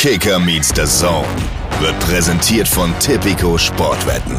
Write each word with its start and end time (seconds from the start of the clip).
Kicker 0.00 0.38
meets 0.38 0.68
the 0.74 0.86
Zone 0.86 1.28
wird 1.78 2.00
präsentiert 2.00 2.66
von 2.66 2.98
Tipico 3.00 3.58
Sportwetten. 3.58 4.34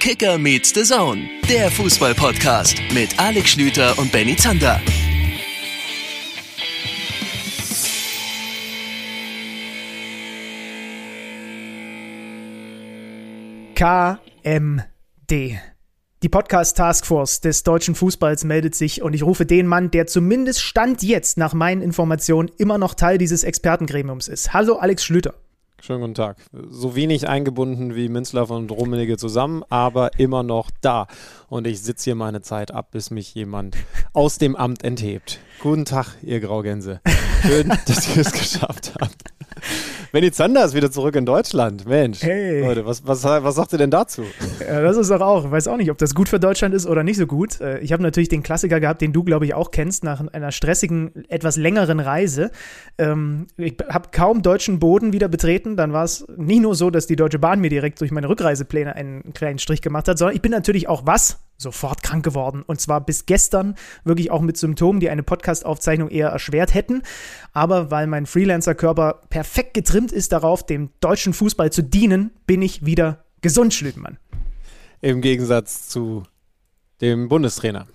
Kicker 0.00 0.38
meets 0.38 0.72
the 0.74 0.84
Zone, 0.84 1.28
der 1.50 1.70
Fußball-Podcast 1.70 2.80
mit 2.94 3.18
Alex 3.18 3.50
Schlüter 3.50 3.98
und 3.98 4.10
Benny 4.10 4.36
Zander. 4.36 4.80
KMD. 13.74 15.60
Die 16.22 16.30
Podcast 16.30 16.78
Taskforce 16.78 17.42
des 17.42 17.62
deutschen 17.62 17.94
Fußballs 17.94 18.44
meldet 18.44 18.74
sich 18.74 19.02
und 19.02 19.12
ich 19.12 19.22
rufe 19.22 19.44
den 19.44 19.66
Mann, 19.66 19.90
der 19.90 20.06
zumindest 20.06 20.62
Stand 20.62 21.02
jetzt 21.02 21.36
nach 21.36 21.52
meinen 21.52 21.82
Informationen 21.82 22.50
immer 22.56 22.78
noch 22.78 22.94
Teil 22.94 23.18
dieses 23.18 23.44
Expertengremiums 23.44 24.26
ist. 24.26 24.54
Hallo 24.54 24.76
Alex 24.76 25.04
Schlüter. 25.04 25.34
Schönen 25.78 26.00
guten 26.00 26.14
Tag. 26.14 26.38
So 26.70 26.96
wenig 26.96 27.28
eingebunden 27.28 27.94
wie 27.94 28.08
Münzler 28.08 28.50
und 28.50 28.70
Rummenigge 28.70 29.18
zusammen, 29.18 29.62
aber 29.68 30.18
immer 30.18 30.42
noch 30.42 30.70
da. 30.80 31.06
Und 31.50 31.66
ich 31.66 31.82
sitze 31.82 32.04
hier 32.04 32.14
meine 32.14 32.40
Zeit 32.40 32.70
ab, 32.70 32.92
bis 32.92 33.10
mich 33.10 33.34
jemand 33.34 33.76
aus 34.14 34.38
dem 34.38 34.56
Amt 34.56 34.84
enthebt. 34.84 35.38
Guten 35.60 35.84
Tag, 35.84 36.16
ihr 36.22 36.40
Graugänse. 36.40 37.02
Schön, 37.42 37.68
dass 37.86 38.16
ihr 38.16 38.22
es 38.22 38.32
geschafft 38.32 38.94
habt. 38.98 39.35
Benny 40.12 40.30
Zander 40.32 40.64
ist 40.64 40.74
wieder 40.74 40.90
zurück 40.90 41.14
in 41.16 41.26
Deutschland. 41.26 41.86
Mensch, 41.86 42.22
hey. 42.22 42.60
Leute, 42.60 42.86
was, 42.86 43.06
was, 43.06 43.24
was 43.24 43.54
sagt 43.54 43.72
ihr 43.72 43.78
denn 43.78 43.90
dazu? 43.90 44.22
Ja, 44.60 44.80
das 44.80 44.96
ist 44.96 45.10
doch 45.10 45.20
auch, 45.20 45.44
ich 45.44 45.50
weiß 45.50 45.68
auch 45.68 45.76
nicht, 45.76 45.90
ob 45.90 45.98
das 45.98 46.14
gut 46.14 46.28
für 46.28 46.40
Deutschland 46.40 46.74
ist 46.74 46.86
oder 46.86 47.02
nicht 47.02 47.16
so 47.16 47.26
gut. 47.26 47.60
Äh, 47.60 47.80
ich 47.80 47.92
habe 47.92 48.02
natürlich 48.02 48.28
den 48.28 48.42
Klassiker 48.42 48.80
gehabt, 48.80 49.02
den 49.02 49.12
du, 49.12 49.24
glaube 49.24 49.44
ich, 49.44 49.54
auch 49.54 49.70
kennst, 49.70 50.04
nach 50.04 50.26
einer 50.32 50.52
stressigen, 50.52 51.26
etwas 51.28 51.56
längeren 51.56 52.00
Reise. 52.00 52.50
Ähm, 52.98 53.46
ich 53.56 53.76
habe 53.88 54.08
kaum 54.12 54.42
deutschen 54.42 54.78
Boden 54.78 55.12
wieder 55.12 55.28
betreten. 55.28 55.76
Dann 55.76 55.92
war 55.92 56.04
es 56.04 56.26
nicht 56.36 56.62
nur 56.62 56.74
so, 56.74 56.90
dass 56.90 57.06
die 57.06 57.16
Deutsche 57.16 57.38
Bahn 57.38 57.60
mir 57.60 57.70
direkt 57.70 58.00
durch 58.00 58.10
meine 58.10 58.28
Rückreisepläne 58.28 58.94
einen 58.94 59.34
kleinen 59.34 59.58
Strich 59.58 59.82
gemacht 59.82 60.08
hat, 60.08 60.18
sondern 60.18 60.34
ich 60.34 60.42
bin 60.42 60.52
natürlich 60.52 60.88
auch 60.88 61.02
was? 61.04 61.45
Sofort 61.56 62.02
krank 62.02 62.24
geworden. 62.24 62.62
Und 62.66 62.80
zwar 62.80 63.00
bis 63.00 63.26
gestern 63.26 63.74
wirklich 64.04 64.30
auch 64.30 64.40
mit 64.40 64.56
Symptomen, 64.56 65.00
die 65.00 65.10
eine 65.10 65.22
Podcast-Aufzeichnung 65.22 66.08
eher 66.08 66.28
erschwert 66.28 66.74
hätten. 66.74 67.02
Aber 67.52 67.90
weil 67.90 68.06
mein 68.06 68.26
Freelancer-Körper 68.26 69.22
perfekt 69.30 69.74
getrimmt 69.74 70.12
ist 70.12 70.32
darauf, 70.32 70.64
dem 70.64 70.90
deutschen 71.00 71.32
Fußball 71.32 71.72
zu 71.72 71.82
dienen, 71.82 72.30
bin 72.46 72.62
ich 72.62 72.84
wieder 72.84 73.24
gesund, 73.40 73.74
Schlütenmann. 73.74 74.18
Im 75.00 75.20
Gegensatz 75.20 75.88
zu 75.88 76.24
dem 77.00 77.28
Bundestrainer. 77.28 77.86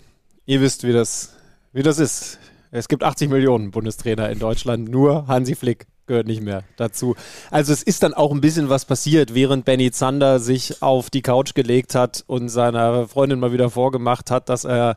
Ihr 0.46 0.62
wisst, 0.62 0.84
wie 0.84 0.94
das, 0.94 1.36
wie 1.74 1.84
das 1.84 2.00
ist. 2.00 2.40
Es 2.72 2.88
gibt 2.88 3.04
80 3.04 3.30
Millionen 3.30 3.72
Bundestrainer 3.72 4.30
in 4.30 4.40
Deutschland, 4.40 4.90
nur 4.90 5.28
Hansi 5.28 5.56
Flick 5.56 5.88
gehört 6.08 6.28
nicht 6.28 6.42
mehr 6.42 6.64
dazu. 6.78 7.16
Also 7.50 7.74
es 7.74 7.84
ist 7.84 8.04
dann 8.04 8.14
auch 8.14 8.32
ein 8.32 8.42
bisschen 8.42 8.70
was 8.70 8.86
passiert, 8.86 9.34
während 9.34 9.66
Benny 9.66 9.92
Zander 9.92 10.40
sich 10.40 10.82
auf 10.82 11.10
die 11.10 11.22
Couch 11.22 11.54
gelegt 11.54 11.96
hat 11.96 12.24
und 12.28 12.50
seiner 12.50 13.08
Freundin 13.08 13.40
mal 13.40 13.54
wieder 13.54 13.70
vorgemacht 13.70 14.32
hat, 14.32 14.50
dass 14.50 14.66
er 14.66 14.96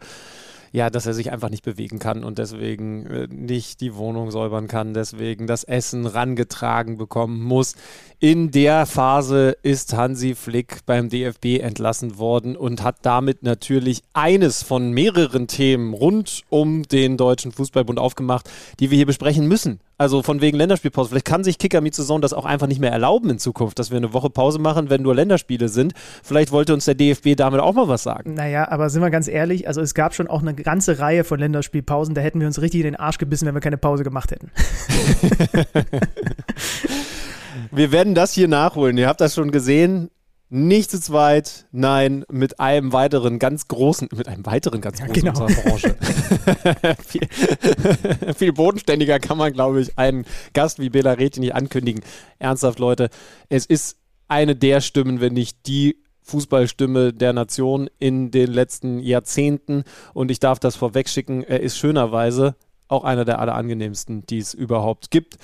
ja, 0.74 0.90
dass 0.90 1.06
er 1.06 1.14
sich 1.14 1.30
einfach 1.30 1.50
nicht 1.50 1.64
bewegen 1.64 2.00
kann 2.00 2.24
und 2.24 2.38
deswegen 2.38 3.06
äh, 3.06 3.28
nicht 3.28 3.80
die 3.80 3.94
Wohnung 3.94 4.32
säubern 4.32 4.66
kann, 4.66 4.92
deswegen 4.92 5.46
das 5.46 5.62
Essen 5.62 6.04
rangetragen 6.04 6.96
bekommen 6.96 7.40
muss. 7.44 7.76
In 8.24 8.50
der 8.50 8.86
Phase 8.86 9.54
ist 9.62 9.92
Hansi 9.92 10.34
Flick 10.34 10.78
beim 10.86 11.10
DFB 11.10 11.60
entlassen 11.60 12.16
worden 12.16 12.56
und 12.56 12.82
hat 12.82 12.96
damit 13.02 13.42
natürlich 13.42 14.00
eines 14.14 14.62
von 14.62 14.92
mehreren 14.92 15.46
Themen 15.46 15.92
rund 15.92 16.40
um 16.48 16.84
den 16.84 17.18
Deutschen 17.18 17.52
Fußballbund 17.52 17.98
aufgemacht, 17.98 18.50
die 18.80 18.90
wir 18.90 18.96
hier 18.96 19.04
besprechen 19.04 19.46
müssen. 19.46 19.78
Also 19.98 20.22
von 20.22 20.40
wegen 20.40 20.56
Länderspielpause. 20.56 21.10
Vielleicht 21.10 21.26
kann 21.26 21.44
sich 21.44 21.58
Kicker 21.58 21.82
Saison 21.92 22.22
das 22.22 22.32
auch 22.32 22.46
einfach 22.46 22.66
nicht 22.66 22.80
mehr 22.80 22.92
erlauben 22.92 23.28
in 23.28 23.38
Zukunft, 23.38 23.78
dass 23.78 23.90
wir 23.90 23.98
eine 23.98 24.14
Woche 24.14 24.30
Pause 24.30 24.58
machen, 24.58 24.88
wenn 24.88 25.02
nur 25.02 25.14
Länderspiele 25.14 25.68
sind. 25.68 25.92
Vielleicht 26.22 26.50
wollte 26.50 26.72
uns 26.72 26.86
der 26.86 26.94
DFB 26.94 27.36
damit 27.36 27.60
auch 27.60 27.74
mal 27.74 27.88
was 27.88 28.04
sagen. 28.04 28.32
Naja, 28.32 28.70
aber 28.70 28.88
sind 28.88 29.02
wir 29.02 29.10
ganz 29.10 29.28
ehrlich, 29.28 29.68
also 29.68 29.82
es 29.82 29.92
gab 29.92 30.14
schon 30.14 30.28
auch 30.28 30.40
eine 30.40 30.54
ganze 30.54 30.98
Reihe 30.98 31.24
von 31.24 31.38
Länderspielpausen, 31.38 32.14
da 32.14 32.22
hätten 32.22 32.40
wir 32.40 32.46
uns 32.46 32.58
richtig 32.62 32.80
in 32.80 32.86
den 32.86 32.96
Arsch 32.96 33.18
gebissen, 33.18 33.46
wenn 33.46 33.54
wir 33.54 33.60
keine 33.60 33.76
Pause 33.76 34.02
gemacht 34.02 34.30
hätten. 34.30 34.50
wir 37.70 37.92
werden 37.92 38.14
das 38.14 38.32
hier 38.32 38.48
nachholen. 38.48 38.96
Ihr 38.98 39.08
habt 39.08 39.20
das 39.20 39.34
schon 39.34 39.50
gesehen. 39.50 40.10
Nicht 40.50 40.90
zu 40.90 41.00
zweit, 41.00 41.66
nein, 41.72 42.24
mit 42.30 42.60
einem 42.60 42.92
weiteren 42.92 43.38
ganz 43.38 43.66
großen, 43.66 44.08
mit 44.14 44.28
einem 44.28 44.46
weiteren 44.46 44.80
ganz 44.80 45.00
großen 45.00 45.14
ja, 45.14 45.32
genau. 45.32 45.42
unserer 45.42 45.62
Branche. 45.62 45.96
viel, 47.04 48.34
viel, 48.36 48.52
bodenständiger 48.52 49.18
kann 49.18 49.38
man, 49.38 49.52
glaube 49.52 49.80
ich, 49.80 49.98
einen 49.98 50.26
Gast 50.52 50.78
wie 50.78 50.90
Bela 50.90 51.12
Reti 51.12 51.40
nicht 51.40 51.54
ankündigen. 51.54 52.04
Ernsthaft, 52.38 52.78
Leute, 52.78 53.08
es 53.48 53.66
ist 53.66 53.96
eine 54.28 54.54
der 54.54 54.80
Stimmen, 54.80 55.20
wenn 55.20 55.32
nicht 55.32 55.66
die 55.66 55.96
Fußballstimme 56.22 57.12
der 57.12 57.32
Nation 57.32 57.88
in 57.98 58.30
den 58.30 58.52
letzten 58.52 58.98
Jahrzehnten. 59.00 59.84
Und 60.12 60.30
ich 60.30 60.40
darf 60.40 60.58
das 60.58 60.76
vorwegschicken, 60.76 61.42
er 61.42 61.60
ist 61.60 61.78
schönerweise 61.78 62.54
auch 62.88 63.04
einer 63.04 63.24
der 63.24 63.38
allerangenehmsten, 63.38 64.24
die 64.26 64.38
es 64.38 64.54
überhaupt 64.54 65.10
gibt. 65.10 65.36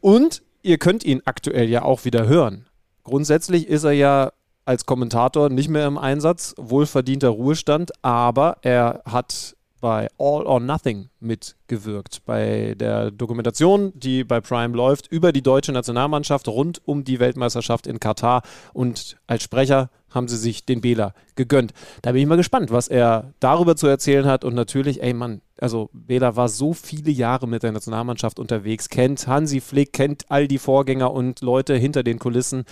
Und 0.00 0.42
ihr 0.62 0.78
könnt 0.78 1.04
ihn 1.04 1.22
aktuell 1.24 1.68
ja 1.68 1.82
auch 1.82 2.04
wieder 2.04 2.26
hören. 2.26 2.66
Grundsätzlich 3.04 3.68
ist 3.68 3.84
er 3.84 3.92
ja 3.92 4.32
als 4.64 4.86
Kommentator 4.86 5.48
nicht 5.48 5.68
mehr 5.68 5.86
im 5.86 5.98
Einsatz, 5.98 6.54
wohlverdienter 6.56 7.28
Ruhestand, 7.28 7.92
aber 8.02 8.58
er 8.62 9.02
hat 9.04 9.56
bei 9.80 10.08
All 10.18 10.46
or 10.46 10.60
Nothing 10.60 11.08
mitgewirkt, 11.20 12.24
bei 12.26 12.74
der 12.76 13.10
Dokumentation, 13.10 13.92
die 13.94 14.24
bei 14.24 14.40
Prime 14.40 14.76
läuft, 14.76 15.06
über 15.08 15.32
die 15.32 15.42
deutsche 15.42 15.72
Nationalmannschaft 15.72 16.48
rund 16.48 16.80
um 16.84 17.04
die 17.04 17.18
Weltmeisterschaft 17.18 17.86
in 17.86 17.98
Katar 17.98 18.42
und 18.72 19.16
als 19.26 19.42
Sprecher 19.42 19.90
haben 20.10 20.28
sie 20.28 20.36
sich 20.36 20.64
den 20.64 20.80
Bela 20.80 21.14
gegönnt. 21.36 21.72
Da 22.02 22.12
bin 22.12 22.22
ich 22.22 22.28
mal 22.28 22.36
gespannt, 22.36 22.70
was 22.70 22.88
er 22.88 23.32
darüber 23.40 23.76
zu 23.76 23.86
erzählen 23.86 24.26
hat 24.26 24.44
und 24.44 24.54
natürlich, 24.54 25.02
ey 25.02 25.14
Mann, 25.14 25.40
also 25.60 25.90
Bela 25.92 26.36
war 26.36 26.48
so 26.48 26.72
viele 26.72 27.10
Jahre 27.10 27.46
mit 27.46 27.62
der 27.62 27.72
Nationalmannschaft 27.72 28.38
unterwegs, 28.38 28.88
kennt 28.88 29.26
Hansi 29.26 29.60
Flick, 29.60 29.92
kennt 29.92 30.24
all 30.28 30.48
die 30.48 30.58
Vorgänger 30.58 31.12
und 31.12 31.40
Leute 31.40 31.74
hinter 31.76 32.02
den 32.02 32.18
Kulissen 32.18 32.64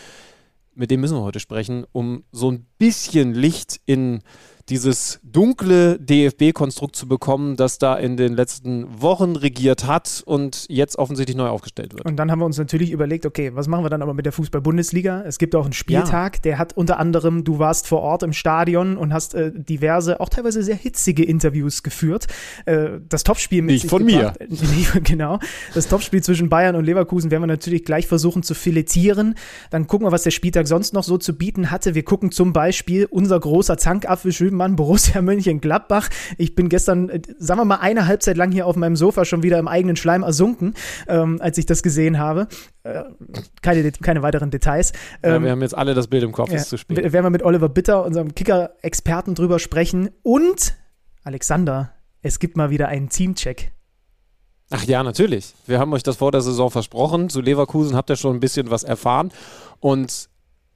mit 0.79 0.93
dem 0.93 1.01
müssen 1.01 1.17
wir 1.17 1.25
heute 1.25 1.41
sprechen, 1.41 1.87
um 1.91 2.23
so 2.31 2.53
ein 2.53 2.65
bisschen 2.79 3.35
Licht 3.35 3.81
in 3.85 4.23
dieses 4.69 5.21
dunkle 5.23 5.99
DFB-Konstrukt 5.99 6.95
zu 6.95 7.09
bekommen, 7.09 7.57
das 7.57 7.79
da 7.79 7.95
in 7.97 8.17
den 8.17 8.35
letzten 8.35 9.01
Wochen 9.01 9.37
regiert 9.37 9.87
hat 9.87 10.23
und 10.27 10.67
jetzt 10.69 10.99
offensichtlich 10.99 11.37
neu 11.37 11.49
aufgestellt 11.49 11.95
wird. 11.95 12.05
Und 12.05 12.17
dann 12.17 12.31
haben 12.31 12.41
wir 12.41 12.47
uns 12.47 12.59
natürlich 12.59 12.91
überlegt, 12.91 13.27
okay, 13.27 13.53
was 13.55 13.67
machen 13.69 13.85
wir 13.85 13.91
dann 13.91 14.03
aber 14.03 14.15
mit 14.15 14.27
der 14.27 14.33
Fußball-Bundesliga? 14.33 15.23
Es 15.27 15.39
gibt 15.39 15.55
auch 15.55 15.65
einen 15.65 15.73
Spieltag, 15.73 16.37
ja. 16.37 16.43
der 16.43 16.59
hat 16.59 16.77
unter 16.77 16.99
anderem, 16.99 17.45
du 17.45 17.59
warst 17.59 17.87
vor 17.87 18.01
Ort 18.01 18.23
im 18.23 18.33
Stadion 18.33 18.97
und 18.97 19.13
hast 19.13 19.35
äh, 19.35 19.53
diverse, 19.55 20.21
auch 20.21 20.29
teilweise 20.29 20.63
sehr 20.63 20.77
hitzige 20.77 21.25
Interviews 21.25 21.83
geführt. 21.83 22.27
Äh, 22.67 23.01
das 23.09 23.25
Topspiel 23.25 23.63
mit 23.63 23.75
Nicht 23.75 23.89
von 23.89 24.07
gebracht, 24.07 24.39
mir. 24.49 25.01
genau. 25.03 25.39
Das 25.75 25.89
Topspiel 25.89 26.23
zwischen 26.23 26.49
Bayern 26.49 26.77
und 26.77 26.85
Leverkusen 26.85 27.31
werden 27.31 27.43
wir 27.43 27.49
natürlich 27.49 27.85
gleich 27.85 28.07
versuchen 28.07 28.43
zu 28.43 28.55
filetieren. 28.55 29.35
Dann 29.71 29.87
gucken 29.87 30.07
wir, 30.07 30.13
was 30.13 30.23
der 30.23 30.31
Spieltag 30.31 30.67
sonst 30.67 30.93
noch 30.93 31.05
so 31.05 31.19
zu 31.19 31.37
bieten 31.37 31.71
hatte. 31.71 31.95
Wir 31.95 32.05
gucken 32.05 32.31
zum 32.31 32.53
Beispiel 32.53 33.07
unser 33.07 33.39
großer 33.41 33.79
Zankapfel 33.79 34.33
Mann, 34.59 34.77
Borussia 34.77 35.23
Mönchengladbach. 35.23 36.11
Ich 36.37 36.55
bin 36.55 36.69
gestern, 36.69 37.09
äh, 37.09 37.23
sagen 37.39 37.61
wir 37.61 37.65
mal, 37.65 37.77
eine 37.77 38.07
Halbzeit 38.07 38.37
lang 38.37 38.53
hier 38.53 38.67
auf 38.67 38.77
meinem 38.77 38.97
Sofa 38.97 39.25
schon 39.25 39.43
wieder 39.43 39.59
im 39.59 39.69
eigenen 39.69 39.97
Schleim 39.97 40.23
ersunken, 40.23 40.75
ähm, 41.07 41.39
als 41.41 41.57
ich 41.57 41.65
das 41.65 41.83
gesehen 41.83 42.19
habe. 42.19 42.49
Äh, 42.83 43.05
keine, 43.63 43.91
keine 43.93 44.23
weiteren 44.23 44.51
Details. 44.51 44.93
Ähm, 45.23 45.33
ja, 45.33 45.43
wir 45.45 45.51
haben 45.53 45.63
jetzt 45.63 45.77
alle 45.77 45.95
das 45.95 46.09
Bild 46.09 46.23
im 46.23 46.33
Kopf, 46.33 46.53
ja, 46.53 46.59
zu 46.59 46.77
spielen. 46.77 47.11
Werden 47.11 47.25
wir 47.25 47.31
mit 47.31 47.43
Oliver 47.43 47.71
Bitter, 47.71 48.05
unserem 48.05 48.35
Kicker-Experten, 48.35 49.35
drüber 49.35 49.59
sprechen. 49.59 50.11
Und, 50.23 50.75
Alexander, 51.25 51.93
es 52.21 52.39
gibt 52.39 52.57
mal 52.57 52.71
wieder 52.71 52.89
einen 52.89 53.09
Teamcheck. 53.09 53.73
Ach 54.71 54.85
ja, 54.85 55.03
natürlich. 55.03 55.55
Wir 55.67 55.79
haben 55.79 55.93
euch 55.95 56.03
das 56.03 56.17
vor 56.17 56.31
der 56.31 56.43
Saison 56.43 56.71
versprochen. 56.71 57.31
Zu 57.31 57.41
Leverkusen 57.41 57.97
habt 57.97 58.11
ihr 58.11 58.17
schon 58.17 58.37
ein 58.37 58.41
bisschen 58.41 58.71
was 58.71 58.85
erfahren. 58.85 59.33
Und 59.81 60.29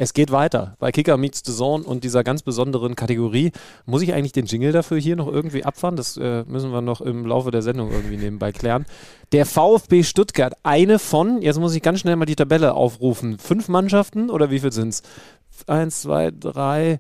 es 0.03 0.15
geht 0.15 0.33
weiter 0.33 0.75
bei 0.81 0.91
Kicker 0.91 1.17
Meets 1.17 1.43
the 1.47 1.53
Zone 1.53 1.85
und 1.85 2.03
dieser 2.03 2.25
ganz 2.25 2.43
besonderen 2.43 2.97
Kategorie. 2.97 3.53
Muss 3.87 4.03
ich 4.03 4.13
eigentlich 4.13 4.33
den 4.33 4.47
Jingle 4.47 4.73
dafür 4.73 4.99
hier 4.99 5.15
noch 5.15 5.29
irgendwie 5.29 5.65
abfahren? 5.65 5.95
Das 5.95 6.17
äh, 6.17 6.43
müssen 6.49 6.73
wir 6.73 6.81
noch 6.81 7.01
im 7.01 7.25
Laufe 7.25 7.53
der 7.53 7.63
Sendung 7.63 7.93
irgendwie 7.93 8.17
nebenbei 8.17 8.51
klären. 8.51 8.85
Der 9.31 9.47
VfB 9.47 10.03
Stuttgart, 10.03 10.55
eine 10.65 10.99
von, 10.99 11.41
jetzt 11.41 11.61
muss 11.61 11.77
ich 11.77 11.83
ganz 11.83 12.01
schnell 12.01 12.17
mal 12.17 12.25
die 12.25 12.35
Tabelle 12.35 12.75
aufrufen. 12.75 13.39
Fünf 13.39 13.69
Mannschaften 13.69 14.29
oder 14.29 14.51
wie 14.51 14.59
viel 14.59 14.73
sind 14.73 14.89
es? 14.89 15.03
Eins, 15.69 16.03
zwei, 16.03 16.33
drei, 16.33 16.99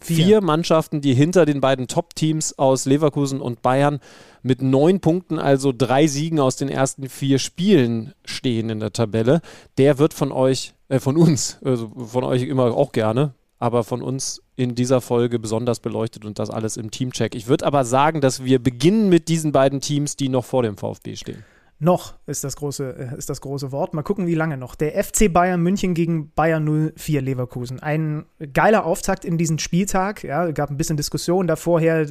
vier. 0.00 0.16
vier 0.16 0.40
Mannschaften, 0.42 1.00
die 1.00 1.14
hinter 1.14 1.46
den 1.46 1.62
beiden 1.62 1.88
Top-Teams 1.88 2.58
aus 2.58 2.84
Leverkusen 2.84 3.40
und 3.40 3.62
Bayern 3.62 4.00
mit 4.42 4.60
neun 4.60 5.00
Punkten, 5.00 5.38
also 5.38 5.72
drei 5.72 6.08
Siegen 6.08 6.40
aus 6.40 6.56
den 6.56 6.68
ersten 6.68 7.08
vier 7.08 7.38
Spielen 7.38 8.12
stehen 8.26 8.68
in 8.68 8.80
der 8.80 8.92
Tabelle. 8.92 9.40
Der 9.78 9.98
wird 9.98 10.12
von 10.12 10.30
euch 10.30 10.73
äh, 10.88 11.00
von 11.00 11.16
uns, 11.16 11.58
also 11.64 11.90
von 12.06 12.24
euch 12.24 12.42
immer 12.42 12.74
auch 12.74 12.92
gerne, 12.92 13.34
aber 13.58 13.84
von 13.84 14.02
uns 14.02 14.42
in 14.56 14.74
dieser 14.74 15.00
Folge 15.00 15.38
besonders 15.38 15.80
beleuchtet 15.80 16.24
und 16.24 16.38
das 16.38 16.50
alles 16.50 16.76
im 16.76 16.90
Teamcheck. 16.90 17.34
Ich 17.34 17.46
würde 17.46 17.66
aber 17.66 17.84
sagen, 17.84 18.20
dass 18.20 18.44
wir 18.44 18.62
beginnen 18.62 19.08
mit 19.08 19.28
diesen 19.28 19.52
beiden 19.52 19.80
Teams, 19.80 20.16
die 20.16 20.28
noch 20.28 20.44
vor 20.44 20.62
dem 20.62 20.76
VfB 20.76 21.16
stehen. 21.16 21.44
Noch 21.80 22.14
ist 22.26 22.44
das, 22.44 22.56
große, 22.56 23.10
äh, 23.12 23.18
ist 23.18 23.28
das 23.28 23.40
große 23.40 23.72
Wort. 23.72 23.94
Mal 23.94 24.02
gucken, 24.02 24.26
wie 24.26 24.34
lange 24.34 24.56
noch. 24.56 24.74
Der 24.76 25.02
FC 25.02 25.30
Bayern 25.32 25.60
München 25.60 25.92
gegen 25.94 26.30
Bayern 26.30 26.92
04 26.96 27.20
Leverkusen. 27.20 27.80
Ein 27.80 28.26
geiler 28.52 28.86
Auftakt 28.86 29.24
in 29.24 29.38
diesen 29.38 29.58
Spieltag. 29.58 30.22
Ja, 30.22 30.50
gab 30.52 30.70
ein 30.70 30.76
bisschen 30.76 30.96
Diskussion 30.96 31.46
da 31.48 31.56
vorher. 31.56 32.06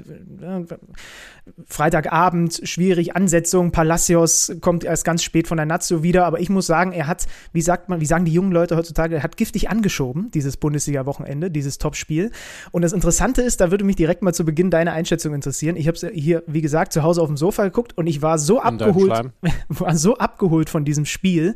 Freitagabend, 1.65 2.61
schwierig, 2.63 3.15
Ansetzung. 3.15 3.71
Palacios 3.71 4.53
kommt 4.61 4.85
erst 4.85 5.03
ganz 5.03 5.23
spät 5.23 5.47
von 5.47 5.57
der 5.57 5.65
Nazio 5.65 6.01
wieder. 6.01 6.25
Aber 6.25 6.39
ich 6.39 6.49
muss 6.49 6.67
sagen, 6.67 6.93
er 6.93 7.07
hat, 7.07 7.25
wie 7.51 7.61
sagt 7.61 7.89
man, 7.89 7.99
wie 7.99 8.05
sagen 8.05 8.23
die 8.23 8.31
jungen 8.31 8.51
Leute 8.51 8.77
heutzutage, 8.77 9.15
er 9.15 9.23
hat 9.23 9.35
giftig 9.35 9.69
angeschoben, 9.69 10.31
dieses 10.31 10.55
Bundesliga-Wochenende, 10.55 11.51
dieses 11.51 11.79
Topspiel. 11.79 12.31
Und 12.71 12.81
das 12.81 12.93
Interessante 12.93 13.41
ist, 13.41 13.59
da 13.59 13.71
würde 13.71 13.83
mich 13.83 13.97
direkt 13.97 14.21
mal 14.21 14.33
zu 14.33 14.45
Beginn 14.45 14.71
deine 14.71 14.93
Einschätzung 14.93 15.33
interessieren. 15.33 15.75
Ich 15.75 15.87
habe 15.87 15.97
es 15.97 16.05
hier, 16.13 16.43
wie 16.47 16.61
gesagt, 16.61 16.93
zu 16.93 17.03
Hause 17.03 17.21
auf 17.21 17.27
dem 17.27 17.37
Sofa 17.37 17.65
geguckt 17.65 17.97
und 17.97 18.07
ich 18.07 18.21
war 18.21 18.37
so 18.37 18.61
abgeholt, 18.61 19.31
war 19.67 19.95
so 19.97 20.17
abgeholt 20.17 20.69
von 20.69 20.85
diesem 20.85 21.05
Spiel. 21.05 21.55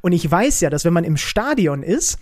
Und 0.00 0.12
ich 0.12 0.28
weiß 0.28 0.60
ja, 0.62 0.70
dass 0.70 0.84
wenn 0.84 0.92
man 0.92 1.04
im 1.04 1.16
Stadion 1.16 1.84
ist, 1.84 2.18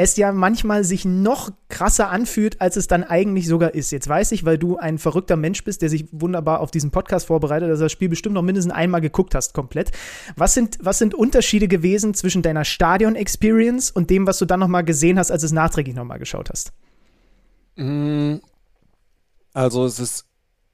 es 0.00 0.16
ja 0.16 0.32
manchmal 0.32 0.82
sich 0.82 1.04
noch 1.04 1.50
krasser 1.68 2.08
anfühlt, 2.08 2.60
als 2.60 2.76
es 2.76 2.86
dann 2.86 3.04
eigentlich 3.04 3.46
sogar 3.46 3.74
ist. 3.74 3.90
Jetzt 3.90 4.08
weiß 4.08 4.32
ich, 4.32 4.46
weil 4.46 4.56
du 4.56 4.78
ein 4.78 4.98
verrückter 4.98 5.36
Mensch 5.36 5.62
bist, 5.62 5.82
der 5.82 5.90
sich 5.90 6.06
wunderbar 6.10 6.60
auf 6.60 6.70
diesen 6.70 6.90
Podcast 6.90 7.26
vorbereitet, 7.26 7.68
dass 7.68 7.80
du 7.80 7.84
das 7.84 7.92
Spiel 7.92 8.08
bestimmt 8.08 8.34
noch 8.34 8.42
mindestens 8.42 8.72
einmal 8.72 9.02
geguckt 9.02 9.34
hast, 9.34 9.52
komplett. 9.52 9.92
Was 10.36 10.54
sind, 10.54 10.78
was 10.80 10.98
sind 10.98 11.14
Unterschiede 11.14 11.68
gewesen 11.68 12.14
zwischen 12.14 12.40
deiner 12.40 12.64
Stadion-Experience 12.64 13.90
und 13.90 14.08
dem, 14.08 14.26
was 14.26 14.38
du 14.38 14.46
dann 14.46 14.60
nochmal 14.60 14.84
gesehen 14.84 15.18
hast, 15.18 15.30
als 15.30 15.42
du 15.42 15.46
es 15.46 15.52
nachträglich 15.52 15.94
nochmal 15.94 16.18
geschaut 16.18 16.48
hast? 16.48 16.72
Mm, 17.76 18.36
also 19.52 19.84
es 19.84 20.00
ist 20.00 20.26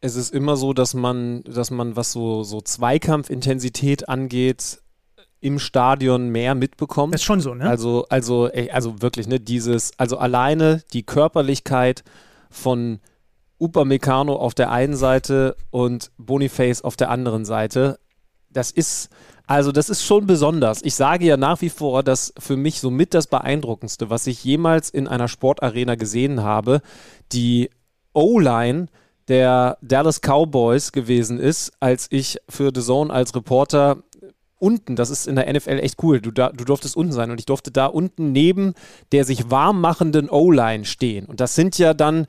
es 0.03 0.15
ist 0.15 0.33
immer 0.33 0.57
so, 0.57 0.73
dass 0.73 0.95
man, 0.95 1.43
dass 1.45 1.71
man, 1.73 1.97
was 1.97 2.13
so, 2.13 2.45
so 2.45 2.61
Zweikampfintensität 2.61 4.09
angeht, 4.09 4.83
im 5.41 5.59
Stadion 5.59 6.31
mehr 6.31 6.55
mitbekommt. 6.55 7.15
Das 7.15 7.21
ist 7.21 7.27
schon 7.27 7.41
so, 7.41 7.55
ne? 7.55 7.69
Also, 7.69 8.07
also, 8.09 8.51
also 8.73 9.03
wirklich, 9.03 9.29
ne, 9.29 9.39
dieses, 9.39 9.93
also 9.99 10.19
alleine 10.19 10.83
die 10.93 11.03
Körperlichkeit 11.03 12.05
von 12.51 13.01
Upamecano 13.59 14.35
auf 14.35 14.55
der 14.55 14.71
einen 14.71 14.97
Seite 14.97 15.57
und 15.71 16.11
Boniface 16.19 16.83
auf 16.83 16.97
der 16.97 17.11
anderen 17.11 17.45
Seite, 17.45 17.99
das 18.51 18.71
ist, 18.71 19.11
also 19.47 19.73
das 19.73 19.89
ist 19.89 20.03
schon 20.03 20.27
besonders. 20.27 20.83
Ich 20.83 20.95
sage 20.95 21.27
ja 21.27 21.37
nach 21.37 21.61
wie 21.61 21.71
vor, 21.71 22.03
dass 22.03 22.33
für 22.39 22.57
mich 22.57 22.81
somit 22.81 23.15
das 23.15 23.27
Beeindruckendste, 23.27 24.11
was 24.11 24.27
ich 24.27 24.43
jemals 24.45 24.91
in 24.91 25.07
einer 25.07 25.29
Sportarena 25.29 25.95
gesehen 25.95 26.43
habe, 26.43 26.81
die 27.33 27.71
O-Line 28.13 28.87
der 29.29 29.79
Dallas 29.83 30.21
Cowboys 30.21 30.93
gewesen 30.93 31.39
ist, 31.39 31.73
als 31.81 32.07
ich 32.11 32.39
für 32.49 32.71
The 32.75 32.81
Zone 32.81 33.13
als 33.13 33.35
Reporter 33.35 33.99
unten, 34.59 34.97
das 34.97 35.11
ist 35.11 35.27
in 35.27 35.37
der 35.37 35.53
NFL 35.53 35.79
echt 35.81 36.03
cool, 36.03 36.21
du, 36.21 36.31
da, 36.31 36.51
du 36.51 36.65
durftest 36.65 36.97
unten 36.97 37.13
sein 37.13 37.31
und 37.31 37.39
ich 37.39 37.47
durfte 37.47 37.71
da 37.71 37.87
unten 37.87 38.33
neben 38.33 38.75
der 39.13 39.25
sich 39.25 39.51
warm 39.51 39.81
machenden 39.81 40.31
O-Line 40.31 40.85
stehen. 40.85 41.27
Und 41.27 41.41
das 41.41 41.55
sind 41.55 41.79
ja 41.79 41.95
dann, 41.95 42.27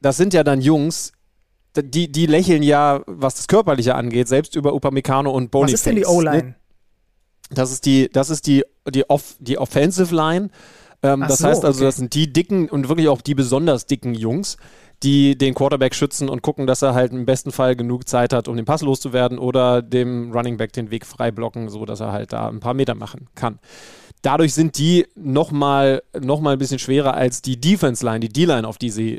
das 0.00 0.16
sind 0.16 0.34
ja 0.34 0.42
dann 0.42 0.60
Jungs, 0.60 1.12
die, 1.76 2.10
die 2.10 2.26
lächeln 2.26 2.62
ja, 2.62 3.02
was 3.06 3.34
das 3.36 3.46
Körperliche 3.46 3.94
angeht, 3.94 4.28
selbst 4.28 4.56
über 4.56 4.74
Upamecano 4.74 5.30
und 5.30 5.50
Boniface. 5.50 5.72
Was 5.72 5.80
ist 5.80 5.86
denn 5.86 5.96
die 5.96 6.06
O-Line? 6.06 6.42
Ne? 6.42 6.54
Das 7.50 7.72
ist 7.72 7.84
die, 7.84 8.08
das 8.10 8.30
ist 8.30 8.46
die, 8.46 8.64
die, 8.88 9.08
Off, 9.08 9.36
die 9.40 9.58
Offensive 9.58 10.14
Line. 10.14 10.50
Ähm, 11.02 11.24
das 11.26 11.38
so, 11.38 11.48
heißt 11.48 11.64
also, 11.64 11.78
okay. 11.78 11.84
das 11.86 11.96
sind 11.96 12.14
die 12.14 12.32
dicken 12.32 12.68
und 12.68 12.88
wirklich 12.88 13.08
auch 13.08 13.20
die 13.20 13.34
besonders 13.34 13.86
dicken 13.86 14.14
Jungs 14.14 14.56
die 15.02 15.36
den 15.36 15.54
Quarterback 15.54 15.94
schützen 15.94 16.28
und 16.28 16.42
gucken, 16.42 16.66
dass 16.66 16.82
er 16.82 16.94
halt 16.94 17.12
im 17.12 17.24
besten 17.24 17.52
Fall 17.52 17.74
genug 17.74 18.08
Zeit 18.08 18.32
hat, 18.32 18.48
um 18.48 18.56
den 18.56 18.66
Pass 18.66 18.82
loszuwerden 18.82 19.38
oder 19.38 19.80
dem 19.82 20.32
Running 20.32 20.56
Back 20.56 20.72
den 20.72 20.90
Weg 20.90 21.06
frei 21.06 21.30
blocken, 21.30 21.68
so 21.68 21.86
dass 21.86 22.00
er 22.00 22.12
halt 22.12 22.32
da 22.32 22.48
ein 22.48 22.60
paar 22.60 22.74
Meter 22.74 22.94
machen 22.94 23.28
kann. 23.34 23.58
Dadurch 24.22 24.52
sind 24.52 24.76
die 24.76 25.06
nochmal 25.14 26.02
noch 26.18 26.40
mal 26.40 26.52
ein 26.52 26.58
bisschen 26.58 26.78
schwerer 26.78 27.14
als 27.14 27.40
die 27.40 27.58
Defense 27.58 28.04
Line, 28.04 28.20
die 28.20 28.28
D-Line, 28.28 28.68
auf, 28.68 28.76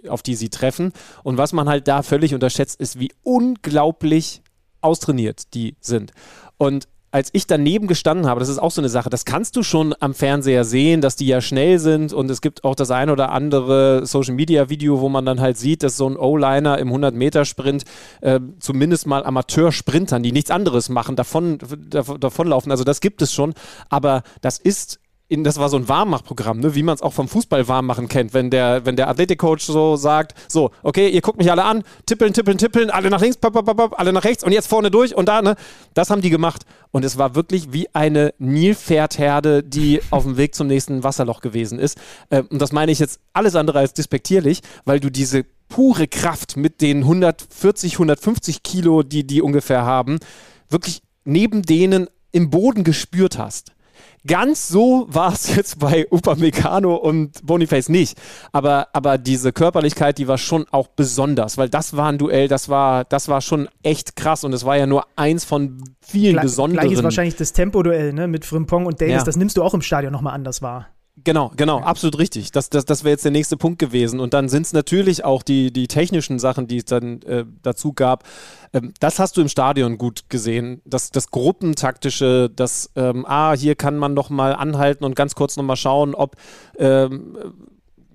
auf 0.07 0.21
die 0.21 0.35
sie 0.35 0.49
treffen. 0.49 0.93
Und 1.23 1.37
was 1.37 1.53
man 1.53 1.67
halt 1.67 1.87
da 1.87 2.03
völlig 2.03 2.35
unterschätzt, 2.35 2.79
ist, 2.79 2.99
wie 2.99 3.11
unglaublich 3.23 4.43
austrainiert 4.81 5.53
die 5.55 5.75
sind. 5.81 6.11
Und 6.57 6.87
als 7.11 7.29
ich 7.33 7.45
daneben 7.45 7.87
gestanden 7.87 8.25
habe, 8.25 8.39
das 8.39 8.47
ist 8.47 8.57
auch 8.57 8.71
so 8.71 8.79
eine 8.81 8.89
Sache, 8.89 9.09
das 9.09 9.25
kannst 9.25 9.57
du 9.57 9.63
schon 9.63 9.93
am 9.99 10.13
Fernseher 10.13 10.63
sehen, 10.63 11.01
dass 11.01 11.17
die 11.17 11.27
ja 11.27 11.41
schnell 11.41 11.77
sind 11.77 12.13
und 12.13 12.31
es 12.31 12.39
gibt 12.39 12.63
auch 12.63 12.75
das 12.75 12.89
ein 12.89 13.09
oder 13.09 13.31
andere 13.31 14.05
Social 14.05 14.33
Media 14.33 14.69
Video, 14.69 15.01
wo 15.01 15.09
man 15.09 15.25
dann 15.25 15.41
halt 15.41 15.57
sieht, 15.57 15.83
dass 15.83 15.97
so 15.97 16.07
ein 16.07 16.15
O-Liner 16.15 16.79
im 16.79 16.87
100 16.87 17.13
Meter 17.13 17.43
Sprint 17.43 17.83
äh, 18.21 18.39
zumindest 18.59 19.07
mal 19.07 19.25
Amateur-Sprintern, 19.25 20.23
die 20.23 20.31
nichts 20.31 20.51
anderes 20.51 20.87
machen, 20.87 21.17
davon, 21.17 21.59
davonlaufen. 21.89 22.71
Also 22.71 22.85
das 22.85 23.01
gibt 23.01 23.21
es 23.21 23.33
schon, 23.33 23.53
aber 23.89 24.23
das 24.39 24.57
ist 24.57 25.00
in, 25.31 25.45
das 25.45 25.57
war 25.57 25.69
so 25.69 25.77
ein 25.77 25.87
Warmmachprogramm, 25.87 26.59
ne, 26.59 26.75
wie 26.75 26.83
man 26.83 26.93
es 26.93 27.01
auch 27.01 27.13
vom 27.13 27.29
Fußball 27.29 27.69
warm 27.69 27.85
machen 27.85 28.09
kennt, 28.09 28.33
wenn 28.33 28.49
der, 28.49 28.85
wenn 28.85 28.97
der 28.97 29.07
Athletikcoach 29.07 29.61
so 29.61 29.95
sagt, 29.95 30.35
so, 30.51 30.71
okay, 30.83 31.07
ihr 31.07 31.21
guckt 31.21 31.37
mich 31.37 31.49
alle 31.49 31.63
an, 31.63 31.83
tippeln, 32.05 32.33
tippeln, 32.33 32.57
tippeln, 32.57 32.89
alle 32.89 33.09
nach 33.09 33.21
links, 33.21 33.37
pop, 33.37 33.53
pop, 33.53 33.65
pop, 33.65 33.97
alle 33.97 34.11
nach 34.11 34.25
rechts 34.25 34.43
und 34.43 34.51
jetzt 34.51 34.67
vorne 34.67 34.91
durch 34.91 35.15
und 35.15 35.29
da, 35.29 35.41
ne, 35.41 35.55
das 35.93 36.09
haben 36.09 36.21
die 36.21 36.29
gemacht. 36.29 36.63
Und 36.91 37.05
es 37.05 37.17
war 37.17 37.33
wirklich 37.33 37.71
wie 37.71 37.87
eine 37.93 38.33
Nilpferdherde, 38.39 39.63
die 39.63 40.01
auf 40.11 40.23
dem 40.23 40.35
Weg 40.35 40.53
zum 40.53 40.67
nächsten 40.67 41.05
Wasserloch 41.05 41.39
gewesen 41.39 41.79
ist. 41.79 41.97
Äh, 42.29 42.43
und 42.49 42.61
das 42.61 42.73
meine 42.73 42.91
ich 42.91 42.99
jetzt 42.99 43.21
alles 43.31 43.55
andere 43.55 43.79
als 43.79 43.93
despektierlich, 43.93 44.59
weil 44.83 44.99
du 44.99 45.09
diese 45.09 45.45
pure 45.69 46.09
Kraft 46.09 46.57
mit 46.57 46.81
den 46.81 47.03
140, 47.03 47.93
150 47.93 48.63
Kilo, 48.63 49.01
die 49.01 49.25
die 49.25 49.41
ungefähr 49.41 49.85
haben, 49.85 50.19
wirklich 50.67 51.01
neben 51.23 51.61
denen 51.61 52.07
im 52.33 52.49
Boden 52.49 52.83
gespürt 52.83 53.37
hast. 53.37 53.71
Ganz 54.27 54.67
so 54.67 55.07
war 55.09 55.33
es 55.33 55.55
jetzt 55.55 55.79
bei 55.79 56.07
Upamecano 56.11 56.95
und 56.95 57.45
Boniface 57.45 57.89
nicht. 57.89 58.17
Aber, 58.51 58.87
aber 58.93 59.17
diese 59.17 59.51
Körperlichkeit, 59.51 60.17
die 60.17 60.27
war 60.27 60.37
schon 60.37 60.65
auch 60.71 60.87
besonders, 60.87 61.57
weil 61.57 61.69
das 61.69 61.95
war 61.97 62.09
ein 62.09 62.17
Duell, 62.17 62.47
das 62.47 62.69
war, 62.69 63.03
das 63.05 63.27
war 63.27 63.41
schon 63.41 63.67
echt 63.83 64.15
krass 64.15 64.43
und 64.43 64.53
es 64.53 64.65
war 64.65 64.77
ja 64.77 64.85
nur 64.85 65.05
eins 65.15 65.43
von 65.43 65.83
vielen 66.01 66.33
Gle 66.33 66.41
besonderen. 66.43 66.81
Gleich 66.81 66.97
ist 66.97 67.03
wahrscheinlich 67.03 67.35
das 67.35 67.53
Tempoduell 67.53 68.13
ne, 68.13 68.27
mit 68.27 68.45
Frimpong 68.45 68.85
und 68.85 69.01
Davis, 69.01 69.13
ja. 69.13 69.23
das 69.23 69.37
nimmst 69.37 69.57
du 69.57 69.63
auch 69.63 69.73
im 69.73 69.81
Stadion 69.81 70.13
nochmal 70.13 70.33
anders 70.33 70.61
wahr. 70.61 70.87
Genau, 71.23 71.51
genau, 71.55 71.79
absolut 71.79 72.17
richtig. 72.17 72.51
Das, 72.51 72.69
das, 72.69 72.85
das 72.85 73.03
wäre 73.03 73.11
jetzt 73.11 73.25
der 73.25 73.31
nächste 73.31 73.57
Punkt 73.57 73.79
gewesen. 73.79 74.19
Und 74.19 74.33
dann 74.33 74.49
sind 74.49 74.65
es 74.65 74.73
natürlich 74.73 75.23
auch 75.23 75.43
die, 75.43 75.71
die 75.71 75.87
technischen 75.87 76.39
Sachen, 76.39 76.67
die 76.67 76.77
es 76.77 76.85
dann 76.85 77.21
äh, 77.23 77.45
dazu 77.61 77.93
gab. 77.93 78.23
Ähm, 78.73 78.93
das 78.99 79.19
hast 79.19 79.37
du 79.37 79.41
im 79.41 79.49
Stadion 79.49 79.97
gut 79.97 80.29
gesehen. 80.29 80.81
Das, 80.85 81.11
das 81.11 81.29
Gruppentaktische, 81.29 82.49
das, 82.49 82.91
ähm, 82.95 83.25
ah, 83.27 83.53
hier 83.53 83.75
kann 83.75 83.97
man 83.97 84.13
noch 84.13 84.29
mal 84.29 84.55
anhalten 84.55 85.03
und 85.03 85.15
ganz 85.15 85.35
kurz 85.35 85.57
noch 85.57 85.63
mal 85.63 85.75
schauen, 85.75 86.15
ob 86.15 86.35
ähm, 86.77 87.37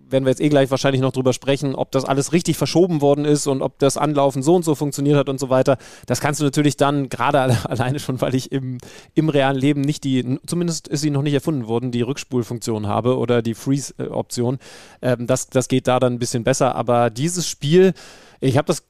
werden 0.09 0.25
wir 0.25 0.31
jetzt 0.31 0.41
eh 0.41 0.49
gleich 0.49 0.71
wahrscheinlich 0.71 1.01
noch 1.01 1.13
drüber 1.13 1.33
sprechen, 1.33 1.75
ob 1.75 1.91
das 1.91 2.05
alles 2.05 2.33
richtig 2.33 2.57
verschoben 2.57 3.01
worden 3.01 3.25
ist 3.25 3.47
und 3.47 3.63
ob 3.63 3.79
das 3.79 3.97
Anlaufen 3.97 4.43
so 4.43 4.55
und 4.55 4.65
so 4.65 4.75
funktioniert 4.75 5.17
hat 5.17 5.29
und 5.29 5.41
so 5.41 5.51
weiter. 5.51 5.79
Das 6.07 6.21
kannst 6.21 6.41
du 6.41 6.45
natürlich 6.45 6.77
dann 6.77 7.09
gerade 7.09 7.57
alleine 7.69 7.99
schon, 7.99 8.21
weil 8.21 8.35
ich 8.35 8.53
im, 8.53 8.79
im 9.15 9.29
realen 9.29 9.57
Leben 9.57 9.81
nicht 9.81 10.05
die, 10.05 10.39
zumindest 10.47 10.89
ist 10.89 11.01
sie 11.01 11.11
noch 11.11 11.23
nicht 11.23 11.35
erfunden 11.35 11.67
worden, 11.67 11.91
die 11.91 12.03
Rückspulfunktion 12.03 12.87
habe 12.87 13.17
oder 13.17 13.43
die 13.43 13.55
Freeze-Option. 13.55 14.59
Ähm, 15.03 15.27
das, 15.27 15.49
das 15.49 15.69
geht 15.69 15.89
da 15.89 15.99
dann 15.99 16.15
ein 16.15 16.19
bisschen 16.19 16.45
besser. 16.45 16.75
Aber 16.75 17.11
dieses 17.11 17.49
Spiel, 17.49 17.93
ich 18.41 18.57
habe 18.57 18.67
das, 18.67 18.85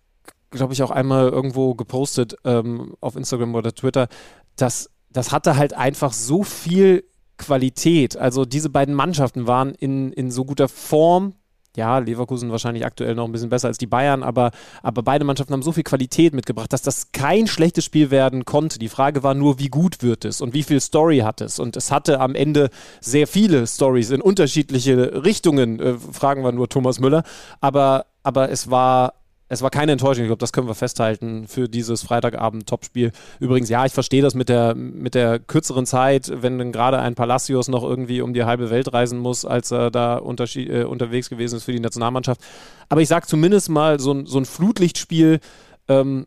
glaube 0.51 0.73
ich, 0.73 0.83
auch 0.83 0.91
einmal 0.91 1.29
irgendwo 1.29 1.75
gepostet 1.75 2.37
ähm, 2.45 2.95
auf 3.01 3.17
Instagram 3.17 3.55
oder 3.55 3.75
Twitter, 3.75 4.09
das, 4.57 4.91
das 5.11 5.33
hatte 5.33 5.57
halt 5.57 5.75
einfach 5.75 6.13
so 6.13 6.43
viel 6.43 7.05
Qualität. 7.39 8.17
Also 8.17 8.45
diese 8.45 8.71
beiden 8.71 8.95
Mannschaften 8.95 9.47
waren 9.47 9.75
in, 9.75 10.13
in 10.13 10.31
so 10.31 10.45
guter 10.45 10.69
Form. 10.69 11.35
Ja, 11.77 11.99
Leverkusen 11.99 12.51
wahrscheinlich 12.51 12.87
aktuell 12.87 13.15
noch 13.15 13.27
ein 13.27 13.33
bisschen 13.33 13.51
besser 13.51 13.69
als 13.69 13.77
die 13.77 13.87
Bayern, 13.87 14.23
aber, 14.23 14.51
aber 14.83 15.03
beide 15.03 15.27
Mannschaften 15.27 15.53
haben 15.53 15.63
so 15.63 15.73
viel 15.73 15.83
Qualität 15.83 16.33
mitgebracht, 16.33 16.73
dass 16.73 16.81
das 16.81 17.13
kein 17.13 17.47
schlechtes 17.47 17.85
Spiel 17.85 18.11
werden 18.11 18.47
konnte. 18.47 18.79
Die 18.79 18.89
Frage 18.89 19.23
war 19.23 19.35
nur, 19.35 19.59
wie 19.59 19.69
gut 19.69 20.03
wird 20.03 20.25
es 20.25 20.41
und 20.41 20.55
wie 20.55 20.63
viel 20.63 20.81
Story 20.81 21.19
hat 21.19 21.43
es. 21.43 21.59
Und 21.59 21.77
es 21.77 21.93
hatte 21.93 22.19
am 22.21 22.35
Ende 22.35 22.71
sehr 23.03 23.27
viele 23.27 23.67
Stories 23.67 24.11
in 24.11 24.23
unterschiedliche 24.23 25.23
Richtungen, 25.23 25.79
äh, 25.79 25.99
fragen 25.99 26.43
wir 26.45 26.53
nur 26.53 26.71
Thomas 26.71 26.99
Müller. 26.99 27.25
Aber, 27.61 28.07
aber 28.23 28.51
es 28.51 28.71
war 28.71 29.13
es 29.49 29.63
war 29.63 29.71
keine 29.71 29.93
Enttäuschung. 29.93 30.25
Ich 30.25 30.29
glaube, 30.29 30.41
das 30.41 30.53
können 30.53 30.67
wir 30.67 30.75
festhalten 30.75 31.47
für 31.47 31.69
dieses 31.69 32.03
Freitagabend-Topspiel. 32.03 33.13
Übrigens, 33.39 33.69
ja, 33.69 33.87
ich 33.87 33.93
verstehe 33.93 34.23
das 34.23 34.35
mit 34.35 34.49
der, 34.49 34.75
mit 34.75 35.15
der 35.15 35.39
kürzeren 35.39 35.87
Zeit, 35.87 36.31
wenn 36.35 36.59
dann 36.59 36.73
gerade 36.73 36.99
ein 36.99 37.15
Palacios 37.15 37.69
noch 37.69 37.85
irgendwie 37.85 38.21
um 38.21 38.35
die 38.35 38.45
halbe 38.45 38.71
Welt 38.71 38.93
reisen 38.93 39.19
muss, 39.19 39.45
als 39.45 39.71
er 39.71 39.91
da 39.91 40.19
äh, 40.19 40.85
unterwegs 40.85 41.31
gewesen 41.31 41.57
ist 41.57 41.65
für 41.65 41.73
die 41.73 41.81
Nationalmannschaft. 41.81 42.41
Aber 42.89 43.01
ich 43.01 43.09
sage 43.09 43.27
zumindest 43.27 43.69
mal, 43.69 44.01
so 44.01 44.13
ein, 44.13 44.27
so 44.27 44.39
ein 44.39 44.45
Flutlichtspiel 44.45 45.41
ähm, 45.89 46.27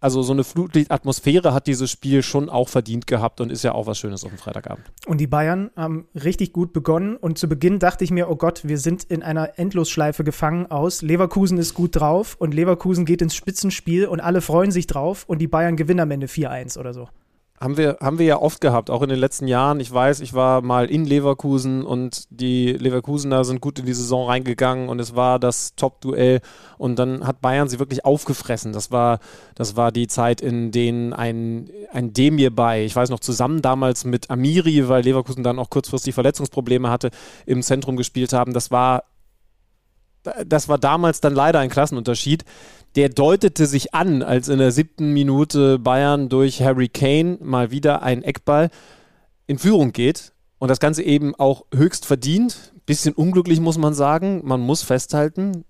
also 0.00 0.22
so 0.22 0.32
eine 0.32 0.44
Flutlichtatmosphäre 0.44 1.52
hat 1.52 1.66
dieses 1.66 1.90
Spiel 1.90 2.22
schon 2.22 2.48
auch 2.48 2.68
verdient 2.68 3.06
gehabt 3.06 3.40
und 3.40 3.52
ist 3.52 3.62
ja 3.62 3.72
auch 3.72 3.86
was 3.86 3.98
Schönes 3.98 4.24
auf 4.24 4.30
dem 4.30 4.38
Freitagabend. 4.38 4.90
Und 5.06 5.18
die 5.18 5.26
Bayern 5.26 5.70
haben 5.76 6.08
richtig 6.14 6.52
gut 6.52 6.72
begonnen 6.72 7.16
und 7.16 7.38
zu 7.38 7.48
Beginn 7.48 7.78
dachte 7.78 8.02
ich 8.04 8.10
mir, 8.10 8.30
oh 8.30 8.36
Gott, 8.36 8.62
wir 8.64 8.78
sind 8.78 9.04
in 9.04 9.22
einer 9.22 9.58
Endlosschleife 9.58 10.24
gefangen 10.24 10.70
aus. 10.70 11.02
Leverkusen 11.02 11.58
ist 11.58 11.74
gut 11.74 11.96
drauf 11.96 12.36
und 12.38 12.54
Leverkusen 12.54 13.04
geht 13.04 13.20
ins 13.20 13.34
Spitzenspiel 13.34 14.06
und 14.06 14.20
alle 14.20 14.40
freuen 14.40 14.70
sich 14.70 14.86
drauf 14.86 15.24
und 15.26 15.38
die 15.38 15.48
Bayern 15.48 15.76
gewinnen 15.76 16.00
am 16.00 16.10
Ende 16.10 16.26
4-1 16.26 16.78
oder 16.78 16.94
so. 16.94 17.08
Haben 17.62 17.76
wir, 17.76 17.98
haben 18.00 18.18
wir 18.18 18.24
ja 18.24 18.40
oft 18.40 18.62
gehabt, 18.62 18.88
auch 18.88 19.02
in 19.02 19.10
den 19.10 19.18
letzten 19.18 19.46
Jahren. 19.46 19.80
Ich 19.80 19.92
weiß, 19.92 20.20
ich 20.20 20.32
war 20.32 20.62
mal 20.62 20.86
in 20.86 21.04
Leverkusen 21.04 21.84
und 21.84 22.24
die 22.30 22.72
Leverkusener 22.72 23.44
sind 23.44 23.60
gut 23.60 23.78
in 23.78 23.84
die 23.84 23.92
Saison 23.92 24.26
reingegangen 24.26 24.88
und 24.88 24.98
es 24.98 25.14
war 25.14 25.38
das 25.38 25.74
Top-Duell 25.74 26.40
und 26.78 26.98
dann 26.98 27.26
hat 27.26 27.42
Bayern 27.42 27.68
sie 27.68 27.78
wirklich 27.78 28.06
aufgefressen. 28.06 28.72
Das 28.72 28.90
war, 28.90 29.18
das 29.56 29.76
war 29.76 29.92
die 29.92 30.06
Zeit, 30.06 30.40
in 30.40 30.70
denen 30.70 31.12
ein, 31.12 31.68
ein 31.92 32.14
Demir 32.14 32.50
bei, 32.54 32.82
ich 32.82 32.96
weiß 32.96 33.10
noch, 33.10 33.20
zusammen 33.20 33.60
damals 33.60 34.06
mit 34.06 34.30
Amiri, 34.30 34.88
weil 34.88 35.02
Leverkusen 35.02 35.44
dann 35.44 35.58
auch 35.58 35.68
kurzfristig 35.68 36.14
Verletzungsprobleme 36.14 36.88
hatte, 36.88 37.10
im 37.44 37.60
Zentrum 37.62 37.98
gespielt 37.98 38.32
haben. 38.32 38.54
Das 38.54 38.70
war, 38.70 39.04
das 40.46 40.68
war 40.68 40.78
damals 40.78 41.20
dann 41.20 41.34
leider 41.34 41.58
ein 41.58 41.68
Klassenunterschied 41.68 42.46
der 42.96 43.08
deutete 43.08 43.66
sich 43.66 43.94
an, 43.94 44.22
als 44.22 44.48
in 44.48 44.58
der 44.58 44.72
siebten 44.72 45.12
Minute 45.12 45.78
Bayern 45.78 46.28
durch 46.28 46.62
Harry 46.62 46.88
Kane 46.88 47.38
mal 47.40 47.70
wieder 47.70 48.02
ein 48.02 48.22
Eckball 48.22 48.70
in 49.46 49.58
Führung 49.58 49.92
geht. 49.92 50.32
Und 50.58 50.68
das 50.68 50.80
Ganze 50.80 51.02
eben 51.02 51.34
auch 51.34 51.64
höchst 51.74 52.04
verdient. 52.04 52.72
Bisschen 52.86 53.14
unglücklich 53.14 53.60
muss 53.60 53.78
man 53.78 53.94
sagen. 53.94 54.42
Man 54.44 54.60
muss 54.60 54.82
festhalten, 54.82 55.64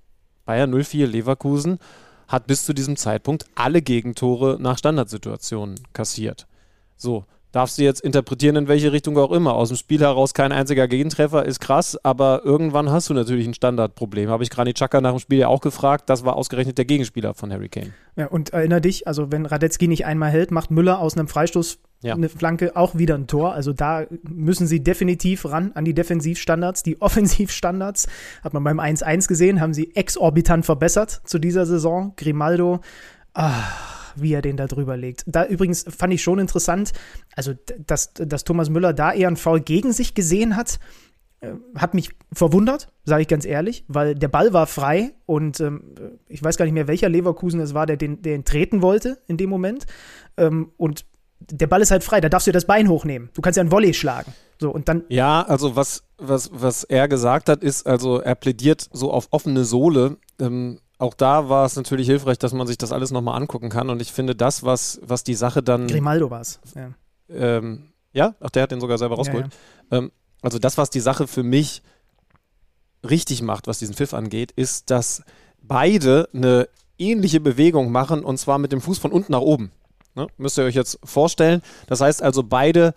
Bayern 0.44 0.72
04 0.72 1.06
Leverkusen 1.06 1.78
hat 2.26 2.46
bis 2.46 2.64
zu 2.64 2.72
diesem 2.72 2.96
Zeitpunkt 2.96 3.44
alle 3.54 3.82
Gegentore 3.82 4.56
nach 4.60 4.78
Standardsituationen 4.78 5.80
kassiert. 5.92 6.46
So, 6.96 7.24
darfst 7.52 7.78
du 7.78 7.83
jetzt 7.83 8.00
interpretieren, 8.00 8.57
in 8.57 8.69
welche 8.69 8.92
Richtung 8.92 9.16
auch 9.19 9.33
immer. 9.33 9.54
Aus 9.54 9.69
dem 9.69 9.76
Spiel 9.76 10.00
heraus 10.00 10.35
kein 10.35 10.52
einziger 10.52 10.88
Gegentreffer 10.88 11.45
ist 11.45 11.61
krass, 11.61 11.99
aber 12.02 12.42
irgendwann 12.45 12.90
hast 12.90 13.11
du 13.11 13.14
natürlich 13.14 13.47
ein 13.47 13.54
Standardproblem. 13.54 14.30
Habe 14.30 14.42
ich 14.42 14.50
Granit 14.50 14.76
Xhaka 14.76 15.00
nach 15.00 15.11
dem 15.11 15.19
Spiel 15.19 15.38
ja 15.38 15.49
auch 15.49 15.61
gefragt. 15.61 16.09
Das 16.09 16.25
war 16.25 16.37
ausgerechnet 16.37 16.78
der 16.78 16.85
Gegenspieler 16.85 17.35
von 17.35 17.52
Harry 17.52 17.69
Kane. 17.69 17.92
Ja, 18.16 18.26
und 18.26 18.50
erinner 18.50 18.80
dich, 18.80 19.07
also 19.07 19.33
wenn 19.33 19.47
Radetzky 19.47 19.88
nicht 19.88 20.07
einmal 20.07 20.30
hält, 20.30 20.50
macht 20.50 20.71
Müller 20.71 20.99
aus 20.99 21.16
einem 21.16 21.28
Freistoß 21.28 21.78
ja. 22.02 22.14
eine 22.14 22.28
Flanke 22.28 22.76
auch 22.76 22.97
wieder 22.97 23.14
ein 23.14 23.26
Tor. 23.26 23.52
Also 23.52 23.73
da 23.73 24.07
müssen 24.28 24.66
sie 24.66 24.83
definitiv 24.83 25.45
ran 25.45 25.73
an 25.75 25.85
die 25.85 25.95
Defensivstandards. 25.95 26.83
Die 26.83 27.00
Offensivstandards 27.00 28.09
hat 28.42 28.54
man 28.54 28.64
beim 28.64 28.80
1-1 28.80 29.28
gesehen, 29.28 29.61
haben 29.61 29.75
sie 29.75 29.95
exorbitant 29.95 30.64
verbessert 30.64 31.23
zu 31.25 31.38
dieser 31.38 31.66
Saison. 31.66 32.14
Grimaldo, 32.16 32.80
ah, 33.35 33.64
wie 34.16 34.32
er 34.32 34.42
den 34.42 34.56
da 34.56 34.66
drüber 34.66 34.96
legt. 34.96 35.24
Da 35.26 35.46
übrigens 35.46 35.84
fand 35.88 36.12
ich 36.12 36.22
schon 36.22 36.38
interessant, 36.38 36.92
also 37.34 37.54
dass, 37.86 38.12
dass 38.14 38.44
Thomas 38.44 38.70
Müller 38.70 38.92
da 38.92 39.12
eher 39.12 39.28
einen 39.28 39.36
Foul 39.36 39.60
gegen 39.60 39.92
sich 39.92 40.14
gesehen 40.14 40.56
hat, 40.56 40.78
äh, 41.40 41.52
hat 41.74 41.94
mich 41.94 42.10
verwundert, 42.32 42.92
sage 43.04 43.22
ich 43.22 43.28
ganz 43.28 43.44
ehrlich, 43.44 43.84
weil 43.88 44.14
der 44.14 44.28
Ball 44.28 44.52
war 44.52 44.66
frei 44.66 45.14
und 45.26 45.60
ähm, 45.60 45.94
ich 46.28 46.42
weiß 46.42 46.56
gar 46.56 46.66
nicht 46.66 46.74
mehr, 46.74 46.88
welcher 46.88 47.08
Leverkusen 47.08 47.60
es 47.60 47.72
war, 47.72 47.86
der 47.86 47.96
den, 47.96 48.20
der 48.22 48.34
ihn 48.34 48.44
treten 48.44 48.82
wollte 48.82 49.18
in 49.26 49.36
dem 49.36 49.48
Moment. 49.48 49.86
Ähm, 50.36 50.72
und 50.76 51.06
der 51.40 51.66
Ball 51.66 51.80
ist 51.80 51.90
halt 51.90 52.04
frei, 52.04 52.20
da 52.20 52.28
darfst 52.28 52.46
du 52.46 52.52
das 52.52 52.66
Bein 52.66 52.88
hochnehmen. 52.88 53.30
Du 53.32 53.40
kannst 53.40 53.56
ja 53.56 53.62
ein 53.62 53.72
Volley 53.72 53.94
schlagen. 53.94 54.34
So, 54.58 54.70
und 54.70 54.88
dann 54.88 55.04
ja, 55.08 55.42
also 55.42 55.74
was, 55.74 56.04
was, 56.18 56.50
was 56.52 56.84
er 56.84 57.08
gesagt 57.08 57.48
hat, 57.48 57.62
ist, 57.62 57.86
also 57.86 58.20
er 58.20 58.34
plädiert 58.34 58.86
so 58.92 59.10
auf 59.10 59.28
offene 59.30 59.64
Sohle. 59.64 60.18
Ähm, 60.38 60.80
auch 61.00 61.14
da 61.14 61.49
war 61.49 61.64
es 61.64 61.76
natürlich 61.76 62.07
hilfreich, 62.07 62.38
dass 62.38 62.52
man 62.52 62.66
sich 62.66 62.76
das 62.76 62.92
alles 62.92 63.11
nochmal 63.11 63.40
angucken 63.40 63.71
kann. 63.71 63.88
Und 63.88 64.02
ich 64.02 64.12
finde, 64.12 64.37
das, 64.37 64.64
was, 64.64 65.00
was 65.02 65.25
die 65.25 65.35
Sache 65.35 65.62
dann. 65.62 65.87
Grimaldo 65.87 66.30
war 66.30 66.42
es. 66.42 66.61
Ja. 66.75 66.90
Ähm, 67.28 67.88
ja, 68.12 68.35
ach, 68.40 68.50
der 68.50 68.64
hat 68.64 68.71
den 68.71 68.80
sogar 68.80 68.99
selber 68.99 69.16
rausgeholt. 69.16 69.47
Ja, 69.47 69.97
ja. 69.97 69.99
Ähm, 69.99 70.12
also, 70.42 70.59
das, 70.59 70.76
was 70.76 70.90
die 70.90 71.00
Sache 71.00 71.26
für 71.26 71.42
mich 71.42 71.83
richtig 73.09 73.40
macht, 73.40 73.66
was 73.66 73.78
diesen 73.78 73.95
Pfiff 73.95 74.12
angeht, 74.12 74.52
ist, 74.52 74.90
dass 74.90 75.23
beide 75.62 76.28
eine 76.35 76.69
ähnliche 76.99 77.40
Bewegung 77.40 77.90
machen 77.92 78.23
und 78.23 78.37
zwar 78.37 78.59
mit 78.59 78.73
dem 78.73 78.83
Fuß 78.83 78.99
von 78.99 79.11
unten 79.11 79.33
nach 79.33 79.40
oben. 79.40 79.73
Ne? 80.14 80.26
Müsst 80.37 80.59
ihr 80.59 80.64
euch 80.64 80.75
jetzt 80.75 80.99
vorstellen. 81.02 81.62
Das 81.87 82.02
heißt 82.02 82.23
also, 82.23 82.42
beide 82.42 82.92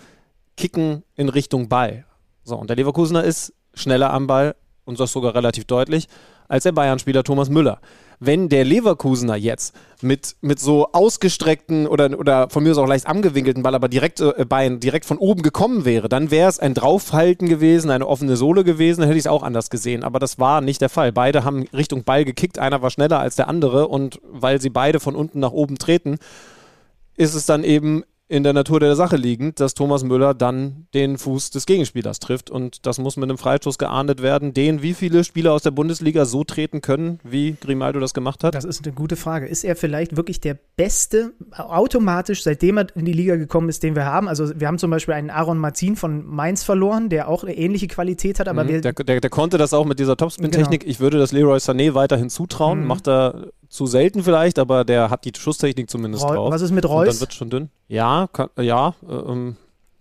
kicken 0.58 1.04
in 1.16 1.30
Richtung 1.30 1.70
Ball. 1.70 2.06
So, 2.44 2.58
und 2.58 2.70
der 2.70 2.76
Leverkusener 2.76 3.24
ist 3.24 3.54
schneller 3.74 4.12
am 4.12 4.28
Ball 4.28 4.56
und 4.86 5.00
das 5.00 5.12
sogar 5.12 5.36
relativ 5.36 5.66
deutlich 5.66 6.08
als 6.48 6.64
der 6.64 6.72
Bayern-Spieler 6.72 7.24
Thomas 7.24 7.50
Müller. 7.50 7.80
Wenn 8.20 8.48
der 8.48 8.64
Leverkusener 8.64 9.36
jetzt 9.36 9.76
mit, 10.02 10.36
mit 10.42 10.60
so 10.60 10.88
ausgestreckten 10.92 11.88
oder, 11.88 12.18
oder 12.18 12.50
von 12.50 12.64
mir 12.64 12.72
aus 12.72 12.78
auch 12.78 12.88
leicht 12.88 13.08
angewinkelten 13.08 13.64
Ball, 13.64 13.76
aber 13.76 13.90
direkt, 13.90 14.20
äh, 14.22 14.46
Bein, 14.48 14.80
direkt 14.80 15.06
von 15.06 15.18
oben 15.18 15.42
gekommen 15.42 15.84
wäre, 15.84 16.10
dann 16.10 16.32
wäre 16.32 16.50
es 16.50 16.60
ein 16.60 16.74
Draufhalten 16.74 17.50
gewesen, 17.50 17.92
eine 17.92 18.08
offene 18.08 18.38
Sohle 18.38 18.64
gewesen, 18.64 19.02
dann 19.02 19.10
hätte 19.10 19.18
ich 19.18 19.26
es 19.26 19.32
auch 19.32 19.44
anders 19.44 19.70
gesehen. 19.70 20.04
Aber 20.04 20.20
das 20.20 20.40
war 20.40 20.62
nicht 20.62 20.82
der 20.82 20.90
Fall. 20.90 21.12
Beide 21.12 21.44
haben 21.44 21.66
Richtung 21.74 22.04
Ball 22.04 22.24
gekickt, 22.24 22.60
einer 22.60 22.82
war 22.82 22.92
schneller 22.92 23.20
als 23.20 23.36
der 23.36 23.48
andere 23.48 23.88
und 23.88 24.22
weil 24.24 24.62
sie 24.62 24.70
beide 24.70 25.00
von 25.00 25.16
unten 25.16 25.40
nach 25.40 25.52
oben 25.52 25.78
treten, 25.78 26.18
ist 27.16 27.34
es 27.34 27.46
dann 27.46 27.64
eben 27.64 28.04
in 28.34 28.44
der 28.44 28.54
Natur 28.54 28.80
der 28.80 28.96
Sache 28.96 29.16
liegend, 29.16 29.60
dass 29.60 29.76
Thomas 29.76 30.04
Müller 30.04 30.34
dann 30.34 30.88
den 30.96 31.20
Fuß 31.20 31.52
des 31.52 31.68
Gegenspielers 31.68 32.18
trifft. 32.18 32.50
Und 32.50 32.88
das 32.88 32.98
muss 32.98 33.16
mit 33.16 33.30
einem 33.30 33.38
Freistoß 33.38 33.78
geahndet 33.78 34.24
werden, 34.24 34.56
den 34.56 34.82
wie 34.82 34.96
viele 34.96 35.24
Spieler 35.24 35.54
aus 35.54 35.62
der 35.62 35.70
Bundesliga 35.70 36.26
so 36.26 36.44
treten 36.44 36.82
können, 36.82 37.20
wie 37.24 37.56
Grimaldo 37.62 38.00
das 38.00 38.16
gemacht 38.16 38.44
hat? 38.44 38.56
Das 38.56 38.66
ist 38.66 38.84
eine 38.84 38.96
gute 38.96 39.18
Frage. 39.18 39.46
Ist 39.46 39.64
er 39.64 39.76
vielleicht 39.76 40.18
wirklich 40.18 40.42
der 40.42 40.58
Beste, 40.76 41.34
automatisch, 41.52 42.42
seitdem 42.42 42.80
er 42.80 42.88
in 42.96 43.06
die 43.06 43.14
Liga 43.14 43.36
gekommen 43.36 43.70
ist, 43.70 43.84
den 43.84 43.96
wir 43.96 44.06
haben? 44.06 44.28
Also 44.28 44.60
wir 44.60 44.66
haben 44.66 44.80
zum 44.80 44.90
Beispiel 44.90 45.14
einen 45.14 45.30
Aaron 45.30 45.60
Marzin 45.60 45.96
von 45.96 46.26
Mainz 46.26 46.64
verloren, 46.64 47.10
der 47.10 47.28
auch 47.28 47.44
eine 47.44 47.56
ähnliche 47.56 47.88
Qualität 47.88 48.40
hat. 48.40 48.48
Aber 48.48 48.64
mhm, 48.64 48.82
der, 48.82 48.94
der, 48.94 49.22
der, 49.22 49.30
konnte 49.30 49.60
das 49.60 49.76
auch 49.76 49.86
mit 49.86 50.00
dieser 50.00 50.18
Topspin-Technik. 50.18 50.82
Genau. 50.82 50.92
Ich 50.92 51.00
würde 51.00 51.20
das 51.20 51.34
Leroy 51.34 51.58
Sané 51.58 51.94
weiterhin 51.94 52.32
zutrauen. 52.32 52.82
Mhm. 52.82 52.88
Macht 52.88 53.08
er 53.08 53.52
zu 53.74 53.88
selten 53.88 54.24
vielleicht, 54.24 54.60
aber 54.60 54.86
der 54.86 55.10
hat 55.10 55.26
die 55.26 55.32
Schusstechnik 55.36 55.90
zumindest 55.90 56.24
Reu 56.24 56.36
drauf. 56.36 56.54
Was 56.54 56.62
ist 56.62 56.70
mit 56.70 56.86
Reus? 56.86 57.00
Und 57.00 57.08
dann 57.08 57.20
wird 57.22 57.32
es 57.32 57.36
schon 57.36 57.50
dünn. 57.50 57.70
Ja, 57.88 58.30
kann, 58.32 58.50
ja. 58.60 58.94
Ähm, 59.10 59.56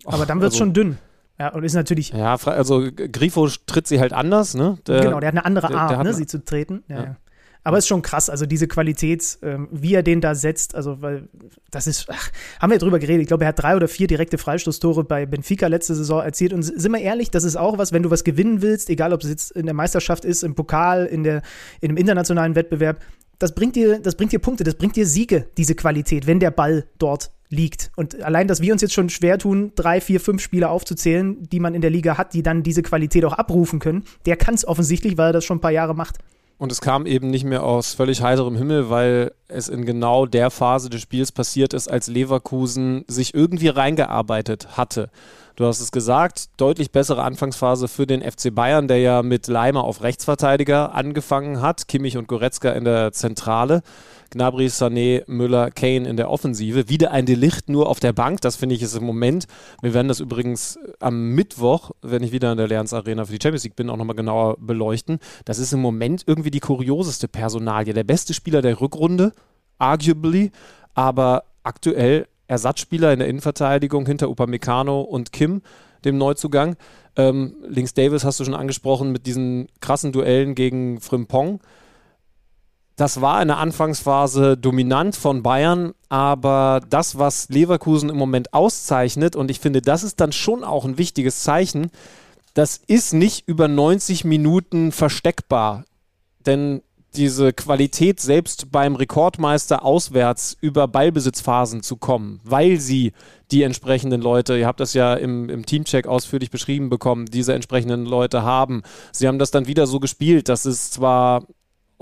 aber 0.05 0.27
dann 0.27 0.41
wird 0.41 0.51
es 0.51 0.55
also, 0.55 0.65
schon 0.65 0.73
dünn. 0.73 0.99
Ja, 1.39 1.49
und 1.53 1.63
ist 1.63 1.73
natürlich. 1.73 2.09
Ja, 2.11 2.35
also 2.35 2.87
Grifo 2.95 3.49
tritt 3.65 3.87
sie 3.87 3.99
halt 3.99 4.13
anders, 4.13 4.53
ne? 4.53 4.77
Der, 4.85 5.01
genau, 5.01 5.19
der 5.19 5.29
hat 5.29 5.33
eine 5.33 5.45
andere 5.45 5.73
Art, 5.73 5.89
der, 5.89 5.97
der 5.97 6.03
ne, 6.03 6.13
sie 6.13 6.27
zu 6.27 6.45
treten. 6.45 6.83
Ja, 6.87 7.03
ja. 7.03 7.15
Aber 7.63 7.77
es 7.77 7.85
ist 7.85 7.87
schon 7.87 8.03
krass, 8.03 8.29
also 8.29 8.45
diese 8.45 8.67
Qualität, 8.67 9.39
ähm, 9.41 9.69
wie 9.71 9.95
er 9.95 10.03
den 10.03 10.21
da 10.21 10.35
setzt, 10.35 10.75
also 10.75 11.01
weil 11.01 11.29
das 11.71 11.87
ist, 11.87 12.07
ach, 12.11 12.29
haben 12.59 12.71
wir 12.71 12.77
drüber 12.77 12.99
geredet. 12.99 13.21
Ich 13.21 13.27
glaube, 13.27 13.45
er 13.45 13.47
hat 13.47 13.63
drei 13.63 13.75
oder 13.75 13.87
vier 13.87 14.05
direkte 14.05 14.37
Freistoßtore 14.37 15.03
bei 15.03 15.25
Benfica 15.25 15.65
letzte 15.65 15.95
Saison 15.95 16.21
erzielt. 16.21 16.53
Und 16.53 16.61
sind 16.61 16.91
wir 16.91 17.01
ehrlich, 17.01 17.31
das 17.31 17.43
ist 17.43 17.55
auch 17.55 17.79
was, 17.79 17.91
wenn 17.91 18.03
du 18.03 18.11
was 18.11 18.23
gewinnen 18.23 18.61
willst, 18.61 18.89
egal 18.91 19.13
ob 19.13 19.23
es 19.23 19.29
jetzt 19.29 19.51
in 19.51 19.65
der 19.65 19.73
Meisterschaft 19.73 20.25
ist, 20.25 20.43
im 20.43 20.53
Pokal, 20.53 21.05
in, 21.05 21.23
der, 21.23 21.41
in 21.81 21.89
einem 21.89 21.97
internationalen 21.97 22.53
Wettbewerb, 22.55 23.01
das 23.43 23.53
bringt 23.53 23.75
dir, 23.75 23.99
das 23.99 24.15
bringt 24.15 24.31
dir 24.31 24.39
Punkte, 24.39 24.63
das 24.63 24.75
bringt 24.75 24.95
dir 24.95 25.05
Siege, 25.05 25.47
diese 25.57 25.75
Qualität, 25.75 26.27
wenn 26.27 26.39
der 26.39 26.49
Ball 26.49 26.85
dort 26.97 27.31
liegt. 27.49 27.91
Und 27.97 28.21
allein, 28.23 28.47
dass 28.47 28.61
wir 28.61 28.71
uns 28.71 28.81
jetzt 28.81 28.93
schon 28.93 29.09
schwer 29.09 29.37
tun, 29.37 29.73
drei, 29.75 29.99
vier, 29.99 30.21
fünf 30.21 30.41
Spieler 30.41 30.71
aufzuzählen, 30.71 31.43
die 31.49 31.59
man 31.59 31.75
in 31.75 31.81
der 31.81 31.89
Liga 31.89 32.17
hat, 32.17 32.33
die 32.33 32.41
dann 32.41 32.63
diese 32.63 32.83
Qualität 32.83 33.25
auch 33.25 33.33
abrufen 33.33 33.79
können, 33.79 34.05
der 34.25 34.37
kann 34.37 34.53
es 34.55 34.65
offensichtlich, 34.65 35.17
weil 35.17 35.31
er 35.31 35.33
das 35.33 35.43
schon 35.43 35.57
ein 35.57 35.61
paar 35.61 35.71
Jahre 35.71 35.93
macht. 35.93 36.19
Und 36.57 36.71
es 36.71 36.81
kam 36.81 37.05
eben 37.05 37.29
nicht 37.29 37.43
mehr 37.43 37.63
aus 37.63 37.93
völlig 37.93 38.21
heiterem 38.21 38.55
Himmel, 38.55 38.89
weil 38.89 39.33
es 39.47 39.67
in 39.67 39.85
genau 39.85 40.25
der 40.25 40.49
Phase 40.49 40.89
des 40.89 41.01
Spiels 41.01 41.31
passiert 41.31 41.73
ist, 41.73 41.89
als 41.89 42.07
Leverkusen 42.07 43.03
sich 43.07 43.33
irgendwie 43.33 43.67
reingearbeitet 43.67 44.77
hatte. 44.77 45.09
Du 45.55 45.65
hast 45.65 45.81
es 45.81 45.91
gesagt, 45.91 46.49
deutlich 46.57 46.91
bessere 46.91 47.21
Anfangsphase 47.21 47.87
für 47.87 48.07
den 48.07 48.21
FC 48.21 48.53
Bayern, 48.53 48.87
der 48.87 48.99
ja 48.99 49.21
mit 49.21 49.47
Leimer 49.47 49.83
auf 49.83 50.01
Rechtsverteidiger 50.01 50.95
angefangen 50.95 51.61
hat, 51.61 51.87
Kimmich 51.87 52.17
und 52.17 52.27
Goretzka 52.27 52.71
in 52.71 52.85
der 52.85 53.11
Zentrale. 53.11 53.83
Gnabry, 54.33 54.65
Sané, 54.65 55.23
Müller, 55.27 55.69
Kane 55.69 56.09
in 56.09 56.17
der 56.17 56.31
Offensive. 56.31 56.89
Wieder 56.89 57.11
ein 57.11 57.27
Delicht 57.27 57.69
nur 57.69 57.87
auf 57.87 57.99
der 57.99 58.13
Bank. 58.13 58.41
Das 58.41 58.55
finde 58.55 58.73
ich 58.73 58.81
ist 58.81 58.95
im 58.95 59.03
Moment. 59.03 59.45
Wir 59.83 59.93
werden 59.93 60.07
das 60.07 60.19
übrigens 60.19 60.79
am 60.99 61.29
Mittwoch, 61.35 61.91
wenn 62.01 62.23
ich 62.23 62.31
wieder 62.31 62.51
in 62.51 62.57
der 62.57 62.67
Lerns 62.67 62.93
Arena 62.93 63.25
für 63.25 63.33
die 63.33 63.39
Champions 63.41 63.63
League 63.63 63.75
bin, 63.75 63.91
auch 63.91 63.97
nochmal 63.97 64.15
genauer 64.15 64.57
beleuchten. 64.59 65.19
Das 65.45 65.59
ist 65.59 65.71
im 65.71 65.81
Moment 65.81 66.23
irgendwie 66.25 66.49
die 66.49 66.59
kurioseste 66.59 67.27
Personalie. 67.27 67.93
Der 67.93 68.03
beste 68.03 68.33
Spieler 68.33 68.63
der 68.63 68.81
Rückrunde, 68.81 69.33
arguably, 69.77 70.51
aber 70.95 71.43
aktuell 71.61 72.27
Ersatzspieler 72.47 73.13
in 73.13 73.19
der 73.19 73.27
Innenverteidigung 73.27 74.07
hinter 74.07 74.29
Upamecano 74.29 75.01
und 75.01 75.31
Kim, 75.31 75.61
dem 76.05 76.17
Neuzugang. 76.17 76.75
Ähm, 77.15 77.55
links 77.67 77.93
Davis 77.93 78.23
hast 78.25 78.39
du 78.39 78.45
schon 78.45 78.55
angesprochen 78.55 79.11
mit 79.11 79.27
diesen 79.27 79.67
krassen 79.79 80.11
Duellen 80.11 80.55
gegen 80.55 80.99
Frimpong. 80.99 81.59
Das 82.95 83.21
war 83.21 83.41
in 83.41 83.47
der 83.47 83.57
Anfangsphase 83.57 84.55
dominant 84.55 85.15
von 85.15 85.41
Bayern, 85.41 85.93
aber 86.09 86.81
das, 86.89 87.17
was 87.17 87.49
Leverkusen 87.49 88.09
im 88.09 88.17
Moment 88.17 88.53
auszeichnet, 88.53 89.35
und 89.35 89.49
ich 89.49 89.59
finde, 89.59 89.81
das 89.81 90.03
ist 90.03 90.19
dann 90.19 90.31
schon 90.31 90.63
auch 90.63 90.85
ein 90.85 90.99
wichtiges 90.99 91.41
Zeichen, 91.41 91.89
das 92.53 92.79
ist 92.85 93.13
nicht 93.13 93.47
über 93.47 93.67
90 93.67 94.25
Minuten 94.25 94.91
versteckbar. 94.91 95.85
Denn 96.45 96.83
diese 97.15 97.53
Qualität 97.53 98.19
selbst 98.19 98.71
beim 98.71 98.95
Rekordmeister 98.95 99.83
auswärts 99.83 100.57
über 100.61 100.87
Ballbesitzphasen 100.87 101.83
zu 101.83 101.95
kommen, 101.97 102.39
weil 102.43 102.79
sie 102.79 103.13
die 103.51 103.63
entsprechenden 103.63 104.21
Leute, 104.21 104.57
ihr 104.57 104.65
habt 104.65 104.79
das 104.79 104.93
ja 104.93 105.13
im, 105.13 105.49
im 105.49 105.65
Teamcheck 105.65 106.07
ausführlich 106.07 106.49
beschrieben 106.49 106.89
bekommen, 106.89 107.25
diese 107.25 107.53
entsprechenden 107.53 108.05
Leute 108.05 108.43
haben. 108.43 108.81
Sie 109.11 109.27
haben 109.27 109.39
das 109.39 109.51
dann 109.51 109.67
wieder 109.67 109.85
so 109.85 109.99
gespielt, 109.99 110.49
dass 110.49 110.65
es 110.65 110.89
zwar 110.89 111.43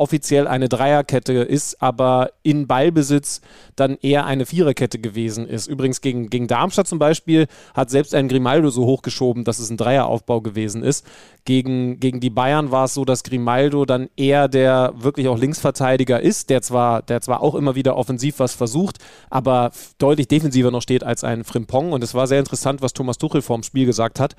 offiziell 0.02 0.48
eine 0.48 0.68
Dreierkette 0.68 1.34
ist, 1.34 1.82
aber 1.82 2.32
in 2.42 2.66
Ballbesitz 2.66 3.42
dann 3.76 3.98
eher 4.02 4.26
eine 4.26 4.48
Viererkette 4.48 4.98
gewesen 4.98 5.48
ist. 5.48 5.68
Übrigens 5.68 6.02
gegen, 6.02 6.30
gegen 6.32 6.48
Darmstadt 6.48 6.88
zum 6.88 6.98
Beispiel 6.98 7.48
hat 7.76 7.92
selbst 7.92 8.16
ein 8.16 8.28
Grimaldo 8.28 8.72
so 8.72 8.86
hochgeschoben, 8.86 9.44
dass 9.44 9.60
es 9.60 9.70
ein 9.70 9.78
Dreieraufbau 9.78 10.42
gewesen 10.42 10.82
ist. 10.82 11.06
Gegen, 11.46 12.00
gegen 12.00 12.20
die 12.20 12.32
Bayern 12.32 12.72
war 12.72 12.86
es 12.86 12.96
so, 12.96 13.06
dass 13.06 13.24
Grimaldo 13.24 13.86
dann 13.86 14.10
eher 14.18 14.48
der 14.48 14.94
wirklich 14.96 15.28
auch 15.28 15.38
Linksverteidiger 15.38 16.20
ist, 16.20 16.50
der 16.50 16.64
zwar, 16.64 17.04
der 17.04 17.22
zwar 17.22 17.42
auch 17.42 17.54
immer 17.54 17.76
wieder 17.76 17.96
offensiv 17.96 18.40
was 18.40 18.56
versucht, 18.56 18.98
aber 19.30 19.72
deutlich 20.00 20.28
defensiver 20.28 20.72
noch 20.72 20.82
steht 20.82 21.04
als 21.04 21.24
ein 21.24 21.44
Frimpong. 21.44 21.94
Und 21.94 22.04
es 22.04 22.16
war 22.16 22.26
sehr 22.26 22.40
interessant, 22.40 22.82
was 22.82 22.94
Thomas 22.94 23.20
Tuchel 23.20 23.44
vorm 23.44 23.62
Spiel 23.62 23.86
gesagt 23.86 24.20
hat. 24.20 24.36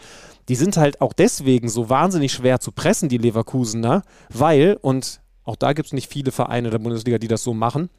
Die 0.49 0.57
sind 0.57 0.77
halt 0.77 1.01
auch 1.01 1.13
deswegen 1.13 1.69
so 1.69 1.89
wahnsinnig 1.89 2.33
schwer 2.33 2.59
zu 2.59 2.73
pressen, 2.73 3.09
die 3.09 3.19
Leverkusener, 3.19 4.03
weil, 4.29 4.77
und 4.81 5.23
auch 5.45 5.57
da 5.57 5.73
gibt 5.73 5.87
es 5.87 5.93
nicht 5.93 6.11
viele 6.11 6.33
Vereine 6.33 6.71
der 6.71 6.79
Bundesliga, 6.79 7.19
die 7.19 7.29
das 7.29 7.43
so 7.43 7.55
machen. 7.55 7.91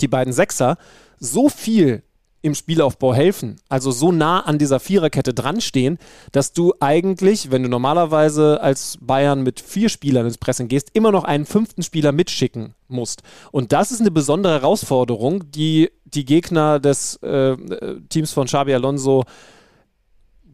Die 0.00 0.08
beiden 0.08 0.32
Sechser 0.32 0.76
so 1.18 1.48
viel 1.48 2.02
im 2.42 2.54
Spielaufbau 2.54 3.12
helfen, 3.12 3.56
also 3.68 3.90
so 3.90 4.12
nah 4.12 4.40
an 4.40 4.58
dieser 4.58 4.78
Viererkette 4.78 5.34
dran 5.34 5.60
stehen, 5.60 5.98
dass 6.30 6.52
du 6.52 6.74
eigentlich, 6.78 7.50
wenn 7.50 7.64
du 7.64 7.68
normalerweise 7.68 8.60
als 8.60 8.98
Bayern 9.00 9.42
mit 9.42 9.58
vier 9.58 9.88
Spielern 9.88 10.26
ins 10.26 10.38
Pressing 10.38 10.68
gehst, 10.68 10.90
immer 10.92 11.10
noch 11.10 11.24
einen 11.24 11.44
fünften 11.44 11.82
Spieler 11.82 12.12
mitschicken 12.12 12.74
musst. 12.86 13.22
Und 13.50 13.72
das 13.72 13.90
ist 13.90 14.00
eine 14.00 14.12
besondere 14.12 14.52
Herausforderung, 14.52 15.50
die 15.50 15.90
die 16.04 16.24
Gegner 16.24 16.78
des 16.78 17.16
äh, 17.16 17.56
Teams 18.10 18.32
von 18.32 18.46
Xabi 18.46 18.74
Alonso 18.74 19.24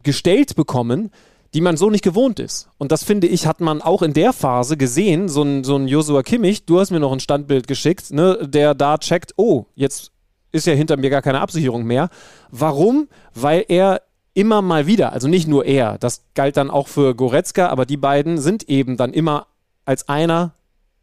gestellt 0.01 0.55
bekommen, 0.55 1.11
die 1.53 1.61
man 1.61 1.77
so 1.77 1.89
nicht 1.89 2.03
gewohnt 2.03 2.39
ist. 2.39 2.69
Und 2.77 2.91
das 2.91 3.03
finde 3.03 3.27
ich, 3.27 3.45
hat 3.45 3.61
man 3.61 3.81
auch 3.81 4.01
in 4.01 4.13
der 4.13 4.33
Phase 4.33 4.75
gesehen. 4.75 5.29
So 5.29 5.43
ein, 5.43 5.63
so 5.63 5.75
ein 5.75 5.87
Joshua 5.87 6.23
Kimmich, 6.23 6.65
du 6.65 6.79
hast 6.79 6.91
mir 6.91 6.99
noch 6.99 7.11
ein 7.11 7.19
Standbild 7.19 7.67
geschickt, 7.67 8.11
ne, 8.11 8.39
der 8.41 8.73
da 8.73 8.97
checkt, 8.97 9.33
oh, 9.37 9.65
jetzt 9.75 10.11
ist 10.51 10.67
ja 10.67 10.73
hinter 10.73 10.97
mir 10.97 11.09
gar 11.09 11.21
keine 11.21 11.41
Absicherung 11.41 11.83
mehr. 11.83 12.09
Warum? 12.49 13.07
Weil 13.33 13.65
er 13.67 14.01
immer 14.33 14.61
mal 14.61 14.87
wieder, 14.87 15.13
also 15.13 15.27
nicht 15.27 15.47
nur 15.47 15.65
er, 15.65 15.97
das 15.99 16.23
galt 16.33 16.57
dann 16.57 16.71
auch 16.71 16.87
für 16.87 17.13
Goretzka, 17.13 17.67
aber 17.67 17.85
die 17.85 17.97
beiden 17.97 18.39
sind 18.39 18.67
eben 18.67 18.97
dann 18.97 19.13
immer 19.13 19.47
als 19.85 20.09
einer 20.09 20.53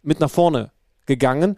mit 0.02 0.18
nach 0.20 0.30
vorne 0.30 0.70
gegangen. 1.06 1.56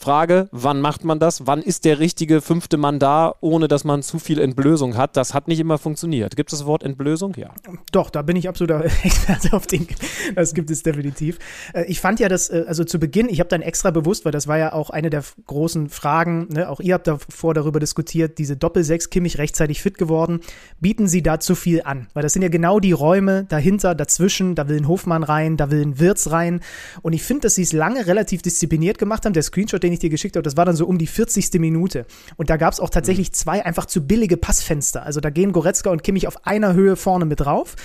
Frage, 0.00 0.48
wann 0.50 0.80
macht 0.80 1.04
man 1.04 1.18
das? 1.18 1.46
Wann 1.46 1.60
ist 1.60 1.84
der 1.84 1.98
richtige 1.98 2.40
fünfte 2.40 2.78
Mann 2.78 2.98
da, 2.98 3.34
ohne 3.40 3.68
dass 3.68 3.84
man 3.84 4.02
zu 4.02 4.18
viel 4.18 4.40
Entblößung 4.40 4.96
hat? 4.96 5.14
Das 5.14 5.34
hat 5.34 5.46
nicht 5.46 5.60
immer 5.60 5.76
funktioniert. 5.76 6.36
Gibt 6.36 6.50
es 6.50 6.58
das 6.58 6.66
Wort 6.66 6.82
Entblößung? 6.82 7.34
Ja. 7.36 7.50
Doch, 7.92 8.08
da 8.08 8.22
bin 8.22 8.34
ich 8.34 8.48
absoluter 8.48 8.82
Experte 9.04 9.52
auf 9.52 9.66
den. 9.66 9.86
Das 10.34 10.54
gibt 10.54 10.70
es 10.70 10.82
definitiv. 10.82 11.38
Äh, 11.74 11.84
ich 11.84 12.00
fand 12.00 12.18
ja 12.18 12.30
das, 12.30 12.48
äh, 12.48 12.64
also 12.66 12.82
zu 12.84 12.98
Beginn, 12.98 13.28
ich 13.28 13.40
habe 13.40 13.50
dann 13.50 13.60
extra 13.60 13.90
bewusst, 13.90 14.24
weil 14.24 14.32
das 14.32 14.48
war 14.48 14.56
ja 14.56 14.72
auch 14.72 14.88
eine 14.88 15.10
der 15.10 15.22
großen 15.46 15.90
Fragen, 15.90 16.48
ne? 16.50 16.70
auch 16.70 16.80
ihr 16.80 16.94
habt 16.94 17.06
davor 17.06 17.52
darüber 17.52 17.78
diskutiert, 17.78 18.38
diese 18.38 18.56
Doppel-6 18.56 19.10
Kimmich 19.10 19.36
rechtzeitig 19.36 19.82
fit 19.82 19.98
geworden. 19.98 20.40
Bieten 20.80 21.08
sie 21.08 21.22
da 21.22 21.40
zu 21.40 21.54
viel 21.54 21.82
an? 21.84 22.06
Weil 22.14 22.22
das 22.22 22.32
sind 22.32 22.40
ja 22.40 22.48
genau 22.48 22.80
die 22.80 22.92
Räume 22.92 23.44
dahinter, 23.50 23.94
dazwischen, 23.94 24.54
da 24.54 24.66
will 24.66 24.78
ein 24.78 24.88
Hofmann 24.88 25.24
rein, 25.24 25.58
da 25.58 25.70
will 25.70 25.82
ein 25.82 25.98
Wirtz 25.98 26.30
rein. 26.30 26.60
Und 27.02 27.12
ich 27.12 27.22
finde, 27.22 27.42
dass 27.42 27.56
sie 27.56 27.62
es 27.62 27.74
lange 27.74 28.06
relativ 28.06 28.40
diszipliniert 28.40 28.96
gemacht 28.96 29.26
haben. 29.26 29.34
Der 29.34 29.42
Screenshot, 29.42 29.82
den 29.82 29.89
den 29.90 29.94
ich 29.94 30.00
dir 30.00 30.10
geschickt 30.10 30.36
habe, 30.36 30.42
das 30.42 30.56
war 30.56 30.64
dann 30.64 30.76
so 30.76 30.86
um 30.86 30.98
die 30.98 31.06
40. 31.06 31.60
Minute. 31.60 32.06
Und 32.36 32.50
da 32.50 32.56
gab 32.56 32.72
es 32.72 32.80
auch 32.80 32.90
tatsächlich 32.90 33.28
mhm. 33.30 33.34
zwei 33.34 33.64
einfach 33.64 33.86
zu 33.86 34.06
billige 34.06 34.36
Passfenster. 34.36 35.04
Also 35.04 35.20
da 35.20 35.30
gehen 35.30 35.52
Goretzka 35.52 35.90
und 35.90 36.02
Kimmich 36.02 36.26
auf 36.26 36.46
einer 36.46 36.74
Höhe 36.74 36.96
vorne 36.96 37.24
mit 37.24 37.40
drauf. 37.40 37.76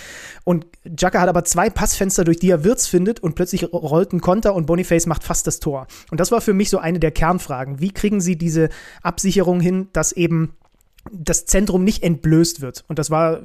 Und 0.43 0.65
Jacka 0.97 1.19
hat 1.19 1.29
aber 1.29 1.43
zwei 1.43 1.69
Passfenster, 1.69 2.24
durch 2.24 2.38
die 2.38 2.50
er 2.50 2.63
Wirtz 2.63 2.88
findet 2.88 3.19
und 3.19 3.35
plötzlich 3.35 3.71
rollt 3.74 4.13
ein 4.13 4.21
Konter 4.21 4.55
und 4.55 4.65
Boniface 4.67 5.07
macht 5.07 5.24
fast 5.24 5.47
das 5.47 5.59
Tor. 5.59 5.88
Und 6.12 6.19
das 6.19 6.31
war 6.31 6.41
für 6.41 6.53
mich 6.53 6.69
so 6.69 6.77
eine 6.77 7.00
der 7.00 7.12
Kernfragen. 7.12 7.79
Wie 7.79 7.91
kriegen 7.91 8.21
sie 8.21 8.38
diese 8.38 8.69
Absicherung 9.01 9.59
hin, 9.59 9.89
dass 9.93 10.12
eben 10.12 10.53
das 11.12 11.45
Zentrum 11.45 11.83
nicht 11.83 12.03
entblößt 12.03 12.62
wird? 12.62 12.85
Und 12.88 13.00
das 13.00 13.09
war 13.09 13.41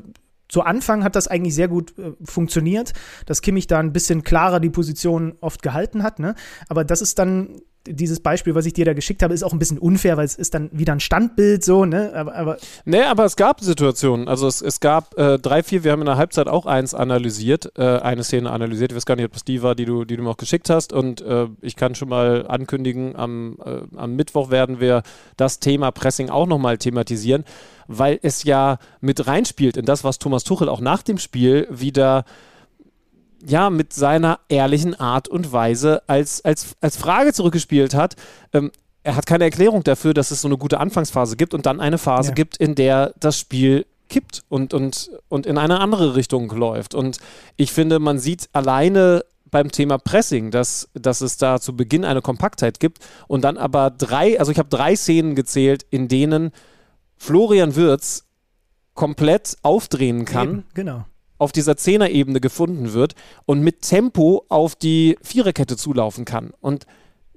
zu 0.51 0.63
Anfang 0.63 1.05
hat 1.05 1.15
das 1.15 1.29
eigentlich 1.29 1.55
sehr 1.55 1.69
gut 1.69 1.97
äh, 1.97 2.13
funktioniert, 2.25 2.93
dass 3.25 3.41
Kimmich 3.41 3.69
da 3.69 3.79
ein 3.79 3.93
bisschen 3.93 4.25
klarer 4.25 4.61
die 4.61 4.69
Position 4.69 5.35
oft 5.41 5.63
gehalten 5.63 6.03
hat. 6.03 6.19
Ne? 6.19 6.35
Aber 6.69 6.85
das 6.85 7.01
ist 7.03 7.19
dann 7.19 7.63
dieses 7.87 8.21
Beispiel, 8.21 8.55
was 8.55 8.67
ich 8.67 8.75
dir 8.75 8.85
da 8.85 8.93
geschickt 8.93 9.23
habe, 9.23 9.33
ist 9.33 9.43
auch 9.43 9.53
ein 9.53 9.59
bisschen 9.59 9.79
unfair, 9.79 10.17
weil 10.17 10.27
es 10.27 10.35
ist 10.35 10.55
dann 10.55 10.69
wieder 10.73 10.93
ein 10.93 11.01
Standbild 11.01 11.65
so, 11.65 11.85
ne? 11.85 12.13
Aber, 12.15 12.35
aber 12.35 12.57
nee, 12.85 13.03
aber 13.03 13.25
es 13.25 13.37
gab 13.37 13.61
Situationen. 13.61 14.29
Also 14.29 14.47
es, 14.47 14.61
es 14.61 14.81
gab 14.81 15.17
äh, 15.19 15.39
drei, 15.39 15.63
vier, 15.63 15.83
wir 15.83 15.93
haben 15.93 16.01
in 16.01 16.07
der 16.07 16.17
Halbzeit 16.17 16.47
auch 16.47 16.67
eins 16.67 16.95
analysiert, 16.95 17.73
äh, 17.79 17.83
eine 17.83 18.23
Szene 18.23 18.51
analysiert. 18.51 18.93
Ich 18.93 18.97
weiß 18.97 19.07
gar 19.07 19.17
nicht, 19.17 19.25
ob 19.25 19.35
es 19.35 19.45
die 19.45 19.63
war, 19.63 19.75
die 19.75 19.87
du, 19.87 20.05
die 20.05 20.17
du 20.17 20.23
mir 20.23 20.31
auch 20.31 20.37
geschickt 20.37 20.69
hast. 20.69 20.93
Und 20.93 21.23
äh, 21.23 21.47
ich 21.63 21.77
kann 21.77 21.95
schon 21.95 22.11
mal 22.11 22.47
ankündigen, 22.47 23.17
am, 23.17 23.57
äh, 23.65 23.97
am 23.97 24.15
Mittwoch 24.15 24.51
werden 24.51 24.81
wir 24.81 25.03
das 25.37 25.59
Thema 25.59 25.91
Pressing 25.91 26.29
auch 26.29 26.47
nochmal 26.47 26.77
thematisieren, 26.77 27.45
weil 27.89 28.19
es 28.23 28.45
ja 28.45 28.79
mit 29.01 29.27
reinspielt 29.27 29.77
in 29.77 29.87
das, 29.87 30.05
was 30.05 30.19
Thomas 30.19 30.45
Tuchel 30.45 30.69
auch 30.69 30.81
nach 30.81 31.03
dem 31.03 31.19
Spiel 31.19 31.67
wieder 31.71 32.25
ja, 33.47 33.71
mit 33.71 33.93
seiner 33.93 34.41
ehrlichen 34.49 34.99
Art 34.99 35.29
und 35.29 35.53
Weise 35.53 36.03
als, 36.07 36.45
als, 36.45 36.75
als 36.81 36.97
Frage 36.97 37.33
zurückgespielt 37.33 37.95
hat. 37.95 38.17
Ähm, 38.53 38.71
er 39.03 39.17
hat 39.17 39.27
keine 39.27 39.45
Erklärung 39.45 39.83
dafür, 39.83 40.13
dass 40.15 40.31
es 40.31 40.43
so 40.43 40.49
eine 40.49 40.59
gute 40.59 40.79
Anfangsphase 40.79 41.37
gibt 41.37 41.55
und 41.55 41.67
dann 41.67 41.81
eine 41.81 41.99
Phase 41.99 42.31
ja. 42.31 42.35
gibt, 42.35 42.57
in 42.59 42.75
der 42.75 43.15
das 43.19 43.39
Spiel 43.39 43.87
kippt 44.09 44.43
und, 44.49 44.75
und, 44.75 45.11
und 45.29 45.47
in 45.47 45.57
eine 45.57 45.81
andere 45.81 46.17
Richtung 46.17 46.51
läuft. 46.51 46.95
Und 46.95 47.19
ich 47.57 47.73
finde, 47.73 47.99
man 47.99 48.19
sieht 48.19 48.51
alleine 48.53 49.25
beim 49.51 49.71
Thema 49.71 49.99
Pressing, 49.99 50.51
dass, 50.51 50.89
dass 50.95 51.23
es 51.23 51.37
da 51.37 51.61
zu 51.61 51.75
Beginn 51.75 52.05
eine 52.05 52.21
Kompaktheit 52.21 52.79
gibt 52.79 52.99
und 53.27 53.43
dann 53.43 53.57
aber 53.57 53.91
drei, 53.91 54.39
also 54.39 54.53
ich 54.53 54.59
habe 54.59 54.69
drei 54.69 54.95
Szenen 54.95 55.35
gezählt, 55.35 55.87
in 55.91 56.09
denen 56.09 56.51
Florian 57.17 57.75
Würz 57.75 58.27
komplett 58.95 59.57
aufdrehen 59.63 60.25
kann. 60.25 60.49
Eben, 60.49 60.65
genau 60.75 61.05
auf 61.41 61.53
dieser 61.53 61.77
Zehnerebene 61.77 62.41
gefunden 62.41 62.93
wird 62.93 63.15
und 63.47 63.61
mit 63.63 63.83
Tempo 63.83 64.45
auf 64.49 64.77
die 64.77 65.17
Viererkette 65.23 65.77
zulaufen 65.77 66.25
kann. 66.25 66.53
Und 66.61 66.87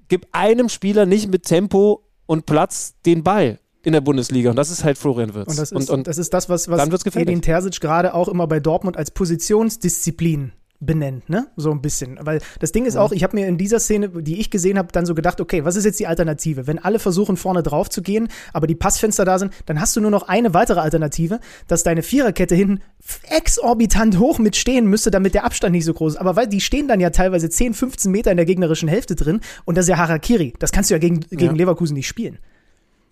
gib 0.09 0.27
einem 0.31 0.69
Spieler 0.69 1.05
nicht 1.05 1.29
mit 1.29 1.43
Tempo 1.43 2.03
und 2.25 2.45
Platz 2.45 2.95
den 3.05 3.23
Ball 3.23 3.59
in 3.83 3.93
der 3.93 4.01
Bundesliga. 4.01 4.49
Und 4.49 4.55
das 4.55 4.69
ist 4.69 4.83
halt 4.83 4.97
Florian 4.97 5.33
Wirtz. 5.33 5.49
Und 5.49 5.59
das 5.59 5.71
ist, 5.71 5.89
und, 5.89 5.89
und 5.89 6.07
das, 6.07 6.17
ist 6.17 6.33
das, 6.33 6.49
was, 6.49 6.69
was 6.69 7.05
Edin 7.15 7.41
Terzic 7.41 7.79
gerade 7.81 8.13
auch 8.13 8.27
immer 8.27 8.47
bei 8.47 8.59
Dortmund 8.59 8.97
als 8.97 9.11
Positionsdisziplin 9.11 10.53
benennt, 10.85 11.29
ne? 11.29 11.47
So 11.55 11.71
ein 11.71 11.81
bisschen. 11.81 12.17
Weil 12.21 12.41
das 12.59 12.71
Ding 12.71 12.85
ist 12.85 12.95
auch, 12.95 13.11
ich 13.11 13.23
habe 13.23 13.35
mir 13.35 13.47
in 13.47 13.57
dieser 13.57 13.79
Szene, 13.79 14.09
die 14.09 14.39
ich 14.39 14.49
gesehen 14.49 14.77
habe, 14.77 14.89
dann 14.91 15.05
so 15.05 15.15
gedacht, 15.15 15.41
okay, 15.41 15.65
was 15.65 15.75
ist 15.75 15.85
jetzt 15.85 15.99
die 15.99 16.07
Alternative? 16.07 16.67
Wenn 16.67 16.79
alle 16.79 16.99
versuchen, 16.99 17.37
vorne 17.37 17.63
drauf 17.63 17.89
zu 17.89 18.01
gehen, 18.01 18.27
aber 18.53 18.67
die 18.67 18.75
Passfenster 18.75 19.25
da 19.25 19.39
sind, 19.39 19.53
dann 19.65 19.79
hast 19.79 19.95
du 19.95 20.01
nur 20.01 20.11
noch 20.11 20.27
eine 20.27 20.53
weitere 20.53 20.79
Alternative, 20.79 21.39
dass 21.67 21.83
deine 21.83 22.03
Viererkette 22.03 22.55
hinten 22.55 22.81
exorbitant 23.29 24.19
hoch 24.19 24.39
mitstehen 24.39 24.87
müsste, 24.87 25.11
damit 25.11 25.33
der 25.33 25.45
Abstand 25.45 25.73
nicht 25.73 25.85
so 25.85 25.93
groß 25.93 26.13
ist. 26.13 26.19
Aber 26.19 26.35
weil 26.35 26.47
die 26.47 26.61
stehen 26.61 26.87
dann 26.87 26.99
ja 26.99 27.09
teilweise 27.09 27.49
10, 27.49 27.73
15 27.73 28.11
Meter 28.11 28.31
in 28.31 28.37
der 28.37 28.45
gegnerischen 28.45 28.87
Hälfte 28.87 29.15
drin 29.15 29.41
und 29.65 29.77
das 29.77 29.85
ist 29.85 29.89
ja 29.89 29.97
Harakiri. 29.97 30.53
Das 30.59 30.71
kannst 30.71 30.89
du 30.89 30.95
ja 30.95 30.99
gegen, 30.99 31.21
gegen 31.21 31.45
ja. 31.45 31.51
Leverkusen 31.51 31.95
nicht 31.95 32.07
spielen. 32.07 32.39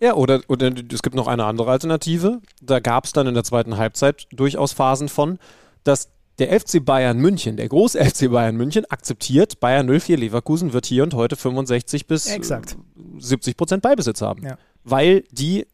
Ja, 0.02 0.14
oder, 0.14 0.40
oder 0.48 0.72
es 0.92 1.00
gibt 1.00 1.14
noch 1.14 1.28
eine 1.28 1.44
andere 1.44 1.70
Alternative. 1.70 2.40
Da 2.60 2.80
gab 2.80 3.04
es 3.04 3.12
dann 3.12 3.28
in 3.28 3.34
der 3.34 3.44
zweiten 3.44 3.76
Halbzeit 3.76 4.26
durchaus 4.32 4.72
Phasen 4.72 5.08
von, 5.08 5.38
dass 5.84 6.08
der 6.38 6.58
FC 6.58 6.84
Bayern 6.84 7.18
München, 7.18 7.56
der 7.56 7.68
große 7.68 8.02
FC 8.02 8.30
Bayern 8.30 8.56
München, 8.56 8.84
akzeptiert, 8.86 9.60
Bayern 9.60 9.86
04 9.88 10.16
Leverkusen 10.16 10.72
wird 10.72 10.86
hier 10.86 11.02
und 11.02 11.14
heute 11.14 11.36
65 11.36 12.06
bis 12.06 12.26
Exakt. 12.26 12.76
70 13.18 13.56
Prozent 13.56 13.82
Beibesitz 13.82 14.22
haben. 14.22 14.42
Ja. 14.44 14.56
Weil 14.84 15.24
die 15.30 15.66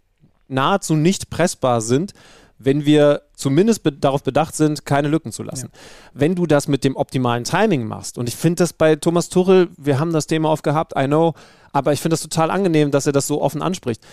nahezu 0.49 0.97
nicht 0.97 1.31
pressbar 1.31 1.81
sind, 1.81 2.13
wenn 2.59 2.85
wir 2.85 3.23
zumindest 3.35 3.85
be 3.85 3.93
darauf 3.93 4.25
bedacht 4.25 4.57
sind, 4.57 4.85
keine 4.85 5.07
Lücken 5.09 5.31
zu 5.31 5.45
lassen. 5.45 5.71
Ja. 5.73 5.81
Wenn 6.13 6.35
du 6.35 6.47
das 6.47 6.67
mit 6.67 6.83
dem 6.83 6.97
optimalen 6.97 7.45
Timing 7.45 7.87
machst, 7.87 8.19
und 8.19 8.29
ich 8.29 8.35
finde 8.35 8.65
das 8.65 8.73
bei 8.73 8.97
Thomas 8.97 9.29
Tuchel, 9.29 9.69
wir 9.77 10.01
haben 10.01 10.13
das 10.13 10.27
Thema 10.27 10.51
oft 10.51 10.65
gehabt, 10.65 10.95
I 10.99 11.07
know, 11.07 11.35
aber 11.73 11.93
ich 11.93 12.01
finde 12.01 12.15
das 12.15 12.23
total 12.23 12.51
angenehm, 12.51 12.91
dass 12.91 13.07
er 13.07 13.13
das 13.13 13.29
so 13.29 13.41
offen 13.41 13.63
anspricht 13.63 14.05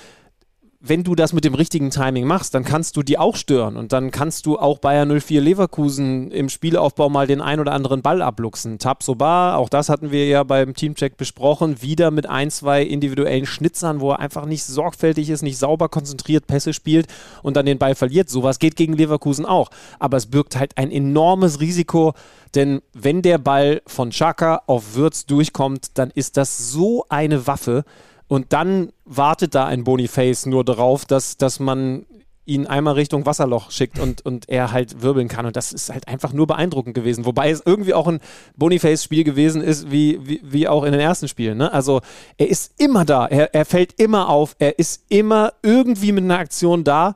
wenn 0.88 1.04
du 1.04 1.16
das 1.16 1.34
mit 1.34 1.44
dem 1.46 1.56
richtigen 1.56 1.90
Timing 1.90 2.26
machst, 2.26 2.54
dann 2.54 2.64
kannst 2.64 2.96
du 2.96 3.02
die 3.02 3.18
auch 3.18 3.36
stören 3.36 3.76
und 3.76 3.92
dann 3.92 4.12
kannst 4.12 4.46
du 4.46 4.60
auch 4.60 4.78
Bayern 4.78 5.20
04 5.20 5.42
Leverkusen 5.42 6.30
im 6.30 6.48
Spielaufbau 6.48 7.10
mal 7.10 7.26
den 7.26 7.42
ein 7.42 7.60
oder 7.60 7.72
anderen 7.72 8.04
Ball 8.04 8.22
abluchsen. 8.22 8.78
Tabsoba, 8.78 9.56
auch 9.56 9.70
das 9.70 9.90
hatten 9.90 10.12
wir 10.12 10.28
ja 10.28 10.44
beim 10.44 10.76
Teamcheck 10.76 11.18
besprochen, 11.18 11.82
wieder 11.82 12.12
mit 12.12 12.30
ein, 12.30 12.52
zwei 12.52 12.84
individuellen 12.84 13.48
Schnitzern, 13.48 14.00
wo 14.00 14.12
er 14.12 14.20
einfach 14.20 14.46
nicht 14.46 14.64
sorgfältig 14.64 15.32
ist, 15.32 15.42
nicht 15.42 15.58
sauber 15.58 15.90
konzentriert 15.90 16.46
Pässe 16.46 16.72
spielt 16.72 17.08
und 17.42 17.58
dann 17.58 17.66
den 17.66 17.80
Ball 17.80 17.96
verliert. 17.96 18.30
Sowas 18.30 18.60
geht 18.60 18.76
gegen 18.76 18.94
Leverkusen 18.94 19.46
auch, 19.46 19.72
aber 19.98 20.18
es 20.18 20.28
birgt 20.28 20.56
halt 20.56 20.78
ein 20.78 20.92
enormes 20.92 21.60
Risiko, 21.62 22.14
denn 22.54 22.82
wenn 22.94 23.24
der 23.24 23.40
Ball 23.40 23.82
von 23.88 24.12
Chaka 24.12 24.62
auf 24.68 24.94
Würz 24.94 25.26
durchkommt, 25.26 25.98
dann 25.98 26.12
ist 26.12 26.38
das 26.38 26.72
so 26.72 27.06
eine 27.10 27.48
Waffe, 27.48 27.86
und 28.28 28.54
dann 28.54 28.92
wartet 29.06 29.56
da 29.56 29.66
ein 29.66 29.84
Boniface 29.84 30.46
nur 30.46 30.64
darauf, 30.64 31.06
dass, 31.06 31.38
dass 31.38 31.60
man 31.60 32.06
ihn 32.46 32.68
einmal 32.68 32.94
Richtung 32.94 33.26
Wasserloch 33.26 33.72
schickt 33.72 34.00
und, 34.00 34.24
und 34.24 34.48
er 34.50 34.72
halt 34.72 35.02
wirbeln 35.02 35.28
kann. 35.28 35.46
Und 35.46 35.56
das 35.56 35.74
ist 35.74 35.92
halt 35.92 36.08
einfach 36.08 36.32
nur 36.32 36.46
beeindruckend 36.46 36.94
gewesen. 36.94 37.26
Wobei 37.26 37.50
es 37.50 37.64
irgendwie 37.66 37.94
auch 37.94 38.08
ein 38.08 38.20
Boniface-Spiel 38.56 39.24
gewesen 39.24 39.62
ist, 39.62 39.92
wie, 39.92 40.20
wie, 40.22 40.42
wie 40.44 40.68
auch 40.68 40.84
in 40.84 40.92
den 40.92 41.02
ersten 41.02 41.28
Spielen. 41.28 41.58
Ne? 41.58 41.74
Also 41.74 42.02
er 42.38 42.50
ist 42.50 42.80
immer 42.80 43.04
da, 43.04 43.26
er, 43.26 43.54
er 43.54 43.66
fällt 43.66 44.00
immer 44.00 44.30
auf, 44.30 44.56
er 44.60 44.78
ist 44.78 45.06
immer 45.10 45.54
irgendwie 45.64 46.12
mit 46.12 46.24
einer 46.24 46.38
Aktion 46.38 46.84
da 46.84 47.16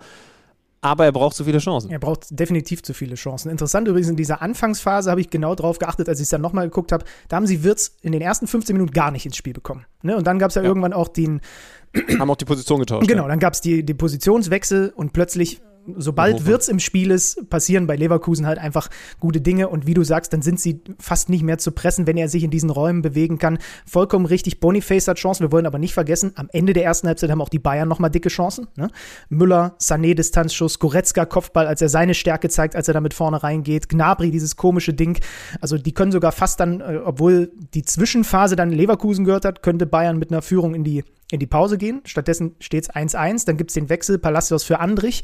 aber 0.82 1.06
er 1.06 1.12
braucht 1.12 1.36
zu 1.36 1.44
viele 1.44 1.60
Chancen. 1.60 1.92
Er 1.92 2.00
braucht 2.00 2.28
definitiv 2.32 2.82
zu 2.84 2.94
viele 2.94 3.16
Chancen. 3.16 3.50
Interessant 3.50 3.88
übrigens, 3.88 4.10
in 4.10 4.16
dieser 4.16 4.42
Anfangsphase 4.42 5.12
habe 5.12 5.20
ich 5.20 5.30
genau 5.30 5.56
drauf 5.56 5.78
geachtet, 5.78 6.08
als 6.08 6.20
ich 6.20 6.24
es 6.24 6.30
dann 6.30 6.42
nochmal 6.42 6.66
geguckt 6.66 6.92
habe. 6.92 7.04
Da 7.28 7.36
haben 7.36 7.48
sie 7.48 7.64
Wirtz 7.64 7.98
in 8.02 8.12
den 8.12 8.22
ersten 8.22 8.48
15 8.48 8.76
Minuten 8.76 8.94
gar 8.94 9.12
nicht 9.12 9.26
ins 9.26 9.36
Spiel 9.36 9.54
bekommen. 9.54 9.86
Ne? 10.04 10.16
Und 10.16 10.26
dann 10.26 10.40
gab 10.40 10.50
es 10.50 10.56
ja, 10.56 10.62
ja, 10.62 10.68
irgendwann 10.68 10.94
auch 10.94 11.10
den. 11.10 11.42
Haben 12.20 12.30
auch 12.30 12.38
die 12.38 12.46
Position 12.46 12.80
getauscht. 12.80 13.08
Genau, 13.08 13.28
dann 13.28 13.40
gab 13.40 13.54
es 13.54 13.62
die, 13.62 13.84
die 13.84 13.94
Positionswechsel 13.94 14.94
und 14.96 15.12
plötzlich 15.12 15.60
sobald 15.98 16.46
Wirtz 16.46 16.68
im 16.68 16.80
Spiel 16.80 17.12
ist, 17.12 17.50
passieren 17.50 17.88
bei 17.88 17.96
Leverkusen 17.96 18.46
halt 18.46 18.60
einfach 18.60 18.90
gute 19.20 19.42
Dinge 19.42 19.70
und 19.70 19.88
wie 19.88 19.94
du 19.94 20.04
sagst, 20.04 20.34
dann 20.34 20.42
sind 20.42 20.60
sie 20.60 20.82
fast 21.00 21.30
nicht 21.30 21.44
mehr 21.44 21.58
zu 21.58 21.72
pressen, 21.72 22.08
wenn 22.08 22.18
er 22.18 22.30
sich 22.30 22.44
in 22.44 22.52
diesen 22.52 22.70
Räumen 22.70 23.02
bewegen 23.02 23.38
kann. 23.38 23.60
Vollkommen 23.86 24.26
richtig, 24.26 24.60
Boniface 24.60 25.08
hat 25.08 25.18
Chancen, 25.18 25.44
wir 25.44 25.52
wollen 25.52 25.66
aber 25.66 25.80
nicht 25.80 25.94
vergessen, 25.94 26.32
am 26.36 26.50
Ende 26.52 26.74
der 26.74 26.84
ersten 26.84 27.08
Halbzeit 27.08 27.30
haben 27.30 27.42
auch 27.42 27.50
die 27.50 27.60
Bayern 27.60 27.88
nochmal 27.88 28.10
dicke 28.10 28.30
Chancen. 28.30 28.68
Ne? 28.76 28.90
Müller, 29.30 29.76
Sané 29.80 30.16
Distanzschuss, 30.16 30.80
Goretzka 30.80 31.26
Kopfball, 31.26 31.68
als 31.68 31.82
er 31.82 31.90
seine 31.90 32.14
Stärke 32.14 32.50
zeigt, 32.50 32.76
als 32.76 32.88
er 32.88 32.94
damit 32.94 33.14
vorne 33.14 33.42
reingeht, 33.42 33.90
Gnabry 33.90 34.32
dieses 34.32 34.56
komische 34.56 34.94
Ding, 34.94 35.20
also 35.62 35.78
die 35.78 35.94
können 35.94 36.12
sogar 36.12 36.32
fast 36.32 36.60
dann, 36.60 36.82
äh, 36.82 37.00
obwohl 37.04 37.52
die 37.74 37.84
Zwischenphase 37.84 38.56
dann 38.56 38.72
Leverkusen 38.72 39.26
gehört 39.26 39.46
hat, 39.46 39.62
könnte 39.62 39.86
Bayern 39.86 40.18
mit 40.18 40.32
einer 40.32 40.42
Führung 40.42 40.76
in 40.76 40.84
die 40.84 41.04
in 41.32 41.40
die 41.40 41.48
Pause 41.48 41.78
gehen. 41.78 42.02
Stattdessen 42.06 42.56
steht 42.60 42.86
es 42.86 42.90
1-1. 42.90 43.46
Dann 43.46 43.58
gibt 43.58 43.70
es 43.72 43.76
den 43.76 43.90
Wechsel 43.90 44.18
Palacios 44.18 44.64
für 44.64 44.80
Andrich. 44.80 45.24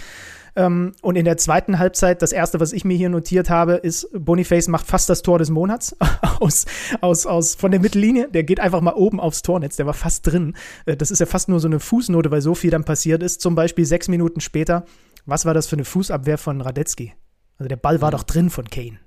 Ähm, 0.55 0.93
und 1.01 1.15
in 1.15 1.25
der 1.25 1.37
zweiten 1.37 1.79
Halbzeit, 1.79 2.21
das 2.21 2.31
erste, 2.31 2.59
was 2.59 2.71
ich 2.71 2.85
mir 2.85 2.95
hier 2.95 3.09
notiert 3.09 3.49
habe, 3.49 3.73
ist, 3.73 4.07
Boniface 4.13 4.67
macht 4.67 4.87
fast 4.87 5.09
das 5.09 5.21
Tor 5.21 5.39
des 5.39 5.49
Monats 5.49 5.95
aus, 6.39 6.65
aus, 7.01 7.25
aus, 7.25 7.55
von 7.55 7.71
der 7.71 7.79
Mittellinie. 7.79 8.29
Der 8.29 8.43
geht 8.43 8.59
einfach 8.59 8.81
mal 8.81 8.93
oben 8.93 9.19
aufs 9.19 9.41
Tornetz, 9.41 9.75
der 9.75 9.85
war 9.85 9.93
fast 9.93 10.27
drin. 10.27 10.55
Äh, 10.85 10.95
das 10.97 11.11
ist 11.11 11.19
ja 11.19 11.25
fast 11.25 11.49
nur 11.49 11.59
so 11.59 11.67
eine 11.67 11.79
Fußnote, 11.79 12.31
weil 12.31 12.41
so 12.41 12.55
viel 12.55 12.71
dann 12.71 12.85
passiert 12.85 13.21
ist. 13.21 13.41
Zum 13.41 13.55
Beispiel 13.55 13.85
sechs 13.85 14.07
Minuten 14.07 14.39
später, 14.39 14.85
was 15.25 15.45
war 15.45 15.53
das 15.53 15.67
für 15.67 15.75
eine 15.75 15.85
Fußabwehr 15.85 16.37
von 16.37 16.61
Radetzky? 16.61 17.13
Also 17.57 17.67
der 17.67 17.77
Ball 17.77 18.01
war 18.01 18.09
mhm. 18.09 18.17
doch 18.17 18.23
drin 18.23 18.49
von 18.49 18.69
Kane. 18.69 18.99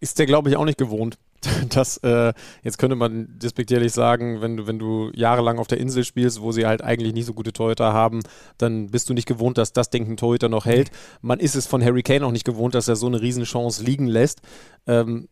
Ist 0.00 0.18
der, 0.18 0.26
glaube 0.26 0.50
ich, 0.50 0.56
auch 0.56 0.64
nicht 0.64 0.78
gewohnt. 0.78 1.18
dass 1.68 1.98
äh, 1.98 2.32
jetzt 2.62 2.78
könnte 2.78 2.96
man 2.96 3.38
despektierlich 3.38 3.92
sagen, 3.92 4.40
wenn 4.40 4.56
du, 4.56 4.66
wenn 4.66 4.78
du 4.78 5.10
jahrelang 5.14 5.58
auf 5.58 5.66
der 5.66 5.78
Insel 5.78 6.04
spielst, 6.04 6.40
wo 6.40 6.52
sie 6.52 6.66
halt 6.66 6.82
eigentlich 6.82 7.12
nicht 7.12 7.26
so 7.26 7.34
gute 7.34 7.52
Torhüter 7.52 7.92
haben, 7.92 8.20
dann 8.58 8.88
bist 8.88 9.08
du 9.08 9.14
nicht 9.14 9.26
gewohnt, 9.26 9.58
dass 9.58 9.72
das 9.72 9.90
Ding 9.90 10.10
ein 10.10 10.16
Torhüter 10.16 10.48
noch 10.48 10.66
hält. 10.66 10.90
Man 11.20 11.40
ist 11.40 11.54
es 11.54 11.66
von 11.66 11.82
Harry 11.84 12.02
Kane 12.02 12.24
auch 12.26 12.32
nicht 12.32 12.44
gewohnt, 12.44 12.74
dass 12.74 12.88
er 12.88 12.96
so 12.96 13.06
eine 13.06 13.20
Riesenchance 13.20 13.82
liegen 13.82 14.06
lässt. 14.06 14.40
Ähm, 14.86 15.28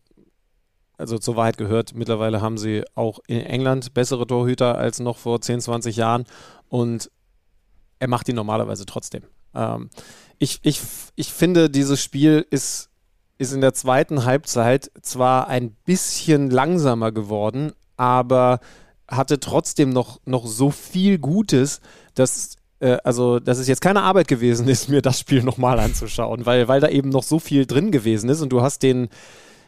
also 0.97 1.17
zur 1.17 1.35
Wahrheit 1.35 1.57
gehört, 1.57 1.93
mittlerweile 1.93 2.41
haben 2.41 2.57
sie 2.57 2.83
auch 2.95 3.19
in 3.27 3.41
England 3.41 3.93
bessere 3.93 4.25
Torhüter 4.25 4.77
als 4.77 4.99
noch 4.99 5.17
vor 5.17 5.41
10, 5.41 5.59
20 5.61 5.97
Jahren 5.97 6.25
und 6.69 7.11
er 7.99 8.07
macht 8.07 8.29
ihn 8.29 8.35
normalerweise 8.35 8.85
trotzdem. 8.85 9.23
Ähm, 9.53 9.89
ich, 10.37 10.59
ich, 10.63 10.81
ich 11.15 11.33
finde, 11.33 11.69
dieses 11.69 12.01
Spiel 12.01 12.45
ist 12.49 12.89
ist 13.37 13.53
in 13.53 13.61
der 13.61 13.73
zweiten 13.73 14.25
Halbzeit 14.25 14.91
zwar 15.01 15.47
ein 15.47 15.71
bisschen 15.85 16.49
langsamer 16.49 17.11
geworden, 17.11 17.73
aber 17.97 18.59
hatte 19.07 19.39
trotzdem 19.39 19.89
noch, 19.89 20.19
noch 20.25 20.47
so 20.47 20.71
viel 20.71 21.17
Gutes, 21.19 21.81
dass 22.15 22.57
äh, 22.79 22.97
also, 23.03 23.39
dass 23.39 23.57
es 23.57 23.67
jetzt 23.67 23.81
keine 23.81 24.03
Arbeit 24.03 24.27
gewesen 24.27 24.67
ist, 24.67 24.89
mir 24.89 25.01
das 25.01 25.19
Spiel 25.19 25.43
nochmal 25.43 25.79
anzuschauen, 25.79 26.45
weil, 26.45 26.67
weil 26.67 26.79
da 26.79 26.89
eben 26.89 27.09
noch 27.09 27.23
so 27.23 27.39
viel 27.39 27.65
drin 27.65 27.91
gewesen 27.91 28.29
ist 28.29 28.41
und 28.41 28.49
du 28.49 28.61
hast 28.61 28.83
den, 28.83 29.09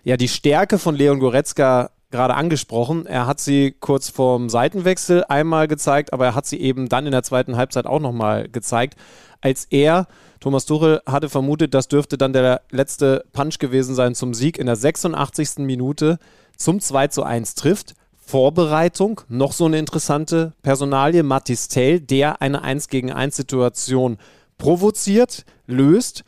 ja, 0.03 0.17
die 0.17 0.27
Stärke 0.27 0.77
von 0.77 0.95
Leon 0.95 1.19
Goretzka 1.19 1.91
gerade 2.09 2.35
angesprochen. 2.35 3.05
Er 3.05 3.27
hat 3.27 3.41
sie 3.41 3.75
kurz 3.79 4.09
vorm 4.09 4.49
Seitenwechsel 4.49 5.25
einmal 5.27 5.67
gezeigt, 5.67 6.13
aber 6.13 6.27
er 6.27 6.35
hat 6.35 6.45
sie 6.45 6.59
eben 6.59 6.87
dann 6.87 7.05
in 7.05 7.11
der 7.11 7.23
zweiten 7.23 7.57
Halbzeit 7.57 7.85
auch 7.85 7.99
nochmal 7.99 8.47
gezeigt, 8.47 8.95
als 9.41 9.65
er 9.65 10.07
Thomas 10.39 10.65
Tuchel 10.65 11.01
hatte 11.05 11.29
vermutet, 11.29 11.73
das 11.73 11.87
dürfte 11.87 12.17
dann 12.17 12.33
der 12.33 12.61
letzte 12.69 13.25
Punch 13.33 13.59
gewesen 13.59 13.95
sein 13.95 14.15
zum 14.15 14.33
Sieg 14.33 14.57
in 14.57 14.65
der 14.65 14.75
86. 14.75 15.59
Minute 15.59 16.19
zum 16.55 16.79
2 16.79 17.07
zu 17.07 17.23
1 17.23 17.55
trifft. 17.55 17.95
Vorbereitung, 18.17 19.21
noch 19.29 19.53
so 19.53 19.65
eine 19.65 19.79
interessante 19.79 20.51
Personalie, 20.61 21.23
Matis 21.23 21.69
Tell, 21.69 22.01
der 22.01 22.41
eine 22.41 22.61
1 22.61 22.89
gegen 22.89 23.11
1 23.11 23.35
Situation 23.35 24.17
provoziert, 24.57 25.45
löst. 25.65 26.23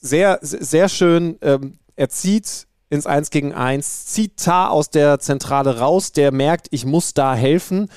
Sehr, 0.00 0.38
sehr 0.40 0.88
schön. 0.88 1.38
Ähm, 1.42 1.78
er 1.96 2.08
zieht 2.08 2.66
ins 2.90 3.06
1 3.06 3.30
gegen 3.30 3.54
1, 3.54 4.06
zieht 4.06 4.36
Tar 4.36 4.70
aus 4.70 4.90
der 4.90 5.18
Zentrale 5.18 5.78
raus, 5.78 6.12
der 6.12 6.30
merkt, 6.30 6.68
ich 6.70 6.84
muss 6.84 7.14
da 7.14 7.34
helfen. 7.34 7.88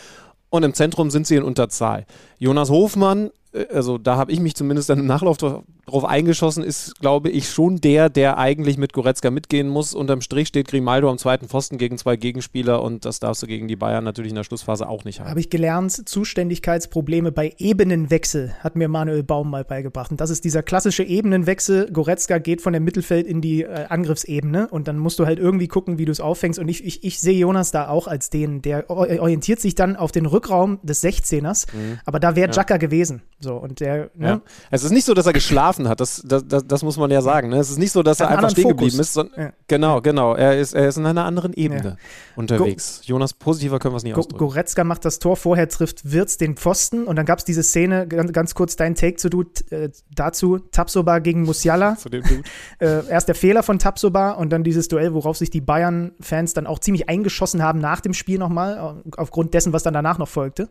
Und 0.50 0.64
im 0.64 0.74
Zentrum 0.74 1.12
sind 1.12 1.28
sie 1.28 1.36
in 1.36 1.44
Unterzahl. 1.44 2.06
Jonas 2.40 2.70
Hofmann 2.70 3.30
also 3.72 3.98
da 3.98 4.18
habe 4.18 4.32
ich 4.32 4.40
mich 4.40 4.56
zumindest 4.56 4.90
dann 4.90 5.00
im 5.00 5.06
Nachlauf 5.06 5.38
drauf 5.86 6.06
eingeschossen, 6.06 6.64
ist, 6.64 7.00
glaube 7.00 7.30
ich, 7.30 7.50
schon 7.50 7.78
der, 7.78 8.10
der 8.10 8.38
eigentlich 8.38 8.78
mit 8.78 8.94
Goretzka 8.94 9.32
mitgehen 9.32 9.68
muss. 9.68 9.94
Unterm 9.94 10.22
Strich 10.22 10.48
steht 10.48 10.68
Grimaldo 10.68 11.10
am 11.10 11.18
zweiten 11.18 11.48
Pfosten 11.48 11.78
gegen 11.78 11.98
zwei 11.98 12.16
Gegenspieler 12.16 12.82
und 12.82 13.06
das 13.06 13.20
darfst 13.20 13.44
du 13.44 13.48
gegen 13.48 13.68
die 13.68 13.76
Bayern 13.76 14.04
natürlich 14.04 14.32
in 14.32 14.36
der 14.36 14.44
Schlussphase 14.44 14.88
auch 14.88 15.04
nicht 15.04 15.20
haben. 15.20 15.30
Habe 15.30 15.40
ich 15.40 15.50
gelernt, 15.50 16.08
Zuständigkeitsprobleme 16.08 17.32
bei 17.32 17.54
Ebenenwechsel 17.58 18.56
hat 18.60 18.76
mir 18.76 18.88
Manuel 18.88 19.24
Baum 19.24 19.50
mal 19.50 19.64
beigebracht. 19.64 20.12
Und 20.12 20.22
das 20.22 20.30
ist 20.30 20.44
dieser 20.44 20.64
klassische 20.64 21.04
Ebenenwechsel. 21.04 21.92
Goretzka 21.92 22.38
geht 22.38 22.62
von 22.62 22.74
der 22.74 22.82
Mittelfeld 22.82 23.28
in 23.28 23.42
die 23.42 23.64
äh, 23.64 23.86
Angriffsebene 23.90 24.68
und 24.70 24.88
dann 24.88 24.98
musst 24.98 25.20
du 25.20 25.26
halt 25.26 25.40
irgendwie 25.40 25.68
gucken, 25.68 25.98
wie 25.98 26.06
du 26.06 26.12
es 26.12 26.20
auffängst. 26.20 26.60
Und 26.60 26.68
ich, 26.68 26.84
ich, 26.86 27.04
ich 27.04 27.20
sehe 27.20 27.38
Jonas 27.38 27.72
da 27.72 27.90
auch 27.90 28.08
als 28.08 28.30
den, 28.30 28.62
der 28.62 28.90
orientiert 28.90 29.60
sich 29.60 29.76
dann 29.76 29.96
auf 29.96 30.12
den 30.12 30.26
Rückraum 30.26 30.80
des 30.84 31.04
16ers, 31.04 31.68
mhm. 31.74 32.00
aber 32.06 32.20
da 32.20 32.36
wäre 32.36 32.52
Jacka 32.52 32.76
ja. 32.76 32.78
gewesen. 32.78 33.22
So, 33.40 33.56
und 33.56 33.80
der, 33.80 34.10
ne? 34.16 34.28
ja. 34.28 34.42
Es 34.72 34.84
ist 34.84 34.92
nicht 34.92 35.06
so, 35.06 35.14
dass 35.14 35.26
er 35.26 35.34
geschlafen 35.34 35.75
hat, 35.88 36.00
das, 36.00 36.24
das, 36.26 36.48
das, 36.48 36.66
das 36.66 36.84
muss 36.84 36.98
man 36.98 37.12
ja 37.12 37.22
sagen. 37.22 37.50
Ne? 37.50 37.58
Es 37.58 37.70
ist 37.70 37.78
nicht 37.78 37.92
so, 37.92 38.04
dass 38.04 38.20
er, 38.20 38.30
einfach 38.30 38.50
stehen 38.50 38.64
Fokus. 38.64 38.78
geblieben 38.78 39.00
ist. 39.02 39.14
Sondern, 39.14 39.40
ja. 39.40 39.54
Genau, 39.68 40.02
genau. 40.02 40.36
Er 40.36 40.58
ist, 40.58 40.74
er 40.74 40.88
ist 40.88 40.98
in 40.98 41.06
einer 41.06 41.26
anderen 41.26 41.54
Ebene 41.54 41.84
ja. 41.84 41.96
unterwegs. 42.36 43.02
Go 43.02 43.14
Jonas, 43.14 43.34
positiver 43.34 43.80
können 43.80 43.94
wir 43.94 43.98
es 43.98 44.04
nicht 44.04 44.14
Go 44.14 44.22
ausdrücken. 44.22 44.40
Goretzka 44.40 44.84
macht 44.84 45.06
das 45.06 45.20
Tor, 45.20 45.38
vorher 45.38 45.68
trifft 45.70 46.12
Wirtz 46.12 46.38
den 46.38 46.56
Pfosten 46.56 47.06
und 47.06 47.16
dann 47.16 47.26
gab 47.26 47.40
es 47.40 47.46
diese 47.46 47.64
Szene, 47.64 48.08
ganz, 48.08 48.32
ganz 48.32 48.56
kurz 48.56 48.76
dein 48.76 48.96
Take 48.96 49.18
zu, 49.18 49.30
äh, 49.70 49.90
dazu, 50.14 50.60
Tapsoba 50.60 51.20
gegen 51.20 51.44
Musiala. 51.44 51.98
Zu 52.06 52.10
dem 52.10 52.24
Dude. 52.24 52.44
äh, 52.80 53.08
erst 53.10 53.28
der 53.28 53.36
Fehler 53.36 53.64
von 53.64 53.80
Tapsoba 53.80 54.32
und 54.32 54.52
dann 54.52 54.64
dieses 54.64 54.88
Duell, 54.88 55.14
worauf 55.14 55.38
sich 55.38 55.50
die 55.50 55.62
Bayern-Fans 55.62 56.54
dann 56.54 56.68
auch 56.68 56.80
ziemlich 56.80 57.10
eingeschossen 57.10 57.62
haben 57.62 57.80
nach 57.80 58.02
dem 58.02 58.14
Spiel 58.14 58.40
nochmal, 58.40 59.02
aufgrund 59.18 59.54
dessen, 59.54 59.74
was 59.74 59.84
dann 59.84 59.94
danach 59.94 60.18
noch 60.18 60.30
folgte. 60.30 60.70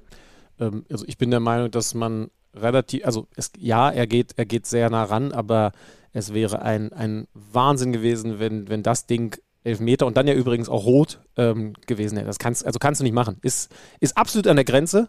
Ähm, 0.58 0.84
also 0.90 1.04
ich 1.06 1.18
bin 1.18 1.30
der 1.30 1.40
Meinung, 1.40 1.70
dass 1.70 1.94
man 1.94 2.30
relativ, 2.54 3.04
also 3.04 3.26
es, 3.36 3.52
ja, 3.58 3.90
er 3.90 4.06
geht, 4.06 4.32
er 4.36 4.46
geht 4.46 4.66
sehr 4.66 4.90
nah 4.90 5.04
ran, 5.04 5.32
aber 5.32 5.72
es 6.12 6.32
wäre 6.32 6.62
ein, 6.62 6.92
ein 6.92 7.26
Wahnsinn 7.34 7.92
gewesen, 7.92 8.38
wenn, 8.38 8.68
wenn 8.68 8.82
das 8.82 9.06
Ding 9.06 9.36
Elfmeter 9.64 10.06
und 10.06 10.16
dann 10.16 10.28
ja 10.28 10.34
übrigens 10.34 10.68
auch 10.68 10.84
rot 10.84 11.20
ähm, 11.36 11.72
gewesen 11.86 12.16
hätte. 12.16 12.26
Das 12.26 12.38
kannst, 12.38 12.64
also 12.66 12.78
kannst 12.78 13.00
du 13.00 13.04
nicht 13.04 13.14
machen. 13.14 13.38
Ist, 13.42 13.72
ist 13.98 14.16
absolut 14.16 14.46
an 14.46 14.56
der 14.56 14.64
Grenze, 14.64 15.08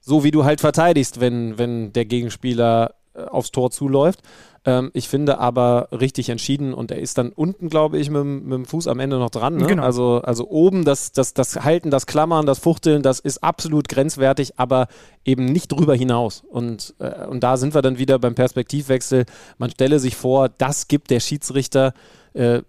so 0.00 0.22
wie 0.22 0.30
du 0.30 0.44
halt 0.44 0.60
verteidigst, 0.60 1.20
wenn, 1.20 1.58
wenn 1.58 1.92
der 1.92 2.04
Gegenspieler 2.04 2.94
äh, 3.14 3.22
aufs 3.22 3.50
Tor 3.50 3.70
zuläuft. 3.70 4.20
Ähm, 4.66 4.90
ich 4.94 5.08
finde 5.08 5.38
aber 5.38 5.88
richtig 5.92 6.30
entschieden 6.30 6.72
und 6.72 6.90
er 6.90 6.98
ist 6.98 7.18
dann 7.18 7.30
unten, 7.30 7.68
glaube 7.68 7.98
ich, 7.98 8.08
mit, 8.08 8.24
mit, 8.24 8.52
dem 8.52 8.64
Fuß 8.64 8.88
am 8.88 8.98
Ende 8.98 9.18
noch 9.18 9.30
dran. 9.30 9.56
Ne? 9.56 9.66
Genau. 9.66 9.82
Also, 9.82 10.22
also 10.22 10.48
oben 10.48 10.84
das, 10.84 11.12
das, 11.12 11.34
das 11.34 11.56
Halten, 11.64 11.90
das 11.90 12.06
Klammern, 12.06 12.46
das 12.46 12.58
Fuchteln, 12.58 13.02
das 13.02 13.20
ist 13.20 13.44
absolut 13.44 13.88
grenzwertig, 13.88 14.58
aber 14.58 14.88
eben 15.24 15.44
nicht 15.44 15.68
drüber 15.68 15.94
hinaus. 15.94 16.42
Und, 16.48 16.94
äh, 16.98 17.26
und 17.26 17.40
da 17.40 17.56
sind 17.56 17.74
wir 17.74 17.82
dann 17.82 17.98
wieder 17.98 18.18
beim 18.18 18.34
Perspektivwechsel. 18.34 19.26
Man 19.58 19.70
stelle 19.70 19.98
sich 19.98 20.16
vor, 20.16 20.48
das 20.48 20.88
gibt 20.88 21.10
der 21.10 21.20
Schiedsrichter 21.20 21.92
äh, 22.32 22.62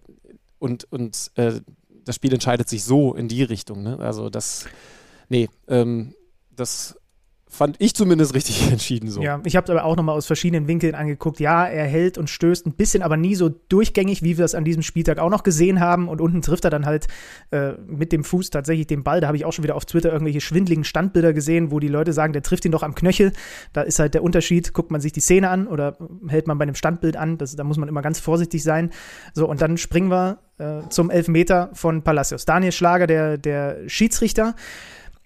und, 0.59 0.91
und 0.91 1.31
äh, 1.35 1.61
das 2.03 2.15
Spiel 2.15 2.33
entscheidet 2.33 2.67
sich 2.67 2.83
so 2.83 3.13
in 3.13 3.27
die 3.27 3.43
Richtung. 3.43 3.83
Ne? 3.83 3.99
Also 3.99 4.29
das, 4.29 4.65
nee, 5.29 5.49
ähm, 5.67 6.13
das 6.51 6.97
fand 7.55 7.77
ich 7.79 7.95
zumindest 7.95 8.35
richtig 8.35 8.71
entschieden 8.71 9.09
so. 9.09 9.21
Ja, 9.21 9.41
ich 9.45 9.55
habe 9.55 9.63
es 9.65 9.69
aber 9.69 9.85
auch 9.85 9.95
nochmal 9.95 10.15
aus 10.15 10.25
verschiedenen 10.25 10.67
Winkeln 10.67 10.95
angeguckt. 10.95 11.39
Ja, 11.39 11.65
er 11.65 11.85
hält 11.85 12.17
und 12.17 12.29
stößt 12.29 12.65
ein 12.67 12.73
bisschen, 12.73 13.01
aber 13.01 13.17
nie 13.17 13.35
so 13.35 13.49
durchgängig, 13.49 14.21
wie 14.23 14.37
wir 14.37 14.45
es 14.45 14.55
an 14.55 14.65
diesem 14.65 14.83
Spieltag 14.83 15.19
auch 15.19 15.29
noch 15.29 15.43
gesehen 15.43 15.79
haben. 15.79 16.07
Und 16.07 16.21
unten 16.21 16.41
trifft 16.41 16.65
er 16.65 16.69
dann 16.69 16.85
halt 16.85 17.07
äh, 17.51 17.71
mit 17.87 18.11
dem 18.11 18.23
Fuß 18.23 18.49
tatsächlich 18.49 18.87
den 18.87 19.03
Ball. 19.03 19.21
Da 19.21 19.27
habe 19.27 19.37
ich 19.37 19.45
auch 19.45 19.53
schon 19.53 19.63
wieder 19.63 19.75
auf 19.75 19.85
Twitter 19.85 20.11
irgendwelche 20.11 20.41
schwindligen 20.41 20.83
Standbilder 20.83 21.33
gesehen, 21.33 21.71
wo 21.71 21.79
die 21.79 21.87
Leute 21.87 22.13
sagen, 22.13 22.33
der 22.33 22.43
trifft 22.43 22.65
ihn 22.65 22.71
doch 22.71 22.83
am 22.83 22.95
Knöchel. 22.95 23.31
Da 23.73 23.81
ist 23.81 23.99
halt 23.99 24.13
der 24.13 24.23
Unterschied, 24.23 24.73
guckt 24.73 24.91
man 24.91 25.01
sich 25.01 25.13
die 25.13 25.21
Szene 25.21 25.49
an 25.49 25.67
oder 25.67 25.97
hält 26.27 26.47
man 26.47 26.57
bei 26.57 26.63
einem 26.63 26.75
Standbild 26.75 27.17
an. 27.17 27.37
Das, 27.37 27.55
da 27.55 27.63
muss 27.63 27.77
man 27.77 27.89
immer 27.89 28.01
ganz 28.01 28.19
vorsichtig 28.19 28.63
sein. 28.63 28.91
So, 29.33 29.47
und 29.49 29.61
dann 29.61 29.77
springen 29.77 30.09
wir 30.11 30.39
äh, 30.57 30.87
zum 30.89 31.09
Elfmeter 31.09 31.69
von 31.73 32.01
Palacios. 32.03 32.45
Daniel 32.45 32.71
Schlager, 32.71 33.07
der, 33.07 33.37
der 33.37 33.87
Schiedsrichter. 33.87 34.55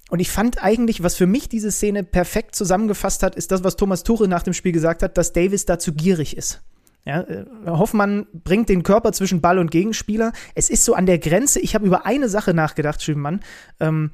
Und 0.10 0.20
ich 0.20 0.30
fand 0.30 0.64
eigentlich, 0.64 1.04
was 1.04 1.16
für 1.16 1.28
mich 1.28 1.50
diese 1.50 1.72
Szene 1.72 2.04
perfekt 2.04 2.56
zusammengefasst 2.56 3.24
hat, 3.24 3.36
ist 3.36 3.52
das, 3.52 3.64
was 3.64 3.76
Thomas 3.76 4.04
Tuchel 4.04 4.28
nach 4.28 4.44
dem 4.44 4.54
Spiel 4.54 4.72
gesagt 4.72 5.04
hat, 5.04 5.18
dass 5.18 5.34
Davis 5.34 5.66
dazu 5.66 5.94
gierig 5.94 6.36
ist. 6.36 6.62
Ja, 7.06 7.22
äh, 7.22 7.46
Hoffmann 7.66 8.28
bringt 8.34 8.70
den 8.70 8.84
Körper 8.84 9.14
zwischen 9.14 9.42
Ball 9.42 9.58
und 9.58 9.72
Gegenspieler. 9.72 10.34
Es 10.56 10.70
ist 10.70 10.84
so 10.84 10.94
an 10.96 11.06
der 11.06 11.20
Grenze. 11.20 11.60
Ich 11.60 11.76
habe 11.76 11.86
über 11.86 12.06
eine 12.06 12.28
Sache 12.28 12.54
nachgedacht, 12.54 13.02
Schübenmann. 13.02 13.40
Ähm, 13.80 14.12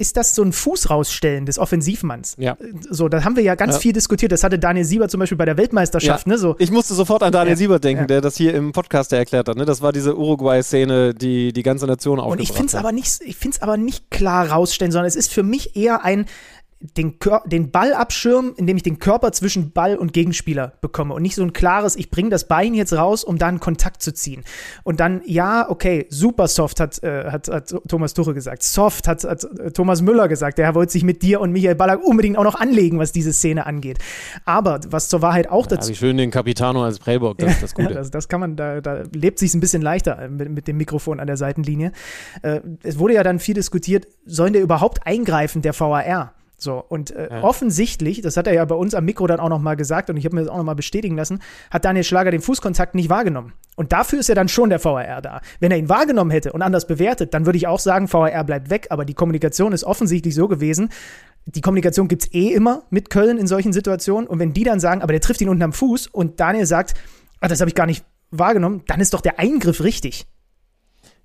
ist 0.00 0.16
das 0.16 0.32
so 0.34 0.42
ein 0.42 0.52
Fuß 0.52 0.90
rausstellen 0.90 1.44
des 1.44 1.58
Offensivmanns. 1.58 2.36
Ja. 2.38 2.56
So, 2.88 3.08
da 3.08 3.24
haben 3.24 3.34
wir 3.34 3.42
ja 3.42 3.56
ganz 3.56 3.74
ja. 3.74 3.80
viel 3.80 3.92
diskutiert. 3.92 4.30
Das 4.30 4.44
hatte 4.44 4.56
Daniel 4.56 4.84
Sieber 4.84 5.08
zum 5.08 5.18
Beispiel 5.18 5.36
bei 5.36 5.44
der 5.44 5.56
Weltmeisterschaft. 5.56 6.24
Ja. 6.24 6.32
Ne, 6.32 6.38
so. 6.38 6.54
Ich 6.60 6.70
musste 6.70 6.94
sofort 6.94 7.24
an 7.24 7.32
Daniel 7.32 7.54
ja. 7.54 7.56
Sieber 7.56 7.80
denken, 7.80 8.06
der 8.06 8.20
das 8.20 8.36
hier 8.36 8.54
im 8.54 8.70
Podcast 8.70 9.12
erklärt 9.12 9.48
hat. 9.48 9.56
Ne? 9.56 9.64
Das 9.64 9.82
war 9.82 9.92
diese 9.92 10.16
Uruguay-Szene, 10.16 11.14
die 11.14 11.52
die 11.52 11.62
ganze 11.64 11.86
Nation 11.86 12.20
aufgebracht 12.20 12.38
Und 12.38 12.42
ich 12.42 12.52
finde 12.52 12.68
es 12.68 12.74
aber 12.76 12.92
nicht, 12.92 13.20
ich 13.24 13.36
finde 13.36 13.56
es 13.56 13.62
aber 13.62 13.76
nicht 13.76 14.08
klar 14.10 14.50
rausstellen, 14.50 14.92
sondern 14.92 15.08
es 15.08 15.16
ist 15.16 15.32
für 15.32 15.42
mich 15.42 15.74
eher 15.74 16.04
ein 16.04 16.26
den, 16.80 17.18
Kör 17.18 17.42
den 17.46 17.72
Ball 17.72 17.92
abschirmen, 17.92 18.54
indem 18.56 18.76
ich 18.76 18.84
den 18.84 19.00
Körper 19.00 19.32
zwischen 19.32 19.72
Ball 19.72 19.96
und 19.96 20.12
Gegenspieler 20.12 20.74
bekomme 20.80 21.12
und 21.14 21.22
nicht 21.22 21.34
so 21.34 21.42
ein 21.42 21.52
klares, 21.52 21.96
ich 21.96 22.10
bringe 22.10 22.30
das 22.30 22.46
Bein 22.46 22.72
jetzt 22.72 22.92
raus, 22.92 23.24
um 23.24 23.36
dann 23.36 23.58
Kontakt 23.58 24.00
zu 24.00 24.14
ziehen. 24.14 24.44
Und 24.84 25.00
dann, 25.00 25.22
ja, 25.24 25.68
okay, 25.68 26.06
super 26.08 26.46
soft, 26.46 26.78
hat, 26.78 27.02
äh, 27.02 27.30
hat, 27.32 27.48
hat 27.48 27.74
Thomas 27.88 28.14
Tuche 28.14 28.32
gesagt. 28.32 28.62
Soft 28.62 29.08
hat, 29.08 29.24
hat 29.24 29.42
äh, 29.44 29.72
Thomas 29.72 30.02
Müller 30.02 30.28
gesagt. 30.28 30.58
Der 30.58 30.74
wollte 30.74 30.92
sich 30.92 31.02
mit 31.02 31.22
dir 31.22 31.40
und 31.40 31.50
Michael 31.50 31.74
Ballack 31.74 32.00
unbedingt 32.04 32.38
auch 32.38 32.44
noch 32.44 32.54
anlegen, 32.54 32.98
was 33.00 33.10
diese 33.10 33.32
Szene 33.32 33.66
angeht. 33.66 33.98
Aber 34.44 34.78
was 34.88 35.08
zur 35.08 35.20
Wahrheit 35.20 35.50
auch 35.50 35.66
dazu. 35.66 35.90
Ja, 35.90 35.94
wie 35.94 35.98
schön 35.98 36.16
den 36.16 36.30
Capitano 36.30 36.84
als 36.84 37.00
Prellbock, 37.00 37.38
das 37.38 37.54
ist 37.54 37.62
das 37.62 37.74
Gute. 37.74 37.88
Ja, 37.88 37.94
das, 37.94 38.12
das, 38.12 38.28
kann 38.28 38.38
man, 38.38 38.54
da, 38.54 38.80
da 38.80 39.02
lebt 39.12 39.40
sich 39.40 39.52
ein 39.52 39.60
bisschen 39.60 39.82
leichter 39.82 40.28
mit, 40.28 40.48
mit 40.50 40.68
dem 40.68 40.76
Mikrofon 40.76 41.18
an 41.18 41.26
der 41.26 41.36
Seitenlinie. 41.36 41.90
Äh, 42.42 42.60
es 42.84 43.00
wurde 43.00 43.14
ja 43.14 43.24
dann 43.24 43.40
viel 43.40 43.54
diskutiert, 43.54 44.06
sollen 44.24 44.52
der 44.52 44.62
überhaupt 44.62 45.04
eingreifen, 45.06 45.60
der 45.62 45.78
VAR? 45.78 46.34
So, 46.60 46.84
und 46.88 47.12
äh, 47.12 47.28
ja. 47.30 47.44
offensichtlich, 47.44 48.20
das 48.20 48.36
hat 48.36 48.48
er 48.48 48.52
ja 48.52 48.64
bei 48.64 48.74
uns 48.74 48.92
am 48.92 49.04
Mikro 49.04 49.28
dann 49.28 49.38
auch 49.38 49.48
nochmal 49.48 49.76
gesagt 49.76 50.10
und 50.10 50.16
ich 50.16 50.24
habe 50.24 50.34
mir 50.34 50.42
das 50.42 50.50
auch 50.50 50.56
nochmal 50.56 50.74
bestätigen 50.74 51.16
lassen, 51.16 51.40
hat 51.70 51.84
Daniel 51.84 52.02
Schlager 52.02 52.32
den 52.32 52.40
Fußkontakt 52.40 52.96
nicht 52.96 53.08
wahrgenommen. 53.08 53.52
Und 53.76 53.92
dafür 53.92 54.18
ist 54.18 54.28
ja 54.28 54.34
dann 54.34 54.48
schon 54.48 54.68
der 54.68 54.84
VAR 54.84 55.22
da. 55.22 55.40
Wenn 55.60 55.70
er 55.70 55.78
ihn 55.78 55.88
wahrgenommen 55.88 56.32
hätte 56.32 56.52
und 56.52 56.62
anders 56.62 56.88
bewertet, 56.88 57.32
dann 57.32 57.46
würde 57.46 57.58
ich 57.58 57.68
auch 57.68 57.78
sagen, 57.78 58.12
VAR 58.12 58.42
bleibt 58.42 58.70
weg, 58.70 58.88
aber 58.90 59.04
die 59.04 59.14
Kommunikation 59.14 59.72
ist 59.72 59.84
offensichtlich 59.84 60.34
so 60.34 60.48
gewesen, 60.48 60.88
die 61.46 61.60
Kommunikation 61.60 62.08
gibt's 62.08 62.28
eh 62.34 62.48
immer 62.48 62.82
mit 62.90 63.08
Köln 63.08 63.38
in 63.38 63.46
solchen 63.46 63.72
Situationen 63.72 64.26
und 64.28 64.40
wenn 64.40 64.52
die 64.52 64.64
dann 64.64 64.80
sagen, 64.80 65.00
aber 65.00 65.12
der 65.12 65.20
trifft 65.20 65.40
ihn 65.40 65.48
unten 65.48 65.62
am 65.62 65.72
Fuß 65.72 66.08
und 66.08 66.40
Daniel 66.40 66.66
sagt, 66.66 66.94
ah, 67.40 67.46
das 67.46 67.60
habe 67.60 67.68
ich 67.68 67.76
gar 67.76 67.86
nicht 67.86 68.04
wahrgenommen, 68.32 68.82
dann 68.88 69.00
ist 69.00 69.14
doch 69.14 69.20
der 69.20 69.38
Eingriff 69.38 69.82
richtig. 69.84 70.26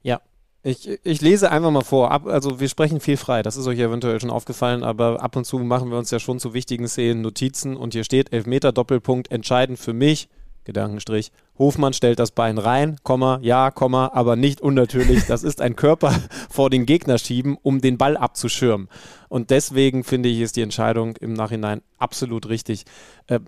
Ja, 0.04 0.22
ich, 0.64 1.00
ich 1.04 1.22
lese 1.22 1.52
einfach 1.52 1.72
mal 1.72 1.82
vor. 1.82 2.12
Ab, 2.12 2.26
also 2.26 2.60
wir 2.60 2.70
sprechen 2.70 3.00
viel 3.00 3.18
frei, 3.18 3.44
das 3.44 3.58
ist 3.58 3.68
euch 3.68 3.80
eventuell 3.80 4.20
schon 4.20 4.30
aufgefallen, 4.30 4.84
aber 4.84 5.22
ab 5.22 5.36
und 5.36 5.46
zu 5.46 5.60
machen 5.60 5.92
wir 5.92 5.98
uns 5.98 6.10
ja 6.10 6.20
schon 6.20 6.40
zu 6.40 6.54
wichtigen 6.54 6.88
Szenen 6.88 7.22
Notizen 7.22 7.76
und 7.76 7.94
hier 7.94 8.04
steht 8.04 8.32
Elfmeter 8.32 8.72
Doppelpunkt 8.72 9.32
entscheidend 9.32 9.78
für 9.78 9.94
mich. 9.94 10.30
Gedankenstrich. 10.66 11.32
Hofmann 11.58 11.94
stellt 11.94 12.20
das 12.20 12.32
Bein 12.32 12.58
rein, 12.58 12.98
Komma, 13.04 13.40
ja, 13.42 13.70
Komma, 13.70 14.12
aber 14.14 14.36
nicht 14.36 14.62
unnatürlich. 14.62 15.26
Das 15.28 15.44
ist 15.44 15.62
ein 15.62 15.76
Körper 15.76 16.16
vor 16.50 16.70
den 16.70 16.86
Gegner 16.86 17.18
schieben, 17.18 17.58
um 17.62 17.82
den 17.82 17.98
Ball 17.98 18.18
abzuschirmen. 18.18 18.88
Und 19.30 19.50
deswegen 19.50 20.04
finde 20.04 20.30
ich, 20.30 20.40
ist 20.40 20.56
die 20.56 20.62
Entscheidung 20.62 21.18
im 21.18 21.34
Nachhinein 21.34 21.82
absolut 21.98 22.48
richtig. 22.48 22.86
Äh, 23.28 23.42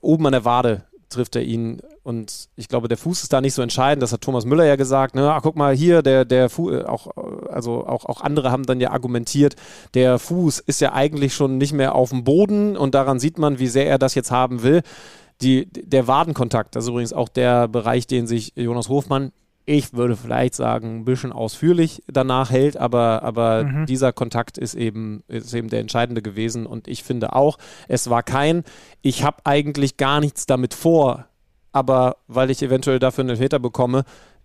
oben 0.00 0.26
an 0.26 0.32
der 0.32 0.44
Wade 0.44 0.84
trifft 1.08 1.36
er 1.36 1.42
ihn. 1.42 1.80
Und 2.08 2.48
ich 2.56 2.68
glaube, 2.68 2.88
der 2.88 2.96
Fuß 2.96 3.22
ist 3.22 3.34
da 3.34 3.42
nicht 3.42 3.52
so 3.52 3.60
entscheidend. 3.60 4.02
Das 4.02 4.14
hat 4.14 4.22
Thomas 4.22 4.46
Müller 4.46 4.64
ja 4.64 4.76
gesagt. 4.76 5.14
Ne? 5.14 5.30
Ach, 5.30 5.42
guck 5.42 5.56
mal 5.56 5.76
hier, 5.76 6.00
der, 6.00 6.24
der 6.24 6.48
Fuß, 6.48 6.72
äh, 6.72 6.84
auch, 6.84 7.08
äh, 7.08 7.50
also 7.50 7.86
auch, 7.86 8.06
auch 8.06 8.22
andere 8.22 8.50
haben 8.50 8.64
dann 8.64 8.80
ja 8.80 8.92
argumentiert, 8.92 9.56
der 9.92 10.18
Fuß 10.18 10.58
ist 10.60 10.80
ja 10.80 10.94
eigentlich 10.94 11.34
schon 11.34 11.58
nicht 11.58 11.74
mehr 11.74 11.94
auf 11.94 12.08
dem 12.08 12.24
Boden 12.24 12.78
und 12.78 12.94
daran 12.94 13.20
sieht 13.20 13.36
man, 13.36 13.58
wie 13.58 13.66
sehr 13.66 13.86
er 13.86 13.98
das 13.98 14.14
jetzt 14.14 14.30
haben 14.30 14.62
will. 14.62 14.80
Die, 15.42 15.66
der 15.70 16.08
Wadenkontakt, 16.08 16.74
das 16.76 16.84
ist 16.84 16.88
übrigens 16.88 17.12
auch 17.12 17.28
der 17.28 17.68
Bereich, 17.68 18.06
den 18.06 18.26
sich 18.26 18.54
Jonas 18.56 18.88
Hofmann 18.88 19.32
ich 19.68 19.92
würde 19.92 20.16
vielleicht 20.16 20.54
sagen, 20.54 21.00
ein 21.00 21.04
bisschen 21.04 21.30
ausführlich 21.30 22.02
danach 22.06 22.50
hält, 22.50 22.78
aber, 22.78 23.22
aber 23.22 23.64
mhm. 23.64 23.84
dieser 23.84 24.14
Kontakt 24.14 24.56
ist 24.56 24.74
eben, 24.74 25.22
ist 25.28 25.52
eben 25.52 25.68
der 25.68 25.80
entscheidende 25.80 26.22
gewesen 26.22 26.64
und 26.64 26.88
ich 26.88 27.02
finde 27.02 27.34
auch, 27.34 27.58
es 27.86 28.08
war 28.08 28.22
kein, 28.22 28.64
ich 29.02 29.24
habe 29.24 29.44
eigentlich 29.44 29.98
gar 29.98 30.20
nichts 30.20 30.46
damit 30.46 30.72
vor, 30.72 31.27
aber 31.72 32.16
weil 32.26 32.50
ich 32.50 32.62
eventuell 32.62 32.98
dafür 32.98 33.22
einen 33.22 33.30
Elfmeter 33.30 33.58
bekomme, 33.58 34.04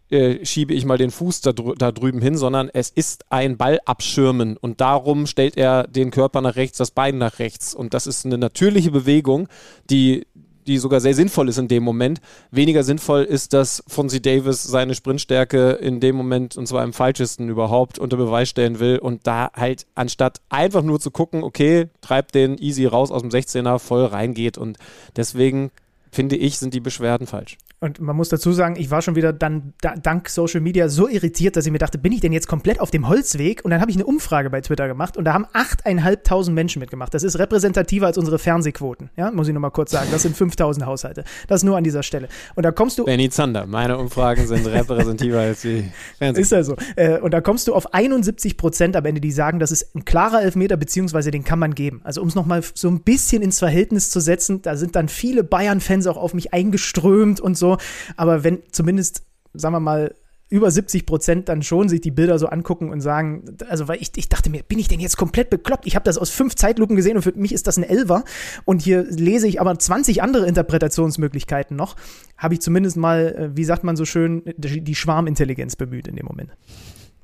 äh, 0.09 0.45
schiebe 0.45 0.73
ich 0.73 0.85
mal 0.85 0.97
den 0.97 1.11
Fuß 1.11 1.41
da, 1.41 1.53
drü 1.53 1.73
da, 1.75 1.91
drüben 1.91 2.21
hin, 2.21 2.37
sondern 2.37 2.69
es 2.71 2.89
ist 2.89 3.25
ein 3.31 3.57
Ball 3.57 3.79
abschirmen. 3.85 4.57
Und 4.57 4.81
darum 4.81 5.25
stellt 5.25 5.57
er 5.57 5.87
den 5.87 6.11
Körper 6.11 6.41
nach 6.41 6.55
rechts, 6.55 6.77
das 6.77 6.91
Bein 6.91 7.17
nach 7.17 7.39
rechts. 7.39 7.73
Und 7.73 7.93
das 7.93 8.05
ist 8.05 8.25
eine 8.25 8.37
natürliche 8.37 8.91
Bewegung, 8.91 9.47
die 9.89 10.27
die 10.67 10.77
sogar 10.77 11.01
sehr 11.01 11.13
sinnvoll 11.13 11.49
ist 11.49 11.57
in 11.57 11.67
dem 11.67 11.83
Moment. 11.83 12.21
Weniger 12.51 12.83
sinnvoll 12.83 13.23
ist, 13.23 13.53
dass 13.53 13.83
Fonzie 13.87 14.21
Davis 14.21 14.63
seine 14.63 14.95
Sprintstärke 14.95 15.71
in 15.71 15.99
dem 15.99 16.15
Moment, 16.15 16.57
und 16.57 16.67
zwar 16.67 16.83
im 16.83 16.93
falschesten 16.93 17.49
überhaupt, 17.49 17.99
unter 17.99 18.17
Beweis 18.17 18.49
stellen 18.49 18.79
will. 18.79 18.97
Und 18.97 19.27
da 19.27 19.51
halt 19.53 19.85
anstatt 19.95 20.41
einfach 20.49 20.81
nur 20.81 20.99
zu 20.99 21.11
gucken, 21.11 21.43
okay, 21.43 21.89
treibt 22.01 22.35
den 22.35 22.57
easy 22.57 22.85
raus 22.85 23.11
aus 23.11 23.21
dem 23.21 23.31
16er, 23.31 23.79
voll 23.79 24.05
reingeht. 24.05 24.57
Und 24.57 24.77
deswegen 25.15 25.71
finde 26.13 26.35
ich, 26.37 26.57
sind 26.57 26.73
die 26.73 26.79
Beschwerden 26.79 27.27
falsch. 27.27 27.57
Und 27.83 27.99
man 27.99 28.15
muss 28.15 28.29
dazu 28.29 28.53
sagen, 28.53 28.77
ich 28.77 28.91
war 28.91 29.01
schon 29.01 29.17
wieder 29.17 29.33
dann 29.33 29.73
da, 29.81 29.93
dank 29.95 30.29
Social 30.29 30.61
Media 30.61 30.87
so 30.87 31.09
irritiert, 31.09 31.57
dass 31.57 31.65
ich 31.65 31.71
mir 31.73 31.79
dachte, 31.79 31.97
bin 31.97 32.13
ich 32.13 32.21
denn 32.21 32.31
jetzt 32.31 32.47
komplett 32.47 32.79
auf 32.79 32.91
dem 32.91 33.09
Holzweg? 33.09 33.65
Und 33.65 33.71
dann 33.71 33.81
habe 33.81 33.91
ich 33.91 33.97
eine 33.97 34.05
Umfrage 34.05 34.49
bei 34.49 34.61
Twitter 34.61 34.87
gemacht 34.87 35.17
und 35.17 35.25
da 35.25 35.33
haben 35.33 35.45
8.500 35.47 36.51
Menschen 36.51 36.79
mitgemacht. 36.79 37.13
Das 37.13 37.23
ist 37.23 37.37
repräsentativer 37.37 38.05
als 38.05 38.17
unsere 38.17 38.39
Fernsehquoten. 38.39 39.09
Ja, 39.17 39.31
muss 39.31 39.49
ich 39.49 39.53
nochmal 39.53 39.71
kurz 39.71 39.91
sagen. 39.91 40.07
Das 40.11 40.21
sind 40.21 40.37
5.000 40.37 40.85
Haushalte. 40.85 41.25
Das 41.49 41.63
nur 41.63 41.75
an 41.75 41.83
dieser 41.83 42.03
Stelle. 42.03 42.29
Und 42.55 42.63
da 42.63 42.71
kommst 42.71 42.99
du. 42.99 43.03
Benny 43.03 43.29
Zander, 43.29 43.65
meine 43.65 43.97
Umfragen 43.97 44.47
sind 44.47 44.65
repräsentativer 44.65 45.41
als 45.41 45.63
die 45.63 45.91
Fernsehquoten. 46.19 46.41
Ist 46.41 46.53
also. 46.53 46.77
Und 47.21 47.33
da 47.33 47.41
kommst 47.41 47.67
du 47.67 47.73
auf 47.73 47.93
71 47.93 48.55
Prozent 48.55 48.95
am 48.95 49.03
Ende, 49.03 49.19
die 49.19 49.33
sagen, 49.33 49.59
das 49.59 49.71
ist 49.71 49.93
ein 49.93 50.05
klarer 50.05 50.41
Elfmeter, 50.41 50.77
beziehungsweise 50.77 51.31
den 51.31 51.43
kann 51.43 51.59
man 51.59 51.75
geben. 51.75 51.99
Also 52.05 52.21
um 52.21 52.29
es 52.29 52.35
nochmal 52.35 52.63
so 52.73 52.87
ein 52.87 53.01
bisschen 53.01 53.41
ins 53.41 53.59
Verhältnis 53.59 54.09
zu 54.09 54.21
setzen, 54.21 54.61
da 54.61 54.77
sind 54.77 54.95
dann 54.95 55.09
viele 55.09 55.43
Bayern-Fans 55.43 56.07
auch 56.07 56.15
auf 56.15 56.33
mich 56.33 56.53
eingeströmt 56.53 57.41
und 57.41 57.57
so. 57.57 57.72
Aber 58.17 58.43
wenn 58.43 58.63
zumindest, 58.71 59.23
sagen 59.53 59.75
wir 59.75 59.79
mal, 59.79 60.15
über 60.53 60.69
70 60.69 61.07
Prozent 61.07 61.49
dann 61.49 61.63
schon 61.63 61.89
sich 61.89 62.01
die 62.01 62.11
Bilder 62.11 62.37
so 62.37 62.45
angucken 62.45 62.91
und 62.91 63.01
sagen, 63.01 63.57
also 63.69 63.87
weil 63.87 63.99
ich, 63.99 64.11
ich 64.17 64.29
dachte 64.29 64.51
mir, 64.51 64.61
bin 64.61 64.77
ich 64.77 64.87
denn 64.87 64.99
jetzt 64.99 65.17
komplett 65.17 65.49
bekloppt? 65.49 65.87
Ich 65.87 65.95
habe 65.95 66.05
das 66.05 66.19
aus 66.19 66.29
fünf 66.29 66.53
Zeitlupen 66.53 66.95
gesehen 66.95 67.15
und 67.15 67.23
für 67.23 67.31
mich 67.31 67.53
ist 67.53 67.65
das 67.65 67.77
ein 67.77 67.83
Elver 67.83 68.23
und 68.63 68.79
hier 68.79 69.01
lese 69.01 69.47
ich 69.47 69.59
aber 69.59 69.77
20 69.77 70.21
andere 70.21 70.45
Interpretationsmöglichkeiten 70.45 71.75
noch. 71.75 71.95
Habe 72.37 72.53
ich 72.53 72.61
zumindest 72.61 72.97
mal, 72.97 73.35
äh, 73.35 73.57
wie 73.57 73.63
sagt 73.63 73.83
man 73.83 73.95
so 73.95 74.05
schön, 74.05 74.43
die 74.55 74.93
Schwarmintelligenz 74.93 75.75
bemüht 75.75 76.07
in 76.07 76.17
dem 76.17 76.27
Moment. 76.27 76.51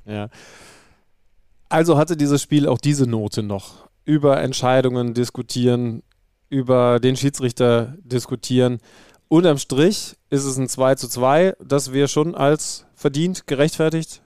Ja. 0.06 0.28
Also 1.68 1.98
hatte 1.98 2.16
dieses 2.16 2.42
Spiel 2.42 2.66
auch 2.66 2.78
diese 2.78 3.06
Note 3.08 3.44
noch. 3.44 3.88
Über 4.04 4.40
Entscheidungen 4.40 5.14
diskutieren, 5.14 6.02
über 6.48 6.98
den 6.98 7.14
Schiedsrichter 7.14 7.94
diskutieren 8.02 8.80
unterm 9.30 9.58
Strich 9.58 10.16
ist 10.28 10.44
es 10.44 10.58
ein 10.58 10.68
2 10.68 10.96
zu 10.96 11.08
2, 11.08 11.54
das 11.64 11.92
wir 11.92 12.08
schon 12.08 12.34
als 12.34 12.86
verdient, 12.94 13.46
gerechtfertigt 13.46 14.22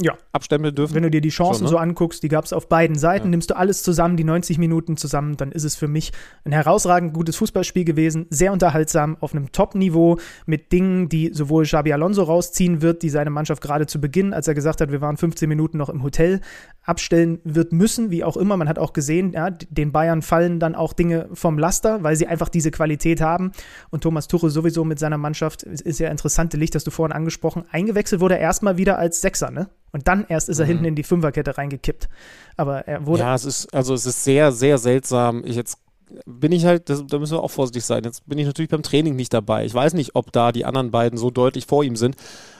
ja. 0.00 0.16
abstempeln 0.32 0.74
dürfen. 0.74 0.94
Wenn 0.94 1.02
du 1.02 1.10
dir 1.10 1.20
die 1.20 1.28
Chancen 1.28 1.60
so, 1.60 1.64
ne? 1.64 1.70
so 1.70 1.76
anguckst, 1.78 2.22
die 2.22 2.28
gab 2.28 2.44
es 2.44 2.52
auf 2.52 2.68
beiden 2.68 2.96
Seiten, 2.96 3.26
ja. 3.26 3.30
nimmst 3.30 3.50
du 3.50 3.56
alles 3.56 3.82
zusammen, 3.82 4.16
die 4.16 4.24
90 4.24 4.58
Minuten 4.58 4.96
zusammen, 4.96 5.36
dann 5.36 5.50
ist 5.50 5.64
es 5.64 5.74
für 5.74 5.88
mich 5.88 6.12
ein 6.44 6.52
herausragend 6.52 7.12
gutes 7.14 7.36
Fußballspiel 7.36 7.84
gewesen, 7.84 8.26
sehr 8.30 8.52
unterhaltsam, 8.52 9.16
auf 9.20 9.34
einem 9.34 9.50
Top-Niveau, 9.50 10.18
mit 10.46 10.72
Dingen, 10.72 11.08
die 11.08 11.32
sowohl 11.32 11.64
Xabi 11.64 11.92
Alonso 11.92 12.22
rausziehen 12.22 12.80
wird, 12.80 13.02
die 13.02 13.10
seine 13.10 13.30
Mannschaft 13.30 13.62
gerade 13.62 13.86
zu 13.86 14.00
Beginn, 14.00 14.32
als 14.32 14.46
er 14.46 14.54
gesagt 14.54 14.80
hat, 14.80 14.92
wir 14.92 15.00
waren 15.00 15.16
15 15.16 15.48
Minuten 15.48 15.78
noch 15.78 15.88
im 15.88 16.02
Hotel, 16.02 16.40
abstellen 16.84 17.40
wird 17.44 17.72
müssen, 17.72 18.10
wie 18.10 18.24
auch 18.24 18.36
immer. 18.36 18.56
Man 18.56 18.68
hat 18.68 18.78
auch 18.78 18.92
gesehen, 18.92 19.32
ja, 19.32 19.50
den 19.50 19.92
Bayern 19.92 20.22
fallen 20.22 20.60
dann 20.60 20.74
auch 20.74 20.92
Dinge 20.92 21.28
vom 21.32 21.58
Laster, 21.58 22.02
weil 22.02 22.16
sie 22.16 22.26
einfach 22.26 22.48
diese 22.48 22.70
Qualität 22.70 23.20
haben. 23.20 23.52
Und 23.90 24.02
Thomas 24.02 24.28
Tuchel 24.28 24.50
sowieso 24.50 24.84
mit 24.84 24.98
seiner 24.98 25.18
Mannschaft, 25.18 25.64
ist 25.64 25.98
ja 25.98 26.08
interessante 26.08 26.56
Licht, 26.56 26.74
das 26.74 26.84
du 26.84 26.90
vorhin 26.90 27.14
angesprochen, 27.14 27.64
eingewechselt 27.70 28.20
wurde 28.20 28.36
er 28.36 28.40
erstmal 28.40 28.78
wieder 28.78 28.98
als 28.98 29.20
Sechser, 29.20 29.50
ne? 29.50 29.68
Und 29.92 30.08
dann 30.08 30.26
erst 30.28 30.48
ist 30.48 30.58
er 30.58 30.66
Mhm. 30.66 30.68
hinten 30.68 30.84
in 30.86 30.94
die 30.94 31.02
Fünferkette 31.02 31.56
reingekippt. 31.56 32.08
Aber 32.56 32.86
er 32.86 33.06
wurde. 33.06 33.22
Ja, 33.22 33.34
es 33.34 33.44
ist, 33.44 33.72
also 33.74 33.94
es 33.94 34.06
ist 34.06 34.22
sehr, 34.24 34.52
sehr 34.52 34.78
seltsam. 34.78 35.42
Ich 35.44 35.56
jetzt 35.56 35.78
bin 36.24 36.52
ich 36.52 36.64
halt, 36.64 36.88
das, 36.88 37.06
da 37.06 37.18
müssen 37.18 37.36
wir 37.36 37.42
auch 37.42 37.50
vorsichtig 37.50 37.84
sein. 37.84 38.02
Jetzt 38.04 38.26
bin 38.26 38.38
ich 38.38 38.46
natürlich 38.46 38.70
beim 38.70 38.82
Training 38.82 39.14
nicht 39.16 39.34
dabei. 39.34 39.64
Ich 39.66 39.74
weiß 39.74 39.92
nicht, 39.94 40.14
ob 40.14 40.32
da 40.32 40.52
die 40.52 40.64
anderen 40.64 40.90
beiden 40.90 41.18
so 41.18 41.30
deutlich 41.30 41.66
vor 41.66 41.84
ihm 41.84 41.96
sind, 41.96 42.16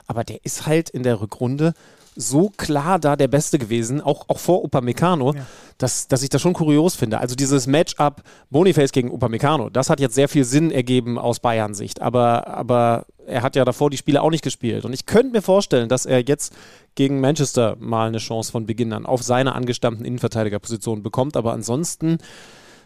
aber 0.06 0.22
der 0.24 0.44
ist 0.44 0.66
halt 0.66 0.90
in 0.90 1.02
der 1.02 1.20
Rückrunde 1.20 1.72
so 2.20 2.50
klar 2.57 2.98
da 2.98 3.14
der 3.14 3.28
Beste 3.28 3.59
gewesen, 3.61 4.00
auch, 4.00 4.28
auch 4.28 4.40
vor 4.40 4.64
Upamecano, 4.64 5.35
Ja. 5.35 5.46
dass, 5.78 6.09
dass 6.09 6.24
ich 6.24 6.28
das 6.28 6.42
schon 6.42 6.52
kurios 6.52 6.96
finde. 6.96 7.18
Also 7.20 7.37
dieses 7.37 7.68
Matchup 7.68 8.22
Boniface 8.50 8.90
gegen 8.90 9.12
Upamecano, 9.12 9.70
das 9.70 9.88
hat 9.88 10.00
jetzt 10.00 10.16
sehr 10.16 10.28
viel 10.28 10.42
Sinn 10.44 10.72
ergeben 10.72 11.16
aus 11.16 11.38
Bayern-Sicht, 11.38 12.02
aber, 12.02 12.48
aber 12.48 13.07
er 13.26 13.42
hat 13.42 13.54
ja 13.54 13.64
davor 13.64 13.88
die 13.90 13.96
Spiele 13.98 14.20
auch 14.20 14.31
nicht 14.31 14.42
gespielt. 14.42 14.85
Und 14.85 14.92
ich 14.92 15.07
könnte 15.07 15.31
mir 15.33 15.42
vorstellen, 15.42 15.88
dass 15.88 16.07
er 16.07 16.20
jetzt 16.26 16.52
gegen 16.96 17.20
Manchester 17.20 17.76
mal 17.78 18.09
eine 18.09 18.18
Chance 18.18 18.50
von 18.50 18.66
Beginn 18.66 18.92
an 18.92 19.07
auf 19.07 19.22
seine 19.22 19.54
angestammten 19.54 20.04
Innenverteidigerposition 20.04 21.04
bekommt, 21.04 21.37
aber 21.37 21.52
ansonsten 21.52 22.18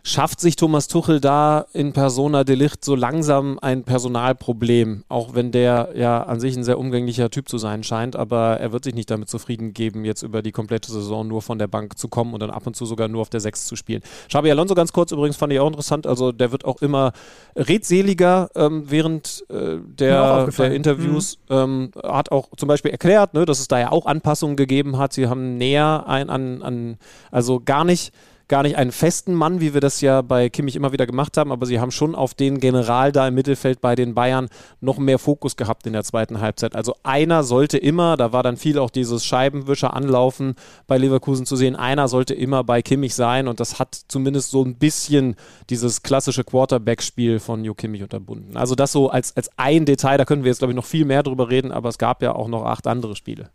schafft 0.04 0.40
sich 0.40 0.56
Thomas 0.56 0.88
Tuchel 0.88 1.20
da 1.20 1.66
in 1.72 1.92
Persona 1.92 2.42
Delicht 2.42 2.84
so 2.84 2.96
langsam 2.96 3.58
ein 3.60 3.84
Personalproblem, 3.84 5.04
auch 5.08 5.34
wenn 5.34 5.52
der 5.52 5.90
ja 5.94 6.24
an 6.24 6.40
sich 6.40 6.56
ein 6.56 6.64
sehr 6.64 6.78
umgänglicher 6.78 7.30
Typ 7.30 7.48
zu 7.48 7.56
sein 7.56 7.84
scheint, 7.84 8.16
aber 8.16 8.58
er 8.58 8.72
wird 8.72 8.84
sich 8.84 8.94
nicht 8.94 9.10
damit 9.10 9.28
zufrieden 9.28 9.72
geben, 9.72 10.04
jetzt 10.04 10.22
über 10.22 10.42
die 10.42 10.50
komplette 10.50 10.90
Saison 10.90 11.28
nur 11.28 11.40
von 11.40 11.58
der 11.58 11.68
Bank 11.68 11.98
zu 11.98 12.08
kommen 12.08 12.34
und 12.34 12.40
dann 12.40 12.50
ab 12.50 12.66
und 12.66 12.74
zu 12.74 12.84
sogar 12.84 13.06
nur 13.06 13.22
auf 13.22 13.30
der 13.30 13.40
6 13.40 13.66
zu 13.66 13.76
spielen. 13.76 14.02
Xabi 14.28 14.50
Alonso 14.50 14.74
ganz 14.74 14.92
kurz 14.92 15.12
übrigens 15.12 15.36
fand 15.36 15.52
ich 15.52 15.60
auch 15.60 15.68
interessant, 15.68 16.06
also 16.06 16.32
der 16.32 16.50
wird 16.50 16.64
auch 16.64 16.82
immer 16.82 17.12
redseliger 17.54 18.50
ähm, 18.56 18.90
während 18.90 19.44
äh, 19.50 19.76
der, 19.84 20.48
der 20.48 20.74
Interviews, 20.74 21.38
ähm, 21.48 21.92
hat 22.02 22.32
auch 22.32 22.48
zum 22.56 22.66
Beispiel 22.66 22.90
erklärt, 22.90 23.34
ne, 23.34 23.44
dass 23.44 23.60
es 23.60 23.68
da 23.68 23.78
ja 23.78 23.92
auch 23.92 24.06
Anpassungen 24.06 24.56
gegeben 24.56 24.98
hat, 24.98 25.12
sie 25.12 25.28
haben 25.28 25.58
näher 25.58 26.04
ein, 26.08 26.28
an, 26.28 26.62
an 26.62 26.98
also 27.30 27.60
gar 27.64 27.84
nicht 27.84 28.12
gar 28.48 28.62
nicht 28.62 28.76
einen 28.76 28.92
festen 28.92 29.34
Mann, 29.34 29.60
wie 29.60 29.74
wir 29.74 29.80
das 29.80 30.00
ja 30.00 30.22
bei 30.22 30.48
Kimmich 30.48 30.76
immer 30.76 30.92
wieder 30.92 31.06
gemacht 31.06 31.36
haben, 31.36 31.52
aber 31.52 31.66
sie 31.66 31.80
haben 31.80 31.90
schon 31.90 32.14
auf 32.14 32.34
den 32.34 32.60
General 32.60 33.12
da 33.12 33.28
im 33.28 33.34
Mittelfeld 33.34 33.80
bei 33.80 33.94
den 33.94 34.14
Bayern 34.14 34.48
noch 34.80 34.98
mehr 34.98 35.18
Fokus 35.18 35.56
gehabt 35.56 35.86
in 35.86 35.92
der 35.92 36.04
zweiten 36.04 36.40
Halbzeit. 36.40 36.74
Also 36.76 36.94
einer 37.02 37.44
sollte 37.44 37.78
immer, 37.78 38.16
da 38.16 38.32
war 38.32 38.42
dann 38.42 38.56
viel 38.56 38.78
auch 38.78 38.90
dieses 38.90 39.24
Scheibenwischer 39.24 39.94
anlaufen 39.94 40.54
bei 40.86 40.98
Leverkusen 40.98 41.46
zu 41.46 41.56
sehen, 41.56 41.76
einer 41.76 42.08
sollte 42.08 42.34
immer 42.34 42.64
bei 42.64 42.82
Kimmich 42.82 43.14
sein 43.14 43.48
und 43.48 43.60
das 43.60 43.78
hat 43.78 43.98
zumindest 44.08 44.50
so 44.50 44.64
ein 44.64 44.76
bisschen 44.76 45.36
dieses 45.70 46.02
klassische 46.02 46.44
Quarterback-Spiel 46.44 47.40
von 47.40 47.64
Jo 47.64 47.74
Kimmich 47.74 48.02
unterbunden. 48.02 48.56
Also 48.56 48.74
das 48.74 48.92
so 48.92 49.08
als, 49.08 49.36
als 49.36 49.50
ein 49.56 49.84
Detail, 49.84 50.18
da 50.18 50.24
können 50.24 50.44
wir 50.44 50.50
jetzt 50.50 50.58
glaube 50.58 50.72
ich 50.72 50.76
noch 50.76 50.84
viel 50.84 51.04
mehr 51.04 51.22
drüber 51.22 51.48
reden, 51.48 51.72
aber 51.72 51.88
es 51.88 51.98
gab 51.98 52.22
ja 52.22 52.34
auch 52.34 52.48
noch 52.48 52.64
acht 52.64 52.86
andere 52.86 53.16
Spiele. 53.16 53.50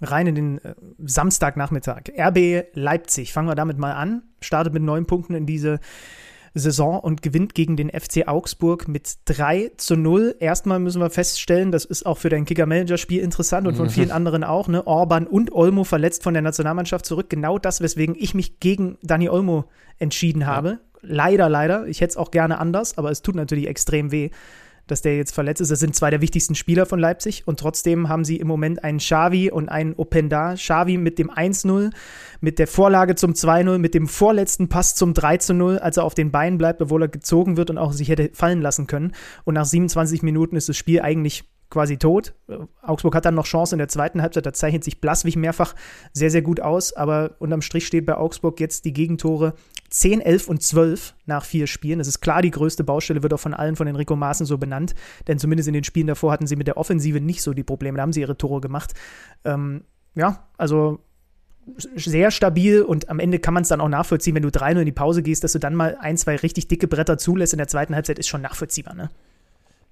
Rein 0.00 0.26
in 0.26 0.34
den 0.34 0.58
äh, 0.58 0.74
Samstagnachmittag. 0.98 2.04
RB 2.18 2.66
Leipzig, 2.74 3.32
fangen 3.32 3.48
wir 3.48 3.54
damit 3.54 3.78
mal 3.78 3.92
an. 3.92 4.22
Startet 4.40 4.72
mit 4.72 4.82
neun 4.82 5.06
Punkten 5.06 5.34
in 5.34 5.46
diese 5.46 5.80
Saison 6.54 6.98
und 6.98 7.22
gewinnt 7.22 7.54
gegen 7.54 7.76
den 7.76 7.90
FC 7.90 8.26
Augsburg 8.26 8.88
mit 8.88 9.18
3 9.26 9.72
zu 9.76 9.96
0. 9.96 10.34
Erstmal 10.40 10.80
müssen 10.80 11.00
wir 11.00 11.10
feststellen, 11.10 11.70
das 11.70 11.84
ist 11.84 12.06
auch 12.06 12.18
für 12.18 12.28
dein 12.28 12.44
Kicker-Manager-Spiel 12.44 13.22
interessant 13.22 13.68
und 13.68 13.76
von 13.76 13.88
vielen 13.88 14.10
anderen 14.10 14.42
auch, 14.42 14.66
ne? 14.66 14.86
Orban 14.86 15.26
und 15.26 15.52
Olmo 15.52 15.84
verletzt 15.84 16.24
von 16.24 16.34
der 16.34 16.42
Nationalmannschaft 16.42 17.06
zurück. 17.06 17.30
Genau 17.30 17.58
das, 17.58 17.80
weswegen 17.80 18.16
ich 18.18 18.34
mich 18.34 18.58
gegen 18.58 18.98
Dani 19.02 19.28
Olmo 19.28 19.66
entschieden 19.98 20.46
habe. 20.46 20.80
Leider, 21.02 21.48
leider. 21.48 21.86
Ich 21.86 22.00
hätte 22.00 22.10
es 22.10 22.16
auch 22.16 22.30
gerne 22.30 22.58
anders, 22.58 22.98
aber 22.98 23.10
es 23.10 23.22
tut 23.22 23.36
natürlich 23.36 23.68
extrem 23.68 24.10
weh 24.10 24.30
dass 24.90 25.02
der 25.02 25.16
jetzt 25.16 25.34
verletzt 25.34 25.60
ist. 25.60 25.70
Das 25.70 25.80
sind 25.80 25.94
zwei 25.94 26.10
der 26.10 26.20
wichtigsten 26.20 26.54
Spieler 26.54 26.86
von 26.86 26.98
Leipzig 26.98 27.42
und 27.46 27.60
trotzdem 27.60 28.08
haben 28.08 28.24
sie 28.24 28.36
im 28.36 28.48
Moment 28.48 28.84
einen 28.84 28.98
Xavi 28.98 29.50
und 29.50 29.68
einen 29.68 29.94
Openda. 29.94 30.54
Xavi 30.54 30.98
mit 30.98 31.18
dem 31.18 31.30
1-0, 31.30 31.90
mit 32.40 32.58
der 32.58 32.66
Vorlage 32.66 33.14
zum 33.14 33.32
2-0, 33.32 33.78
mit 33.78 33.94
dem 33.94 34.08
vorletzten 34.08 34.68
Pass 34.68 34.94
zum 34.94 35.12
3-0, 35.12 35.78
als 35.78 35.96
er 35.96 36.04
auf 36.04 36.14
den 36.14 36.30
Beinen 36.30 36.58
bleibt, 36.58 36.82
obwohl 36.82 37.02
er 37.02 37.08
gezogen 37.08 37.56
wird 37.56 37.70
und 37.70 37.78
auch 37.78 37.92
sich 37.92 38.08
hätte 38.08 38.30
fallen 38.32 38.62
lassen 38.62 38.86
können. 38.86 39.12
Und 39.44 39.54
nach 39.54 39.64
27 39.64 40.22
Minuten 40.22 40.56
ist 40.56 40.68
das 40.68 40.76
Spiel 40.76 41.00
eigentlich 41.00 41.44
quasi 41.70 41.96
tot. 41.96 42.34
Augsburg 42.82 43.14
hat 43.14 43.24
dann 43.24 43.34
noch 43.34 43.46
Chance 43.46 43.74
in 43.74 43.78
der 43.78 43.88
zweiten 43.88 44.20
Halbzeit, 44.20 44.44
da 44.44 44.52
zeichnet 44.52 44.84
sich 44.84 45.00
Blaswig 45.00 45.36
mehrfach 45.36 45.74
sehr, 46.12 46.30
sehr 46.30 46.42
gut 46.42 46.60
aus, 46.60 46.92
aber 46.92 47.36
unterm 47.38 47.62
Strich 47.62 47.86
steht 47.86 48.06
bei 48.06 48.16
Augsburg 48.16 48.60
jetzt 48.60 48.84
die 48.84 48.92
Gegentore 48.92 49.54
10, 49.90 50.20
11 50.20 50.48
und 50.48 50.62
12 50.62 51.14
nach 51.26 51.44
vier 51.44 51.66
Spielen. 51.66 51.98
Das 51.98 52.08
ist 52.08 52.20
klar 52.20 52.42
die 52.42 52.50
größte 52.50 52.84
Baustelle, 52.84 53.22
wird 53.22 53.32
auch 53.32 53.40
von 53.40 53.54
allen 53.54 53.76
von 53.76 53.86
Enrico 53.86 54.16
Maaßen 54.16 54.46
so 54.46 54.58
benannt, 54.58 54.94
denn 55.28 55.38
zumindest 55.38 55.68
in 55.68 55.74
den 55.74 55.84
Spielen 55.84 56.08
davor 56.08 56.32
hatten 56.32 56.46
sie 56.46 56.56
mit 56.56 56.66
der 56.66 56.76
Offensive 56.76 57.20
nicht 57.20 57.42
so 57.42 57.54
die 57.54 57.64
Probleme, 57.64 57.96
da 57.96 58.02
haben 58.02 58.12
sie 58.12 58.20
ihre 58.20 58.36
Tore 58.36 58.60
gemacht. 58.60 58.92
Ähm, 59.44 59.84
ja, 60.14 60.48
also 60.58 60.98
sehr 61.76 62.30
stabil 62.30 62.82
und 62.82 63.08
am 63.08 63.20
Ende 63.20 63.38
kann 63.38 63.54
man 63.54 63.62
es 63.62 63.68
dann 63.68 63.80
auch 63.80 63.88
nachvollziehen, 63.88 64.34
wenn 64.34 64.42
du 64.42 64.48
3-0 64.48 64.80
in 64.80 64.86
die 64.86 64.92
Pause 64.92 65.22
gehst, 65.22 65.44
dass 65.44 65.52
du 65.52 65.58
dann 65.58 65.74
mal 65.74 65.96
ein, 66.00 66.16
zwei 66.16 66.36
richtig 66.36 66.68
dicke 66.68 66.88
Bretter 66.88 67.18
zulässt 67.18 67.52
in 67.52 67.58
der 67.58 67.68
zweiten 67.68 67.94
Halbzeit, 67.94 68.18
ist 68.18 68.28
schon 68.28 68.42
nachvollziehbar, 68.42 68.94
ne? 68.94 69.10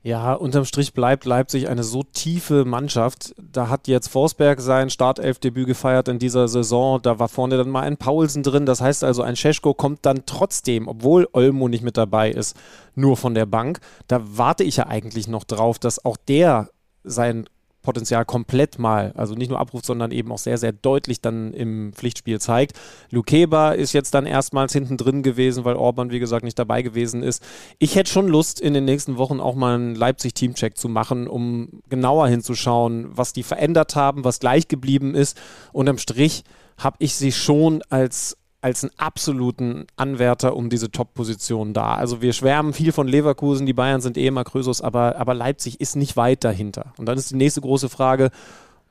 Ja, 0.08 0.32
unterm 0.32 0.64
Strich 0.64 0.94
bleibt 0.94 1.26
Leipzig 1.26 1.68
eine 1.68 1.84
so 1.84 2.02
tiefe 2.02 2.64
Mannschaft. 2.64 3.34
Da 3.36 3.68
hat 3.68 3.88
jetzt 3.88 4.08
Forsberg 4.08 4.58
sein 4.58 4.88
Startelfdebüt 4.88 5.66
gefeiert 5.66 6.08
in 6.08 6.18
dieser 6.18 6.48
Saison. 6.48 7.02
Da 7.02 7.18
war 7.18 7.28
vorne 7.28 7.58
dann 7.58 7.68
mal 7.68 7.82
ein 7.82 7.98
Paulsen 7.98 8.42
drin. 8.42 8.64
Das 8.64 8.80
heißt 8.80 9.04
also, 9.04 9.20
ein 9.20 9.36
Scheschko 9.36 9.74
kommt 9.74 10.06
dann 10.06 10.22
trotzdem, 10.24 10.88
obwohl 10.88 11.28
Olmo 11.34 11.68
nicht 11.68 11.84
mit 11.84 11.98
dabei 11.98 12.30
ist, 12.30 12.56
nur 12.94 13.18
von 13.18 13.34
der 13.34 13.44
Bank. 13.44 13.80
Da 14.06 14.22
warte 14.22 14.64
ich 14.64 14.78
ja 14.78 14.86
eigentlich 14.86 15.28
noch 15.28 15.44
drauf, 15.44 15.78
dass 15.78 16.02
auch 16.02 16.16
der 16.16 16.70
sein 17.04 17.46
Potenzial 17.82 18.24
komplett 18.24 18.78
mal, 18.78 19.12
also 19.16 19.34
nicht 19.34 19.48
nur 19.48 19.58
abruft, 19.58 19.86
sondern 19.86 20.10
eben 20.10 20.30
auch 20.32 20.38
sehr, 20.38 20.58
sehr 20.58 20.72
deutlich 20.72 21.20
dann 21.20 21.52
im 21.52 21.92
Pflichtspiel 21.92 22.40
zeigt. 22.40 22.78
Lukeba 23.10 23.72
ist 23.72 23.92
jetzt 23.92 24.14
dann 24.14 24.26
erstmals 24.26 24.72
hinten 24.72 24.96
drin 24.96 25.22
gewesen, 25.22 25.64
weil 25.64 25.76
Orban, 25.76 26.10
wie 26.10 26.18
gesagt, 26.18 26.44
nicht 26.44 26.58
dabei 26.58 26.82
gewesen 26.82 27.22
ist. 27.22 27.42
Ich 27.78 27.94
hätte 27.94 28.10
schon 28.10 28.28
Lust, 28.28 28.60
in 28.60 28.74
den 28.74 28.84
nächsten 28.84 29.16
Wochen 29.16 29.40
auch 29.40 29.54
mal 29.54 29.74
einen 29.74 29.94
Leipzig-Teamcheck 29.94 30.76
zu 30.76 30.88
machen, 30.88 31.28
um 31.28 31.82
genauer 31.88 32.28
hinzuschauen, 32.28 33.06
was 33.10 33.32
die 33.32 33.42
verändert 33.42 33.94
haben, 33.94 34.24
was 34.24 34.40
gleich 34.40 34.68
geblieben 34.68 35.14
ist. 35.14 35.38
Unterm 35.72 35.98
Strich 35.98 36.44
habe 36.76 36.96
ich 37.00 37.14
sie 37.14 37.32
schon 37.32 37.82
als 37.88 38.36
als 38.60 38.82
einen 38.82 38.92
absoluten 38.96 39.86
Anwärter 39.96 40.56
um 40.56 40.68
diese 40.68 40.90
Top-Position 40.90 41.74
da. 41.74 41.94
Also 41.94 42.22
wir 42.22 42.32
schwärmen 42.32 42.72
viel 42.72 42.92
von 42.92 43.06
Leverkusen, 43.06 43.66
die 43.66 43.72
Bayern 43.72 44.00
sind 44.00 44.16
eh 44.16 44.26
immer 44.26 44.44
Krösus, 44.44 44.80
aber, 44.80 45.16
aber 45.16 45.34
Leipzig 45.34 45.80
ist 45.80 45.94
nicht 45.94 46.16
weit 46.16 46.42
dahinter. 46.42 46.92
Und 46.96 47.06
dann 47.06 47.16
ist 47.16 47.30
die 47.30 47.36
nächste 47.36 47.60
große 47.60 47.88
Frage, 47.88 48.30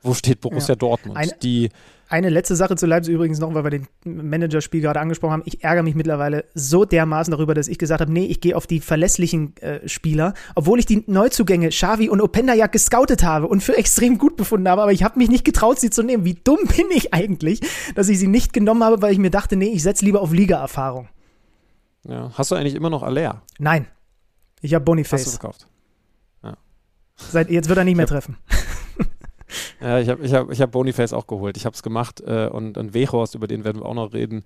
wo 0.02 0.14
steht 0.14 0.40
Borussia 0.40 0.74
Ja. 0.74 0.76
Dortmund? 0.76 1.16
Ein- 1.16 1.32
die 1.42 1.70
Eine 2.10 2.30
letzte 2.30 2.56
Sache 2.56 2.74
zu 2.76 2.86
Leipzig 2.86 3.12
übrigens 3.14 3.38
noch, 3.38 3.52
weil 3.52 3.64
wir 3.64 3.70
den 3.70 3.86
Managerspiel 4.04 4.80
gerade 4.80 4.98
angesprochen 4.98 5.32
haben. 5.32 5.42
Ich 5.44 5.62
ärgere 5.62 5.82
mich 5.82 5.94
mittlerweile 5.94 6.46
so 6.54 6.86
dermaßen 6.86 7.30
darüber, 7.32 7.52
dass 7.52 7.68
ich 7.68 7.76
gesagt 7.76 8.00
habe, 8.00 8.10
nee, 8.10 8.24
ich 8.24 8.40
gehe 8.40 8.56
auf 8.56 8.66
die 8.66 8.80
verlässlichen 8.80 9.54
äh, 9.58 9.86
Spieler, 9.86 10.32
obwohl 10.54 10.78
ich 10.78 10.86
die 10.86 11.04
Neuzugänge 11.06 11.68
Xavi 11.68 12.08
und 12.08 12.22
Openda 12.22 12.54
ja 12.54 12.66
gescoutet 12.66 13.22
habe 13.24 13.46
und 13.46 13.62
für 13.62 13.76
extrem 13.76 14.16
gut 14.16 14.38
befunden 14.38 14.66
habe, 14.70 14.80
aber 14.80 14.92
ich 14.92 15.02
habe 15.02 15.18
mich 15.18 15.28
nicht 15.28 15.44
getraut, 15.44 15.78
sie 15.80 15.90
zu 15.90 16.02
nehmen. 16.02 16.24
Wie 16.24 16.32
dumm 16.32 16.60
bin 16.76 16.86
ich 16.94 17.12
eigentlich, 17.12 17.60
dass 17.94 18.08
ich 18.08 18.18
sie 18.18 18.26
nicht 18.28 18.54
genommen 18.54 18.82
habe, 18.84 19.02
weil 19.02 19.12
ich 19.12 19.18
mir 19.18 19.30
dachte, 19.30 19.56
nee, 19.56 19.68
ich 19.68 19.82
setze 19.82 20.06
lieber 20.06 20.22
auf 20.22 20.32
Liga-Erfahrung. 20.32 21.10
ja, 22.04 22.30
hast 22.32 22.50
du 22.50 22.54
eigentlich 22.54 22.74
immer 22.74 22.88
noch 22.88 23.02
Aller? 23.02 23.42
Nein, 23.58 23.86
ich 24.62 24.72
habe 24.72 24.80
Hast 24.80 24.86
du 24.86 24.90
Boniface. 24.92 25.30
verkauft? 25.36 25.66
Seit, 27.16 27.50
jetzt 27.50 27.68
wird 27.68 27.76
er 27.76 27.84
nicht 27.84 27.96
mehr 27.96 28.06
treffen. 28.06 28.38
Ja, 29.80 29.98
ich 29.98 30.08
habe 30.08 30.24
ich 30.24 30.34
hab, 30.34 30.50
ich 30.50 30.60
hab 30.60 30.72
Boniface 30.72 31.12
auch 31.12 31.26
geholt. 31.26 31.56
Ich 31.56 31.64
habe 31.64 31.74
es 31.74 31.82
gemacht 31.82 32.20
äh, 32.26 32.48
und, 32.48 32.76
und 32.76 32.94
Weghorst, 32.94 33.34
über 33.34 33.46
den 33.46 33.64
werden 33.64 33.80
wir 33.80 33.86
auch 33.86 33.94
noch 33.94 34.12
reden, 34.12 34.42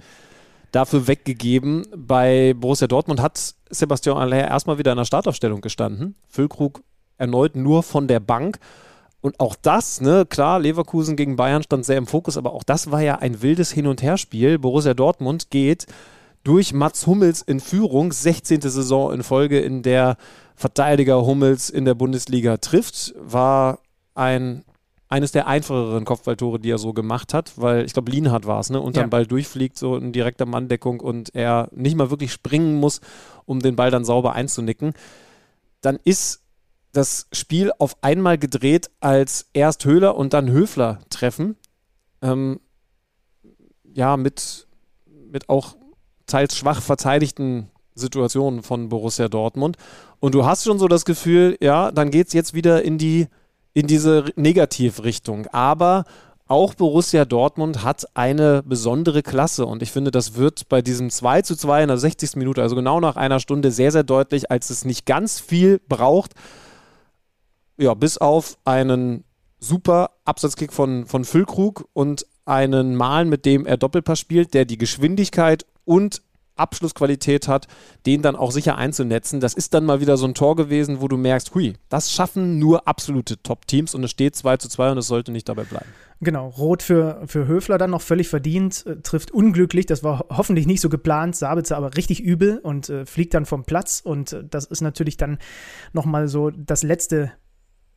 dafür 0.72 1.06
weggegeben. 1.06 1.86
Bei 1.96 2.54
Borussia 2.54 2.86
Dortmund 2.86 3.20
hat 3.20 3.54
Sebastian 3.70 4.18
Aller 4.18 4.48
erstmal 4.48 4.78
wieder 4.78 4.92
in 4.92 4.98
der 4.98 5.04
Startaufstellung 5.04 5.60
gestanden. 5.60 6.16
Füllkrug 6.28 6.82
erneut 7.18 7.56
nur 7.56 7.82
von 7.82 8.08
der 8.08 8.20
Bank. 8.20 8.58
Und 9.20 9.38
auch 9.38 9.54
das, 9.54 10.00
ne, 10.00 10.26
klar, 10.28 10.58
Leverkusen 10.58 11.14
gegen 11.14 11.36
Bayern 11.36 11.62
stand 11.62 11.84
sehr 11.84 11.96
im 11.96 12.08
Fokus, 12.08 12.36
aber 12.36 12.52
auch 12.52 12.64
das 12.64 12.90
war 12.90 13.00
ja 13.00 13.18
ein 13.18 13.40
wildes 13.40 13.70
Hin- 13.70 13.86
und 13.86 14.02
Herspiel. 14.02 14.58
Borussia 14.58 14.94
Dortmund 14.94 15.50
geht 15.50 15.86
durch 16.42 16.72
Mats 16.72 17.06
Hummels 17.06 17.40
in 17.40 17.60
Führung, 17.60 18.10
16. 18.10 18.62
Saison 18.62 19.12
in 19.12 19.22
Folge, 19.22 19.60
in 19.60 19.82
der 19.82 20.16
Verteidiger 20.56 21.24
Hummels 21.24 21.70
in 21.70 21.84
der 21.84 21.94
Bundesliga 21.94 22.56
trifft, 22.56 23.14
war 23.16 23.78
ein 24.14 24.64
eines 25.12 25.31
der 25.31 25.46
einfacheren 25.46 26.07
Kopfballtore, 26.07 26.59
die 26.59 26.70
er 26.70 26.79
so 26.79 26.94
gemacht 26.94 27.35
hat, 27.35 27.53
weil 27.57 27.85
ich 27.85 27.92
glaube, 27.92 28.11
Lienhardt 28.11 28.46
war 28.46 28.61
es, 28.61 28.70
ne? 28.70 28.81
Unterm 28.81 29.05
Ja. 29.05 29.09
Ball 29.09 29.27
durchfliegt, 29.27 29.77
so 29.77 29.94
in 29.96 30.11
direkter 30.12 30.46
Manndeckung 30.46 31.01
und 31.01 31.35
er 31.35 31.68
nicht 31.70 31.96
mal 31.96 32.09
wirklich 32.09 32.33
springen 32.33 32.81
muss, 32.81 33.03
um 33.44 33.61
den 33.61 33.77
Ball 33.77 33.90
dann 33.90 34.07
sauber 34.07 34.33
einzunicken. 34.33 34.94
Dann 35.83 35.98
ist 36.03 36.40
das 36.92 37.27
Spiel 37.31 37.72
auf 37.79 37.96
einmal 38.03 38.38
gedreht, 38.38 38.90
als 39.01 39.51
erst 39.53 39.85
Höhler 39.85 40.16
und 40.16 40.33
dann 40.33 40.51
Höfler 40.51 41.01
treffen. 41.11 41.57
Ähm, 42.22 42.59
ja, 43.92 44.16
mit, 44.16 44.66
mit 45.31 45.51
auch 45.51 45.77
teils 46.27 46.57
schwach 46.57 46.81
verteidigten 46.81 47.68
Situationen 47.94 48.62
von 48.62 48.88
Borussia 48.88 49.29
Dortmund. 49.29 49.77
Und 50.20 50.35
du 50.35 50.46
hast 50.46 50.64
schon 50.64 50.79
so 50.79 50.88
das 50.88 51.05
Gefühl, 51.05 51.59
ja, 51.61 51.90
dann 51.90 52.11
geht 52.11 52.29
es 52.29 52.33
jetzt 52.33 52.55
wieder 52.55 52.83
in 52.83 52.96
die 52.96 53.29
in 53.74 53.87
diese 53.87 54.24
Negativrichtung. 54.37 55.46
Aber 55.48 56.04
auch 56.46 56.74
Borussia 56.74 57.24
Dortmund 57.24 57.82
hat 57.82 58.04
eine 58.14 58.62
besondere 58.62 59.22
Klasse 59.22 59.64
und 59.64 59.82
ich 59.82 59.90
finde, 59.90 60.11
das 60.11 60.35
wird 60.35 60.68
bei 60.68 60.82
diesem 60.82 61.09
2 61.09 61.42
zu 61.42 61.57
2 61.57 61.82
in 61.82 61.88
der 61.88 61.99
60. 61.99 62.36
Minute, 62.36 62.61
also 62.61 62.76
genau 62.76 63.01
nach 63.01 63.16
einer 63.16 63.40
Stunde, 63.40 63.70
sehr, 63.70 63.90
sehr 63.90 64.03
deutlich, 64.03 64.51
als 64.51 64.68
es 64.68 64.84
nicht 64.84 65.07
ganz 65.07 65.40
viel 65.40 65.80
braucht. 65.88 66.34
Ja, 67.78 67.94
bis 67.94 68.18
auf 68.18 68.59
einen 68.64 69.24
super 69.59 70.11
Absatzkick 70.24 70.72
von, 70.72 71.07
von 71.07 71.24
Füllkrug 71.24 71.88
und 71.94 72.26
einen 72.44 72.97
Malen, 72.97 73.28
mit 73.28 73.47
dem 73.47 73.64
er 73.64 73.76
Doppelpass 73.76 74.18
spielt, 74.18 74.53
der 74.53 74.64
die 74.64 74.78
Geschwindigkeit 74.78 75.64
und 75.84 76.20
Abschlussqualität 76.57 77.48
hat, 77.48 77.68
den 78.07 78.22
dann 78.22 78.36
auch 78.36 78.50
sicher 78.50 78.76
einzunetzen. 78.76 79.40
Das 79.40 79.55
ist 79.55 79.74
dann 79.74 79.84
mal 79.84 80.00
wieder 80.00 80.16
so 80.16 80.26
ein 80.26 80.34
Tor 80.34 80.57
gewesen, 80.57 81.00
wo 81.00 81.09
du 81.09 81.16
merkst, 81.16 81.55
hui, 81.55 81.74
das 81.88 82.12
schaffen 82.12 82.59
nur 82.59 82.86
absolute 82.86 83.42
Top-Teams 83.42 83.94
und 83.94 84.05
es 84.05 84.11
steht 84.11 84.36
2 84.36 84.57
zu 84.59 84.68
2 84.68 84.92
und 84.92 84.98
es 84.98 85.07
sollte 85.07 85.32
nicht 85.32 85.48
dabei 85.48 85.64
bleiben. 85.64 85.86
Genau, 86.22 86.50
Rot 86.50 86.84
für, 86.84 87.22
für 87.26 87.48
Höfler 87.48 87.78
dann 87.78 87.90
noch 87.90 88.00
völlig 88.00 88.28
verdient, 88.28 88.86
äh, 88.86 88.96
trifft 89.03 89.32
unglücklich, 89.32 89.86
das 89.86 90.05
war 90.05 90.26
hoffentlich 90.28 90.68
nicht 90.68 90.80
so 90.80 90.88
geplant, 90.88 91.34
Sabitzer 91.34 91.76
aber 91.76 91.96
richtig 91.96 92.20
übel 92.20 92.59
und 92.59 92.88
äh, 92.88 93.07
fliegt 93.07 93.34
dann 93.34 93.44
vom 93.44 93.64
Platz 93.64 94.00
und 94.05 94.32
äh, 94.32 94.44
das 94.48 94.66
ist 94.66 94.82
natürlich 94.82 95.16
dann 95.16 95.38
nochmal 95.92 96.28
so 96.28 96.50
das 96.50 96.84
letzte 96.84 97.32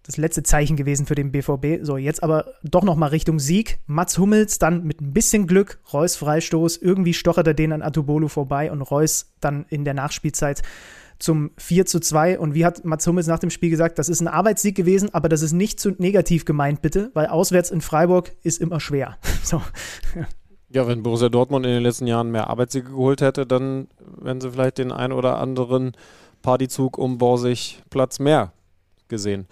das 0.05 0.17
letzte 0.17 0.43
Zeichen 0.43 0.75
gewesen 0.75 1.07
für 1.07 1.15
den 1.15 1.31
BVB. 1.31 1.83
So, 1.83 1.97
jetzt 1.97 2.21
aber 2.21 2.53
doch 2.63 2.83
nochmal 2.83 3.09
Richtung 3.09 3.39
Sieg. 3.39 3.79
Mats 3.87 4.17
Hummels 4.17 4.59
dann 4.59 4.83
mit 4.83 5.01
ein 5.01 5.13
bisschen 5.13 5.47
Glück, 5.47 5.79
Reus 5.91 6.15
Freistoß, 6.15 6.77
irgendwie 6.77 7.13
stochert 7.13 7.47
er 7.47 7.53
den 7.55 7.71
an 7.71 7.81
Atubolu 7.81 8.27
vorbei 8.27 8.71
und 8.71 8.83
Reus 8.83 9.33
dann 9.41 9.65
in 9.69 9.83
der 9.83 9.95
Nachspielzeit 9.95 10.61
zum 11.17 11.51
4 11.57 11.87
zu 11.87 11.99
2. 11.99 12.37
Und 12.37 12.53
wie 12.53 12.65
hat 12.65 12.85
Mats 12.85 13.07
Hummels 13.07 13.25
nach 13.25 13.39
dem 13.39 13.49
Spiel 13.49 13.71
gesagt, 13.71 13.97
das 13.97 14.09
ist 14.09 14.21
ein 14.21 14.27
Arbeitssieg 14.27 14.75
gewesen, 14.75 15.11
aber 15.13 15.27
das 15.27 15.41
ist 15.41 15.53
nicht 15.53 15.79
zu 15.79 15.91
negativ 15.97 16.45
gemeint, 16.45 16.81
bitte, 16.83 17.09
weil 17.13 17.27
auswärts 17.27 17.71
in 17.71 17.81
Freiburg 17.81 18.31
ist 18.43 18.61
immer 18.61 18.79
schwer. 18.79 19.17
so. 19.43 19.61
Ja, 20.69 20.87
wenn 20.87 21.03
Borussia 21.03 21.29
Dortmund 21.29 21.65
in 21.65 21.71
den 21.71 21.83
letzten 21.83 22.05
Jahren 22.05 22.31
mehr 22.31 22.49
Arbeitssiege 22.49 22.89
geholt 22.89 23.21
hätte, 23.21 23.47
dann 23.47 23.87
wären 24.21 24.41
sie 24.41 24.51
vielleicht 24.51 24.77
den 24.77 24.91
ein 24.91 25.11
oder 25.11 25.39
anderen 25.39 25.93
Partyzug 26.43 26.97
um 26.97 27.17
Borsig 27.17 27.81
Platz 27.89 28.19
mehr 28.19 28.51
gesehen. 29.07 29.47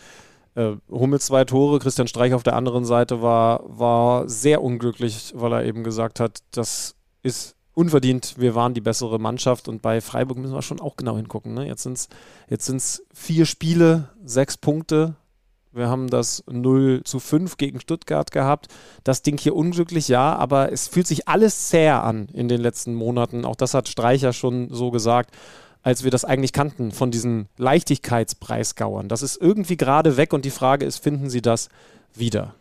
Äh, 0.55 0.75
Hummels 0.89 1.25
zwei 1.25 1.45
Tore, 1.45 1.79
Christian 1.79 2.07
Streich 2.07 2.33
auf 2.33 2.43
der 2.43 2.55
anderen 2.55 2.85
Seite 2.85 3.21
war, 3.21 3.61
war 3.65 4.29
sehr 4.29 4.61
unglücklich, 4.61 5.33
weil 5.35 5.53
er 5.53 5.65
eben 5.65 5.83
gesagt 5.83 6.19
hat, 6.19 6.39
das 6.51 6.95
ist 7.23 7.55
unverdient, 7.73 8.35
wir 8.37 8.53
waren 8.53 8.73
die 8.73 8.81
bessere 8.81 9.19
Mannschaft 9.19 9.67
und 9.67 9.81
bei 9.81 9.99
Freiburg 9.99 10.37
müssen 10.37 10.53
wir 10.53 10.61
schon 10.61 10.79
auch 10.79 10.95
genau 10.95 11.15
hingucken. 11.15 11.53
Ne? 11.53 11.65
Jetzt 11.67 11.83
sind 11.83 11.97
es 11.97 12.09
jetzt 12.49 12.65
sind's 12.65 13.03
vier 13.13 13.45
Spiele, 13.45 14.09
sechs 14.23 14.57
Punkte. 14.57 15.15
Wir 15.71 15.89
haben 15.89 16.07
das 16.07 16.43
0 16.47 17.01
zu 17.03 17.19
5 17.19 17.57
gegen 17.57 17.79
Stuttgart 17.79 18.29
gehabt. 18.29 18.67
Das 19.03 19.23
Ding 19.23 19.39
hier 19.39 19.55
unglücklich, 19.55 20.07
ja, 20.07 20.35
aber 20.35 20.71
es 20.71 20.87
fühlt 20.87 21.07
sich 21.07 21.27
alles 21.27 21.69
zäh 21.69 21.89
an 21.89 22.27
in 22.31 22.47
den 22.47 22.61
letzten 22.61 22.93
Monaten. 22.93 23.43
Auch 23.43 23.55
das 23.55 23.73
hat 23.73 23.89
Streicher 23.89 24.33
schon 24.33 24.69
so 24.69 24.91
gesagt 24.91 25.35
als 25.83 26.03
wir 26.03 26.11
das 26.11 26.25
eigentlich 26.25 26.53
kannten 26.53 26.91
von 26.91 27.11
diesen 27.11 27.47
Leichtigkeitspreisgauern. 27.57 29.09
Das 29.09 29.21
ist 29.21 29.39
irgendwie 29.39 29.77
gerade 29.77 30.17
weg 30.17 30.33
und 30.33 30.45
die 30.45 30.49
Frage 30.49 30.85
ist, 30.85 30.97
finden 30.97 31.29
sie 31.29 31.41
das 31.41 31.69
wieder? 32.15 32.55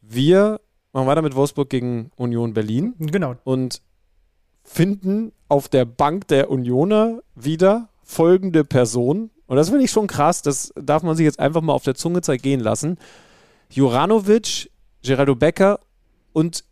Wir 0.00 0.60
machen 0.92 1.06
weiter 1.06 1.22
mit 1.22 1.34
Wolfsburg 1.34 1.68
gegen 1.68 2.10
Union 2.16 2.54
Berlin. 2.54 2.94
Genau. 2.98 3.36
Und 3.44 3.82
finden 4.64 5.32
auf 5.48 5.68
der 5.68 5.84
Bank 5.84 6.26
der 6.28 6.50
Unioner 6.50 7.20
wieder 7.34 7.90
folgende 8.02 8.64
Person. 8.64 9.30
Und 9.46 9.56
das 9.56 9.68
finde 9.68 9.84
ich 9.84 9.90
schon 9.90 10.06
krass, 10.06 10.42
das 10.42 10.72
darf 10.74 11.02
man 11.02 11.16
sich 11.16 11.24
jetzt 11.24 11.38
einfach 11.38 11.60
mal 11.60 11.74
auf 11.74 11.84
der 11.84 11.94
Zunge 11.94 12.22
zergehen 12.22 12.60
lassen. 12.60 12.98
Juranovic, 13.70 14.70
Geraldo 15.02 15.34
Becker 15.34 15.80
und 16.32 16.64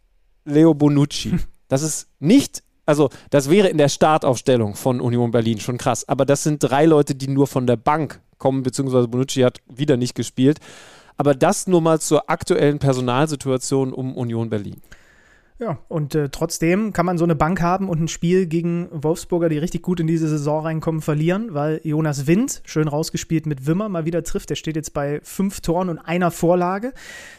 Leo 0.45 0.75
Bonucci. 0.75 1.39
Das 1.67 1.81
ist 1.81 2.09
nicht 2.21 2.63
also 2.87 3.11
das 3.31 3.51
wäre 3.51 3.69
in 3.69 3.79
der 3.79 3.89
Startaufstellung 3.89 4.75
von 4.75 5.01
Union 5.01 5.31
Berlin 5.31 5.61
schon 5.61 5.79
krass. 5.79 6.09
Aber 6.09 6.25
das 6.25 6.43
sind 6.43 6.63
drei 6.63 6.85
Leute, 6.85 7.15
die 7.15 7.29
nur 7.29 7.47
von 7.47 7.67
der 7.67 7.77
Bank 7.77 8.21
kommen, 8.39 8.63
beziehungsweise 8.63 9.09
Bonucci 9.09 9.41
hat 9.41 9.59
wieder 9.69 9.97
nicht 9.97 10.15
gespielt. 10.15 10.59
Aber 11.17 11.35
das 11.35 11.67
nur 11.67 11.81
mal 11.81 12.01
zur 12.01 12.29
aktuellen 12.29 12.79
Personalsituation 12.79 13.93
um 13.93 14.17
Union 14.17 14.51
Berlin. 14.51 14.81
Ja, 15.61 15.79
und 15.87 16.17
äh, 16.17 16.31
trotzdem 16.31 16.93
kann 16.93 17.07
man 17.07 17.17
so 17.17 17.23
eine 17.23 17.37
Bank 17.37 17.63
haben 17.63 17.89
und 17.89 18.01
ein 18.01 18.09
Spiel 18.09 18.47
gegen 18.47 18.89
Wolfsburger, 18.91 19.49
die 19.49 19.59
richtig 19.59 19.83
gut 19.83 20.01
in 20.01 20.09
diese 20.09 20.29
Saison 20.29 20.65
reinkommen, 20.65 21.01
verlieren, 21.01 21.55
weil 21.55 21.81
Jonas 21.85 22.27
Wind, 22.27 22.61
schön 22.65 22.89
rausgespielt 22.89 23.47
mit 23.47 23.65
Wimmer, 23.65 23.89
mal 23.89 24.05
wieder 24.05 24.25
trifft. 24.25 24.51
Der 24.51 24.57
steht 24.57 24.75
jetzt 24.75 24.95
bei 24.95 25.21
fünf 25.23 25.61
Toren 25.61 25.91
und 25.91 26.01
einer 26.01 26.33
Vorlage. 26.33 26.93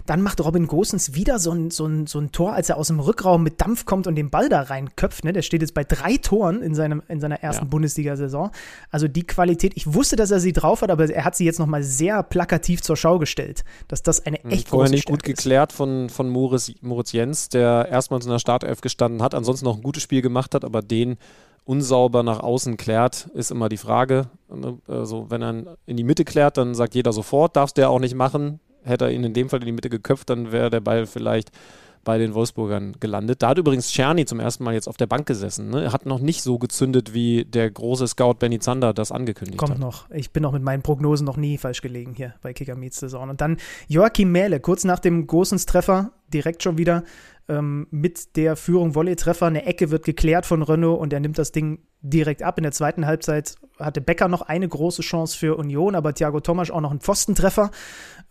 Dann 0.06 0.22
macht 0.22 0.40
Robin 0.40 0.66
Gosens 0.66 1.14
wieder 1.14 1.40
so 1.40 1.52
ein, 1.52 1.72
so, 1.72 1.88
ein, 1.88 2.08
so 2.08 2.20
ein 2.20 2.32
Tor, 2.32 2.54
als 2.54 2.70
er 2.70 2.78
aus 2.78 2.88
dem 2.88 3.02
Rückraum 3.02 3.44
mit 3.44 3.60
Dampf 3.60 3.84
kommt 3.84 4.08
und 4.08 4.16
den 4.16 4.30
Ball 4.30 4.48
da 4.48 4.62
reinköpft. 4.62 5.26
Ne? 5.26 5.34
Der 5.34 5.42
steht 5.42 5.62
jetzt 5.62 5.74
bei 5.74 5.84
drei 5.84 6.16
Toren 6.16 6.62
in, 6.62 6.74
seinem, 6.74 7.04
in 7.10 7.20
seiner 7.20 7.44
ersten 7.44 7.66
ja. 7.66 7.70
Bundesliga-Saison. 7.70 8.52
Also 8.92 9.10
die 9.10 9.28
Qualität, 9.28 9.74
ich 9.76 9.94
wusste, 9.94 10.16
dass 10.16 10.32
er 10.32 10.40
sie 10.40 10.54
drauf 10.54 10.82
hat, 10.84 10.90
aber 10.90 11.10
er 11.10 11.26
hat 11.26 11.36
sie 11.36 11.44
jetzt 11.44 11.60
nochmal 11.60 11.84
sehr 11.84 12.24
plakativ 12.24 12.82
zur 12.82 12.96
Schau 12.96 13.20
gestellt, 13.20 13.66
dass 13.90 14.04
das 14.04 14.26
eine 14.26 14.38
hm, 14.38 14.52
echt 14.52 14.70
Vorher 14.70 14.86
große 14.86 14.96
nicht 14.96 15.06
gut 15.06 15.24
geklärt 15.24 15.74
von, 15.74 16.08
von 16.08 16.30
Moritz, 16.30 16.72
Moritz 16.80 17.12
Jens, 17.12 17.50
der 17.50 17.90
erst 17.92 18.05
erstmals 18.06 18.26
in 18.26 18.32
der 18.32 18.40
Startelf 18.40 18.82
gestanden 18.82 19.22
hat, 19.22 19.34
ansonsten 19.34 19.66
noch 19.66 19.78
ein 19.78 19.84
gutes 19.84 20.04
Spiel 20.04 20.22
gemacht 20.22 20.54
hat, 20.54 20.64
aber 20.64 20.82
den 20.82 21.18
unsauber 21.64 22.22
nach 22.22 22.40
außen 22.40 22.78
klärt, 22.78 23.28
ist 23.34 23.50
immer 23.50 23.70
die 23.70 23.78
Frage. 23.78 24.28
Also 24.88 25.26
wenn 25.30 25.42
er 25.42 25.78
in 25.88 25.98
die 25.98 26.04
Mitte 26.04 26.24
klärt, 26.24 26.58
dann 26.58 26.76
sagt 26.76 26.94
jeder 26.94 27.12
sofort, 27.12 27.56
darfst 27.56 27.78
ja 27.80 27.88
auch 27.88 28.00
nicht 28.00 28.14
machen. 28.14 28.60
Hätte 28.84 29.06
er 29.06 29.12
ihn 29.12 29.24
in 29.24 29.34
dem 29.34 29.50
Fall 29.50 29.62
in 29.62 29.66
die 29.66 29.72
Mitte 29.72 29.90
geköpft, 29.90 30.30
dann 30.30 30.52
wäre 30.52 30.70
der 30.70 30.82
Ball 30.82 31.08
vielleicht 31.08 31.50
bei 32.04 32.20
den 32.20 32.36
Wolfsburgern 32.36 32.98
gelandet. 33.00 33.42
Da 33.42 33.50
hat 33.50 33.58
übrigens 33.58 33.92
Czerny 33.92 34.26
zum 34.26 34.40
ersten 34.40 34.64
Mal 34.64 34.76
jetzt 34.76 34.88
auf 34.88 34.96
der 34.96 35.08
Bank 35.08 35.26
gesessen. 35.26 35.72
Ne? 35.72 35.86
Er 35.86 35.92
hat 35.92 36.06
noch 36.06 36.20
nicht 36.20 36.44
so 36.44 36.60
gezündet, 36.60 37.16
wie 37.16 37.46
der 37.46 37.72
große 37.72 38.08
Scout 38.08 38.36
Benny 38.36 38.60
Zander 38.60 38.94
das 38.94 39.12
angekündigt 39.12 39.58
Kommt 39.58 39.72
hat. 39.72 39.82
Kommt 39.82 40.10
noch. 40.12 40.16
Ich 40.16 40.30
bin 40.30 40.46
auch 40.46 40.52
mit 40.52 40.62
meinen 40.62 40.84
Prognosen 40.84 41.26
noch 41.26 41.36
nie 41.36 41.58
falsch 41.58 41.82
gelegen 41.82 42.14
hier 42.16 42.36
bei 42.44 42.54
Kicker 42.54 42.76
Meets 42.76 43.00
Saison. 43.00 43.32
Und 43.32 43.42
dann 43.42 43.58
Joachim 43.88 44.32
Mähle, 44.32 44.60
kurz 44.60 44.84
nach 44.84 45.00
dem 45.00 45.26
Gosens-Treffer, 45.26 46.12
direkt 46.32 46.62
schon 46.62 46.78
wieder 46.78 47.04
ähm, 47.48 47.88
mit 47.92 48.36
der 48.36 48.56
Führung 48.56 48.96
Volley-Treffer. 48.96 49.48
Eine 49.48 49.66
Ecke 49.66 49.92
wird 49.92 50.06
geklärt 50.06 50.46
von 50.46 50.62
Renault 50.64 51.00
und 51.00 51.14
er 51.14 51.20
nimmt 51.20 51.38
das 51.38 51.52
Ding 51.52 51.80
direkt 52.02 52.44
ab. 52.44 52.58
In 52.58 52.64
der 52.64 52.72
zweiten 52.72 53.06
Halbzeit 53.06 53.56
hatte 53.80 54.02
Becker 54.02 54.28
noch 54.28 54.42
eine 54.42 54.68
große 54.68 55.02
Chance 55.02 55.38
für 55.38 55.58
Union, 55.58 55.96
aber 55.96 56.14
Thiago 56.14 56.40
Tomasch 56.40 56.72
auch 56.72 56.82
noch 56.82 56.92
einen 56.92 57.02
Pfostentreffer. 57.02 57.72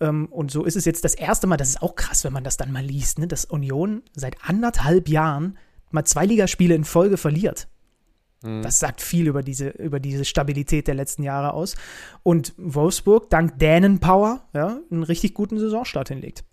Ähm, 0.00 0.26
und 0.26 0.50
so 0.50 0.64
ist 0.64 0.76
es 0.76 0.84
jetzt 0.84 1.04
das 1.04 1.14
erste 1.14 1.46
Mal, 1.46 1.56
das 1.56 1.70
ist 1.70 1.82
auch 1.82 1.94
krass, 1.94 2.24
wenn 2.24 2.32
man 2.32 2.44
das 2.44 2.56
dann 2.56 2.72
mal 2.72 2.84
liest, 2.84 3.18
ne, 3.18 3.26
dass 3.26 3.44
Union 3.44 4.02
seit 4.14 4.36
anderthalb 4.42 5.08
Jahren 5.08 5.58
mal 5.90 6.04
zwei 6.04 6.26
Ligaspiele 6.26 6.74
in 6.74 6.84
Folge 6.84 7.16
verliert. 7.16 7.68
Mhm. 8.42 8.62
Das 8.62 8.78
sagt 8.78 9.00
viel 9.00 9.26
über 9.26 9.42
diese, 9.42 9.68
über 9.70 10.00
diese 10.00 10.24
Stabilität 10.24 10.88
der 10.88 10.94
letzten 10.94 11.22
Jahre 11.22 11.54
aus. 11.54 11.76
Und 12.22 12.52
Wolfsburg, 12.56 13.30
dank 13.30 13.58
Dänenpower, 13.58 14.44
ja, 14.52 14.80
einen 14.90 15.02
richtig 15.02 15.34
guten 15.34 15.58
Saisonstart 15.58 16.08
hinlegt. 16.08 16.44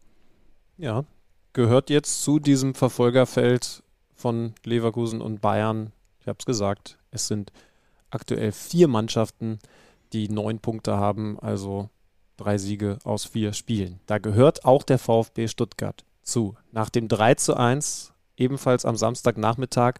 Ja, 0.77 1.05
gehört 1.53 1.89
jetzt 1.89 2.23
zu 2.23 2.39
diesem 2.39 2.73
Verfolgerfeld 2.73 3.83
von 4.13 4.53
Leverkusen 4.63 5.21
und 5.21 5.41
Bayern. 5.41 5.91
Ich 6.19 6.27
habe 6.27 6.37
es 6.39 6.45
gesagt, 6.45 6.97
es 7.11 7.27
sind 7.27 7.51
aktuell 8.09 8.51
vier 8.51 8.87
Mannschaften, 8.87 9.59
die 10.13 10.29
neun 10.29 10.59
Punkte 10.59 10.97
haben, 10.97 11.39
also 11.39 11.89
drei 12.37 12.57
Siege 12.57 12.99
aus 13.03 13.25
vier 13.25 13.53
Spielen. 13.53 13.99
Da 14.05 14.17
gehört 14.17 14.65
auch 14.65 14.83
der 14.83 14.99
VfB 14.99 15.47
Stuttgart 15.47 16.03
zu. 16.23 16.55
Nach 16.71 16.89
dem 16.89 17.07
3 17.07 17.35
zu 17.35 17.55
1, 17.55 18.13
ebenfalls 18.37 18.85
am 18.85 18.95
Samstagnachmittag 18.95 19.95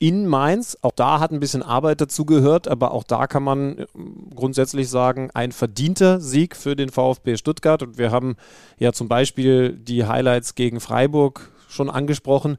in 0.00 0.26
Mainz. 0.26 0.78
Auch 0.80 0.92
da 0.92 1.20
hat 1.20 1.30
ein 1.30 1.38
bisschen 1.40 1.62
Arbeit 1.62 2.00
dazu 2.00 2.24
gehört, 2.24 2.66
aber 2.66 2.90
auch 2.90 3.04
da 3.04 3.28
kann 3.28 3.44
man 3.44 3.78
äh, 3.78 3.86
grundsätzlich 4.34 4.88
sagen, 4.88 5.30
ein 5.34 5.52
verdienter 5.52 6.20
Sieg 6.20 6.56
für 6.56 6.74
den 6.74 6.88
VfB 6.88 7.36
Stuttgart. 7.36 7.82
Und 7.84 7.98
wir 7.98 8.10
haben 8.10 8.34
ja 8.78 8.92
zum 8.92 9.06
Beispiel 9.06 9.74
die 9.74 10.06
Highlights 10.06 10.56
gegen 10.56 10.80
Freiburg 10.80 11.52
schon 11.68 11.90
angesprochen. 11.90 12.56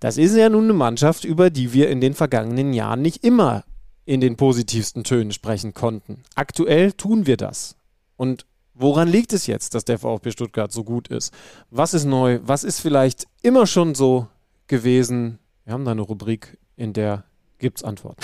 Das 0.00 0.16
ist 0.16 0.34
ja 0.34 0.48
nun 0.48 0.64
eine 0.64 0.72
Mannschaft, 0.72 1.24
über 1.24 1.50
die 1.50 1.74
wir 1.74 1.90
in 1.90 2.00
den 2.00 2.14
vergangenen 2.14 2.72
Jahren 2.72 3.02
nicht 3.02 3.22
immer 3.22 3.62
in 4.06 4.22
den 4.22 4.36
positivsten 4.36 5.04
Tönen 5.04 5.32
sprechen 5.32 5.74
konnten. 5.74 6.22
Aktuell 6.34 6.92
tun 6.92 7.26
wir 7.26 7.36
das. 7.36 7.76
Und 8.16 8.46
woran 8.72 9.06
liegt 9.06 9.34
es 9.34 9.46
jetzt, 9.46 9.74
dass 9.74 9.84
der 9.84 9.98
VfB 9.98 10.30
Stuttgart 10.30 10.72
so 10.72 10.82
gut 10.82 11.08
ist? 11.08 11.34
Was 11.70 11.92
ist 11.92 12.06
neu? 12.06 12.40
Was 12.42 12.64
ist 12.64 12.80
vielleicht 12.80 13.26
immer 13.42 13.66
schon 13.66 13.94
so 13.94 14.28
gewesen? 14.66 15.38
Wir 15.66 15.74
haben 15.74 15.84
da 15.84 15.90
eine 15.90 16.00
Rubrik 16.00 16.56
in 16.80 16.94
der 16.94 17.24
gibt 17.58 17.76
es 17.78 17.84
Antworten. 17.84 18.22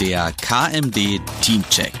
Der 0.00 0.32
KMD 0.32 1.20
Teamcheck. 1.42 1.92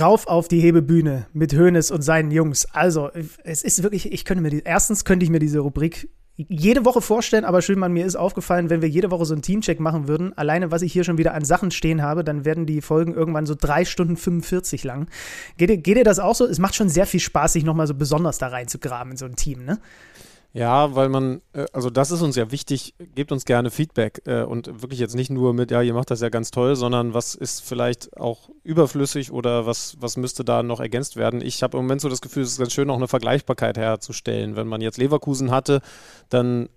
Rauf 0.00 0.26
auf 0.26 0.48
die 0.48 0.58
Hebebühne 0.58 1.28
mit 1.32 1.54
Hoeneß 1.54 1.92
und 1.92 2.02
seinen 2.02 2.32
Jungs. 2.32 2.66
Also, 2.72 3.10
es 3.44 3.62
ist 3.62 3.84
wirklich, 3.84 4.12
ich 4.12 4.24
könnte 4.24 4.42
mir 4.42 4.50
die, 4.50 4.62
erstens 4.64 5.04
könnte 5.04 5.22
ich 5.22 5.30
mir 5.30 5.38
diese 5.38 5.60
Rubrik 5.60 6.08
jede 6.36 6.84
Woche 6.84 7.00
vorstellen, 7.00 7.44
aber 7.44 7.62
schön, 7.62 7.78
man, 7.78 7.92
mir 7.92 8.04
ist 8.04 8.16
aufgefallen, 8.16 8.68
wenn 8.68 8.82
wir 8.82 8.88
jede 8.88 9.12
Woche 9.12 9.24
so 9.24 9.34
einen 9.34 9.42
Teamcheck 9.42 9.78
machen 9.78 10.08
würden, 10.08 10.36
alleine 10.36 10.72
was 10.72 10.82
ich 10.82 10.92
hier 10.92 11.04
schon 11.04 11.16
wieder 11.16 11.32
an 11.32 11.44
Sachen 11.44 11.70
stehen 11.70 12.02
habe, 12.02 12.24
dann 12.24 12.44
werden 12.44 12.66
die 12.66 12.80
Folgen 12.80 13.14
irgendwann 13.14 13.46
so 13.46 13.54
drei 13.54 13.84
Stunden 13.84 14.16
45 14.16 14.82
lang. 14.82 15.06
Geht 15.58 15.84
geht 15.84 15.96
dir 15.96 16.02
das 16.02 16.18
auch 16.18 16.34
so? 16.34 16.44
Es 16.44 16.58
macht 16.58 16.74
schon 16.74 16.88
sehr 16.88 17.06
viel 17.06 17.20
Spaß, 17.20 17.52
sich 17.52 17.64
nochmal 17.64 17.86
so 17.86 17.94
besonders 17.94 18.38
da 18.38 18.48
reinzugraben 18.48 19.12
in 19.12 19.16
so 19.16 19.26
ein 19.26 19.36
Team, 19.36 19.64
ne? 19.64 19.78
Ja, 20.56 20.94
weil 20.94 21.08
man, 21.08 21.42
äh, 21.52 21.66
also 21.72 21.90
das 21.90 22.12
ist 22.12 22.22
uns 22.22 22.36
ja 22.36 22.52
wichtig, 22.52 22.94
gebt 23.16 23.32
uns 23.32 23.44
gerne 23.44 23.72
Feedback 23.72 24.22
äh, 24.24 24.44
und 24.44 24.82
wirklich 24.82 25.00
jetzt 25.00 25.16
nicht 25.16 25.28
nur 25.28 25.52
mit, 25.52 25.72
ja, 25.72 25.82
ihr 25.82 25.94
macht 25.94 26.12
das 26.12 26.20
ja 26.20 26.28
ganz 26.28 26.52
toll, 26.52 26.76
sondern 26.76 27.12
was 27.12 27.34
ist 27.34 27.64
vielleicht 27.64 28.16
auch 28.16 28.50
überflüssig 28.62 29.32
oder 29.32 29.66
was, 29.66 29.96
was 29.98 30.16
müsste 30.16 30.44
da 30.44 30.62
noch 30.62 30.78
ergänzt 30.78 31.16
werden. 31.16 31.40
Ich 31.42 31.64
habe 31.64 31.76
im 31.76 31.82
Moment 31.82 32.02
so 32.02 32.08
das 32.08 32.20
Gefühl, 32.20 32.44
es 32.44 32.52
ist 32.52 32.58
ganz 32.58 32.72
schön, 32.72 32.88
auch 32.88 32.96
eine 32.96 33.08
Vergleichbarkeit 33.08 33.76
herzustellen. 33.76 34.54
Wenn 34.54 34.68
man 34.68 34.80
jetzt 34.80 34.96
Leverkusen 34.96 35.50
hatte, 35.50 35.80
dann 36.28 36.68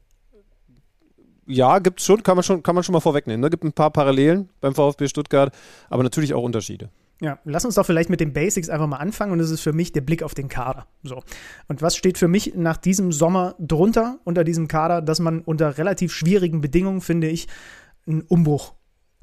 ja, 1.46 1.78
gibt 1.78 2.00
es 2.00 2.06
schon, 2.08 2.24
kann 2.24 2.36
man 2.36 2.44
schon, 2.44 2.64
kann 2.64 2.74
man 2.74 2.84
schon 2.84 2.94
mal 2.94 3.00
vorwegnehmen. 3.00 3.42
Ne? 3.42 3.52
Gibt 3.52 3.64
ein 3.64 3.74
paar 3.74 3.92
Parallelen 3.92 4.50
beim 4.60 4.74
VfB 4.74 5.08
Stuttgart, 5.08 5.54
aber 5.88 6.02
natürlich 6.02 6.34
auch 6.34 6.42
Unterschiede. 6.42 6.90
Ja, 7.20 7.39
lass 7.45 7.65
uns 7.65 7.76
doch 7.76 7.86
vielleicht 7.86 8.09
mit 8.09 8.20
den 8.20 8.32
Basics 8.32 8.70
einfach 8.70 8.86
mal 8.86 8.97
anfangen 8.97 9.32
und 9.32 9.39
das 9.39 9.49
ist 9.49 9.61
für 9.61 9.74
mich 9.74 9.91
der 9.91 10.01
Blick 10.01 10.22
auf 10.22 10.36
den 10.36 10.49
Kader. 10.49 10.86
So. 11.03 11.24
Und 11.68 11.82
was 11.82 11.97
steht 11.97 12.18
für 12.18 12.28
mich 12.28 12.53
nach 12.55 12.78
diesem 12.78 13.11
Sommer 13.11 13.55
drunter 13.59 14.20
unter 14.24 14.43
diesem 14.43 14.68
Kader, 14.68 15.01
dass 15.01 15.20
man 15.20 15.41
unter 15.41 15.78
relativ 15.78 16.13
schwierigen 16.13 16.61
Bedingungen, 16.61 17.01
finde 17.01 17.28
ich, 17.28 17.47
einen 18.05 18.22
Umbruch 18.22 18.76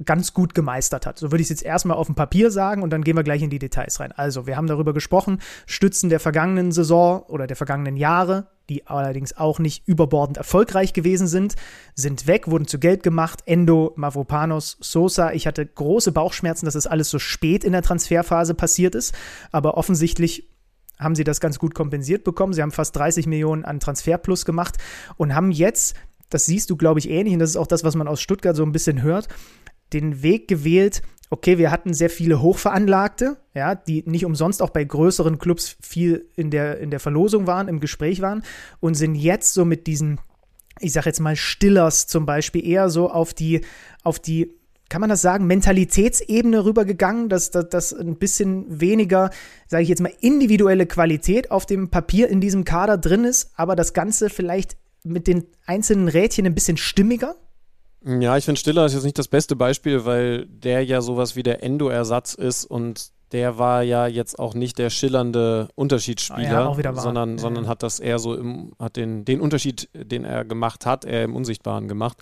ganz 0.03 0.33
gut 0.33 0.53
gemeistert 0.53 1.05
hat. 1.05 1.17
So 1.17 1.31
würde 1.31 1.41
ich 1.41 1.45
es 1.45 1.49
jetzt 1.49 1.63
erstmal 1.63 1.95
auf 1.95 2.07
dem 2.07 2.15
Papier 2.15 2.51
sagen 2.51 2.83
und 2.83 2.89
dann 2.89 3.03
gehen 3.03 3.15
wir 3.15 3.23
gleich 3.23 3.41
in 3.41 3.49
die 3.49 3.59
Details 3.59 3.99
rein. 3.99 4.11
Also, 4.11 4.45
wir 4.45 4.57
haben 4.57 4.67
darüber 4.67 4.93
gesprochen, 4.93 5.39
Stützen 5.65 6.09
der 6.09 6.19
vergangenen 6.19 6.71
Saison 6.73 7.21
oder 7.23 7.47
der 7.47 7.55
vergangenen 7.55 7.95
Jahre, 7.95 8.47
die 8.67 8.87
allerdings 8.87 9.37
auch 9.37 9.59
nicht 9.59 9.87
überbordend 9.87 10.37
erfolgreich 10.37 10.91
gewesen 10.91 11.27
sind, 11.27 11.55
sind 11.93 12.27
weg, 12.27 12.49
wurden 12.49 12.67
zu 12.67 12.77
Geld 12.77 13.03
gemacht. 13.03 13.43
Endo, 13.45 13.93
Mavropanos, 13.95 14.77
Sosa. 14.81 15.31
Ich 15.31 15.47
hatte 15.47 15.65
große 15.65 16.11
Bauchschmerzen, 16.11 16.65
dass 16.65 16.73
das 16.73 16.87
alles 16.87 17.09
so 17.09 17.19
spät 17.19 17.63
in 17.63 17.71
der 17.71 17.83
Transferphase 17.83 18.53
passiert 18.53 18.95
ist, 18.95 19.15
aber 19.51 19.77
offensichtlich 19.77 20.49
haben 20.99 21.15
sie 21.15 21.25
das 21.25 21.39
ganz 21.39 21.59
gut 21.59 21.73
kompensiert 21.75 22.23
bekommen. 22.23 22.53
Sie 22.53 22.61
haben 22.61 22.71
fast 22.71 22.95
30 22.95 23.27
Millionen 23.27 23.65
an 23.65 23.79
Transferplus 23.79 24.45
gemacht 24.45 24.77
und 25.17 25.35
haben 25.35 25.51
jetzt 25.51 25.95
das 26.29 26.45
siehst 26.47 26.69
du, 26.69 26.75
glaube 26.75 26.99
ich, 26.99 27.09
ähnlich, 27.09 27.33
und 27.33 27.39
das 27.39 27.51
ist 27.51 27.55
auch 27.55 27.67
das, 27.67 27.83
was 27.83 27.95
man 27.95 28.07
aus 28.07 28.21
Stuttgart 28.21 28.55
so 28.55 28.63
ein 28.63 28.71
bisschen 28.71 29.01
hört, 29.01 29.27
den 29.93 30.23
Weg 30.23 30.47
gewählt, 30.47 31.01
okay, 31.29 31.57
wir 31.57 31.71
hatten 31.71 31.93
sehr 31.93 32.09
viele 32.09 32.41
Hochveranlagte, 32.41 33.37
ja, 33.53 33.75
die 33.75 34.03
nicht 34.05 34.25
umsonst 34.25 34.61
auch 34.61 34.69
bei 34.69 34.83
größeren 34.83 35.39
Clubs 35.39 35.75
viel 35.81 36.29
in 36.35 36.51
der, 36.51 36.79
in 36.79 36.91
der 36.91 36.99
Verlosung 36.99 37.47
waren, 37.47 37.67
im 37.67 37.79
Gespräch 37.79 38.21
waren 38.21 38.43
und 38.79 38.95
sind 38.95 39.15
jetzt 39.15 39.53
so 39.53 39.65
mit 39.65 39.87
diesen, 39.87 40.19
ich 40.79 40.93
sag 40.93 41.05
jetzt 41.05 41.19
mal, 41.19 41.35
Stillers 41.35 42.07
zum 42.07 42.25
Beispiel 42.25 42.65
eher 42.65 42.89
so 42.89 43.09
auf 43.09 43.33
die, 43.33 43.61
auf 44.03 44.19
die, 44.19 44.53
kann 44.87 45.01
man 45.01 45.09
das 45.09 45.21
sagen, 45.21 45.47
Mentalitätsebene 45.47 46.63
rübergegangen, 46.63 47.27
dass 47.27 47.49
das 47.49 47.91
ein 47.91 48.17
bisschen 48.17 48.79
weniger, 48.79 49.31
sage 49.67 49.83
ich 49.83 49.89
jetzt 49.89 50.01
mal, 50.01 50.13
individuelle 50.21 50.85
Qualität 50.85 51.49
auf 51.49 51.65
dem 51.65 51.89
Papier 51.89 52.29
in 52.29 52.39
diesem 52.39 52.65
Kader 52.65 52.97
drin 52.97 53.23
ist, 53.23 53.51
aber 53.55 53.75
das 53.75 53.93
Ganze 53.93 54.29
vielleicht 54.29 54.77
mit 55.03 55.27
den 55.27 55.45
einzelnen 55.65 56.07
Rädchen 56.07 56.45
ein 56.45 56.55
bisschen 56.55 56.77
stimmiger? 56.77 57.35
Ja, 58.05 58.37
ich 58.37 58.45
finde 58.45 58.59
Stiller 58.59 58.85
ist 58.85 58.93
jetzt 58.93 59.03
nicht 59.03 59.17
das 59.17 59.27
beste 59.27 59.55
Beispiel, 59.55 60.05
weil 60.05 60.45
der 60.45 60.85
ja 60.85 61.01
sowas 61.01 61.35
wie 61.35 61.41
der 61.41 61.63
Endo-Ersatz 61.63 62.35
ist 62.35 62.65
und 62.65 63.09
der 63.31 63.57
war 63.57 63.81
ja 63.81 64.05
jetzt 64.05 64.37
auch 64.37 64.53
nicht 64.53 64.77
der 64.77 64.91
schillernde 64.91 65.69
Unterschiedsspieler, 65.73 66.75
oh 66.77 66.79
ja, 66.79 66.93
sondern, 66.93 67.31
ja. 67.31 67.37
sondern 67.39 67.67
hat 67.67 67.81
das 67.81 67.99
eher 67.99 68.19
so 68.19 68.35
im, 68.35 68.73
hat 68.77 68.95
den, 68.95 69.25
den 69.25 69.41
Unterschied, 69.41 69.89
den 69.93 70.23
er 70.23 70.45
gemacht 70.45 70.85
hat, 70.85 71.03
eher 71.03 71.23
im 71.23 71.35
Unsichtbaren 71.35 71.87
gemacht. 71.87 72.17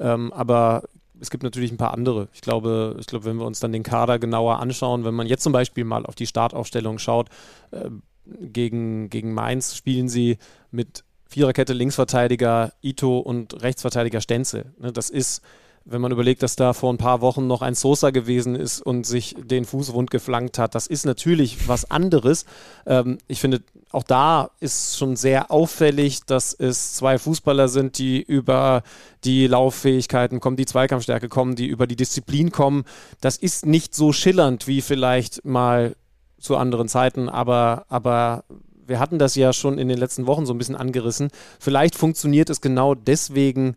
Ähm, 0.00 0.32
aber 0.32 0.84
es 1.20 1.30
gibt 1.30 1.42
natürlich 1.42 1.70
ein 1.70 1.76
paar 1.76 1.92
andere. 1.92 2.28
Ich 2.32 2.40
glaube, 2.40 2.96
ich 2.98 3.06
glaube, 3.06 3.26
wenn 3.26 3.36
wir 3.36 3.44
uns 3.44 3.60
dann 3.60 3.72
den 3.72 3.82
Kader 3.82 4.18
genauer 4.18 4.58
anschauen, 4.60 5.04
wenn 5.04 5.14
man 5.14 5.26
jetzt 5.26 5.42
zum 5.42 5.52
Beispiel 5.52 5.84
mal 5.84 6.06
auf 6.06 6.14
die 6.14 6.26
Startaufstellung 6.26 6.98
schaut, 6.98 7.28
äh, 7.72 7.90
gegen, 8.24 9.10
gegen 9.10 9.34
Mainz 9.34 9.76
spielen 9.76 10.08
sie 10.08 10.38
mit 10.70 11.04
Viererkette 11.28 11.72
Linksverteidiger 11.72 12.72
Ito 12.82 13.18
und 13.18 13.62
Rechtsverteidiger 13.62 14.20
Stenzel. 14.20 14.72
Ne, 14.78 14.92
das 14.92 15.10
ist, 15.10 15.42
wenn 15.84 16.00
man 16.00 16.12
überlegt, 16.12 16.42
dass 16.42 16.56
da 16.56 16.72
vor 16.72 16.92
ein 16.92 16.98
paar 16.98 17.20
Wochen 17.20 17.46
noch 17.46 17.62
ein 17.62 17.74
Sosa 17.74 18.10
gewesen 18.10 18.54
ist 18.54 18.80
und 18.80 19.06
sich 19.06 19.34
den 19.38 19.64
Fuß 19.64 19.92
wund 19.92 20.10
geflankt 20.10 20.58
hat, 20.58 20.74
das 20.74 20.86
ist 20.86 21.04
natürlich 21.04 21.68
was 21.68 21.90
anderes. 21.90 22.44
Ähm, 22.86 23.18
ich 23.26 23.40
finde, 23.40 23.62
auch 23.92 24.02
da 24.02 24.50
ist 24.60 24.98
schon 24.98 25.16
sehr 25.16 25.50
auffällig, 25.50 26.24
dass 26.24 26.52
es 26.52 26.94
zwei 26.94 27.18
Fußballer 27.18 27.68
sind, 27.68 27.98
die 27.98 28.20
über 28.20 28.82
die 29.24 29.46
Lauffähigkeiten 29.46 30.40
kommen, 30.40 30.56
die 30.56 30.66
Zweikampfstärke 30.66 31.28
kommen, 31.28 31.56
die 31.56 31.66
über 31.66 31.86
die 31.86 31.96
Disziplin 31.96 32.50
kommen. 32.50 32.84
Das 33.20 33.36
ist 33.36 33.66
nicht 33.66 33.94
so 33.94 34.12
schillernd 34.12 34.66
wie 34.66 34.80
vielleicht 34.80 35.44
mal 35.44 35.96
zu 36.38 36.56
anderen 36.56 36.88
Zeiten, 36.88 37.28
aber, 37.28 37.86
aber 37.88 38.44
wir 38.86 39.00
hatten 39.00 39.18
das 39.18 39.34
ja 39.34 39.52
schon 39.52 39.78
in 39.78 39.88
den 39.88 39.98
letzten 39.98 40.26
Wochen 40.26 40.46
so 40.46 40.54
ein 40.54 40.58
bisschen 40.58 40.76
angerissen. 40.76 41.30
Vielleicht 41.58 41.94
funktioniert 41.94 42.50
es 42.50 42.60
genau 42.60 42.94
deswegen 42.94 43.76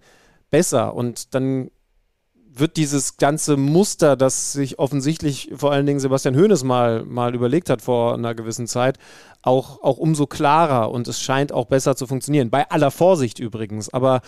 besser 0.50 0.94
und 0.94 1.34
dann 1.36 1.70
wird 2.52 2.78
dieses 2.78 3.18
ganze 3.18 3.58
Muster, 3.58 4.16
das 4.16 4.54
sich 4.54 4.80
offensichtlich 4.80 5.52
vor 5.56 5.72
allen 5.72 5.86
Dingen 5.86 6.00
Sebastian 6.00 6.36
Hoeneß 6.36 6.64
mal, 6.64 7.06
mal 7.06 7.34
überlegt 7.36 7.70
hat 7.70 7.82
vor 7.82 8.16
einer 8.16 8.36
gewissen 8.36 8.68
Zeit, 8.68 8.98
auch, 9.42 9.82
auch 9.82 9.98
umso 9.98 10.28
klarer 10.28 10.92
und 10.92 11.08
es 11.08 11.22
scheint 11.22 11.52
auch 11.52 11.66
besser 11.66 11.96
zu 11.96 12.08
funktionieren. 12.08 12.50
Bei 12.50 12.70
aller 12.70 12.92
Vorsicht 12.92 13.40
übrigens. 13.40 13.94
Aber 13.94 14.22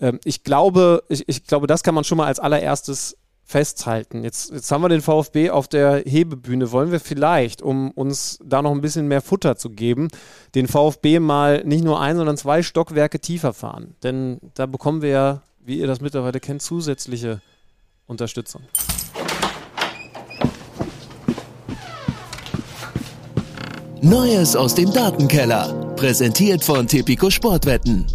ähm, 0.00 0.20
ich 0.24 0.44
glaube, 0.44 1.02
ich, 1.08 1.28
ich 1.28 1.44
glaube, 1.44 1.66
das 1.66 1.82
kann 1.82 1.94
man 1.94 2.04
schon 2.04 2.18
mal 2.18 2.26
als 2.26 2.40
allererstes 2.40 3.16
festhalten. 3.44 4.24
Jetzt, 4.24 4.50
jetzt 4.50 4.70
haben 4.72 4.82
wir 4.82 4.88
den 4.88 5.02
VfB 5.02 5.50
auf 5.50 5.68
der 5.68 6.02
Hebebühne. 6.04 6.72
Wollen 6.72 6.90
wir 6.90 7.00
vielleicht, 7.00 7.62
um 7.62 7.90
uns 7.92 8.38
da 8.44 8.62
noch 8.62 8.72
ein 8.72 8.80
bisschen 8.80 9.06
mehr 9.06 9.20
Futter 9.20 9.56
zu 9.56 9.70
geben, 9.70 10.08
den 10.54 10.66
VfB 10.66 11.20
mal 11.20 11.62
nicht 11.64 11.84
nur 11.84 12.00
ein, 12.00 12.16
sondern 12.16 12.36
zwei 12.36 12.62
Stockwerke 12.62 13.20
tiefer 13.20 13.52
fahren? 13.52 13.94
Denn 14.02 14.40
da 14.54 14.66
bekommen 14.66 15.02
wir 15.02 15.10
ja, 15.10 15.42
wie 15.64 15.78
ihr 15.78 15.86
das 15.86 16.00
mittlerweile 16.00 16.40
kennt, 16.40 16.62
zusätzliche 16.62 17.40
Unterstützung. 18.06 18.62
Neues 24.00 24.54
aus 24.54 24.74
dem 24.74 24.92
Datenkeller. 24.92 25.94
Präsentiert 25.96 26.62
von 26.62 26.86
Tipico 26.86 27.30
Sportwetten. 27.30 28.06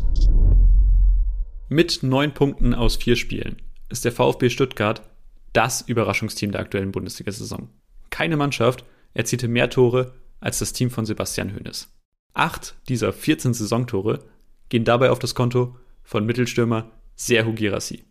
Mit 1.68 2.04
neun 2.04 2.34
Punkten 2.34 2.76
aus 2.76 2.98
vier 2.98 3.16
Spielen 3.16 3.58
ist 3.90 4.06
der 4.06 4.12
VfB 4.12 4.50
Stuttgart 4.50 5.02
das 5.54 5.82
Überraschungsteam 5.82 6.52
der 6.52 6.62
aktuellen 6.62 6.92
Bundesliga-Saison. 6.92 7.70
Keine 8.10 8.38
Mannschaft 8.38 8.86
erzielte 9.14 9.48
mehr 9.48 9.70
Tore 9.70 10.14
als 10.40 10.60
das 10.60 10.74
Team 10.74 10.90
von 10.90 11.06
Sebastian 11.06 11.56
Hoeneß. 11.56 11.90
Acht 12.34 12.76
dieser 12.88 13.12
14 13.12 13.54
Saisontore 13.54 14.20
gehen 14.70 14.86
dabei 14.86 15.10
auf 15.10 15.20
das 15.20 15.36
Konto 15.36 15.76
von 16.04 16.26
Mittelstürmer 16.26 16.92
Serhu 17.16 17.54
Girassi. 17.54 18.06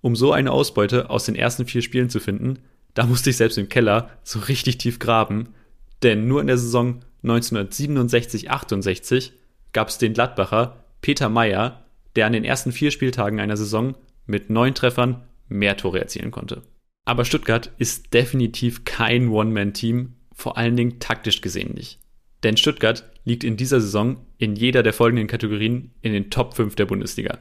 Um 0.00 0.16
so 0.16 0.32
eine 0.32 0.52
Ausbeute 0.52 1.10
aus 1.10 1.24
den 1.24 1.34
ersten 1.34 1.66
vier 1.66 1.82
Spielen 1.82 2.10
zu 2.10 2.20
finden, 2.20 2.60
da 2.94 3.06
musste 3.06 3.30
ich 3.30 3.36
selbst 3.36 3.58
im 3.58 3.68
Keller 3.68 4.10
so 4.22 4.38
richtig 4.40 4.78
tief 4.78 4.98
graben, 4.98 5.54
denn 6.02 6.26
nur 6.26 6.40
in 6.40 6.46
der 6.46 6.58
Saison 6.58 7.00
1967-68 7.24 9.32
gab 9.72 9.88
es 9.88 9.98
den 9.98 10.14
Gladbacher 10.14 10.84
Peter 11.00 11.28
Meyer, 11.28 11.84
der 12.16 12.26
an 12.26 12.32
den 12.32 12.44
ersten 12.44 12.72
vier 12.72 12.90
Spieltagen 12.90 13.40
einer 13.40 13.56
Saison 13.56 13.96
mit 14.26 14.50
neun 14.50 14.74
Treffern 14.74 15.22
mehr 15.48 15.76
Tore 15.76 16.00
erzielen 16.00 16.30
konnte. 16.30 16.62
Aber 17.04 17.24
Stuttgart 17.24 17.72
ist 17.78 18.12
definitiv 18.12 18.84
kein 18.84 19.28
One-Man-Team, 19.28 20.14
vor 20.34 20.56
allen 20.56 20.76
Dingen 20.76 21.00
taktisch 21.00 21.40
gesehen 21.40 21.74
nicht. 21.74 21.98
Denn 22.42 22.56
Stuttgart 22.56 23.10
liegt 23.24 23.44
in 23.44 23.56
dieser 23.56 23.80
Saison 23.80 24.24
in 24.38 24.54
jeder 24.54 24.82
der 24.82 24.92
folgenden 24.92 25.26
Kategorien 25.26 25.92
in 26.02 26.12
den 26.12 26.30
Top 26.30 26.54
5 26.54 26.76
der 26.76 26.86
Bundesliga. 26.86 27.38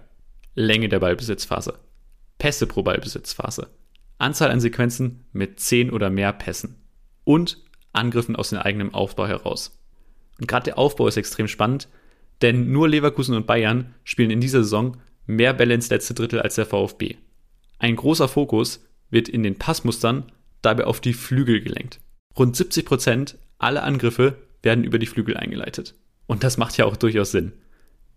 Länge 0.56 0.90
der 0.90 1.00
Ballbesitzphase, 1.00 1.80
Pässe 2.40 2.66
pro 2.66 2.82
Ballbesitzphase, 2.82 3.70
Anzahl 4.18 4.50
an 4.50 4.60
Sequenzen 4.60 5.26
mit 5.32 5.60
10 5.60 5.92
oder 5.92 6.10
mehr 6.10 6.34
Pässen 6.34 6.78
und 7.24 7.64
Angriffen 7.94 8.36
aus 8.36 8.50
dem 8.50 8.60
eigenen 8.60 8.94
Aufbau 8.94 9.28
heraus. 9.28 9.80
Und 10.40 10.48
gerade 10.48 10.66
der 10.66 10.78
Aufbau 10.80 11.08
ist 11.08 11.18
extrem 11.18 11.48
spannend, 11.48 11.88
denn 12.42 12.72
nur 12.72 12.90
Leverkusen 12.90 13.36
und 13.36 13.48
Bayern 13.48 13.94
spielen 14.04 14.32
in 14.32 14.42
dieser 14.42 14.64
Saison 14.64 14.98
mehr 15.26 15.54
Bälle 15.54 15.74
ins 15.74 15.90
letzte 15.90 16.14
Drittel 16.14 16.42
als 16.42 16.56
der 16.56 16.66
VfB. 16.66 17.18
Ein 17.80 17.96
großer 17.96 18.28
Fokus 18.28 18.87
wird 19.10 19.30
in 19.30 19.44
den 19.44 19.58
Passmustern 19.58 20.32
dabei 20.62 20.86
auf 20.86 21.02
die 21.02 21.14
Flügel 21.14 21.62
gelenkt. 21.62 22.00
Rund 22.38 22.56
70 22.56 22.86
Prozent 22.86 23.38
aller 23.58 23.84
Angriffe 23.84 24.38
werden 24.62 24.84
über 24.84 25.00
die 25.00 25.06
Flügel 25.06 25.38
eingeleitet. 25.38 25.96
Und 26.26 26.44
das 26.44 26.58
macht 26.58 26.78
ja 26.78 26.86
auch 26.86 26.98
durchaus 26.98 27.32
Sinn. 27.32 27.54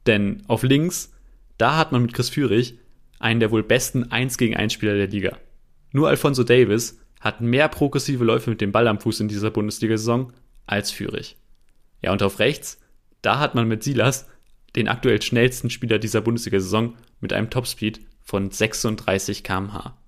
Denn 0.06 0.42
auf 0.48 0.62
links, 0.62 1.12
da 1.58 1.76
hat 1.76 1.92
man 1.92 2.02
mit 2.02 2.14
Chris 2.14 2.28
Führig 2.28 2.78
einen 3.18 3.40
der 3.40 3.50
wohl 3.50 3.62
besten 3.62 4.10
1 4.10 4.38
gegen 4.38 4.56
1 4.56 4.72
Spieler 4.72 4.94
der 4.94 5.08
Liga. 5.08 5.38
Nur 5.92 6.08
Alfonso 6.08 6.42
Davis 6.42 6.98
hat 7.20 7.40
mehr 7.40 7.68
progressive 7.68 8.24
Läufe 8.24 8.50
mit 8.50 8.60
dem 8.60 8.72
Ball 8.72 8.88
am 8.88 8.98
Fuß 8.98 9.20
in 9.20 9.28
dieser 9.28 9.50
Bundesliga-Saison 9.50 10.32
als 10.66 10.90
Führig. 10.90 11.36
Ja, 12.02 12.12
und 12.12 12.22
auf 12.22 12.38
rechts, 12.38 12.80
da 13.20 13.38
hat 13.38 13.54
man 13.54 13.68
mit 13.68 13.82
Silas 13.82 14.26
den 14.74 14.88
aktuell 14.88 15.20
schnellsten 15.20 15.68
Spieler 15.68 15.98
dieser 15.98 16.22
Bundesliga-Saison 16.22 16.94
mit 17.20 17.32
einem 17.32 17.50
Topspeed 17.50 18.00
von 18.22 18.50
36 18.50 19.44
km/h. 19.44 19.99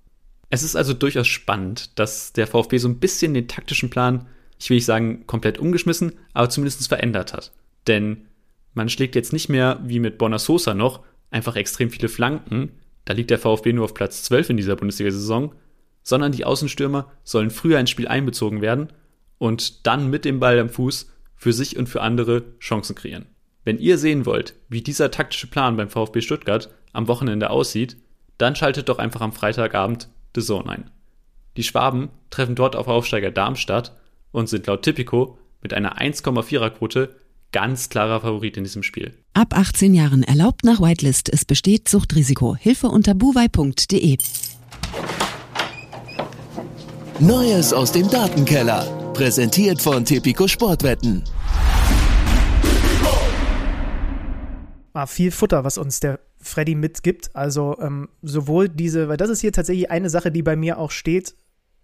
Es 0.53 0.63
ist 0.63 0.77
also 0.77 0.93
durchaus 0.93 1.29
spannend, 1.29 1.99
dass 1.99 2.35
der 2.35 2.47
VfB 2.47 2.77
so 2.77 2.87
ein 2.87 2.99
bisschen 2.99 3.33
den 3.33 3.49
taktischen 3.49 3.89
Plan, 3.89 4.27
ich 4.59 4.69
will 4.69 4.77
nicht 4.77 4.85
sagen 4.85 5.27
komplett 5.27 5.57
umgeschmissen, 5.57 6.13
aber 6.35 6.51
zumindest 6.51 6.87
verändert 6.89 7.33
hat. 7.33 7.53
Denn 7.87 8.27
man 8.75 8.91
schlägt 8.91 9.15
jetzt 9.15 9.33
nicht 9.33 9.49
mehr 9.49 9.81
wie 9.83 9.99
mit 9.99 10.19
Bonner 10.19 10.39
Sosa 10.39 10.75
noch 10.75 11.01
einfach 11.31 11.57
extrem 11.57 11.89
viele 11.89 12.11
Flanken, 12.11 12.73
da 13.07 13.15
liegt 13.15 13.31
der 13.31 13.39
VfB 13.39 13.73
nur 13.73 13.87
auf 13.87 13.95
Platz 13.95 14.25
12 14.25 14.51
in 14.51 14.57
dieser 14.59 14.77
Bundesliga-Saison, 14.77 15.55
sondern 16.03 16.33
die 16.33 16.45
Außenstürmer 16.45 17.11
sollen 17.25 17.49
früher 17.49 17.81
ins 17.81 17.89
Spiel 17.89 18.07
einbezogen 18.07 18.61
werden 18.61 18.93
und 19.39 19.87
dann 19.87 20.11
mit 20.11 20.27
dem 20.27 20.39
Ball 20.39 20.59
am 20.59 20.69
Fuß 20.69 21.11
für 21.35 21.55
sich 21.55 21.79
und 21.79 21.89
für 21.89 22.03
andere 22.03 22.45
Chancen 22.61 22.95
kreieren. 22.95 23.25
Wenn 23.65 23.79
ihr 23.79 23.97
sehen 23.97 24.27
wollt, 24.27 24.55
wie 24.69 24.83
dieser 24.83 25.11
taktische 25.11 25.47
Plan 25.47 25.79
beim 25.79 25.89
VfB 25.89 26.21
Stuttgart 26.21 26.69
am 26.93 27.09
Wochenende 27.09 27.49
aussieht, 27.49 27.97
dann 28.37 28.55
schaltet 28.55 28.91
doch 28.91 28.99
einfach 28.99 29.23
am 29.23 29.33
Freitagabend 29.33 30.11
Zone 30.41 30.71
ein. 30.71 30.91
Die 31.57 31.63
Schwaben 31.63 32.09
treffen 32.31 32.55
dort 32.55 32.77
auf 32.77 32.89
Aufsteiger 32.89 33.31
Darmstadt 33.31 33.93
und 34.31 34.49
sind 34.49 34.67
laut 34.67 34.83
Tipico 34.83 35.39
mit 35.61 35.75
einer 35.75 35.99
1,4er 35.99 36.71
Quote 36.71 37.15
ganz 37.53 37.91
klarer 37.91 38.21
Favorit 38.23 38.57
in 38.57 38.65
diesem 38.65 38.83
Spiel. 38.83 39.15
Ab 39.35 39.55
18 39.57 39.95
Jahren 39.95 40.23
erlaubt 40.23 40.65
nach 40.65 40.81
Whitelist. 40.81 41.29
Es 41.31 41.45
besteht 41.45 41.89
Suchtrisiko. 41.89 42.57
Hilfe 42.57 42.89
unter 42.89 43.15
buwei.de. 43.15 44.17
Neues 47.21 47.73
aus 47.73 47.93
dem 47.93 48.11
Datenkeller. 48.11 48.85
Präsentiert 49.13 49.81
von 49.81 50.05
Tipico 50.05 50.49
Sportwetten. 50.49 51.23
Ah, 54.95 55.07
viel 55.07 55.31
Futter, 55.31 55.65
was 55.65 55.79
uns 55.79 56.01
der 56.01 56.21
Freddy 56.43 56.75
mitgibt. 56.75 57.31
Also 57.35 57.77
ähm, 57.81 58.09
sowohl 58.23 58.69
diese, 58.69 59.09
weil 59.09 59.17
das 59.17 59.31
ist 59.31 59.41
hier 59.41 59.53
tatsächlich 59.53 59.91
eine 59.91 60.11
Sache, 60.11 60.31
die 60.31 60.43
bei 60.43 60.57
mir 60.57 60.79
auch 60.79 60.91
steht, 60.91 61.35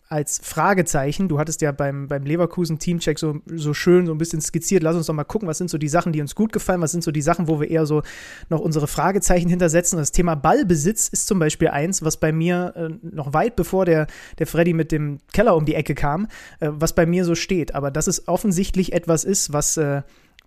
als 0.08 0.40
Fragezeichen. 0.42 1.28
Du 1.28 1.38
hattest 1.38 1.60
ja 1.60 1.70
beim, 1.70 2.08
beim 2.08 2.24
Leverkusen-Teamcheck 2.24 3.18
so, 3.18 3.40
so 3.46 3.74
schön 3.74 4.06
so 4.06 4.12
ein 4.12 4.18
bisschen 4.18 4.40
skizziert. 4.40 4.82
Lass 4.82 4.96
uns 4.96 5.06
doch 5.06 5.14
mal 5.14 5.24
gucken, 5.24 5.48
was 5.48 5.58
sind 5.58 5.68
so 5.68 5.76
die 5.76 5.88
Sachen, 5.88 6.12
die 6.12 6.20
uns 6.20 6.34
gut 6.34 6.52
gefallen, 6.52 6.80
was 6.80 6.92
sind 6.92 7.04
so 7.04 7.10
die 7.10 7.20
Sachen, 7.20 7.46
wo 7.46 7.60
wir 7.60 7.68
eher 7.68 7.84
so 7.84 8.02
noch 8.48 8.60
unsere 8.60 8.86
Fragezeichen 8.86 9.50
hintersetzen. 9.50 9.98
Das 9.98 10.12
Thema 10.12 10.34
Ballbesitz 10.34 11.08
ist 11.08 11.26
zum 11.26 11.38
Beispiel 11.38 11.68
eins, 11.68 12.02
was 12.02 12.16
bei 12.16 12.32
mir 12.32 12.72
äh, 12.74 12.88
noch 13.02 13.34
weit 13.34 13.54
bevor 13.54 13.84
der, 13.84 14.06
der 14.38 14.46
Freddy 14.46 14.72
mit 14.72 14.92
dem 14.92 15.18
Keller 15.32 15.54
um 15.54 15.66
die 15.66 15.74
Ecke 15.74 15.94
kam, 15.94 16.26
äh, 16.60 16.70
was 16.70 16.94
bei 16.94 17.04
mir 17.04 17.24
so 17.26 17.34
steht. 17.34 17.74
Aber 17.74 17.90
dass 17.90 18.06
es 18.06 18.28
offensichtlich 18.28 18.94
etwas 18.94 19.24
ist, 19.24 19.52
was. 19.52 19.76
Äh, 19.76 20.02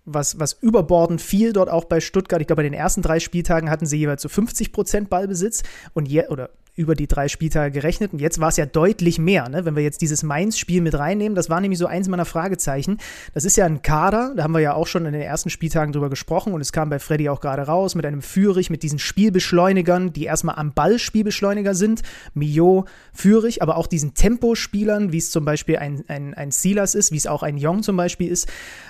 was, 0.06 0.40
was 0.40 0.54
überbordend 0.54 1.22
viel 1.22 1.54
dort 1.54 1.70
auch 1.70 1.86
bei 1.86 2.00
Stuttgart. 2.00 2.42
Ich 2.42 2.48
glaube, 2.48 2.62
bei 2.62 2.70
den 2.70 2.74
ersten 2.74 3.02
drei 3.02 3.20
Spieltagen 3.20 3.70
hatten 3.70 3.86
sie 3.86 3.98
jeweils 3.98 4.22
so 4.22 4.30
50 4.30 4.72
Prozent 4.72 5.10
Ballbesitz 5.10 5.64
und 5.94 6.08
je, 6.08 6.28
oder 6.28 6.50
über 6.74 6.96
die 6.96 7.08
drei 7.08 7.28
Spieltage 7.28 7.72
gerechnet. 7.72 8.14
Und 8.14 8.20
jetzt 8.20 8.40
war 8.40 8.48
es 8.48 8.56
ja 8.56 8.66
deutlich 8.66 9.20
mehr, 9.20 9.50
ne? 9.50 9.66
wenn 9.66 9.76
wir 9.76 9.84
jetzt 9.84 10.02
dieses 10.02 10.24
Mainz-Spiel 10.24 10.82
mit 10.82 10.98
reinnehmen. 10.98 11.36
Das 11.36 11.50
war 11.50 11.60
nämlich 11.60 11.78
so 11.78 11.86
eins 11.86 12.08
meiner 12.08 12.24
Fragezeichen. 12.24 12.98
Das 13.34 13.44
ist 13.44 13.58
ja 13.58 13.66
ein 13.66 13.82
Kader, 13.82 14.34
da 14.36 14.44
haben 14.44 14.54
wir 14.54 14.62
ja 14.62 14.74
auch 14.74 14.88
schon 14.88 15.06
in 15.06 15.12
den 15.12 15.22
ersten 15.22 15.50
Spieltagen 15.50 15.92
drüber 15.92 16.10
gesprochen 16.10 16.54
und 16.54 16.62
es 16.62 16.72
kam 16.72 16.90
bei 16.90 17.00
Freddy 17.00 17.28
auch 17.28 17.42
gerade 17.42 17.64
raus 17.64 17.96
mit 17.96 18.06
einem 18.06 18.22
Führig, 18.22 18.70
mit 18.70 18.84
diesen 18.84 19.00
Spielbeschleunigern, 19.00 20.14
die 20.14 20.24
erstmal 20.24 20.56
am 20.56 20.74
Ball 20.74 20.98
Spielbeschleuniger 20.98 21.76
sind. 21.76 22.04
Mio, 22.34 22.86
Führig, 23.14 23.62
aber 23.62 23.76
auch 23.76 23.88
diesen 23.88 24.14
Tempospielern, 24.14 25.12
wie 25.12 25.18
es 25.18 25.30
zum 25.30 25.44
Beispiel 25.44 25.78
ein, 25.78 26.06
ein, 26.08 26.34
ein 26.34 26.52
Silas 26.52 26.96
ist, 26.96 27.12
wie 27.12 27.18
es 27.18 27.28
auch 27.28 27.44
ein 27.44 27.58
Jong 27.58 27.84
zum 27.84 27.98
Beispiel 27.98 28.30
ist. 28.30 28.48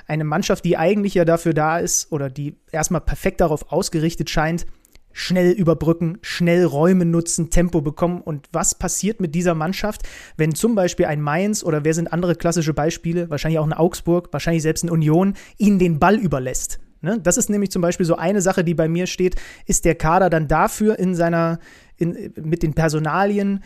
Eine 0.08 0.24
Mannschaft, 0.24 0.66
die 0.66 0.78
eigentlich 0.78 1.16
ja 1.16 1.26
dafür 1.26 1.54
da 1.54 1.80
ist 1.80 2.12
oder 2.12 2.30
die 2.30 2.58
erstmal 2.72 3.02
perfekt 3.02 3.42
darauf 3.42 3.72
ausgerichtet 3.72 4.30
scheint, 4.30 4.68
schnell 5.14 5.52
überbrücken, 5.52 6.18
schnell 6.22 6.66
Räume 6.66 7.06
nutzen, 7.06 7.50
Tempo 7.50 7.82
bekommen. 7.82 8.22
Und 8.22 8.48
was 8.52 8.76
passiert 8.76 9.20
mit 9.20 9.36
dieser 9.36 9.56
Mannschaft, 9.56 10.04
wenn 10.38 10.56
zum 10.56 10.76
Beispiel 10.76 11.06
ein 11.06 11.22
Mainz 11.22 11.64
oder 11.64 11.84
wer 11.84 11.94
sind 11.94 12.12
andere 12.12 12.36
klassische 12.36 12.74
Beispiele, 12.74 13.30
wahrscheinlich 13.30 13.60
auch 13.60 13.66
ein 13.66 13.74
Augsburg, 13.74 14.30
wahrscheinlich 14.32 14.64
selbst 14.64 14.84
eine 14.84 14.92
Union, 14.92 15.36
ihnen 15.58 15.80
den 15.80 16.00
Ball 16.00 16.16
überlässt? 16.16 16.80
Ne? 17.02 17.20
Das 17.22 17.38
ist 17.38 17.50
nämlich 17.50 17.72
zum 17.72 17.82
Beispiel 17.82 18.06
so 18.06 18.16
eine 18.16 18.42
Sache, 18.42 18.64
die 18.64 18.74
bei 18.74 18.88
mir 18.88 19.08
steht, 19.08 19.36
ist 19.66 19.86
der 19.86 19.96
Kader 19.96 20.30
dann 20.30 20.48
dafür 20.48 21.00
in 21.00 21.16
seiner, 21.16 21.60
in, 21.98 22.34
mit 22.42 22.64
den 22.64 22.74
Personalien 22.74 23.64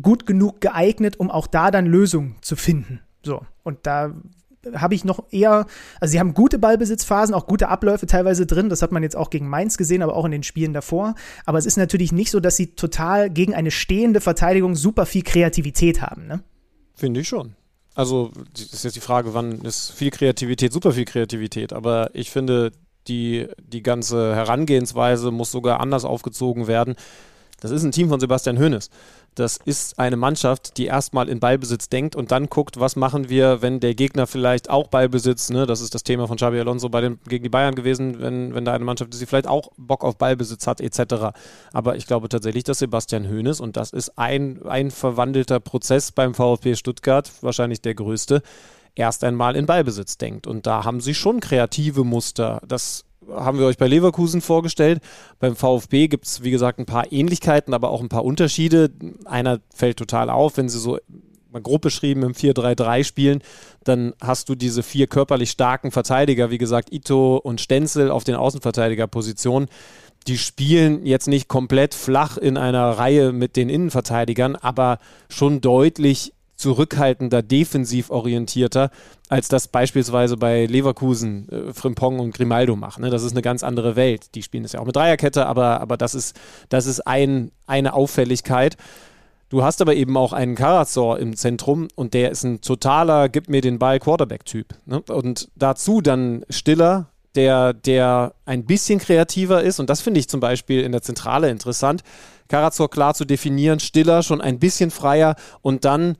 gut 0.00 0.26
genug 0.26 0.60
geeignet, 0.60 1.18
um 1.18 1.30
auch 1.30 1.46
da 1.46 1.70
dann 1.70 1.86
Lösungen 1.86 2.36
zu 2.42 2.56
finden. 2.56 3.00
So, 3.22 3.44
und 3.64 3.78
da 3.86 4.14
habe 4.74 4.94
ich 4.94 5.04
noch 5.04 5.24
eher, 5.30 5.66
also 6.00 6.12
sie 6.12 6.20
haben 6.20 6.34
gute 6.34 6.58
Ballbesitzphasen, 6.58 7.34
auch 7.34 7.46
gute 7.46 7.68
Abläufe 7.68 8.06
teilweise 8.06 8.46
drin. 8.46 8.68
Das 8.68 8.82
hat 8.82 8.92
man 8.92 9.02
jetzt 9.02 9.16
auch 9.16 9.30
gegen 9.30 9.48
Mainz 9.48 9.76
gesehen, 9.76 10.02
aber 10.02 10.16
auch 10.16 10.24
in 10.24 10.32
den 10.32 10.42
Spielen 10.42 10.72
davor. 10.72 11.14
Aber 11.44 11.58
es 11.58 11.66
ist 11.66 11.76
natürlich 11.76 12.12
nicht 12.12 12.30
so, 12.30 12.40
dass 12.40 12.56
sie 12.56 12.74
total 12.74 13.30
gegen 13.30 13.54
eine 13.54 13.70
stehende 13.70 14.20
Verteidigung 14.20 14.74
super 14.74 15.06
viel 15.06 15.22
Kreativität 15.22 16.02
haben. 16.02 16.26
Ne? 16.26 16.42
Finde 16.94 17.20
ich 17.20 17.28
schon. 17.28 17.54
Also, 17.94 18.30
ist 18.54 18.84
jetzt 18.84 18.96
die 18.96 19.00
Frage, 19.00 19.32
wann 19.32 19.62
ist 19.62 19.90
viel 19.90 20.10
Kreativität, 20.10 20.72
super 20.72 20.92
viel 20.92 21.06
Kreativität. 21.06 21.72
Aber 21.72 22.10
ich 22.12 22.30
finde, 22.30 22.72
die, 23.08 23.46
die 23.58 23.82
ganze 23.82 24.34
Herangehensweise 24.34 25.30
muss 25.30 25.50
sogar 25.50 25.80
anders 25.80 26.04
aufgezogen 26.04 26.66
werden. 26.66 26.94
Das 27.60 27.70
ist 27.70 27.84
ein 27.84 27.92
Team 27.92 28.10
von 28.10 28.20
Sebastian 28.20 28.58
Hoeneß 28.58 28.90
das 29.36 29.58
ist 29.64 29.98
eine 29.98 30.16
Mannschaft, 30.16 30.78
die 30.78 30.86
erstmal 30.86 31.28
in 31.28 31.40
Ballbesitz 31.40 31.88
denkt 31.88 32.16
und 32.16 32.32
dann 32.32 32.46
guckt, 32.46 32.80
was 32.80 32.96
machen 32.96 33.28
wir, 33.28 33.62
wenn 33.62 33.80
der 33.80 33.94
Gegner 33.94 34.26
vielleicht 34.26 34.70
auch 34.70 34.88
Ballbesitz, 34.88 35.50
ne, 35.50 35.66
das 35.66 35.80
ist 35.80 35.94
das 35.94 36.02
Thema 36.02 36.26
von 36.26 36.36
Xabi 36.36 36.58
Alonso 36.58 36.88
bei 36.88 37.02
den, 37.02 37.18
gegen 37.28 37.44
die 37.44 37.50
Bayern 37.50 37.74
gewesen, 37.74 38.20
wenn, 38.20 38.54
wenn 38.54 38.64
da 38.64 38.72
eine 38.72 38.84
Mannschaft 38.84 39.12
ist, 39.12 39.20
die 39.20 39.26
vielleicht 39.26 39.46
auch 39.46 39.70
Bock 39.76 40.04
auf 40.04 40.16
Ballbesitz 40.16 40.66
hat, 40.66 40.80
etc. 40.80 41.36
Aber 41.72 41.96
ich 41.96 42.06
glaube 42.06 42.28
tatsächlich, 42.28 42.64
dass 42.64 42.78
Sebastian 42.78 43.28
Hoeneß, 43.28 43.60
und 43.60 43.76
das 43.76 43.90
ist 43.90 44.18
ein, 44.18 44.62
ein 44.66 44.90
verwandelter 44.90 45.60
Prozess 45.60 46.12
beim 46.12 46.34
VfB 46.34 46.74
Stuttgart, 46.74 47.30
wahrscheinlich 47.42 47.82
der 47.82 47.94
größte, 47.94 48.42
erst 48.94 49.22
einmal 49.22 49.54
in 49.56 49.66
Ballbesitz 49.66 50.18
denkt. 50.18 50.46
Und 50.46 50.66
da 50.66 50.84
haben 50.84 51.00
sie 51.00 51.14
schon 51.14 51.40
kreative 51.40 52.02
Muster. 52.04 52.60
Das 52.66 53.05
haben 53.30 53.58
wir 53.58 53.66
euch 53.66 53.78
bei 53.78 53.88
Leverkusen 53.88 54.40
vorgestellt. 54.40 55.00
Beim 55.38 55.56
VfB 55.56 56.08
gibt 56.08 56.26
es, 56.26 56.42
wie 56.42 56.50
gesagt, 56.50 56.78
ein 56.78 56.86
paar 56.86 57.12
Ähnlichkeiten, 57.12 57.74
aber 57.74 57.90
auch 57.90 58.00
ein 58.00 58.08
paar 58.08 58.24
Unterschiede. 58.24 58.90
Einer 59.24 59.60
fällt 59.74 59.98
total 59.98 60.30
auf, 60.30 60.56
wenn 60.56 60.68
sie 60.68 60.78
so 60.78 60.98
mal 61.56 61.62
grob 61.62 61.80
beschrieben 61.80 62.22
im 62.22 62.32
4-3-3 62.34 63.02
spielen, 63.02 63.42
dann 63.84 64.12
hast 64.20 64.50
du 64.50 64.54
diese 64.54 64.82
vier 64.82 65.06
körperlich 65.06 65.50
starken 65.50 65.90
Verteidiger, 65.90 66.50
wie 66.50 66.58
gesagt, 66.58 66.92
Ito 66.92 67.36
und 67.38 67.62
Stenzel 67.62 68.10
auf 68.10 68.24
den 68.24 68.34
Außenverteidigerpositionen. 68.34 69.68
Die 70.26 70.38
spielen 70.38 71.06
jetzt 71.06 71.28
nicht 71.28 71.48
komplett 71.48 71.94
flach 71.94 72.36
in 72.36 72.58
einer 72.58 72.90
Reihe 72.90 73.32
mit 73.32 73.56
den 73.56 73.70
Innenverteidigern, 73.70 74.56
aber 74.56 74.98
schon 75.30 75.60
deutlich 75.60 76.32
zurückhaltender, 76.56 77.42
defensiv 77.42 78.10
orientierter, 78.10 78.90
als 79.28 79.48
das 79.48 79.68
beispielsweise 79.68 80.36
bei 80.36 80.66
Leverkusen 80.66 81.48
äh, 81.48 81.72
Frimpong 81.72 82.18
und 82.18 82.34
Grimaldo 82.34 82.76
machen. 82.76 83.02
Ne? 83.02 83.10
Das 83.10 83.22
ist 83.22 83.32
eine 83.32 83.42
ganz 83.42 83.62
andere 83.62 83.96
Welt. 83.96 84.34
Die 84.34 84.42
spielen 84.42 84.62
das 84.62 84.72
ja 84.72 84.80
auch 84.80 84.86
mit 84.86 84.96
Dreierkette, 84.96 85.46
aber, 85.46 85.80
aber 85.80 85.96
das 85.96 86.14
ist, 86.14 86.38
das 86.68 86.86
ist 86.86 87.06
ein, 87.06 87.52
eine 87.66 87.94
Auffälligkeit. 87.94 88.76
Du 89.48 89.62
hast 89.62 89.80
aber 89.80 89.94
eben 89.94 90.16
auch 90.16 90.32
einen 90.32 90.56
Karazor 90.56 91.18
im 91.18 91.36
Zentrum 91.36 91.86
und 91.94 92.14
der 92.14 92.32
ist 92.32 92.42
ein 92.42 92.62
totaler 92.62 93.28
Gib 93.28 93.48
mir 93.48 93.60
den 93.60 93.78
Ball 93.78 94.00
Quarterback-Typ. 94.00 94.68
Ne? 94.86 95.02
Und 95.02 95.50
dazu 95.54 96.00
dann 96.00 96.44
Stiller, 96.50 97.10
der, 97.36 97.72
der 97.74 98.34
ein 98.44 98.64
bisschen 98.64 98.98
kreativer 98.98 99.62
ist 99.62 99.78
und 99.78 99.90
das 99.90 100.00
finde 100.00 100.18
ich 100.18 100.28
zum 100.28 100.40
Beispiel 100.40 100.82
in 100.82 100.92
der 100.92 101.02
Zentrale 101.02 101.50
interessant. 101.50 102.02
Karazor 102.48 102.90
klar 102.90 103.14
zu 103.14 103.24
definieren, 103.24 103.78
Stiller 103.78 104.22
schon 104.22 104.40
ein 104.40 104.58
bisschen 104.58 104.90
freier 104.90 105.36
und 105.62 105.84
dann 105.84 106.16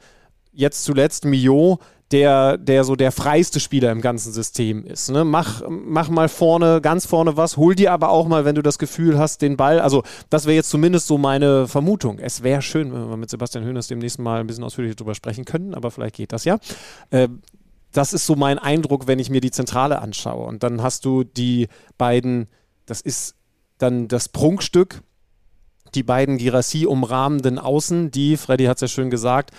jetzt 0.57 0.85
zuletzt 0.85 1.25
Mio, 1.25 1.79
der, 2.13 2.57
der 2.57 2.85
so 2.85 2.95
der 2.95 3.11
freiste 3.11 3.59
Spieler 3.59 3.91
im 3.91 4.01
ganzen 4.01 4.33
System 4.33 4.85
ist. 4.85 5.11
Ne? 5.11 5.25
Mach, 5.25 5.63
mach 5.69 6.09
mal 6.09 6.29
vorne, 6.29 6.81
ganz 6.81 7.05
vorne 7.05 7.37
was, 7.37 7.57
hol 7.57 7.75
dir 7.75 7.93
aber 7.93 8.11
auch 8.11 8.29
mal, 8.29 8.45
wenn 8.45 8.55
du 8.55 8.63
das 8.63 8.79
Gefühl 8.79 9.19
hast, 9.19 9.43
den 9.43 9.57
Ball. 9.57 9.81
Also, 9.81 10.05
das 10.31 10.47
wäre 10.47 10.55
jetzt 10.55 10.71
zumindest 10.71 11.09
so 11.09 11.19
meine 11.19 11.67
Vermutung. 11.67 12.19
Es 12.19 12.43
wäre 12.43 12.63
schön, 12.63 12.93
wenn 12.93 13.09
wir 13.11 13.17
mit 13.17 13.31
Sebastian 13.31 13.65
Höhnes 13.65 13.89
demnächst 13.89 14.19
mal 14.19 14.41
ein 14.41 14.47
bisschen 14.47 14.65
ausführlicher 14.65 14.95
drüber 14.95 15.15
sprechen 15.15 15.45
können, 15.45 15.75
aber 15.75 15.91
vielleicht 15.91 16.17
geht 16.17 16.33
das 16.33 16.45
ja. 16.45 16.59
Äh, 17.11 17.29
das 17.93 18.13
ist 18.13 18.27
so 18.27 18.37
mein 18.37 18.59
Eindruck, 18.59 19.07
wenn 19.07 19.19
ich 19.19 19.31
mir 19.31 19.41
die 19.41 19.51
Zentrale 19.51 20.01
anschaue. 20.01 20.47
Und 20.47 20.63
dann 20.63 20.83
hast 20.83 21.05
du 21.05 21.25
die 21.25 21.69
beiden, 21.99 22.47
das 22.85 23.01
ist 23.01 23.35
dann 23.79 24.07
das 24.07 24.29
Prunkstück, 24.29 25.03
die 25.95 26.03
beiden 26.03 26.39
Girassi 26.39 26.87
umrahmenden 26.87 27.59
Außen, 27.59 28.11
die, 28.11 28.37
Freddy 28.37 28.65
hat 28.65 28.77
es 28.77 28.83
ja 28.83 28.89
schön 28.89 29.11
gesagt, 29.11 29.51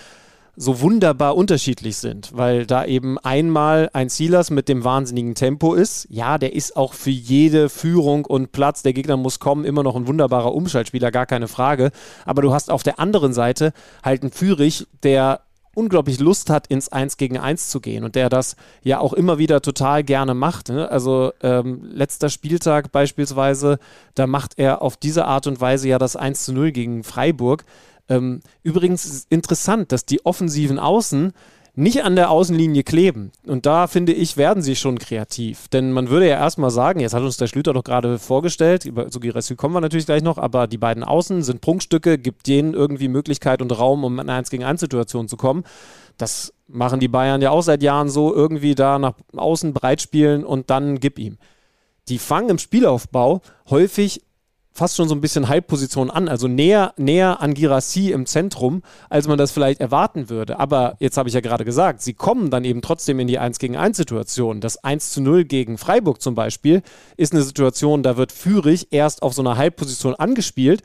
so 0.59 0.81
wunderbar 0.81 1.37
unterschiedlich 1.37 1.97
sind, 1.97 2.31
weil 2.33 2.65
da 2.65 2.83
eben 2.83 3.19
einmal 3.19 3.91
ein 3.93 4.09
Silas 4.09 4.49
mit 4.49 4.67
dem 4.67 4.83
wahnsinnigen 4.83 5.35
Tempo 5.35 5.75
ist. 5.75 6.07
Ja, 6.09 6.39
der 6.39 6.53
ist 6.53 6.75
auch 6.75 6.93
für 6.93 7.11
jede 7.11 7.69
Führung 7.69 8.25
und 8.25 8.51
Platz, 8.51 8.81
der 8.81 8.93
Gegner 8.93 9.17
muss 9.17 9.39
kommen, 9.39 9.65
immer 9.65 9.83
noch 9.83 9.95
ein 9.95 10.07
wunderbarer 10.07 10.55
Umschaltspieler, 10.55 11.11
gar 11.11 11.27
keine 11.27 11.47
Frage. 11.47 11.91
Aber 12.25 12.41
du 12.41 12.53
hast 12.53 12.71
auf 12.71 12.81
der 12.81 12.99
anderen 12.99 13.33
Seite 13.33 13.71
halt 14.03 14.23
einen 14.23 14.31
Führig, 14.31 14.87
der 15.03 15.41
unglaublich 15.75 16.19
Lust 16.19 16.49
hat, 16.49 16.65
ins 16.65 16.89
1 16.89 17.17
gegen 17.17 17.37
1 17.37 17.69
zu 17.69 17.79
gehen 17.79 18.03
und 18.03 18.15
der 18.15 18.29
das 18.29 18.55
ja 18.81 18.99
auch 18.99 19.13
immer 19.13 19.37
wieder 19.37 19.61
total 19.61 20.03
gerne 20.03 20.33
macht. 20.33 20.69
Ne? 20.69 20.89
Also 20.89 21.33
ähm, 21.43 21.83
letzter 21.93 22.29
Spieltag 22.29 22.91
beispielsweise, 22.91 23.77
da 24.15 24.25
macht 24.25 24.57
er 24.57 24.81
auf 24.81 24.97
diese 24.97 25.25
Art 25.25 25.45
und 25.45 25.61
Weise 25.61 25.87
ja 25.87 25.99
das 25.99 26.15
1 26.15 26.45
zu 26.45 26.53
0 26.53 26.71
gegen 26.71 27.03
Freiburg. 27.03 27.63
Ähm, 28.09 28.41
übrigens 28.63 29.25
interessant, 29.29 29.91
dass 29.91 30.05
die 30.05 30.25
offensiven 30.25 30.79
Außen 30.79 31.33
nicht 31.77 32.03
an 32.03 32.15
der 32.15 32.31
Außenlinie 32.31 32.83
kleben. 32.83 33.31
Und 33.45 33.67
da 33.67 33.85
finde 33.85 34.11
ich, 34.11 34.35
werden 34.35 34.63
sie 34.63 34.75
schon 34.75 34.97
kreativ. 34.97 35.67
Denn 35.67 35.91
man 35.91 36.09
würde 36.09 36.27
ja 36.27 36.37
erstmal 36.37 36.71
sagen, 36.71 36.99
jetzt 36.99 37.13
hat 37.13 37.21
uns 37.21 37.37
der 37.37 37.45
Schlüter 37.45 37.71
doch 37.71 37.83
gerade 37.83 38.17
vorgestellt, 38.17 38.85
über 38.85 39.11
Sugiresi 39.11 39.55
kommen 39.55 39.75
wir 39.75 39.81
natürlich 39.81 40.07
gleich 40.07 40.23
noch, 40.23 40.39
aber 40.39 40.65
die 40.65 40.79
beiden 40.79 41.03
Außen 41.03 41.43
sind 41.43 41.61
Prunkstücke, 41.61 42.17
gibt 42.17 42.47
denen 42.47 42.73
irgendwie 42.73 43.07
Möglichkeit 43.07 43.61
und 43.61 43.77
Raum, 43.77 44.03
um 44.03 44.13
in 44.15 44.21
eine 44.21 44.33
1 44.33 44.49
gegen 44.49 44.63
1 44.63 44.79
Situation 44.79 45.27
zu 45.27 45.37
kommen. 45.37 45.65
Das 46.17 46.51
machen 46.67 46.99
die 46.99 47.07
Bayern 47.07 47.43
ja 47.43 47.51
auch 47.51 47.61
seit 47.61 47.83
Jahren 47.83 48.09
so, 48.09 48.33
irgendwie 48.33 48.73
da 48.73 48.97
nach 48.97 49.13
außen 49.35 49.73
breit 49.73 50.01
spielen 50.01 50.43
und 50.43 50.71
dann 50.71 50.99
gib 50.99 51.19
ihm. 51.19 51.37
Die 52.09 52.17
fangen 52.17 52.49
im 52.49 52.57
Spielaufbau 52.57 53.41
häufig 53.69 54.23
fast 54.77 54.95
schon 54.95 55.09
so 55.09 55.15
ein 55.15 55.21
bisschen 55.21 55.49
Halbposition 55.49 56.11
an, 56.11 56.29
also 56.29 56.47
näher, 56.47 56.93
näher 56.97 57.41
an 57.41 57.55
Girassi 57.55 58.11
im 58.11 58.27
Zentrum, 58.27 58.83
als 59.09 59.27
man 59.27 59.39
das 59.39 59.51
vielleicht 59.51 59.81
erwarten 59.81 60.29
würde. 60.29 60.59
Aber 60.59 60.95
jetzt 60.99 61.17
habe 61.17 61.27
ich 61.29 61.35
ja 61.35 61.41
gerade 61.41 61.65
gesagt, 61.65 62.01
sie 62.01 62.13
kommen 62.13 62.51
dann 62.51 62.63
eben 62.63 62.83
trotzdem 62.83 63.19
in 63.19 63.27
die 63.27 63.39
1 63.39 63.57
gegen 63.57 63.75
1 63.75 63.97
Situation. 63.97 64.61
Das 64.61 64.83
1 64.83 65.11
zu 65.11 65.21
0 65.21 65.45
gegen 65.45 65.79
Freiburg 65.79 66.21
zum 66.21 66.35
Beispiel 66.35 66.83
ist 67.17 67.33
eine 67.33 67.41
Situation, 67.41 68.03
da 68.03 68.17
wird 68.17 68.31
Führig 68.31 68.89
erst 68.91 69.23
auf 69.23 69.33
so 69.33 69.41
einer 69.41 69.57
Halbposition 69.57 70.13
angespielt 70.13 70.83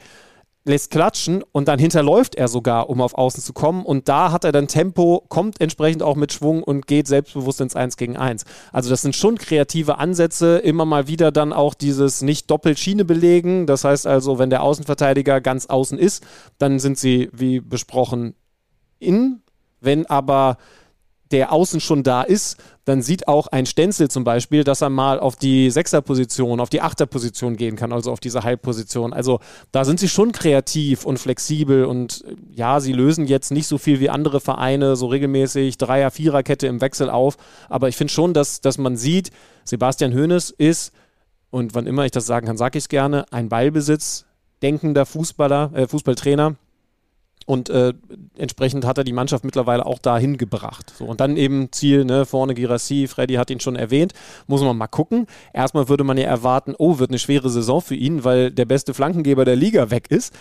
lässt 0.65 0.91
klatschen 0.91 1.43
und 1.51 1.67
dann 1.67 1.79
hinterläuft 1.79 2.37
er 2.37 2.47
sogar, 2.47 2.89
um 2.89 3.01
auf 3.01 3.15
Außen 3.15 3.43
zu 3.43 3.53
kommen. 3.53 3.85
Und 3.85 4.09
da 4.09 4.31
hat 4.31 4.45
er 4.45 4.53
dann 4.53 4.69
Tempo, 4.69 5.25
kommt 5.29 5.61
entsprechend 5.61 6.03
auch 6.03 6.15
mit 6.15 6.33
Schwung 6.33 6.63
und 6.63 6.87
geht 6.87 7.09
selbstbewusst 7.09 7.61
ins 7.61 7.75
1 7.75 7.97
gegen 7.97 8.17
1. 8.17 8.45
Also 8.73 8.89
das 8.89 9.03
sind 9.03 9.17
schon 9.17 9.39
kreative 9.39 9.99
Ansätze, 9.99 10.59
immer 10.59 10.85
mal 10.85 11.09
wieder 11.09 11.33
dann 11.33 11.53
auch 11.53 11.75
dieses 11.75 12.23
nicht 12.23 12.51
doppelt 12.51 12.79
Schiene 12.79 13.05
belegen. 13.05 13.67
Das 13.67 13.85
heißt 13.85 14.07
also, 14.07 14.39
wenn 14.39 14.51
der 14.51 14.63
Außenverteidiger 14.63 15.41
ganz 15.41 15.67
außen 15.67 15.99
ist, 15.99 16.25
dann 16.59 16.79
sind 16.79 16.97
sie, 16.97 17.29
wie 17.33 17.61
besprochen, 17.61 18.35
in. 18.99 19.43
Wenn 19.81 20.07
aber 20.07 20.59
der 21.33 21.53
außen 21.53 21.81
schon 21.81 22.03
da 22.03 22.23
ist, 22.23 22.59
dann 22.85 23.01
sieht 23.01 23.29
auch 23.29 23.47
ein 23.47 23.65
Stenzel 23.67 24.11
zum 24.11 24.25
Beispiel, 24.25 24.65
dass 24.65 24.81
er 24.81 24.91
mal 24.91 25.19
auf 25.19 25.37
die 25.37 25.71
Sechserposition, 25.71 26.61
auf 26.61 26.69
die 26.69 26.81
Achterposition 26.81 27.57
gehen 27.57 27.77
kann, 27.77 27.93
also 27.93 28.13
auf 28.13 28.21
diese 28.21 28.43
Halbposition. 28.43 29.13
Also 29.13 29.41
da 29.71 29.85
sind 29.85 30.01
sie 30.01 30.09
schon 30.09 30.33
kreativ 30.33 31.05
und 31.05 31.19
flexibel 31.19 31.85
und 31.85 32.25
äh, 32.27 32.35
ja, 32.55 32.81
sie 32.81 32.93
lösen 32.93 33.27
jetzt 33.27 33.51
nicht 33.51 33.67
so 33.67 33.79
viel 33.79 34.01
wie 34.01 34.11
andere 34.11 34.41
Vereine, 34.41 34.97
so 34.97 35.07
regelmäßig 35.07 35.79
Dreier-, 35.79 36.11
Viererkette 36.11 36.67
im 36.67 36.81
Wechsel 36.81 37.09
auf. 37.09 37.37
Aber 37.69 37.89
ich 37.89 37.97
finde 37.97 38.13
schon, 38.13 38.35
dass, 38.35 38.61
dass 38.61 38.79
man 38.79 38.97
sieht, 38.97 39.31
Sebastian 39.65 40.13
Hoeneß 40.13 40.51
ist, 40.51 40.93
und 41.51 41.75
wann 41.75 41.87
immer 41.87 42.07
ich 42.07 42.13
das 42.13 42.27
sagen 42.27 42.47
kann, 42.47 42.57
sage 42.57 42.79
ich 42.79 42.85
es 42.85 42.89
gerne, 42.89 43.27
ein 43.31 43.49
Ballbesitz 43.49 44.25
denkender 44.63 45.07
Fußballer, 45.07 45.73
äh, 45.75 45.87
Fußballtrainer 45.87 46.57
und 47.47 47.71
äh, 47.71 47.93
entsprechend 48.37 48.85
hat 48.85 48.99
er 48.99 49.05
die 49.05 49.13
Mannschaft 49.13 49.45
mittlerweile 49.45 49.87
auch 49.87 49.99
dahin 49.99 50.37
gebracht. 50.37 50.93
So, 50.97 51.05
und 51.05 51.21
dann 51.21 51.37
eben 51.37 51.71
Ziel, 51.73 52.05
ne, 52.05 52.27
vorne 52.27 52.55
Girassi, 52.55 53.07
Freddy 53.07 53.35
hat 53.35 53.51
ihn 53.51 53.61
schon 53.61 53.77
erwähnt, 53.77 54.13
muss 54.47 54.63
man 54.63 54.77
mal 54.77 54.87
gucken. 54.87 55.27
Erstmal 55.53 55.89
würde 55.89 56.05
man 56.05 56.19
ja 56.19 56.25
erwarten, 56.25 56.75
oh, 56.79 56.99
wird 56.99 57.11
eine 57.11 57.19
schwere 57.19 57.51
Saison 57.51 57.81
für 57.81 57.95
ihn, 57.95 58.25
weil 58.25 58.51
der 58.51 58.65
beste 58.65 58.95
Flankengeber 58.95 59.45
der 59.45 59.57
Liga 59.57 59.91
weg 59.91 60.11
ist 60.11 60.33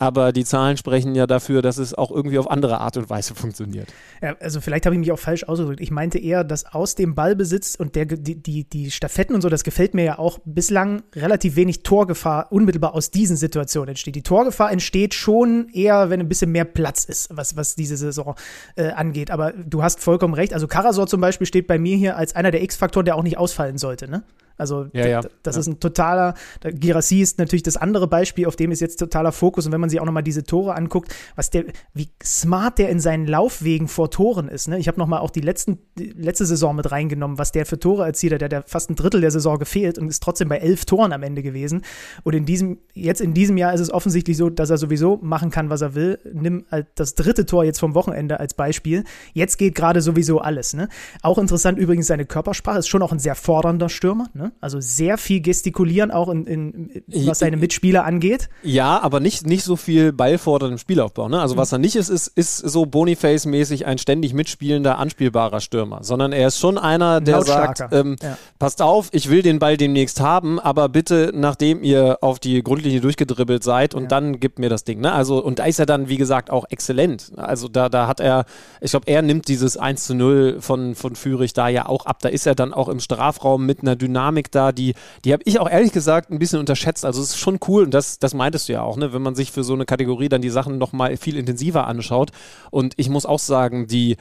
aber 0.00 0.32
die 0.32 0.46
Zahlen 0.46 0.78
sprechen 0.78 1.14
ja 1.14 1.26
dafür, 1.26 1.60
dass 1.60 1.76
es 1.76 1.92
auch 1.92 2.10
irgendwie 2.10 2.38
auf 2.38 2.50
andere 2.50 2.80
Art 2.80 2.96
und 2.96 3.10
Weise 3.10 3.34
funktioniert. 3.34 3.92
Ja, 4.22 4.34
also 4.40 4.62
vielleicht 4.62 4.86
habe 4.86 4.94
ich 4.94 4.98
mich 4.98 5.12
auch 5.12 5.18
falsch 5.18 5.44
ausgedrückt. 5.44 5.80
Ich 5.82 5.90
meinte 5.90 6.18
eher, 6.18 6.42
dass 6.42 6.64
aus 6.64 6.94
dem 6.94 7.14
Ballbesitz 7.14 7.74
und 7.74 7.94
der, 7.96 8.06
die, 8.06 8.42
die, 8.42 8.64
die 8.64 8.90
Staffetten 8.90 9.34
und 9.34 9.42
so, 9.42 9.50
das 9.50 9.62
gefällt 9.62 9.92
mir 9.92 10.04
ja 10.04 10.18
auch 10.18 10.38
bislang 10.46 11.02
relativ 11.14 11.54
wenig 11.54 11.82
Torgefahr 11.82 12.50
unmittelbar 12.50 12.94
aus 12.94 13.10
diesen 13.10 13.36
Situationen 13.36 13.90
entsteht. 13.90 14.14
Die 14.14 14.22
Torgefahr 14.22 14.72
entsteht 14.72 15.12
schon 15.12 15.68
eher, 15.68 16.08
wenn 16.08 16.18
ein 16.18 16.28
bisschen 16.28 16.50
mehr 16.50 16.64
Platz 16.64 17.04
ist, 17.04 17.28
was, 17.36 17.56
was 17.56 17.74
diese 17.74 17.98
Saison 17.98 18.36
äh, 18.76 18.92
angeht. 18.92 19.30
Aber 19.30 19.52
du 19.52 19.82
hast 19.82 20.00
vollkommen 20.00 20.32
recht. 20.32 20.54
Also 20.54 20.66
Karasor 20.66 21.08
zum 21.08 21.20
Beispiel 21.20 21.46
steht 21.46 21.66
bei 21.66 21.78
mir 21.78 21.98
hier 21.98 22.16
als 22.16 22.34
einer 22.34 22.50
der 22.50 22.62
X-Faktoren, 22.62 23.04
der 23.04 23.16
auch 23.16 23.22
nicht 23.22 23.36
ausfallen 23.36 23.76
sollte. 23.76 24.08
Ne? 24.10 24.22
Also 24.60 24.86
ja, 24.92 25.06
ja. 25.06 25.20
das 25.42 25.56
ja. 25.56 25.60
ist 25.60 25.66
ein 25.66 25.80
totaler, 25.80 26.34
Girassi 26.62 27.20
ist 27.20 27.38
natürlich 27.38 27.62
das 27.62 27.76
andere 27.76 28.06
Beispiel, 28.06 28.46
auf 28.46 28.56
dem 28.56 28.70
ist 28.70 28.80
jetzt 28.80 28.98
totaler 28.98 29.32
Fokus. 29.32 29.66
Und 29.66 29.72
wenn 29.72 29.80
man 29.80 29.90
sich 29.90 30.00
auch 30.00 30.04
nochmal 30.04 30.22
diese 30.22 30.44
Tore 30.44 30.74
anguckt, 30.74 31.14
was 31.36 31.50
der, 31.50 31.64
wie 31.94 32.08
smart 32.22 32.78
der 32.78 32.90
in 32.90 33.00
seinen 33.00 33.26
Laufwegen 33.26 33.88
vor 33.88 34.10
Toren 34.10 34.48
ist. 34.48 34.68
Ne? 34.68 34.78
Ich 34.78 34.88
habe 34.88 34.98
nochmal 34.98 35.20
auch 35.20 35.30
die, 35.30 35.40
letzten, 35.40 35.78
die 35.98 36.10
letzte 36.10 36.46
Saison 36.46 36.76
mit 36.76 36.90
reingenommen, 36.90 37.38
was 37.38 37.52
der 37.52 37.66
für 37.66 37.78
Tore 37.78 38.04
erzielt 38.04 38.34
hat. 38.34 38.52
Der 38.52 38.58
hat 38.60 38.68
fast 38.68 38.90
ein 38.90 38.96
Drittel 38.96 39.20
der 39.20 39.30
Saison 39.30 39.58
gefehlt 39.58 39.98
und 39.98 40.08
ist 40.08 40.22
trotzdem 40.22 40.48
bei 40.48 40.58
elf 40.58 40.84
Toren 40.84 41.12
am 41.12 41.22
Ende 41.22 41.42
gewesen. 41.42 41.82
Und 42.22 42.34
in 42.34 42.44
diesem, 42.44 42.78
jetzt 42.94 43.20
in 43.20 43.34
diesem 43.34 43.56
Jahr 43.56 43.72
ist 43.72 43.80
es 43.80 43.90
offensichtlich 43.92 44.36
so, 44.36 44.50
dass 44.50 44.70
er 44.70 44.78
sowieso 44.78 45.18
machen 45.22 45.50
kann, 45.50 45.70
was 45.70 45.80
er 45.80 45.94
will. 45.94 46.18
Nimm 46.32 46.66
halt 46.70 46.88
das 46.94 47.14
dritte 47.14 47.46
Tor 47.46 47.64
jetzt 47.64 47.80
vom 47.80 47.94
Wochenende 47.94 48.40
als 48.40 48.54
Beispiel. 48.54 49.04
Jetzt 49.32 49.56
geht 49.56 49.74
gerade 49.74 50.00
sowieso 50.00 50.40
alles. 50.40 50.74
Ne? 50.74 50.88
Auch 51.22 51.38
interessant 51.38 51.78
übrigens 51.78 52.06
seine 52.06 52.26
Körpersprache, 52.26 52.78
ist 52.78 52.88
schon 52.88 53.02
auch 53.02 53.12
ein 53.12 53.18
sehr 53.18 53.34
fordernder 53.34 53.88
Stürmer. 53.88 54.28
Ne? 54.34 54.49
Also 54.60 54.80
sehr 54.80 55.18
viel 55.18 55.40
gestikulieren, 55.40 56.10
auch 56.10 56.28
in, 56.28 56.46
in, 56.46 57.02
was 57.26 57.38
seine 57.40 57.56
Mitspieler 57.56 58.04
angeht. 58.04 58.48
Ja, 58.62 59.00
aber 59.00 59.20
nicht, 59.20 59.46
nicht 59.46 59.64
so 59.64 59.76
viel 59.76 60.12
ballfordern 60.12 60.72
im 60.72 60.78
Spielaufbau. 60.78 61.28
Ne? 61.28 61.40
Also 61.40 61.56
was 61.56 61.72
er 61.72 61.78
nicht 61.78 61.96
ist, 61.96 62.08
ist, 62.08 62.28
ist 62.28 62.58
so 62.58 62.86
Boniface-mäßig 62.86 63.86
ein 63.86 63.98
ständig 63.98 64.34
mitspielender, 64.34 64.98
anspielbarer 64.98 65.60
Stürmer, 65.60 66.02
sondern 66.02 66.32
er 66.32 66.48
ist 66.48 66.58
schon 66.58 66.78
einer, 66.78 67.20
der 67.20 67.42
sagt, 67.42 67.82
ähm, 67.92 68.16
ja. 68.22 68.38
passt 68.58 68.82
auf, 68.82 69.08
ich 69.12 69.30
will 69.30 69.42
den 69.42 69.58
Ball 69.58 69.76
demnächst 69.76 70.20
haben, 70.20 70.58
aber 70.58 70.88
bitte, 70.88 71.32
nachdem 71.34 71.82
ihr 71.82 72.18
auf 72.20 72.38
die 72.38 72.62
Grundlinie 72.62 73.00
durchgedribbelt 73.00 73.62
seid 73.62 73.94
und 73.94 74.04
ja. 74.04 74.08
dann 74.08 74.40
gibt 74.40 74.58
mir 74.58 74.68
das 74.68 74.84
Ding. 74.84 75.00
Ne? 75.00 75.12
Also, 75.12 75.42
und 75.42 75.58
da 75.58 75.64
ist 75.64 75.78
er 75.78 75.86
dann, 75.86 76.08
wie 76.08 76.16
gesagt, 76.16 76.50
auch 76.50 76.64
exzellent. 76.70 77.32
Also 77.36 77.68
da, 77.68 77.88
da 77.88 78.06
hat 78.06 78.20
er, 78.20 78.44
ich 78.80 78.90
glaube, 78.90 79.06
er 79.06 79.22
nimmt 79.22 79.48
dieses 79.48 79.76
1 79.76 80.06
zu 80.06 80.14
0 80.14 80.58
von, 80.60 80.94
von 80.94 81.16
Fürich 81.16 81.52
da 81.52 81.68
ja 81.68 81.86
auch 81.86 82.06
ab. 82.06 82.18
Da 82.20 82.28
ist 82.28 82.46
er 82.46 82.54
dann 82.54 82.72
auch 82.72 82.88
im 82.88 83.00
Strafraum 83.00 83.66
mit 83.66 83.82
einer 83.82 83.96
Dynamik 83.96 84.39
da, 84.48 84.72
die, 84.72 84.94
die 85.24 85.32
habe 85.32 85.42
ich 85.46 85.58
auch 85.58 85.68
ehrlich 85.68 85.92
gesagt 85.92 86.30
ein 86.30 86.38
bisschen 86.38 86.60
unterschätzt. 86.60 87.04
Also 87.04 87.20
es 87.22 87.30
ist 87.30 87.38
schon 87.38 87.58
cool 87.68 87.84
und 87.84 87.92
das, 87.92 88.18
das 88.18 88.34
meintest 88.34 88.68
du 88.68 88.72
ja 88.74 88.82
auch, 88.82 88.96
ne? 88.96 89.12
wenn 89.12 89.22
man 89.22 89.34
sich 89.34 89.52
für 89.52 89.64
so 89.64 89.74
eine 89.74 89.86
Kategorie 89.86 90.28
dann 90.28 90.42
die 90.42 90.50
Sachen 90.50 90.78
nochmal 90.78 91.16
viel 91.16 91.36
intensiver 91.36 91.86
anschaut. 91.86 92.30
Und 92.70 92.94
ich 92.96 93.08
muss 93.08 93.26
auch 93.26 93.38
sagen, 93.38 93.86
die, 93.86 94.16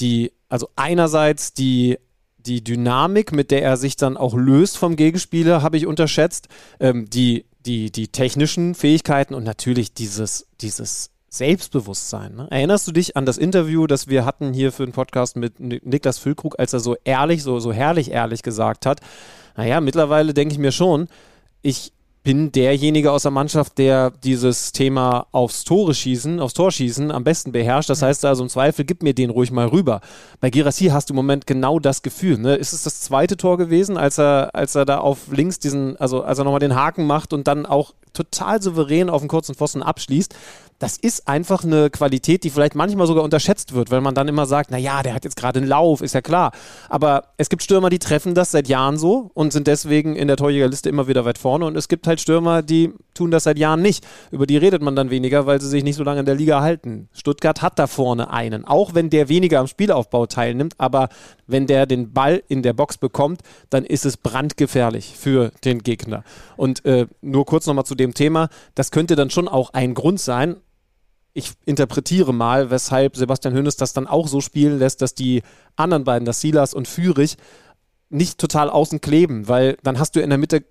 die, 0.00 0.32
also 0.48 0.68
einerseits 0.76 1.54
die 1.54 1.98
die 2.46 2.64
Dynamik, 2.64 3.32
mit 3.32 3.50
der 3.50 3.62
er 3.62 3.76
sich 3.76 3.96
dann 3.96 4.16
auch 4.16 4.34
löst 4.34 4.78
vom 4.78 4.96
Gegenspieler, 4.96 5.62
habe 5.62 5.76
ich 5.76 5.86
unterschätzt. 5.86 6.48
Ähm, 6.78 7.08
die, 7.10 7.44
die, 7.66 7.90
die 7.90 8.08
technischen 8.08 8.74
Fähigkeiten 8.74 9.34
und 9.34 9.44
natürlich 9.44 9.92
dieses, 9.92 10.46
dieses 10.60 11.10
Selbstbewusstsein. 11.30 12.34
Ne? 12.34 12.48
Erinnerst 12.50 12.88
du 12.88 12.92
dich 12.92 13.16
an 13.16 13.24
das 13.24 13.38
Interview, 13.38 13.86
das 13.86 14.08
wir 14.08 14.24
hatten 14.24 14.52
hier 14.52 14.72
für 14.72 14.84
den 14.84 14.92
Podcast 14.92 15.36
mit 15.36 15.60
Niklas 15.60 16.18
Füllkrug, 16.18 16.58
als 16.58 16.72
er 16.72 16.80
so 16.80 16.96
ehrlich, 17.04 17.44
so, 17.44 17.60
so 17.60 17.72
herrlich 17.72 18.10
ehrlich 18.10 18.42
gesagt 18.42 18.84
hat, 18.84 19.00
naja, 19.56 19.80
mittlerweile 19.80 20.34
denke 20.34 20.52
ich 20.52 20.58
mir 20.58 20.72
schon, 20.72 21.08
ich 21.62 21.92
bin 22.22 22.52
derjenige 22.52 23.12
aus 23.12 23.22
der 23.22 23.30
Mannschaft, 23.30 23.78
der 23.78 24.10
dieses 24.10 24.72
Thema 24.72 25.26
aufs 25.32 25.64
Tore 25.64 25.94
schießen, 25.94 26.38
aufs 26.40 26.54
Tor 26.54 26.70
schießen 26.70 27.10
am 27.10 27.24
besten 27.24 27.52
beherrscht. 27.52 27.88
Das 27.88 28.02
heißt 28.02 28.24
also 28.24 28.42
im 28.42 28.50
Zweifel, 28.50 28.84
gib 28.84 29.02
mir 29.02 29.14
den 29.14 29.30
ruhig 29.30 29.50
mal 29.50 29.68
rüber. 29.68 30.00
Bei 30.40 30.50
Girassi 30.50 30.86
hast 30.86 31.08
du 31.08 31.14
im 31.14 31.16
Moment 31.16 31.46
genau 31.46 31.78
das 31.78 32.02
Gefühl. 32.02 32.36
Ne? 32.38 32.56
Ist 32.56 32.74
es 32.74 32.82
das 32.82 33.00
zweite 33.00 33.36
Tor 33.36 33.56
gewesen, 33.56 33.96
als 33.96 34.18
er, 34.18 34.50
als 34.54 34.74
er 34.74 34.84
da 34.84 34.98
auf 34.98 35.28
links 35.32 35.60
diesen, 35.60 35.96
also 35.96 36.22
als 36.22 36.38
er 36.38 36.44
nochmal 36.44 36.60
den 36.60 36.74
Haken 36.74 37.06
macht 37.06 37.32
und 37.32 37.46
dann 37.46 37.64
auch 37.64 37.94
total 38.12 38.60
souverän 38.60 39.08
auf 39.08 39.22
den 39.22 39.28
kurzen 39.28 39.54
Pfosten 39.54 39.82
abschließt? 39.82 40.34
Das 40.80 40.96
ist 40.96 41.28
einfach 41.28 41.62
eine 41.62 41.90
Qualität, 41.90 42.42
die 42.42 42.48
vielleicht 42.48 42.74
manchmal 42.74 43.06
sogar 43.06 43.22
unterschätzt 43.22 43.74
wird, 43.74 43.90
weil 43.90 44.00
man 44.00 44.14
dann 44.14 44.28
immer 44.28 44.46
sagt, 44.46 44.70
naja, 44.70 45.02
der 45.02 45.12
hat 45.12 45.24
jetzt 45.24 45.36
gerade 45.36 45.60
einen 45.60 45.68
Lauf, 45.68 46.00
ist 46.00 46.14
ja 46.14 46.22
klar. 46.22 46.52
Aber 46.88 47.24
es 47.36 47.50
gibt 47.50 47.62
Stürmer, 47.62 47.90
die 47.90 47.98
treffen 47.98 48.34
das 48.34 48.50
seit 48.50 48.66
Jahren 48.66 48.96
so 48.96 49.30
und 49.34 49.52
sind 49.52 49.66
deswegen 49.66 50.16
in 50.16 50.26
der 50.26 50.38
Torjägerliste 50.38 50.88
immer 50.88 51.06
wieder 51.06 51.26
weit 51.26 51.36
vorne. 51.36 51.66
Und 51.66 51.76
es 51.76 51.88
gibt 51.88 52.06
halt 52.06 52.18
Stürmer, 52.18 52.62
die 52.62 52.94
tun 53.12 53.30
das 53.30 53.44
seit 53.44 53.58
Jahren 53.58 53.82
nicht. 53.82 54.06
Über 54.30 54.46
die 54.46 54.56
redet 54.56 54.80
man 54.80 54.96
dann 54.96 55.10
weniger, 55.10 55.44
weil 55.44 55.60
sie 55.60 55.68
sich 55.68 55.84
nicht 55.84 55.96
so 55.96 56.02
lange 56.02 56.20
in 56.20 56.26
der 56.26 56.34
Liga 56.34 56.62
halten. 56.62 57.10
Stuttgart 57.12 57.60
hat 57.60 57.78
da 57.78 57.86
vorne 57.86 58.30
einen, 58.30 58.64
auch 58.64 58.94
wenn 58.94 59.10
der 59.10 59.28
weniger 59.28 59.60
am 59.60 59.66
Spielaufbau 59.66 60.24
teilnimmt, 60.24 60.74
aber 60.78 61.10
wenn 61.46 61.66
der 61.66 61.84
den 61.84 62.14
Ball 62.14 62.42
in 62.48 62.62
der 62.62 62.72
Box 62.72 62.96
bekommt, 62.96 63.42
dann 63.68 63.84
ist 63.84 64.06
es 64.06 64.16
brandgefährlich 64.16 65.14
für 65.14 65.52
den 65.62 65.80
Gegner. 65.82 66.24
Und 66.56 66.86
äh, 66.86 67.06
nur 67.20 67.44
kurz 67.44 67.66
nochmal 67.66 67.84
zu 67.84 67.94
dem 67.94 68.14
Thema, 68.14 68.48
das 68.74 68.90
könnte 68.90 69.14
dann 69.14 69.28
schon 69.28 69.46
auch 69.46 69.74
ein 69.74 69.92
Grund 69.92 70.20
sein, 70.20 70.56
ich 71.32 71.52
interpretiere 71.64 72.32
mal, 72.34 72.70
weshalb 72.70 73.16
Sebastian 73.16 73.54
Hönes 73.54 73.76
das 73.76 73.92
dann 73.92 74.06
auch 74.06 74.28
so 74.28 74.40
spielen 74.40 74.78
lässt, 74.78 75.00
dass 75.02 75.14
die 75.14 75.42
anderen 75.76 76.04
beiden, 76.04 76.26
das 76.26 76.40
Silas 76.40 76.74
und 76.74 76.88
Fürich, 76.88 77.36
nicht 78.08 78.38
total 78.38 78.68
außen 78.68 79.00
kleben, 79.00 79.46
weil 79.48 79.76
dann 79.82 79.98
hast 79.98 80.16
du 80.16 80.20
in 80.20 80.30
der 80.30 80.38
Mitte 80.38 80.64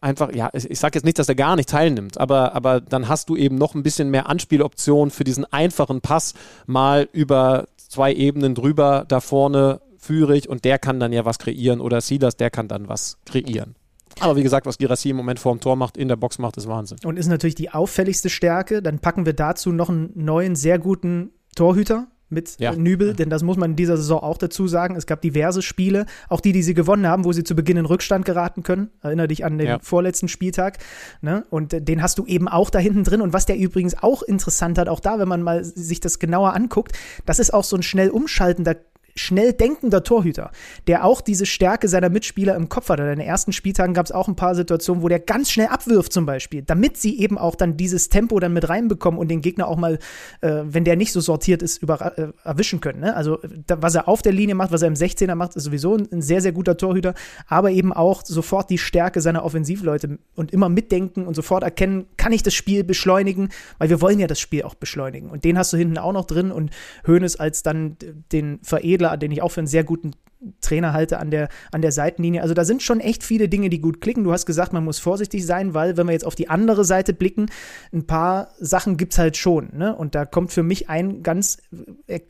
einfach, 0.00 0.34
ja, 0.34 0.50
ich 0.52 0.78
sage 0.78 0.96
jetzt 0.96 1.04
nicht, 1.04 1.18
dass 1.18 1.28
er 1.28 1.34
gar 1.34 1.56
nicht 1.56 1.68
teilnimmt, 1.68 2.18
aber, 2.18 2.54
aber 2.54 2.80
dann 2.80 3.08
hast 3.08 3.30
du 3.30 3.36
eben 3.36 3.56
noch 3.56 3.74
ein 3.74 3.82
bisschen 3.82 4.10
mehr 4.10 4.28
Anspieloptionen 4.28 5.10
für 5.10 5.24
diesen 5.24 5.50
einfachen 5.50 6.00
Pass 6.00 6.34
mal 6.66 7.08
über 7.12 7.68
zwei 7.76 8.12
Ebenen 8.12 8.54
drüber, 8.54 9.04
da 9.08 9.20
vorne 9.20 9.80
Führig 9.96 10.48
und 10.48 10.66
der 10.66 10.78
kann 10.78 11.00
dann 11.00 11.14
ja 11.14 11.24
was 11.24 11.38
kreieren 11.38 11.80
oder 11.80 12.02
Silas, 12.02 12.36
der 12.36 12.50
kann 12.50 12.68
dann 12.68 12.88
was 12.88 13.16
kreieren. 13.24 13.74
Aber 14.20 14.36
wie 14.36 14.42
gesagt, 14.42 14.66
was 14.66 14.78
Girassi 14.78 15.10
im 15.10 15.16
Moment 15.16 15.40
vorm 15.40 15.60
Tor 15.60 15.76
macht, 15.76 15.96
in 15.96 16.08
der 16.08 16.16
Box 16.16 16.38
macht, 16.38 16.56
ist 16.56 16.68
Wahnsinn. 16.68 16.98
Und 17.04 17.18
ist 17.18 17.26
natürlich 17.28 17.54
die 17.54 17.70
auffälligste 17.70 18.30
Stärke. 18.30 18.82
Dann 18.82 18.98
packen 18.98 19.26
wir 19.26 19.32
dazu 19.32 19.72
noch 19.72 19.88
einen 19.88 20.10
neuen, 20.14 20.56
sehr 20.56 20.78
guten 20.78 21.30
Torhüter 21.56 22.08
mit 22.30 22.58
Ja. 22.58 22.74
Nübel, 22.74 23.14
denn 23.14 23.28
das 23.30 23.42
muss 23.42 23.56
man 23.56 23.72
in 23.72 23.76
dieser 23.76 23.96
Saison 23.96 24.20
auch 24.20 24.38
dazu 24.38 24.66
sagen. 24.66 24.96
Es 24.96 25.06
gab 25.06 25.20
diverse 25.20 25.62
Spiele, 25.62 26.06
auch 26.28 26.40
die, 26.40 26.52
die 26.52 26.62
sie 26.62 26.74
gewonnen 26.74 27.06
haben, 27.06 27.24
wo 27.24 27.32
sie 27.32 27.44
zu 27.44 27.54
Beginn 27.54 27.76
in 27.76 27.84
Rückstand 27.86 28.24
geraten 28.24 28.62
können. 28.62 28.90
Erinner 29.02 29.28
dich 29.28 29.44
an 29.44 29.58
den 29.58 29.66
Ja. 29.68 29.78
vorletzten 29.80 30.26
Spieltag. 30.28 30.78
Ne? 31.20 31.44
Und 31.50 31.86
den 31.86 32.02
hast 32.02 32.18
du 32.18 32.26
eben 32.26 32.48
auch 32.48 32.70
da 32.70 32.78
hinten 32.78 33.04
drin. 33.04 33.20
Und 33.20 33.32
was 33.32 33.46
der 33.46 33.56
übrigens 33.56 34.02
auch 34.02 34.22
interessant 34.22 34.78
hat, 34.78 34.88
auch 34.88 35.00
da, 35.00 35.18
wenn 35.18 35.28
man 35.28 35.42
mal 35.42 35.64
sich 35.64 36.00
das 36.00 36.18
genauer 36.18 36.54
anguckt, 36.54 36.92
das 37.26 37.38
ist 37.38 37.52
auch 37.54 37.64
so 37.64 37.76
ein 37.76 37.82
schnell 37.82 38.10
umschaltender 38.10 38.76
schnell 39.16 39.52
denkender 39.52 40.02
Torhüter, 40.02 40.50
der 40.86 41.04
auch 41.04 41.20
diese 41.20 41.46
Stärke 41.46 41.88
seiner 41.88 42.08
Mitspieler 42.08 42.56
im 42.56 42.68
Kopf 42.68 42.88
hat. 42.88 42.98
In 42.98 43.06
den 43.06 43.20
ersten 43.20 43.52
Spieltagen 43.52 43.94
gab 43.94 44.06
es 44.06 44.12
auch 44.12 44.26
ein 44.26 44.36
paar 44.36 44.54
Situationen, 44.54 45.02
wo 45.02 45.08
der 45.08 45.20
ganz 45.20 45.50
schnell 45.50 45.68
abwirft 45.68 46.12
zum 46.12 46.26
Beispiel, 46.26 46.62
damit 46.62 46.96
sie 46.96 47.18
eben 47.20 47.38
auch 47.38 47.54
dann 47.54 47.76
dieses 47.76 48.08
Tempo 48.08 48.40
dann 48.40 48.52
mit 48.52 48.68
reinbekommen 48.68 49.20
und 49.20 49.28
den 49.28 49.40
Gegner 49.40 49.68
auch 49.68 49.76
mal, 49.76 49.98
äh, 50.40 50.62
wenn 50.64 50.84
der 50.84 50.96
nicht 50.96 51.12
so 51.12 51.20
sortiert 51.20 51.62
ist, 51.62 51.82
über, 51.82 52.18
äh, 52.18 52.32
erwischen 52.42 52.80
können. 52.80 53.00
Ne? 53.00 53.14
Also 53.14 53.38
da, 53.66 53.80
was 53.80 53.94
er 53.94 54.08
auf 54.08 54.22
der 54.22 54.32
Linie 54.32 54.56
macht, 54.56 54.72
was 54.72 54.82
er 54.82 54.88
im 54.88 54.94
16er 54.94 55.36
macht, 55.36 55.54
ist 55.54 55.64
sowieso 55.64 55.96
ein, 55.96 56.08
ein 56.12 56.22
sehr, 56.22 56.40
sehr 56.40 56.52
guter 56.52 56.76
Torhüter, 56.76 57.14
aber 57.46 57.70
eben 57.70 57.92
auch 57.92 58.24
sofort 58.24 58.68
die 58.70 58.78
Stärke 58.78 59.20
seiner 59.20 59.44
Offensivleute 59.44 60.18
und 60.34 60.52
immer 60.52 60.68
mitdenken 60.68 61.26
und 61.26 61.34
sofort 61.34 61.62
erkennen, 61.62 62.06
kann 62.16 62.32
ich 62.32 62.42
das 62.42 62.54
Spiel 62.54 62.82
beschleunigen, 62.82 63.50
weil 63.78 63.90
wir 63.90 64.00
wollen 64.00 64.18
ja 64.18 64.26
das 64.26 64.40
Spiel 64.40 64.64
auch 64.64 64.74
beschleunigen. 64.74 65.30
Und 65.30 65.44
den 65.44 65.56
hast 65.56 65.72
du 65.72 65.76
hinten 65.76 65.98
auch 65.98 66.12
noch 66.12 66.24
drin 66.24 66.50
und 66.50 66.70
Hoeneß 67.06 67.36
als 67.36 67.62
dann 67.62 67.96
den 68.32 68.58
Veredler, 68.62 69.03
den 69.16 69.30
ich 69.30 69.42
auch 69.42 69.50
für 69.50 69.60
einen 69.60 69.66
sehr 69.66 69.84
guten 69.84 70.12
Trainer 70.60 70.92
halte 70.92 71.18
an 71.18 71.30
der, 71.30 71.48
an 71.72 71.82
der 71.82 71.92
Seitenlinie. 71.92 72.42
Also 72.42 72.54
da 72.54 72.64
sind 72.64 72.82
schon 72.82 73.00
echt 73.00 73.22
viele 73.22 73.48
Dinge, 73.48 73.70
die 73.70 73.80
gut 73.80 74.00
klicken. 74.00 74.24
Du 74.24 74.32
hast 74.32 74.46
gesagt, 74.46 74.72
man 74.72 74.84
muss 74.84 74.98
vorsichtig 74.98 75.46
sein, 75.46 75.74
weil 75.74 75.96
wenn 75.96 76.06
wir 76.06 76.12
jetzt 76.12 76.26
auf 76.26 76.34
die 76.34 76.50
andere 76.50 76.84
Seite 76.84 77.12
blicken, 77.12 77.46
ein 77.92 78.06
paar 78.06 78.48
Sachen 78.58 78.96
gibt's 78.96 79.18
halt 79.18 79.36
schon. 79.36 79.70
Ne? 79.74 79.94
Und 79.94 80.14
da 80.14 80.24
kommt 80.24 80.52
für 80.52 80.62
mich 80.62 80.88
ein 80.88 81.22
ganz, 81.22 81.58
äh, 82.06 82.20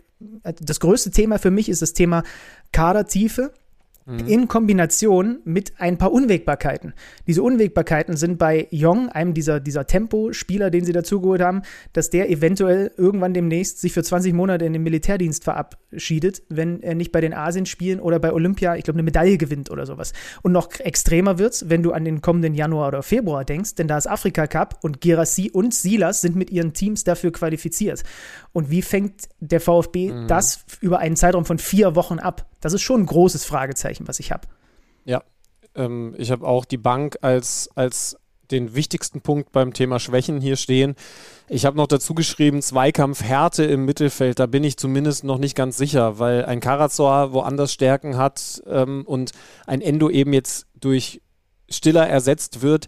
das 0.42 0.80
größte 0.80 1.10
Thema 1.10 1.38
für 1.38 1.50
mich 1.50 1.68
ist 1.68 1.82
das 1.82 1.92
Thema 1.92 2.22
Kadertiefe 2.72 3.52
in 4.06 4.48
Kombination 4.48 5.38
mit 5.44 5.72
ein 5.78 5.96
paar 5.96 6.12
Unwägbarkeiten. 6.12 6.92
Diese 7.26 7.42
Unwägbarkeiten 7.42 8.16
sind 8.16 8.38
bei 8.38 8.68
Jong, 8.70 9.08
einem 9.08 9.32
dieser, 9.32 9.60
dieser 9.60 9.86
Tempo-Spieler, 9.86 10.70
den 10.70 10.84
sie 10.84 10.92
dazugeholt 10.92 11.40
haben, 11.40 11.62
dass 11.94 12.10
der 12.10 12.28
eventuell 12.28 12.90
irgendwann 12.98 13.32
demnächst 13.32 13.80
sich 13.80 13.94
für 13.94 14.02
20 14.02 14.34
Monate 14.34 14.66
in 14.66 14.74
den 14.74 14.82
Militärdienst 14.82 15.44
verabschiedet, 15.44 16.42
wenn 16.50 16.82
er 16.82 16.94
nicht 16.94 17.12
bei 17.12 17.22
den 17.22 17.32
Asienspielen 17.32 17.98
oder 17.98 18.18
bei 18.18 18.32
Olympia, 18.32 18.76
ich 18.76 18.84
glaube, 18.84 18.96
eine 18.96 19.04
Medaille 19.04 19.38
gewinnt 19.38 19.70
oder 19.70 19.86
sowas. 19.86 20.12
Und 20.42 20.52
noch 20.52 20.68
extremer 20.80 21.38
wird's, 21.38 21.70
wenn 21.70 21.82
du 21.82 21.92
an 21.92 22.04
den 22.04 22.20
kommenden 22.20 22.54
Januar 22.54 22.88
oder 22.88 23.02
Februar 23.02 23.46
denkst, 23.46 23.76
denn 23.76 23.88
da 23.88 23.96
ist 23.96 24.06
Afrika 24.06 24.46
Cup 24.46 24.80
und 24.82 25.00
Girassi 25.00 25.50
und 25.50 25.72
Silas 25.72 26.20
sind 26.20 26.36
mit 26.36 26.50
ihren 26.50 26.74
Teams 26.74 27.04
dafür 27.04 27.32
qualifiziert. 27.32 28.02
Und 28.54 28.70
wie 28.70 28.82
fängt 28.82 29.28
der 29.40 29.60
VfB 29.60 30.14
das 30.28 30.64
über 30.80 31.00
einen 31.00 31.16
Zeitraum 31.16 31.44
von 31.44 31.58
vier 31.58 31.96
Wochen 31.96 32.20
ab? 32.20 32.46
Das 32.60 32.72
ist 32.72 32.82
schon 32.82 33.02
ein 33.02 33.06
großes 33.06 33.44
Fragezeichen, 33.44 34.06
was 34.06 34.20
ich 34.20 34.30
habe. 34.30 34.46
Ja, 35.04 35.24
ähm, 35.74 36.14
ich 36.16 36.30
habe 36.30 36.46
auch 36.46 36.64
die 36.64 36.78
Bank 36.78 37.18
als, 37.20 37.68
als 37.74 38.16
den 38.52 38.76
wichtigsten 38.76 39.22
Punkt 39.22 39.50
beim 39.50 39.72
Thema 39.72 39.98
Schwächen 39.98 40.40
hier 40.40 40.54
stehen. 40.54 40.94
Ich 41.48 41.64
habe 41.66 41.76
noch 41.76 41.88
dazu 41.88 42.14
geschrieben, 42.14 42.62
Zweikampf 42.62 43.24
Härte 43.24 43.64
im 43.64 43.84
Mittelfeld, 43.84 44.38
da 44.38 44.46
bin 44.46 44.62
ich 44.62 44.76
zumindest 44.76 45.24
noch 45.24 45.38
nicht 45.38 45.56
ganz 45.56 45.76
sicher, 45.76 46.20
weil 46.20 46.44
ein 46.44 46.60
Karazor 46.60 47.32
woanders 47.32 47.72
Stärken 47.72 48.16
hat 48.16 48.62
ähm, 48.66 49.02
und 49.04 49.32
ein 49.66 49.80
Endo 49.80 50.10
eben 50.10 50.32
jetzt 50.32 50.66
durch 50.78 51.20
Stiller 51.68 52.06
ersetzt 52.06 52.62
wird. 52.62 52.86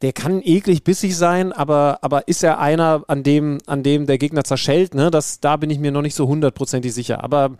Der 0.00 0.12
kann 0.12 0.40
eklig 0.44 0.84
bissig 0.84 1.16
sein, 1.16 1.52
aber, 1.52 1.98
aber 2.02 2.28
ist 2.28 2.44
er 2.44 2.60
einer, 2.60 3.02
an 3.08 3.24
dem, 3.24 3.58
an 3.66 3.82
dem 3.82 4.06
der 4.06 4.16
Gegner 4.16 4.44
zerschellt? 4.44 4.94
Ne? 4.94 5.10
Das, 5.10 5.40
da 5.40 5.56
bin 5.56 5.70
ich 5.70 5.80
mir 5.80 5.90
noch 5.90 6.02
nicht 6.02 6.14
so 6.14 6.28
hundertprozentig 6.28 6.94
sicher. 6.94 7.24
Aber 7.24 7.56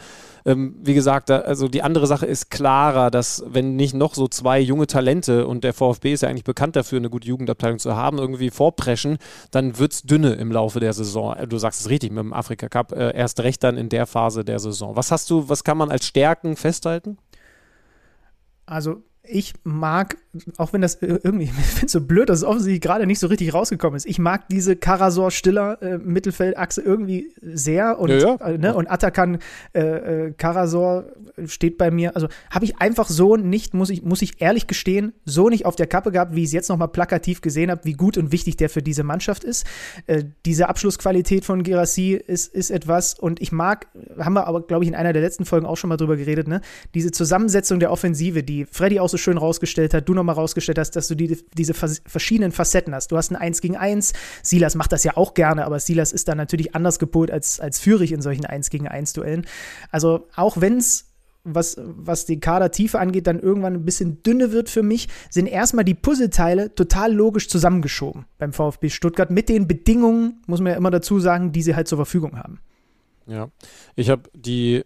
ähm, 0.46 0.76
wie 0.80 0.94
gesagt, 0.94 1.30
da, 1.30 1.40
also 1.40 1.66
die 1.66 1.82
andere 1.82 2.06
Sache 2.06 2.26
ist 2.26 2.48
klarer, 2.48 3.10
dass 3.10 3.42
wenn 3.46 3.74
nicht 3.74 3.92
noch 3.92 4.14
so 4.14 4.28
zwei 4.28 4.60
junge 4.60 4.86
Talente 4.86 5.48
und 5.48 5.64
der 5.64 5.74
VfB 5.74 6.12
ist 6.12 6.22
ja 6.22 6.28
eigentlich 6.28 6.44
bekannt 6.44 6.76
dafür, 6.76 6.98
eine 6.98 7.10
gute 7.10 7.26
Jugendabteilung 7.26 7.80
zu 7.80 7.96
haben, 7.96 8.18
irgendwie 8.18 8.50
vorpreschen, 8.50 9.18
dann 9.50 9.78
wird 9.78 9.94
es 9.94 10.02
dünne 10.02 10.34
im 10.34 10.52
Laufe 10.52 10.78
der 10.78 10.92
Saison. 10.92 11.34
Äh, 11.34 11.48
Du 11.48 11.58
sagst 11.58 11.80
es 11.80 11.88
richtig 11.88 12.12
mit 12.12 12.20
dem 12.20 12.32
Afrika 12.32 12.68
Cup, 12.68 12.92
äh, 12.92 13.16
erst 13.16 13.40
recht 13.40 13.64
dann 13.64 13.76
in 13.76 13.88
der 13.88 14.06
Phase 14.06 14.44
der 14.44 14.60
Saison. 14.60 14.94
Was 14.94 15.10
hast 15.10 15.28
du, 15.30 15.48
was 15.48 15.64
kann 15.64 15.76
man 15.76 15.90
als 15.90 16.06
Stärken 16.06 16.54
festhalten? 16.54 17.18
Also 18.64 19.02
ich 19.30 19.54
mag, 19.64 20.16
auch 20.56 20.72
wenn 20.72 20.80
das 20.80 20.98
irgendwie, 21.00 21.44
ich 21.58 21.66
finde 21.66 21.86
es 21.86 21.92
so 21.92 22.00
blöd, 22.00 22.28
dass 22.28 22.38
es 22.38 22.44
offensichtlich 22.44 22.80
gerade 22.80 23.06
nicht 23.06 23.18
so 23.18 23.26
richtig 23.26 23.52
rausgekommen 23.54 23.96
ist. 23.96 24.06
Ich 24.06 24.18
mag 24.18 24.48
diese 24.48 24.76
Karasor-Stiller 24.76 25.82
äh, 25.82 25.98
Mittelfeldachse 25.98 26.80
irgendwie 26.80 27.32
sehr 27.40 27.98
und, 27.98 28.10
Ja, 28.10 28.18
ja. 28.18 28.34
Äh, 28.36 28.58
ne, 28.58 28.74
und 28.74 28.90
Atakan 28.90 29.38
äh, 29.74 29.80
äh, 29.80 30.32
Karasor 30.32 31.04
steht 31.46 31.78
bei 31.78 31.90
mir. 31.90 32.14
Also 32.14 32.28
habe 32.50 32.64
ich 32.64 32.80
einfach 32.80 33.08
so 33.08 33.36
nicht, 33.36 33.74
muss 33.74 33.90
ich, 33.90 34.02
muss 34.02 34.22
ich 34.22 34.40
ehrlich 34.40 34.66
gestehen, 34.66 35.12
so 35.24 35.48
nicht 35.48 35.66
auf 35.66 35.76
der 35.76 35.86
Kappe 35.86 36.10
gehabt, 36.10 36.34
wie 36.34 36.40
ich 36.40 36.46
es 36.46 36.52
jetzt 36.52 36.68
nochmal 36.68 36.88
plakativ 36.88 37.40
gesehen 37.40 37.70
habe, 37.70 37.84
wie 37.84 37.92
gut 37.92 38.16
und 38.16 38.32
wichtig 38.32 38.56
der 38.56 38.68
für 38.70 38.82
diese 38.82 39.04
Mannschaft 39.04 39.44
ist. 39.44 39.66
Äh, 40.06 40.24
diese 40.46 40.68
Abschlussqualität 40.68 41.44
von 41.44 41.62
Girassi 41.62 42.12
ist, 42.14 42.52
ist 42.54 42.70
etwas 42.70 43.14
und 43.14 43.40
ich 43.40 43.52
mag, 43.52 43.88
haben 44.18 44.34
wir 44.34 44.46
aber, 44.46 44.62
glaube 44.62 44.84
ich, 44.84 44.88
in 44.88 44.94
einer 44.94 45.12
der 45.12 45.22
letzten 45.22 45.44
Folgen 45.44 45.66
auch 45.66 45.76
schon 45.76 45.88
mal 45.88 45.96
drüber 45.96 46.16
geredet, 46.16 46.48
ne? 46.48 46.60
Diese 46.94 47.10
Zusammensetzung 47.10 47.80
der 47.80 47.90
Offensive, 47.90 48.42
die 48.42 48.64
Freddy 48.64 49.00
auch 49.00 49.08
so 49.08 49.17
schön 49.18 49.38
rausgestellt 49.38 49.94
hat, 49.94 50.08
du 50.08 50.14
nochmal 50.14 50.34
rausgestellt 50.34 50.78
hast, 50.78 50.92
dass 50.92 51.08
du 51.08 51.14
die, 51.14 51.38
diese 51.54 51.74
vers 51.74 52.02
verschiedenen 52.06 52.52
Facetten 52.52 52.94
hast. 52.94 53.12
Du 53.12 53.16
hast 53.16 53.30
ein 53.30 53.36
Eins 53.36 53.60
gegen 53.60 53.76
Eins. 53.76 54.12
Silas 54.42 54.74
macht 54.74 54.92
das 54.92 55.04
ja 55.04 55.16
auch 55.16 55.34
gerne, 55.34 55.64
aber 55.64 55.80
Silas 55.80 56.12
ist 56.12 56.28
da 56.28 56.34
natürlich 56.34 56.74
anders 56.74 56.98
gepolt 56.98 57.30
als, 57.30 57.60
als 57.60 57.78
Führig 57.78 58.12
in 58.12 58.22
solchen 58.22 58.46
Eins 58.46 58.70
gegen 58.70 58.88
Eins 58.88 59.12
Duellen. 59.12 59.46
Also 59.90 60.26
auch 60.34 60.60
wenn 60.60 60.78
es 60.78 61.08
was, 61.54 61.76
was 61.78 62.26
die 62.26 62.40
Kadertiefe 62.40 62.98
angeht, 62.98 63.26
dann 63.26 63.38
irgendwann 63.38 63.74
ein 63.74 63.84
bisschen 63.84 64.22
dünne 64.22 64.52
wird 64.52 64.68
für 64.68 64.82
mich, 64.82 65.08
sind 65.30 65.46
erstmal 65.46 65.84
die 65.84 65.94
Puzzleteile 65.94 66.74
total 66.74 67.12
logisch 67.12 67.48
zusammengeschoben 67.48 68.26
beim 68.38 68.52
VfB 68.52 68.90
Stuttgart 68.90 69.30
mit 69.30 69.48
den 69.48 69.66
Bedingungen, 69.66 70.42
muss 70.46 70.60
man 70.60 70.72
ja 70.72 70.78
immer 70.78 70.90
dazu 70.90 71.20
sagen, 71.20 71.52
die 71.52 71.62
sie 71.62 71.74
halt 71.74 71.88
zur 71.88 71.98
Verfügung 71.98 72.38
haben. 72.38 72.60
Ja, 73.26 73.48
ich 73.94 74.10
habe 74.10 74.22
die, 74.34 74.84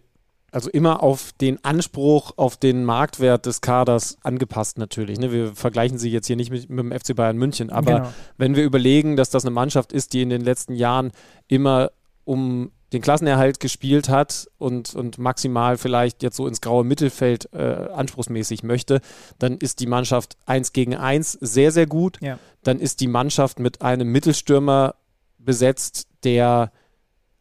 also 0.53 0.69
immer 0.69 1.01
auf 1.01 1.31
den 1.41 1.63
Anspruch, 1.63 2.33
auf 2.37 2.57
den 2.57 2.85
Marktwert 2.85 3.45
des 3.45 3.61
Kaders 3.61 4.17
angepasst 4.21 4.77
natürlich. 4.77 5.19
Ne? 5.19 5.31
Wir 5.31 5.55
vergleichen 5.55 5.97
sie 5.97 6.09
jetzt 6.11 6.27
hier 6.27 6.35
nicht 6.35 6.51
mit, 6.51 6.69
mit 6.69 6.79
dem 6.79 6.91
FC 6.91 7.15
Bayern 7.15 7.37
München, 7.37 7.69
aber 7.69 7.99
Genau. 7.99 8.13
wenn 8.37 8.55
wir 8.55 8.63
überlegen, 8.63 9.15
dass 9.15 9.29
das 9.29 9.43
eine 9.43 9.51
Mannschaft 9.51 9.91
ist, 9.91 10.13
die 10.13 10.21
in 10.21 10.29
den 10.29 10.41
letzten 10.41 10.73
Jahren 10.75 11.11
immer 11.47 11.91
um 12.23 12.71
den 12.93 13.01
Klassenerhalt 13.01 13.59
gespielt 13.59 14.07
hat 14.07 14.47
und, 14.59 14.93
und 14.93 15.17
maximal 15.17 15.77
vielleicht 15.77 16.21
jetzt 16.21 16.37
so 16.37 16.47
ins 16.47 16.61
graue 16.61 16.83
Mittelfeld 16.83 17.49
äh, 17.51 17.89
anspruchsmäßig 17.91 18.61
möchte, 18.61 19.01
dann 19.39 19.57
ist 19.57 19.79
die 19.79 19.87
Mannschaft 19.87 20.37
1 20.45 20.73
gegen 20.73 20.95
1 20.95 21.31
sehr, 21.41 21.71
sehr 21.71 21.87
gut. 21.87 22.19
Ja. 22.21 22.37
Dann 22.61 22.79
ist 22.79 22.99
die 22.99 23.07
Mannschaft 23.07 23.59
mit 23.59 23.81
einem 23.81 24.11
Mittelstürmer 24.11 24.93
besetzt, 25.39 26.07
der 26.23 26.71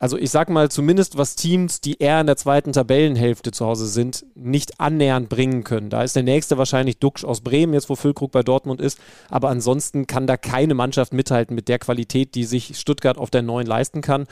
also 0.03 0.19
ich 0.19 0.33
sag 0.33 0.51
mal, 0.51 0.69
zumindest 0.69 1.17
was 1.17 1.37
Teams, 1.37 1.81
die 1.81 2.01
eher 2.01 2.21
in 2.21 2.27
der 2.27 2.37
zweiten 2.37 2.73
Tabellenhälfte 2.73 3.53
zu 3.53 3.65
Hause 3.65 3.87
sind, 3.87 4.27
nicht 4.35 4.81
annähernd 4.81 5.29
bringen 5.29 5.63
können. 5.63 5.91
Da 5.91 6.03
ist 6.03 6.17
der 6.17 6.25
nächste 6.25 6.59
wahrscheinlich 6.59 6.99
Duxch 6.99 7.25
aus 7.25 7.41
Bremen, 7.41 7.73
jetzt 7.73 7.89
wo 7.89 7.95
Füllkrug 7.95 8.33
bei 8.33 8.43
Dortmund 8.43 8.81
ist. 8.81 8.99
Aber 9.31 9.49
ansonsten 9.49 10.09
kann 10.09 10.27
da 10.27 10.37
keine 10.37 10.75
Mannschaft 10.75 11.13
mithalten 11.13 11.55
mit 11.55 11.69
der 11.69 11.79
Qualität, 11.79 12.35
die 12.35 12.43
sich 12.43 12.77
Stuttgart 12.81 13.17
auf 13.17 13.31
der 13.31 13.43
neuen 13.43 13.69
leisten 13.69 14.01
kann. 14.01 14.27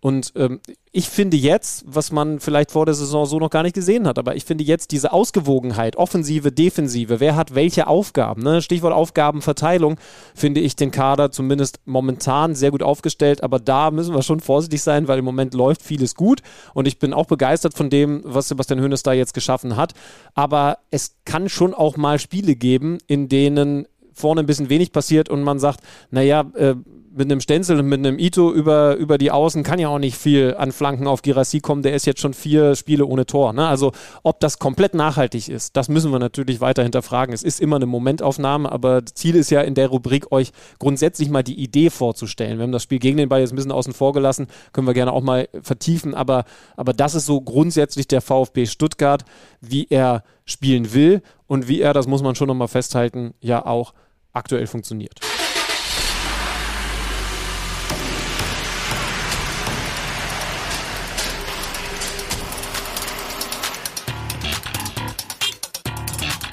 Und 0.00 0.32
ähm, 0.36 0.60
ich 0.92 1.08
finde 1.08 1.36
jetzt, 1.36 1.84
was 1.86 2.12
man 2.12 2.40
vielleicht 2.40 2.70
vor 2.70 2.86
der 2.86 2.94
Saison 2.94 3.26
so 3.26 3.38
noch 3.38 3.50
gar 3.50 3.62
nicht 3.62 3.74
gesehen 3.74 4.06
hat, 4.06 4.18
aber 4.18 4.36
ich 4.36 4.44
finde 4.44 4.64
jetzt 4.64 4.92
diese 4.92 5.12
Ausgewogenheit, 5.12 5.96
Offensive, 5.96 6.52
Defensive, 6.52 7.20
wer 7.20 7.36
hat 7.36 7.54
welche 7.54 7.86
Aufgaben, 7.86 8.42
ne? 8.42 8.62
Stichwort 8.62 8.92
Aufgabenverteilung, 8.92 9.96
finde 10.34 10.60
ich 10.60 10.76
den 10.76 10.90
Kader 10.90 11.30
zumindest 11.30 11.80
momentan 11.84 12.54
sehr 12.54 12.70
gut 12.70 12.82
aufgestellt, 12.82 13.42
aber 13.42 13.58
da 13.58 13.90
müssen 13.90 14.14
wir 14.14 14.22
schon 14.22 14.40
vorsichtig 14.40 14.82
sein, 14.82 15.08
weil 15.08 15.18
im 15.18 15.24
Moment 15.24 15.54
läuft 15.54 15.82
vieles 15.82 16.14
gut 16.14 16.40
und 16.74 16.86
ich 16.88 16.98
bin 16.98 17.12
auch 17.12 17.26
begeistert 17.26 17.74
von 17.74 17.90
dem, 17.90 18.22
was 18.24 18.48
Sebastian 18.48 18.80
Hoeneß 18.80 19.02
da 19.02 19.12
jetzt 19.12 19.34
geschaffen 19.34 19.76
hat, 19.76 19.92
aber 20.34 20.78
es 20.90 21.16
kann 21.24 21.48
schon 21.48 21.74
auch 21.74 21.96
mal 21.96 22.18
Spiele 22.18 22.56
geben, 22.56 22.98
in 23.06 23.28
denen 23.28 23.86
vorne 24.16 24.40
ein 24.40 24.46
bisschen 24.46 24.70
wenig 24.70 24.92
passiert 24.92 25.28
und 25.28 25.42
man 25.42 25.58
sagt, 25.58 25.80
naja, 26.10 26.50
äh, 26.54 26.74
mit 27.16 27.30
einem 27.30 27.40
Stenzel 27.40 27.80
und 27.80 27.86
mit 27.86 27.98
einem 27.98 28.18
Ito 28.18 28.52
über, 28.52 28.96
über 28.96 29.16
die 29.16 29.30
Außen 29.30 29.62
kann 29.62 29.78
ja 29.78 29.88
auch 29.88 29.98
nicht 29.98 30.16
viel 30.16 30.54
an 30.58 30.70
Flanken 30.70 31.06
auf 31.06 31.22
Girassi 31.22 31.60
kommen. 31.60 31.82
Der 31.82 31.94
ist 31.94 32.04
jetzt 32.04 32.20
schon 32.20 32.34
vier 32.34 32.76
Spiele 32.76 33.06
ohne 33.06 33.24
Tor. 33.24 33.54
Ne? 33.54 33.66
Also 33.66 33.92
ob 34.22 34.38
das 34.40 34.58
komplett 34.58 34.92
nachhaltig 34.92 35.48
ist, 35.48 35.76
das 35.76 35.88
müssen 35.88 36.12
wir 36.12 36.18
natürlich 36.18 36.60
weiter 36.60 36.82
hinterfragen. 36.82 37.34
Es 37.34 37.42
ist 37.42 37.60
immer 37.60 37.76
eine 37.76 37.86
Momentaufnahme, 37.86 38.70
aber 38.70 39.04
Ziel 39.06 39.34
ist 39.34 39.50
ja 39.50 39.62
in 39.62 39.74
der 39.74 39.88
Rubrik, 39.88 40.30
euch 40.30 40.52
grundsätzlich 40.78 41.30
mal 41.30 41.42
die 41.42 41.58
Idee 41.58 41.88
vorzustellen. 41.88 42.58
Wir 42.58 42.64
haben 42.64 42.72
das 42.72 42.82
Spiel 42.82 42.98
gegen 42.98 43.16
den 43.16 43.30
Ball 43.30 43.40
jetzt 43.40 43.52
ein 43.52 43.56
bisschen 43.56 43.72
außen 43.72 43.94
vor 43.94 44.12
gelassen, 44.12 44.46
können 44.74 44.86
wir 44.86 44.94
gerne 44.94 45.12
auch 45.12 45.22
mal 45.22 45.48
vertiefen, 45.62 46.14
aber, 46.14 46.44
aber 46.76 46.92
das 46.92 47.14
ist 47.14 47.24
so 47.24 47.40
grundsätzlich 47.40 48.06
der 48.08 48.20
VfB 48.20 48.66
Stuttgart, 48.66 49.24
wie 49.62 49.86
er 49.88 50.22
spielen 50.44 50.92
will 50.92 51.22
und 51.46 51.66
wie 51.66 51.80
er, 51.80 51.94
das 51.94 52.06
muss 52.06 52.22
man 52.22 52.34
schon 52.34 52.48
nochmal 52.48 52.68
festhalten, 52.68 53.32
ja 53.40 53.64
auch 53.64 53.94
aktuell 54.34 54.66
funktioniert. 54.66 55.18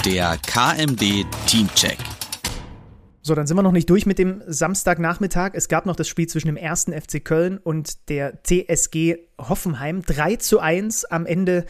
Der 0.05 0.37
KMD 0.45 1.25
Teamcheck. 1.47 1.97
So, 3.21 3.35
dann 3.35 3.47
sind 3.47 3.55
wir 3.55 3.63
noch 3.63 3.71
nicht 3.71 3.89
durch 3.89 4.05
mit 4.05 4.19
dem 4.19 4.43
Samstagnachmittag. 4.45 5.51
Es 5.53 5.69
gab 5.69 5.85
noch 5.85 5.95
das 5.95 6.09
Spiel 6.09 6.27
zwischen 6.27 6.47
dem 6.47 6.57
ersten 6.57 6.91
FC 6.91 7.23
Köln 7.23 7.57
und 7.57 8.09
der 8.09 8.43
TSG 8.43 9.15
Hoffenheim. 9.37 10.01
3 10.01 10.35
zu 10.35 10.59
1 10.59 11.05
am 11.05 11.25
Ende 11.25 11.65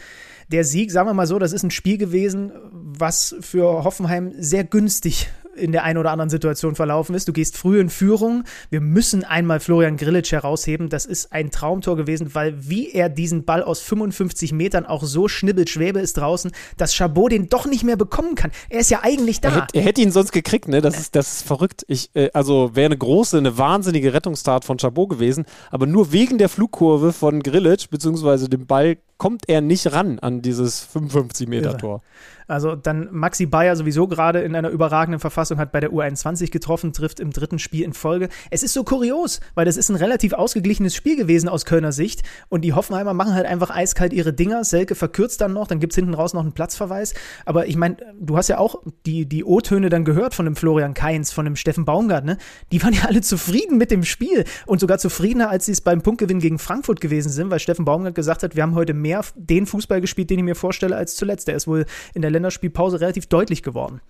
der 0.51 0.63
Sieg. 0.63 0.91
Sagen 0.91 1.07
wir 1.07 1.13
mal 1.13 1.27
so, 1.27 1.37
das 1.37 1.53
ist 1.53 1.61
ein 1.61 1.69
Spiel 1.69 1.99
gewesen, 1.99 2.51
was 2.71 3.35
für 3.41 3.83
Hoffenheim 3.83 4.33
sehr 4.35 4.63
günstig 4.63 5.29
in 5.55 5.71
der 5.71 5.83
einen 5.83 5.97
oder 5.97 6.11
anderen 6.11 6.29
Situation 6.29 6.75
verlaufen 6.75 7.15
ist. 7.15 7.27
Du 7.27 7.33
gehst 7.33 7.57
früh 7.57 7.79
in 7.79 7.89
Führung. 7.89 8.43
Wir 8.69 8.81
müssen 8.81 9.23
einmal 9.23 9.59
Florian 9.59 9.97
Grillitsch 9.97 10.31
herausheben. 10.31 10.89
Das 10.89 11.05
ist 11.05 11.31
ein 11.31 11.51
Traumtor 11.51 11.95
gewesen, 11.95 12.33
weil 12.33 12.55
wie 12.67 12.91
er 12.91 13.09
diesen 13.09 13.45
Ball 13.45 13.63
aus 13.63 13.81
55 13.81 14.51
Metern 14.53 14.85
auch 14.85 15.03
so 15.03 15.27
schnibbelt, 15.27 15.69
Schwäbe 15.69 15.99
ist 15.99 16.17
draußen, 16.17 16.51
dass 16.77 16.93
Chabot 16.93 17.31
den 17.31 17.49
doch 17.49 17.65
nicht 17.65 17.83
mehr 17.83 17.97
bekommen 17.97 18.35
kann. 18.35 18.51
Er 18.69 18.79
ist 18.79 18.91
ja 18.91 18.99
eigentlich 19.03 19.41
da. 19.41 19.49
Er, 19.49 19.55
hätte, 19.55 19.77
er 19.77 19.83
hätte 19.83 20.01
ihn 20.01 20.11
sonst 20.11 20.31
gekriegt, 20.31 20.67
ne? 20.67 20.81
Das 20.81 20.99
ist, 20.99 21.15
das 21.15 21.33
ist 21.33 21.47
verrückt. 21.47 21.83
Ich, 21.87 22.09
äh, 22.15 22.29
also 22.33 22.71
wäre 22.73 22.87
eine 22.87 22.97
große, 22.97 23.37
eine 23.37 23.57
wahnsinnige 23.57 24.13
Rettungstat 24.13 24.65
von 24.65 24.77
Chabot 24.77 25.09
gewesen, 25.09 25.45
aber 25.71 25.85
nur 25.85 26.11
wegen 26.11 26.37
der 26.37 26.49
Flugkurve 26.49 27.13
von 27.13 27.41
Grillitsch, 27.41 27.89
beziehungsweise 27.89 28.49
dem 28.49 28.65
Ball, 28.65 28.97
kommt 29.23 29.47
er 29.47 29.61
nicht 29.61 29.93
ran 29.93 30.19
an 30.19 30.41
dieses 30.41 30.85
55-Meter-Tor. 30.93 32.01
Also 32.47 32.75
dann 32.75 33.07
Maxi 33.11 33.45
Bayer 33.45 33.75
sowieso 33.75 34.07
gerade 34.07 34.41
in 34.41 34.55
einer 34.55 34.69
überragenden 34.69 35.19
Verfassung 35.19 35.59
hat 35.59 35.71
bei 35.71 35.79
der 35.79 35.91
U21 35.91 36.51
getroffen, 36.51 36.93
trifft 36.93 37.19
im 37.19 37.31
dritten 37.31 37.59
Spiel 37.59 37.83
in 37.83 37.93
Folge. 37.93 38.29
Es 38.49 38.63
ist 38.63 38.73
so 38.73 38.83
kurios, 38.83 39.39
weil 39.55 39.65
das 39.65 39.77
ist 39.77 39.89
ein 39.89 39.95
relativ 39.95 40.33
ausgeglichenes 40.33 40.95
Spiel 40.95 41.15
gewesen 41.15 41.49
aus 41.49 41.65
Kölner 41.65 41.91
Sicht 41.91 42.23
und 42.49 42.61
die 42.61 42.73
Hoffenheimer 42.73 43.13
machen 43.13 43.33
halt 43.33 43.45
einfach 43.45 43.69
eiskalt 43.69 44.13
ihre 44.13 44.33
Dinger. 44.33 44.63
Selke 44.63 44.95
verkürzt 44.95 45.41
dann 45.41 45.53
noch, 45.53 45.67
dann 45.67 45.79
gibt 45.79 45.93
es 45.93 45.95
hinten 45.95 46.13
raus 46.13 46.33
noch 46.33 46.41
einen 46.41 46.53
Platzverweis. 46.53 47.13
Aber 47.45 47.67
ich 47.67 47.77
meine, 47.77 47.97
du 48.19 48.37
hast 48.37 48.49
ja 48.49 48.57
auch 48.57 48.81
die, 49.05 49.25
die 49.25 49.43
O-Töne 49.43 49.89
dann 49.89 50.05
gehört 50.05 50.33
von 50.33 50.45
dem 50.45 50.55
Florian 50.55 50.93
Kainz, 50.93 51.31
von 51.31 51.45
dem 51.45 51.55
Steffen 51.55 51.85
Baumgart, 51.85 52.25
ne? 52.25 52.37
Die 52.71 52.83
waren 52.83 52.93
ja 52.93 53.05
alle 53.05 53.21
zufrieden 53.21 53.77
mit 53.77 53.91
dem 53.91 54.03
Spiel 54.03 54.43
und 54.65 54.79
sogar 54.79 54.97
zufriedener, 54.97 55.49
als 55.49 55.65
sie 55.65 55.71
es 55.71 55.81
beim 55.81 56.01
Punktgewinn 56.01 56.39
gegen 56.39 56.59
Frankfurt 56.59 57.01
gewesen 57.01 57.29
sind, 57.29 57.49
weil 57.49 57.59
Steffen 57.59 57.85
Baumgart 57.85 58.15
gesagt 58.15 58.43
hat, 58.43 58.55
wir 58.55 58.63
haben 58.63 58.75
heute 58.75 58.93
mehr 58.93 59.12
den 59.35 59.65
Fußball 59.65 60.01
gespielt, 60.01 60.29
den 60.29 60.39
ich 60.39 60.45
mir 60.45 60.55
vorstelle, 60.55 60.95
als 60.95 61.15
zuletzt. 61.15 61.47
Der 61.47 61.55
ist 61.55 61.67
wohl 61.67 61.85
in 62.13 62.21
der 62.21 62.31
Länderspielpause 62.31 62.99
relativ 62.99 63.27
deutlich 63.27 63.63
geworden. 63.63 64.01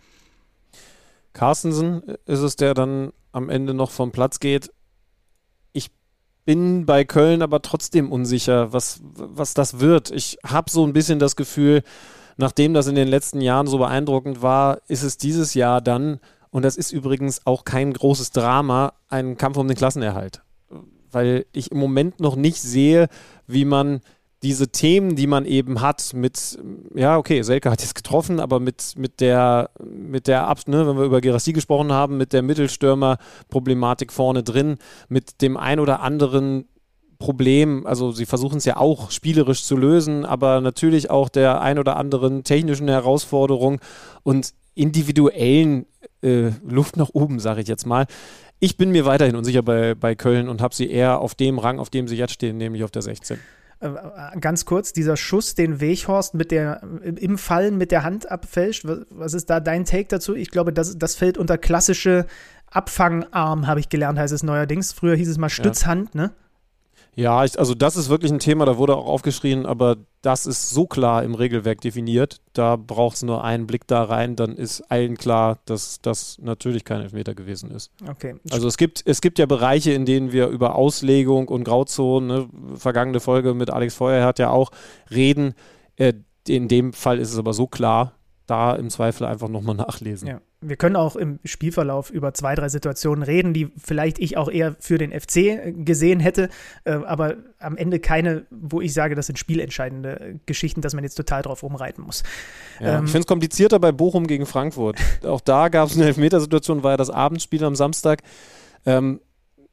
Carstensen 1.34 2.04
ist 2.26 2.40
es, 2.40 2.56
der 2.56 2.74
dann 2.74 3.12
am 3.32 3.50
Ende 3.50 3.74
noch 3.74 3.92
vom 3.92 4.12
Platz 4.12 4.40
geht. 4.40 4.72
Ich 5.74 5.92
bin 6.46 6.86
bei 6.86 7.04
Köln 7.04 7.42
aber 7.42 7.62
trotzdem 7.62 8.12
unsicher, 8.12 8.72
was, 8.72 9.02
was 9.04 9.54
das 9.54 9.80
wird. 9.80 10.12
Ich 10.12 10.38
habe 10.46 10.70
so 10.70 10.86
ein 10.86 10.94
bisschen 10.94 11.20
das 11.20 11.36
Gefühl, 11.36 11.84
nachdem 12.38 12.74
das 12.74 12.88
in 12.88 12.96
den 12.96 13.08
letzten 13.08 13.42
Jahren 13.42 13.68
so 13.68 13.80
beeindruckend 13.80 14.42
war, 14.42 14.80
ist 14.88 15.04
es 15.04 15.18
dieses 15.18 15.56
Jahr 15.56 15.82
dann, 15.82 16.20
und 16.52 16.64
das 16.64 16.78
ist 16.78 16.92
übrigens 16.92 17.46
auch 17.46 17.66
kein 17.66 17.94
großes 17.94 18.32
Drama, 18.32 18.94
ein 19.10 19.38
Kampf 19.38 19.58
um 19.58 19.68
den 19.68 19.78
Klassenerhalt. 19.78 20.44
Weil 21.12 21.46
ich 21.52 21.72
im 21.72 21.80
Moment 21.80 22.20
noch 22.20 22.36
nicht 22.36 22.62
sehe, 22.62 23.08
wie 23.48 23.66
man 23.66 24.02
diese 24.44 24.68
Themen, 24.68 25.16
die 25.16 25.28
man 25.28 25.46
eben 25.46 25.82
hat, 25.82 26.14
mit, 26.14 26.60
ja, 26.94 27.18
okay, 27.18 27.42
Selke 27.44 27.72
hat 27.72 27.82
jetzt 27.82 27.96
getroffen, 27.96 28.40
aber 28.40 28.60
mit, 28.60 28.94
mit 28.98 29.22
der, 29.22 29.70
mit 29.84 30.28
der, 30.28 30.48
Ab 30.48 30.60
ne, 30.68 30.86
wenn 30.86 30.98
wir 30.98 31.06
über 31.06 31.22
Gerassi 31.22 31.54
gesprochen 31.54 31.92
haben, 31.92 32.18
mit 32.18 32.34
der 32.34 32.42
Mittelstürmer-Problematik 32.42 34.12
vorne 34.12 34.44
drin, 34.44 34.78
mit 35.08 35.42
dem 35.42 35.56
ein 35.56 35.80
oder 35.80 36.02
anderen 36.02 36.66
Problem, 37.20 37.88
also 37.88 38.12
sie 38.12 38.26
versuchen 38.26 38.58
es 38.58 38.66
ja 38.66 38.76
auch 38.76 39.10
spielerisch 39.10 39.64
zu 39.64 39.78
lösen, 39.78 40.26
aber 40.26 40.60
natürlich 40.60 41.10
auch 41.10 41.30
der 41.30 41.62
ein 41.62 41.80
oder 41.80 41.96
anderen 41.96 42.44
technischen 42.44 42.90
Herausforderung 42.90 43.80
und 44.24 44.54
individuellen 44.76 45.86
äh, 46.22 46.52
Luft 46.68 46.98
nach 46.98 47.10
oben, 47.14 47.40
sage 47.40 47.62
ich 47.62 47.68
jetzt 47.70 47.86
mal. 47.86 48.08
Ich 48.60 48.76
bin 48.76 48.92
mir 48.92 49.06
weiterhin 49.06 49.38
unsicher 49.38 49.62
bei, 49.62 49.96
bei 49.96 50.16
Köln 50.16 50.50
und 50.50 50.62
habe 50.62 50.76
sie 50.76 50.90
eher 50.90 51.20
auf 51.20 51.34
dem 51.34 51.60
Rang, 51.60 51.80
auf 51.80 51.90
dem 51.90 52.10
sie 52.10 52.18
jetzt 52.18 52.34
stehen, 52.34 52.58
nämlich 52.58 52.84
auf 52.84 52.92
der 52.92 53.02
16. 53.02 53.40
Äh, 53.84 53.88
äh, 53.88 54.40
ganz 54.40 54.66
kurz, 54.66 54.94
dieser 54.94 55.18
Schuss, 55.18 55.56
den 55.56 55.82
Weghorst 55.82 56.34
mit 56.34 56.52
der, 56.52 56.82
im 57.04 57.38
Fallen 57.38 57.78
mit 57.78 57.92
der 57.92 58.04
Hand 58.04 58.32
abfälscht, 58.32 58.86
was 59.10 59.34
ist 59.34 59.50
da 59.50 59.60
dein 59.60 59.86
Take 59.86 60.08
dazu? 60.08 60.36
Ich 60.36 60.52
glaube, 60.52 60.72
das, 60.72 60.98
das 60.98 61.16
fällt 61.16 61.38
unter 61.38 61.58
klassische 61.58 62.26
Abfangarm, 62.72 63.68
habe 63.68 63.80
ich 63.80 63.90
gelernt, 63.90 64.18
heißt 64.18 64.34
es 64.34 64.42
neuerdings. 64.42 64.94
Früher 64.94 65.16
hieß 65.16 65.30
es 65.30 65.38
mal 65.38 65.50
Stützhand, 65.50 66.16
ja. 66.16 66.22
ne? 66.22 66.32
Ja, 67.16 67.44
ich, 67.46 67.60
also 67.60 67.76
das 67.76 67.96
ist 67.96 68.10
wirklich 68.10 68.32
ein 68.32 68.40
Thema, 68.40 68.66
da 68.66 68.78
wurde 68.78 68.96
auch 68.96 69.06
aufgeschrien, 69.06 69.66
aber 69.66 69.98
das 70.22 70.46
ist 70.46 70.72
so 70.72 70.88
klar 70.88 71.24
im 71.24 71.36
Regelwerk 71.36 71.82
definiert. 71.82 72.38
Da 72.54 72.76
braucht 72.76 73.18
es 73.18 73.24
nur 73.24 73.44
einen 73.44 73.68
Blick 73.68 73.86
da 73.88 74.04
rein, 74.04 74.36
dann 74.36 74.56
ist 74.56 74.82
allen 74.90 75.18
klar, 75.18 75.60
dass 75.66 76.02
das 76.02 76.38
natürlich 76.42 76.86
kein 76.86 77.02
Elfmeter 77.02 77.36
gewesen 77.36 77.70
ist. 77.72 77.92
Okay. 78.10 78.36
Also 78.52 78.68
es 78.68 78.78
gibt, 78.78 79.04
es 79.06 79.22
gibt 79.22 79.38
ja 79.38 79.46
Bereiche, 79.46 79.92
in 79.92 80.06
denen 80.06 80.32
wir 80.32 80.48
über 80.48 80.76
Auslegung 80.76 81.48
und 81.50 81.66
Grauzonen, 81.66 82.28
ne, 82.28 82.50
vergangene 82.78 83.20
Folge 83.20 83.54
mit 83.54 83.70
Alex 83.70 83.96
Feuer 83.96 84.26
hat 84.26 84.40
ja 84.40 84.50
auch 84.50 84.72
reden. 85.12 85.54
Äh, 85.98 86.14
in 86.48 86.68
dem 86.68 86.94
Fall 86.94 87.20
ist 87.20 87.32
es 87.32 87.38
aber 87.38 87.54
so 87.54 87.68
klar, 87.68 88.14
da 88.54 88.76
im 88.76 88.92
Zweifel 88.92 89.26
einfach 89.26 89.50
nochmal 89.50 89.76
nachlesen. 89.76 90.28
Ja. 90.28 90.42
Wir 90.62 90.76
können 90.76 90.96
auch 90.96 91.16
im 91.16 91.40
Spielverlauf 91.44 92.12
über 92.12 92.36
zwei, 92.36 92.54
drei 92.54 92.70
Situationen 92.70 93.24
reden, 93.24 93.54
die 93.54 93.72
vielleicht 93.78 94.20
ich 94.20 94.38
auch 94.38 94.50
eher 94.50 94.76
für 94.80 95.00
den 95.00 95.12
FC 95.12 95.74
gesehen 95.84 96.20
hätte, 96.20 96.50
äh, 96.84 96.92
aber 96.92 97.36
am 97.58 97.76
Ende 97.76 98.00
keine, 98.00 98.46
wo 98.52 98.80
ich 98.80 98.94
sage, 98.94 99.16
das 99.16 99.26
sind 99.26 99.40
spielentscheidende 99.40 100.40
Geschichten, 100.46 100.82
dass 100.82 100.94
man 100.94 101.04
jetzt 101.04 101.16
total 101.16 101.42
drauf 101.42 101.64
rumreiten 101.64 102.04
muss. 102.04 102.22
Ja, 102.80 103.00
ähm, 103.00 103.06
ich 103.06 103.12
finde 103.12 103.22
es 103.22 103.28
komplizierter 103.28 103.80
bei 103.80 103.92
Bochum 103.92 104.28
gegen 104.28 104.46
Frankfurt. 104.46 105.00
auch 105.26 105.42
da 105.42 105.70
gab 105.70 105.90
es 105.90 105.96
eine 105.96 106.06
Elfmetersituation, 106.06 106.84
war 106.84 106.92
ja 106.92 106.98
das 106.98 107.10
Abendspiel 107.10 107.64
am 107.64 107.76
Samstag. 107.76 108.22
Ähm, 108.86 109.20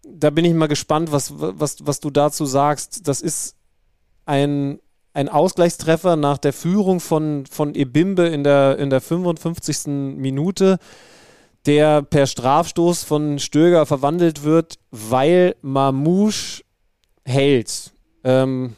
da 0.02 0.30
bin 0.30 0.46
ich 0.46 0.54
mal 0.54 0.68
gespannt, 0.68 1.12
was, 1.12 1.34
was, 1.36 1.86
was 1.86 2.00
du 2.00 2.08
dazu 2.08 2.46
sagst. 2.46 3.06
Das 3.06 3.20
ist 3.20 3.56
ein 4.24 4.80
ein 5.12 5.28
Ausgleichstreffer 5.28 6.16
nach 6.16 6.38
der 6.38 6.52
Führung 6.52 7.00
von, 7.00 7.44
von 7.46 7.74
Ebimbe 7.74 8.26
in 8.26 8.44
der, 8.44 8.78
in 8.78 8.90
der 8.90 9.00
55. 9.00 9.86
Minute, 9.86 10.78
der 11.66 12.02
per 12.02 12.26
Strafstoß 12.26 13.04
von 13.04 13.38
Stöger 13.38 13.86
verwandelt 13.86 14.44
wird, 14.44 14.78
weil 14.90 15.56
Mamouche 15.62 16.62
hält 17.24 17.92
ähm, 18.24 18.74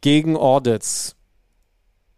gegen 0.00 0.36
Ordetz. 0.36 1.14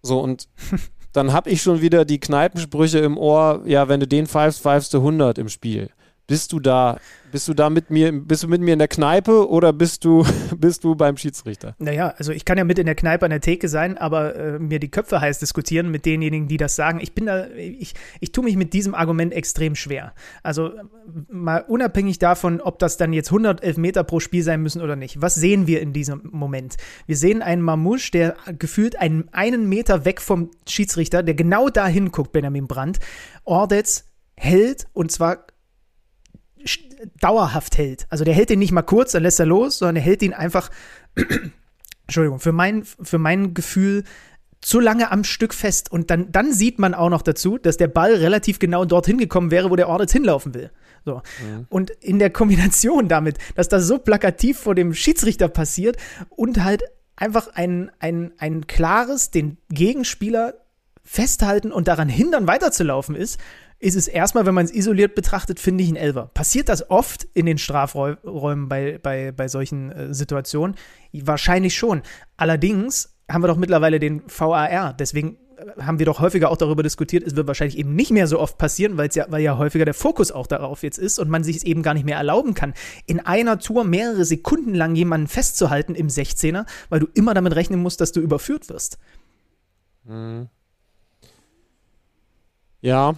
So, 0.02 0.20
und 0.20 0.48
dann 1.12 1.32
habe 1.32 1.50
ich 1.50 1.62
schon 1.62 1.80
wieder 1.80 2.04
die 2.04 2.20
Kneipensprüche 2.20 2.98
im 2.98 3.18
Ohr, 3.18 3.62
ja, 3.66 3.88
wenn 3.88 4.00
du 4.00 4.06
den 4.06 4.26
pfeifst, 4.26 4.62
pfeifst 4.62 4.94
du 4.94 4.98
100 4.98 5.38
im 5.38 5.48
Spiel. 5.48 5.90
Bist 6.26 6.52
du 6.52 6.60
da 6.60 6.98
bist 7.32 7.48
du 7.48 7.54
da 7.54 7.70
mit 7.70 7.88
mir, 7.88 8.12
bist 8.12 8.42
du 8.42 8.48
mit 8.48 8.60
mir 8.60 8.74
in 8.74 8.78
der 8.78 8.88
Kneipe 8.88 9.48
oder 9.48 9.72
bist 9.72 10.04
du, 10.04 10.24
bist 10.56 10.84
du 10.84 10.94
beim 10.94 11.16
Schiedsrichter? 11.16 11.74
Naja, 11.78 12.14
also 12.18 12.30
ich 12.30 12.44
kann 12.44 12.58
ja 12.58 12.64
mit 12.64 12.78
in 12.78 12.84
der 12.84 12.94
Kneipe 12.94 13.24
an 13.24 13.30
der 13.30 13.40
Theke 13.40 13.68
sein, 13.68 13.96
aber 13.96 14.36
äh, 14.36 14.58
mir 14.58 14.78
die 14.78 14.90
Köpfe 14.90 15.20
heiß 15.20 15.38
diskutieren 15.38 15.90
mit 15.90 16.04
denjenigen, 16.04 16.46
die 16.46 16.58
das 16.58 16.76
sagen. 16.76 17.00
Ich 17.00 17.14
bin 17.14 17.26
da, 17.26 17.48
ich, 17.48 17.94
ich 18.20 18.32
tue 18.32 18.44
mich 18.44 18.56
mit 18.56 18.74
diesem 18.74 18.94
Argument 18.94 19.32
extrem 19.32 19.74
schwer. 19.74 20.12
Also 20.42 20.72
mal 21.30 21.64
unabhängig 21.66 22.18
davon, 22.18 22.60
ob 22.60 22.78
das 22.78 22.98
dann 22.98 23.14
jetzt 23.14 23.30
111 23.30 23.78
Meter 23.78 24.04
pro 24.04 24.20
Spiel 24.20 24.42
sein 24.42 24.62
müssen 24.62 24.82
oder 24.82 24.94
nicht. 24.94 25.22
Was 25.22 25.34
sehen 25.34 25.66
wir 25.66 25.80
in 25.80 25.94
diesem 25.94 26.28
Moment? 26.32 26.76
Wir 27.06 27.16
sehen 27.16 27.40
einen 27.40 27.62
Mamouche, 27.62 28.10
der 28.10 28.36
gefühlt 28.58 29.00
einen, 29.00 29.30
einen 29.32 29.70
Meter 29.70 30.04
weg 30.04 30.20
vom 30.20 30.50
Schiedsrichter, 30.68 31.22
der 31.22 31.34
genau 31.34 31.70
dahin 31.70 32.12
guckt, 32.12 32.32
Benjamin 32.32 32.66
Brandt. 32.66 32.98
Ordetz 33.44 34.04
hält 34.36 34.86
und 34.92 35.10
zwar 35.10 35.46
dauerhaft 37.20 37.78
hält. 37.78 38.06
Also 38.08 38.24
der 38.24 38.34
hält 38.34 38.50
den 38.50 38.58
nicht 38.58 38.72
mal 38.72 38.82
kurz, 38.82 39.12
dann 39.12 39.22
lässt 39.22 39.40
er 39.40 39.46
los, 39.46 39.78
sondern 39.78 39.96
er 39.96 40.02
hält 40.02 40.22
ihn 40.22 40.32
einfach, 40.32 40.70
Entschuldigung, 42.06 42.40
für 42.40 42.52
mein, 42.52 42.84
für 42.84 43.18
mein 43.18 43.54
Gefühl 43.54 44.04
zu 44.60 44.78
lange 44.78 45.10
am 45.10 45.24
Stück 45.24 45.54
fest. 45.54 45.90
Und 45.90 46.10
dann, 46.10 46.30
dann 46.32 46.52
sieht 46.52 46.78
man 46.78 46.94
auch 46.94 47.10
noch 47.10 47.22
dazu, 47.22 47.58
dass 47.58 47.76
der 47.76 47.88
Ball 47.88 48.14
relativ 48.14 48.58
genau 48.58 48.84
dorthin 48.84 49.18
gekommen 49.18 49.50
wäre, 49.50 49.70
wo 49.70 49.76
der 49.76 49.88
Ort 49.88 50.02
jetzt 50.02 50.12
hinlaufen 50.12 50.54
will. 50.54 50.70
So. 51.04 51.16
Mhm. 51.16 51.66
Und 51.68 51.90
in 51.90 52.18
der 52.18 52.30
Kombination 52.30 53.08
damit, 53.08 53.38
dass 53.56 53.68
das 53.68 53.86
so 53.86 53.98
plakativ 53.98 54.58
vor 54.58 54.74
dem 54.74 54.94
Schiedsrichter 54.94 55.48
passiert 55.48 55.96
und 56.30 56.62
halt 56.62 56.84
einfach 57.16 57.48
ein, 57.54 57.90
ein, 57.98 58.32
ein 58.38 58.66
klares, 58.66 59.30
den 59.30 59.58
Gegenspieler 59.68 60.54
festhalten 61.04 61.72
und 61.72 61.88
daran 61.88 62.08
hindern, 62.08 62.46
weiterzulaufen 62.46 63.16
ist, 63.16 63.40
ist 63.82 63.96
es 63.96 64.06
erstmal, 64.06 64.46
wenn 64.46 64.54
man 64.54 64.64
es 64.64 64.72
isoliert 64.72 65.16
betrachtet, 65.16 65.58
finde 65.58 65.82
ich 65.82 65.90
ein 65.90 65.96
Elver. 65.96 66.30
Passiert 66.34 66.68
das 66.68 66.88
oft 66.88 67.26
in 67.34 67.46
den 67.46 67.58
Strafräumen 67.58 68.68
bei, 68.68 68.98
bei, 69.02 69.32
bei 69.32 69.48
solchen 69.48 69.90
äh, 69.90 70.14
Situationen? 70.14 70.76
Wahrscheinlich 71.12 71.74
schon. 71.76 72.02
Allerdings 72.36 73.16
haben 73.28 73.42
wir 73.42 73.48
doch 73.48 73.56
mittlerweile 73.56 73.98
den 73.98 74.22
VAR. 74.28 74.94
Deswegen 74.94 75.36
äh, 75.56 75.82
haben 75.82 75.98
wir 75.98 76.06
doch 76.06 76.20
häufiger 76.20 76.50
auch 76.50 76.56
darüber 76.56 76.84
diskutiert, 76.84 77.26
es 77.26 77.34
wird 77.34 77.48
wahrscheinlich 77.48 77.76
eben 77.76 77.96
nicht 77.96 78.12
mehr 78.12 78.28
so 78.28 78.38
oft 78.38 78.56
passieren, 78.56 78.98
weil 78.98 79.10
ja, 79.14 79.26
weil 79.30 79.42
ja 79.42 79.58
häufiger 79.58 79.84
der 79.84 79.94
Fokus 79.94 80.30
auch 80.30 80.46
darauf 80.46 80.84
jetzt 80.84 80.98
ist 80.98 81.18
und 81.18 81.28
man 81.28 81.42
sich 81.42 81.56
es 81.56 81.64
eben 81.64 81.82
gar 81.82 81.94
nicht 81.94 82.06
mehr 82.06 82.18
erlauben 82.18 82.54
kann, 82.54 82.74
in 83.06 83.18
einer 83.18 83.58
Tour 83.58 83.82
mehrere 83.82 84.24
Sekunden 84.24 84.74
lang 84.74 84.94
jemanden 84.94 85.26
festzuhalten 85.26 85.96
im 85.96 86.06
16er, 86.06 86.66
weil 86.88 87.00
du 87.00 87.08
immer 87.14 87.34
damit 87.34 87.56
rechnen 87.56 87.82
musst, 87.82 88.00
dass 88.00 88.12
du 88.12 88.20
überführt 88.20 88.68
wirst. 88.68 88.98
Mhm. 90.04 90.48
Ja, 92.80 93.14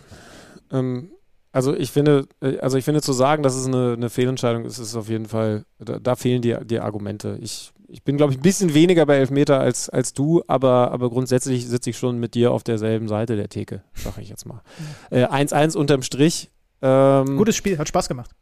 ähm, 0.73 1.11
also 1.53 1.73
ich 1.73 1.93
finde, 1.93 2.27
äh, 2.41 2.59
also 2.59 2.77
ich 2.77 2.85
finde 2.85 3.01
zu 3.01 3.13
sagen, 3.13 3.45
dass 3.45 3.55
es 3.55 3.67
eine, 3.67 3.93
eine 3.93 4.11
Fehlentscheidung 4.11 4.65
ist, 4.65 4.79
ist 4.79 4.97
auf 4.97 5.09
jeden 5.09 5.27
Fall, 5.27 5.65
da, 5.79 6.01
da 6.01 6.17
fehlen 6.17 6.43
die, 6.43 6.57
die 6.65 6.81
Argumente. 6.81 7.39
Ich, 7.41 7.73
ich 7.87 8.03
bin, 8.03 8.17
glaube 8.17 8.33
ich, 8.33 8.41
ein 8.41 8.43
bisschen 8.43 8.75
weniger 8.75 9.07
bei 9.07 9.17
Elfmeter 9.17 9.61
als, 9.61 9.89
als 9.89 10.13
du, 10.15 10.43
aber, 10.49 10.91
aber 10.91 11.11
grundsätzlich 11.11 11.69
sitze 11.69 11.91
ich 11.91 11.99
schon 11.99 12.19
mit 12.19 12.35
dir 12.35 12.51
auf 12.51 12.65
derselben 12.65 13.07
Seite 13.07 13.37
der 13.37 13.49
Theke, 13.49 13.85
sage 13.95 14.21
ich 14.21 14.29
jetzt 14.29 14.47
mal. 14.47 14.63
1-1 15.13 15.75
äh, 15.75 15.79
unterm 15.79 16.03
Strich. 16.03 16.51
Ähm, 16.83 17.37
Gutes 17.37 17.55
Spiel, 17.55 17.79
hat 17.79 17.87
Spaß 17.87 18.09
gemacht. 18.09 18.33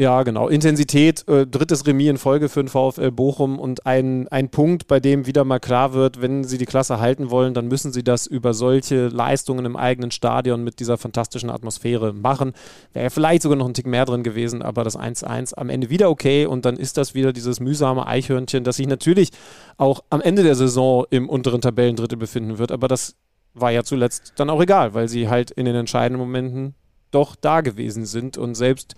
Ja, 0.00 0.22
genau. 0.22 0.46
Intensität, 0.46 1.26
äh, 1.26 1.44
drittes 1.44 1.84
Remis 1.84 2.08
in 2.08 2.18
Folge 2.18 2.48
für 2.48 2.62
den 2.62 2.68
VfL 2.68 3.10
Bochum 3.10 3.58
und 3.58 3.84
ein, 3.84 4.28
ein 4.28 4.48
Punkt, 4.48 4.86
bei 4.86 5.00
dem 5.00 5.26
wieder 5.26 5.42
mal 5.42 5.58
klar 5.58 5.92
wird, 5.92 6.22
wenn 6.22 6.44
sie 6.44 6.56
die 6.56 6.66
Klasse 6.66 7.00
halten 7.00 7.32
wollen, 7.32 7.52
dann 7.52 7.66
müssen 7.66 7.92
sie 7.92 8.04
das 8.04 8.28
über 8.28 8.54
solche 8.54 9.08
Leistungen 9.08 9.64
im 9.66 9.74
eigenen 9.74 10.12
Stadion 10.12 10.62
mit 10.62 10.78
dieser 10.78 10.98
fantastischen 10.98 11.50
Atmosphäre 11.50 12.12
machen. 12.12 12.52
Wäre 12.92 13.10
vielleicht 13.10 13.42
sogar 13.42 13.58
noch 13.58 13.66
ein 13.66 13.74
Tick 13.74 13.88
mehr 13.88 14.04
drin 14.04 14.22
gewesen, 14.22 14.62
aber 14.62 14.84
das 14.84 14.96
1-1 14.96 15.54
am 15.54 15.68
Ende 15.68 15.90
wieder 15.90 16.10
okay 16.10 16.46
und 16.46 16.64
dann 16.64 16.76
ist 16.76 16.96
das 16.96 17.14
wieder 17.14 17.32
dieses 17.32 17.58
mühsame 17.58 18.06
Eichhörnchen, 18.06 18.62
das 18.62 18.76
sich 18.76 18.86
natürlich 18.86 19.30
auch 19.78 20.04
am 20.10 20.20
Ende 20.20 20.44
der 20.44 20.54
Saison 20.54 21.06
im 21.10 21.28
unteren 21.28 21.60
Tabellendrittel 21.60 22.16
befinden 22.16 22.58
wird, 22.58 22.70
aber 22.70 22.86
das 22.86 23.16
war 23.52 23.72
ja 23.72 23.82
zuletzt 23.82 24.34
dann 24.36 24.48
auch 24.48 24.62
egal, 24.62 24.94
weil 24.94 25.08
sie 25.08 25.28
halt 25.28 25.50
in 25.50 25.64
den 25.64 25.74
entscheidenden 25.74 26.20
Momenten 26.20 26.76
doch 27.10 27.34
da 27.34 27.62
gewesen 27.62 28.04
sind 28.06 28.38
und 28.38 28.54
selbst 28.54 28.94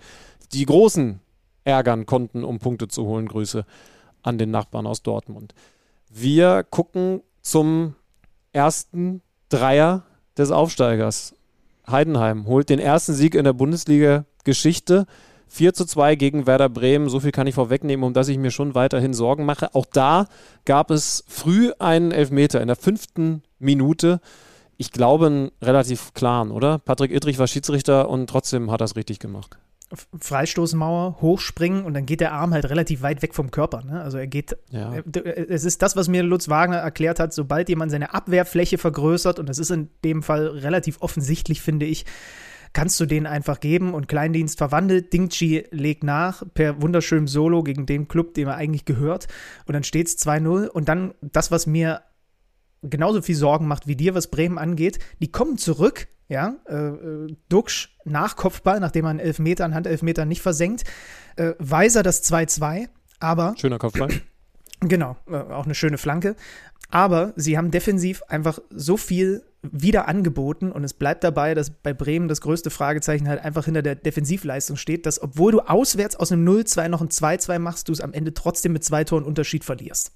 die 0.53 0.65
Großen 0.65 1.19
ärgern 1.63 2.05
konnten, 2.05 2.43
um 2.43 2.59
Punkte 2.59 2.87
zu 2.87 3.05
holen. 3.05 3.27
Grüße 3.27 3.65
an 4.23 4.37
den 4.37 4.51
Nachbarn 4.51 4.87
aus 4.87 5.03
Dortmund. 5.03 5.53
Wir 6.09 6.63
gucken 6.63 7.21
zum 7.41 7.95
ersten 8.53 9.21
Dreier 9.49 10.03
des 10.37 10.51
Aufsteigers. 10.51 11.35
Heidenheim 11.89 12.45
holt 12.45 12.69
den 12.69 12.79
ersten 12.79 13.13
Sieg 13.13 13.35
in 13.35 13.43
der 13.43 13.53
Bundesliga-Geschichte. 13.53 15.05
4 15.47 15.73
zu 15.73 15.85
2 15.85 16.15
gegen 16.15 16.47
Werder 16.47 16.69
Bremen. 16.69 17.09
So 17.09 17.19
viel 17.19 17.31
kann 17.31 17.47
ich 17.47 17.55
vorwegnehmen, 17.55 18.05
um 18.05 18.13
dass 18.13 18.29
ich 18.29 18.37
mir 18.37 18.51
schon 18.51 18.73
weiterhin 18.73 19.13
Sorgen 19.13 19.45
mache. 19.45 19.75
Auch 19.75 19.85
da 19.85 20.27
gab 20.63 20.91
es 20.91 21.25
früh 21.27 21.71
einen 21.79 22.11
Elfmeter 22.11 22.61
in 22.61 22.67
der 22.67 22.77
fünften 22.77 23.43
Minute. 23.59 24.21
Ich 24.77 24.91
glaube, 24.91 25.27
einen 25.27 25.51
relativ 25.61 26.13
klaren, 26.13 26.51
oder? 26.51 26.79
Patrick 26.79 27.11
Ittrich 27.11 27.37
war 27.37 27.47
Schiedsrichter 27.47 28.09
und 28.09 28.29
trotzdem 28.29 28.71
hat 28.71 28.81
er 28.81 28.85
es 28.85 28.95
richtig 28.95 29.19
gemacht. 29.19 29.57
Freistoßmauer 30.19 31.17
hochspringen 31.21 31.83
und 31.83 31.93
dann 31.93 32.05
geht 32.05 32.21
der 32.21 32.33
Arm 32.33 32.53
halt 32.53 32.69
relativ 32.69 33.01
weit 33.01 33.21
weg 33.21 33.35
vom 33.35 33.51
Körper. 33.51 33.83
Ne? 33.83 34.01
Also 34.01 34.17
er 34.17 34.27
geht, 34.27 34.55
ja. 34.69 34.93
es 34.95 35.65
ist 35.65 35.81
das, 35.81 35.95
was 35.95 36.07
mir 36.07 36.23
Lutz 36.23 36.49
Wagner 36.49 36.77
erklärt 36.77 37.19
hat, 37.19 37.33
sobald 37.33 37.69
jemand 37.69 37.91
seine 37.91 38.13
Abwehrfläche 38.13 38.77
vergrößert, 38.77 39.39
und 39.39 39.49
das 39.49 39.57
ist 39.59 39.71
in 39.71 39.89
dem 40.03 40.23
Fall 40.23 40.47
relativ 40.47 41.01
offensichtlich, 41.01 41.61
finde 41.61 41.85
ich, 41.85 42.05
kannst 42.73 42.99
du 42.99 43.05
den 43.05 43.27
einfach 43.27 43.59
geben 43.59 43.93
und 43.93 44.07
Kleindienst 44.07 44.57
verwandelt. 44.57 45.11
Dingchi 45.13 45.65
legt 45.71 46.03
nach 46.03 46.43
per 46.53 46.81
wunderschönem 46.81 47.27
Solo 47.27 47.63
gegen 47.63 47.85
den 47.85 48.07
Club, 48.07 48.33
dem 48.33 48.47
er 48.47 48.55
eigentlich 48.55 48.85
gehört. 48.85 49.27
Und 49.65 49.73
dann 49.73 49.83
steht 49.83 50.07
es 50.07 50.17
2-0. 50.25 50.67
Und 50.67 50.87
dann 50.87 51.13
das, 51.21 51.51
was 51.51 51.67
mir 51.67 52.01
genauso 52.81 53.21
viel 53.21 53.35
Sorgen 53.35 53.67
macht 53.67 53.87
wie 53.87 53.95
dir, 53.95 54.15
was 54.15 54.31
Bremen 54.31 54.57
angeht, 54.57 54.99
die 55.19 55.31
kommen 55.31 55.57
zurück 55.57 56.07
ja, 56.31 56.55
äh, 56.65 56.75
äh, 56.75 57.35
Duxch 57.49 57.89
nach 58.05 58.37
Kopfball, 58.37 58.79
nachdem 58.79 59.03
man 59.03 59.19
Elfmeter 59.19 59.65
an 59.65 59.75
Handelfmeter 59.75 60.23
nicht 60.23 60.41
versenkt. 60.41 60.85
Äh, 61.35 61.53
Weiser 61.59 62.03
das 62.03 62.23
2-2, 62.23 62.87
aber. 63.19 63.53
Schöner 63.57 63.77
Kopfball. 63.77 64.09
Genau, 64.83 65.15
äh, 65.29 65.35
auch 65.35 65.65
eine 65.65 65.75
schöne 65.75 65.99
Flanke. 65.99 66.35
Aber 66.89 67.33
sie 67.35 67.55
haben 67.55 67.69
defensiv 67.69 68.23
einfach 68.23 68.57
so 68.71 68.97
viel 68.97 69.43
wieder 69.61 70.07
angeboten 70.07 70.71
und 70.71 70.83
es 70.83 70.95
bleibt 70.95 71.23
dabei, 71.23 71.53
dass 71.53 71.69
bei 71.69 71.93
Bremen 71.93 72.27
das 72.27 72.41
größte 72.41 72.71
Fragezeichen 72.71 73.27
halt 73.27 73.45
einfach 73.45 73.65
hinter 73.65 73.83
der 73.83 73.93
Defensivleistung 73.93 74.77
steht, 74.77 75.05
dass 75.05 75.21
obwohl 75.21 75.51
du 75.51 75.59
auswärts 75.59 76.15
aus 76.15 76.31
einem 76.31 76.49
0-2 76.49 76.87
noch 76.87 77.01
ein 77.01 77.09
2-2 77.09 77.59
machst, 77.59 77.89
du 77.89 77.93
es 77.93 78.01
am 78.01 78.11
Ende 78.11 78.33
trotzdem 78.33 78.73
mit 78.73 78.83
zwei 78.83 79.03
Toren 79.03 79.23
Unterschied 79.23 79.63
verlierst. 79.63 80.13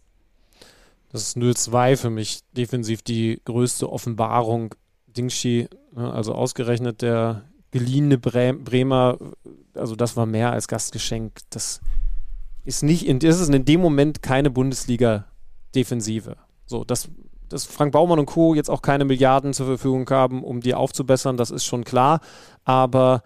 Das 1.12 1.22
ist 1.22 1.38
0-2 1.38 1.96
für 1.96 2.10
mich 2.10 2.40
defensiv 2.54 3.04
die 3.04 3.40
größte 3.46 3.88
Offenbarung 3.88 4.74
Dingshi, 5.18 5.68
ne, 5.94 6.14
also 6.14 6.34
ausgerechnet 6.34 7.02
der 7.02 7.44
geliehene 7.72 8.18
Bremer, 8.18 9.18
also 9.74 9.96
das 9.96 10.16
war 10.16 10.26
mehr 10.26 10.52
als 10.52 10.68
Gastgeschenk. 10.68 11.40
Das 11.50 11.82
ist 12.64 12.84
nicht 12.84 13.06
in, 13.06 13.20
das 13.20 13.40
ist 13.40 13.54
in 13.54 13.66
dem 13.66 13.82
Moment 13.82 14.22
keine 14.22 14.50
Bundesliga-Defensive. 14.50 16.38
So, 16.66 16.84
dass, 16.84 17.10
dass 17.50 17.66
Frank 17.66 17.92
Baumann 17.92 18.20
und 18.20 18.26
Co. 18.26 18.56
jetzt 18.56 18.70
auch 18.70 18.82
keine 18.82 19.06
Milliarden 19.06 19.54
zur 19.54 19.66
Verfügung 19.66 20.10
haben, 20.10 20.44
um 20.44 20.62
die 20.62 20.74
aufzubessern, 20.74 21.38
das 21.38 21.52
ist 21.52 21.66
schon 21.66 21.84
klar. 21.84 22.22
Aber 22.64 23.22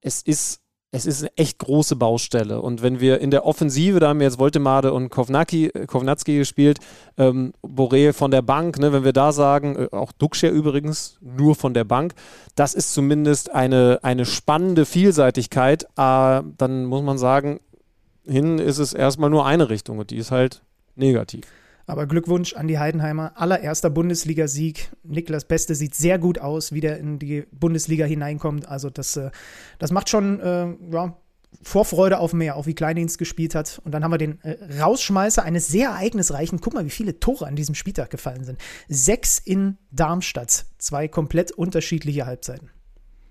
es 0.00 0.22
ist 0.22 0.60
es 0.90 1.04
ist 1.04 1.22
eine 1.22 1.36
echt 1.36 1.58
große 1.58 1.96
Baustelle. 1.96 2.62
Und 2.62 2.82
wenn 2.82 2.98
wir 2.98 3.20
in 3.20 3.30
der 3.30 3.44
Offensive, 3.44 4.00
da 4.00 4.08
haben 4.08 4.20
wir 4.20 4.26
jetzt 4.26 4.38
Voltemade 4.38 4.92
und 4.92 5.10
Kovnacki, 5.10 5.66
äh, 5.66 5.86
Kovnatski 5.86 6.38
gespielt, 6.38 6.78
ähm, 7.18 7.52
Boré 7.62 8.12
von 8.12 8.30
der 8.30 8.42
Bank, 8.42 8.78
ne, 8.78 8.92
wenn 8.92 9.04
wir 9.04 9.12
da 9.12 9.32
sagen, 9.32 9.76
äh, 9.76 9.88
auch 9.92 10.12
Duxcher 10.12 10.50
übrigens, 10.50 11.18
nur 11.20 11.54
von 11.54 11.74
der 11.74 11.84
Bank, 11.84 12.14
das 12.54 12.74
ist 12.74 12.94
zumindest 12.94 13.54
eine, 13.54 14.00
eine 14.02 14.24
spannende 14.24 14.86
Vielseitigkeit. 14.86 15.84
Äh, 15.96 16.42
dann 16.56 16.86
muss 16.86 17.02
man 17.02 17.18
sagen, 17.18 17.60
hin 18.24 18.58
ist 18.58 18.78
es 18.78 18.94
erstmal 18.94 19.30
nur 19.30 19.44
eine 19.44 19.68
Richtung 19.68 19.98
und 19.98 20.10
die 20.10 20.16
ist 20.16 20.30
halt 20.30 20.62
negativ. 20.96 21.44
Aber 21.88 22.06
Glückwunsch 22.06 22.52
an 22.52 22.68
die 22.68 22.78
Heidenheimer. 22.78 23.32
Allererster 23.34 23.88
Bundesligasieg. 23.88 24.90
Niklas 25.04 25.46
Beste 25.46 25.74
sieht 25.74 25.94
sehr 25.94 26.18
gut 26.18 26.38
aus, 26.38 26.72
wie 26.72 26.80
der 26.80 26.98
in 26.98 27.18
die 27.18 27.44
Bundesliga 27.50 28.04
hineinkommt. 28.04 28.68
Also 28.68 28.90
das, 28.90 29.16
äh, 29.16 29.30
das 29.78 29.90
macht 29.90 30.10
schon 30.10 30.38
äh, 30.38 30.66
ja, 30.92 31.16
Vorfreude 31.62 32.18
auf 32.18 32.34
mehr, 32.34 32.56
auch 32.56 32.66
wie 32.66 32.74
Kleindienst 32.74 33.16
gespielt 33.16 33.54
hat. 33.54 33.80
Und 33.86 33.92
dann 33.92 34.04
haben 34.04 34.10
wir 34.10 34.18
den 34.18 34.38
äh, 34.42 34.58
Rausschmeißer 34.78 35.42
eines 35.42 35.68
sehr 35.68 35.88
ereignisreichen. 35.88 36.60
Guck 36.60 36.74
mal, 36.74 36.84
wie 36.84 36.90
viele 36.90 37.20
Tore 37.20 37.46
an 37.46 37.56
diesem 37.56 37.74
Spieltag 37.74 38.10
gefallen 38.10 38.44
sind. 38.44 38.60
Sechs 38.88 39.38
in 39.38 39.78
Darmstadt. 39.90 40.66
Zwei 40.76 41.08
komplett 41.08 41.52
unterschiedliche 41.52 42.26
Halbzeiten. 42.26 42.68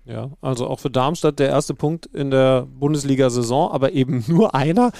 Ja, 0.08 0.30
also 0.40 0.66
auch 0.66 0.80
für 0.80 0.90
Darmstadt 0.90 1.38
der 1.38 1.50
erste 1.50 1.74
Punkt 1.74 2.06
in 2.06 2.30
der 2.30 2.66
Bundesliga-Saison, 2.66 3.70
aber 3.70 3.92
eben 3.92 4.24
nur 4.28 4.54
einer. 4.54 4.90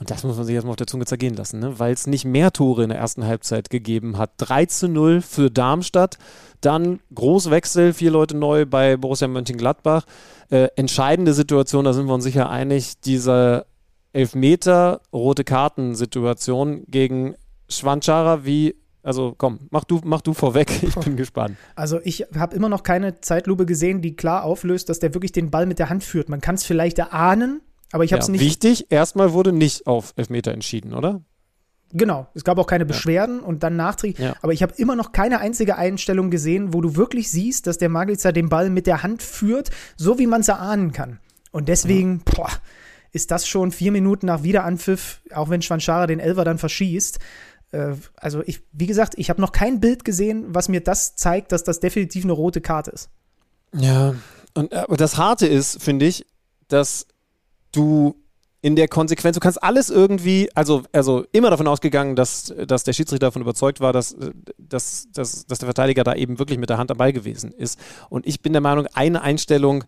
Und 0.00 0.10
das 0.10 0.24
muss 0.24 0.36
man 0.36 0.46
sich 0.46 0.54
erstmal 0.54 0.72
auf 0.72 0.76
der 0.76 0.86
Zunge 0.86 1.06
zergehen 1.06 1.34
lassen, 1.34 1.60
ne? 1.60 1.78
weil 1.78 1.92
es 1.92 2.06
nicht 2.06 2.24
mehr 2.24 2.52
Tore 2.52 2.82
in 2.82 2.88
der 2.88 2.98
ersten 2.98 3.24
Halbzeit 3.24 3.70
gegeben 3.70 4.16
hat. 4.18 4.30
3 4.38 4.66
zu 4.66 4.88
0 4.88 5.22
für 5.22 5.50
Darmstadt, 5.50 6.18
dann 6.60 7.00
Großwechsel, 7.14 7.92
vier 7.92 8.10
Leute 8.10 8.36
neu 8.36 8.66
bei 8.66 8.96
Borussia 8.96 9.28
Mönchengladbach. 9.28 10.04
Äh, 10.50 10.68
entscheidende 10.76 11.34
Situation, 11.34 11.84
da 11.84 11.92
sind 11.92 12.06
wir 12.06 12.14
uns 12.14 12.24
sicher 12.24 12.48
einig, 12.48 13.00
diese 13.00 13.66
Elfmeter, 14.12 15.00
rote 15.12 15.44
Karten-Situation 15.44 16.84
gegen 16.88 17.34
Schwanchara, 17.68 18.44
wie 18.44 18.76
also 19.08 19.34
komm, 19.38 19.60
mach 19.70 19.84
du, 19.84 20.02
mach 20.04 20.20
du 20.20 20.34
vorweg, 20.34 20.70
ich 20.82 20.94
bin 20.94 21.16
gespannt. 21.16 21.56
Also 21.74 21.98
ich 22.04 22.26
habe 22.36 22.54
immer 22.54 22.68
noch 22.68 22.82
keine 22.82 23.22
Zeitlupe 23.22 23.64
gesehen, 23.64 24.02
die 24.02 24.14
klar 24.14 24.44
auflöst, 24.44 24.90
dass 24.90 24.98
der 24.98 25.14
wirklich 25.14 25.32
den 25.32 25.50
Ball 25.50 25.64
mit 25.64 25.78
der 25.78 25.88
Hand 25.88 26.04
führt. 26.04 26.28
Man 26.28 26.42
kann 26.42 26.56
es 26.56 26.64
vielleicht 26.64 26.98
erahnen, 26.98 27.62
aber 27.90 28.04
ich 28.04 28.12
habe 28.12 28.20
es 28.20 28.28
ja, 28.28 28.32
nicht. 28.32 28.42
Wichtig, 28.42 28.86
erstmal 28.90 29.32
wurde 29.32 29.52
nicht 29.52 29.86
auf 29.86 30.12
Elfmeter 30.16 30.52
entschieden, 30.52 30.92
oder? 30.92 31.22
Genau, 31.90 32.28
es 32.34 32.44
gab 32.44 32.58
auch 32.58 32.66
keine 32.66 32.84
Beschwerden 32.84 33.38
ja. 33.40 33.46
und 33.46 33.62
dann 33.62 33.76
Nachträge. 33.76 34.22
Ja. 34.22 34.34
Aber 34.42 34.52
ich 34.52 34.62
habe 34.62 34.74
immer 34.76 34.94
noch 34.94 35.12
keine 35.12 35.40
einzige 35.40 35.76
Einstellung 35.76 36.30
gesehen, 36.30 36.74
wo 36.74 36.82
du 36.82 36.94
wirklich 36.94 37.30
siehst, 37.30 37.66
dass 37.66 37.78
der 37.78 37.88
Maglitzer 37.88 38.34
den 38.34 38.50
Ball 38.50 38.68
mit 38.68 38.86
der 38.86 39.02
Hand 39.02 39.22
führt, 39.22 39.70
so 39.96 40.18
wie 40.18 40.26
man 40.26 40.42
es 40.42 40.48
erahnen 40.48 40.92
kann. 40.92 41.18
Und 41.50 41.70
deswegen, 41.70 42.20
boah, 42.26 42.50
ist 43.12 43.30
das 43.30 43.48
schon 43.48 43.72
vier 43.72 43.90
Minuten 43.90 44.26
nach 44.26 44.42
Wiederanpfiff, 44.42 45.22
auch 45.32 45.48
wenn 45.48 45.62
Schwanschara 45.62 46.06
den 46.06 46.20
Elfer 46.20 46.44
dann 46.44 46.58
verschießt, 46.58 47.18
Äh, 47.72 47.94
also 48.16 48.42
ich, 48.46 48.62
wie 48.72 48.86
gesagt, 48.86 49.14
ich 49.16 49.30
habe 49.30 49.40
noch 49.40 49.52
kein 49.52 49.80
Bild 49.80 50.04
gesehen, 50.04 50.46
was 50.48 50.68
mir 50.68 50.80
das 50.80 51.16
zeigt, 51.16 51.52
dass 51.52 51.64
das 51.64 51.80
definitiv 51.80 52.24
eine 52.24 52.32
rote 52.32 52.60
Karte 52.60 52.90
ist. 52.90 53.10
Ja, 53.74 54.14
und 54.54 54.72
aber 54.74 54.96
das 54.96 55.16
Harte 55.16 55.46
ist, 55.46 55.82
finde 55.82 56.06
ich, 56.06 56.26
dass 56.68 57.06
du 57.72 58.14
in 58.60 58.74
der 58.74 58.88
Konsequenz, 58.88 59.34
du 59.34 59.40
kannst 59.40 59.62
alles 59.62 59.88
irgendwie, 59.88 60.50
also, 60.54 60.82
also 60.92 61.24
immer 61.30 61.50
davon 61.50 61.68
ausgegangen, 61.68 62.16
dass, 62.16 62.52
dass 62.66 62.82
der 62.82 62.92
Schiedsrichter 62.92 63.26
davon 63.26 63.42
überzeugt 63.42 63.80
war, 63.80 63.92
dass, 63.92 64.16
dass, 64.58 65.06
dass, 65.12 65.46
dass 65.46 65.58
der 65.58 65.66
Verteidiger 65.66 66.02
da 66.02 66.14
eben 66.14 66.38
wirklich 66.38 66.58
mit 66.58 66.68
der 66.68 66.78
Hand 66.78 66.90
dabei 66.90 67.12
gewesen 67.12 67.52
ist. 67.52 67.78
Und 68.08 68.26
ich 68.26 68.42
bin 68.42 68.52
der 68.52 68.62
Meinung, 68.62 68.86
eine 68.94 69.22
Einstellung, 69.22 69.84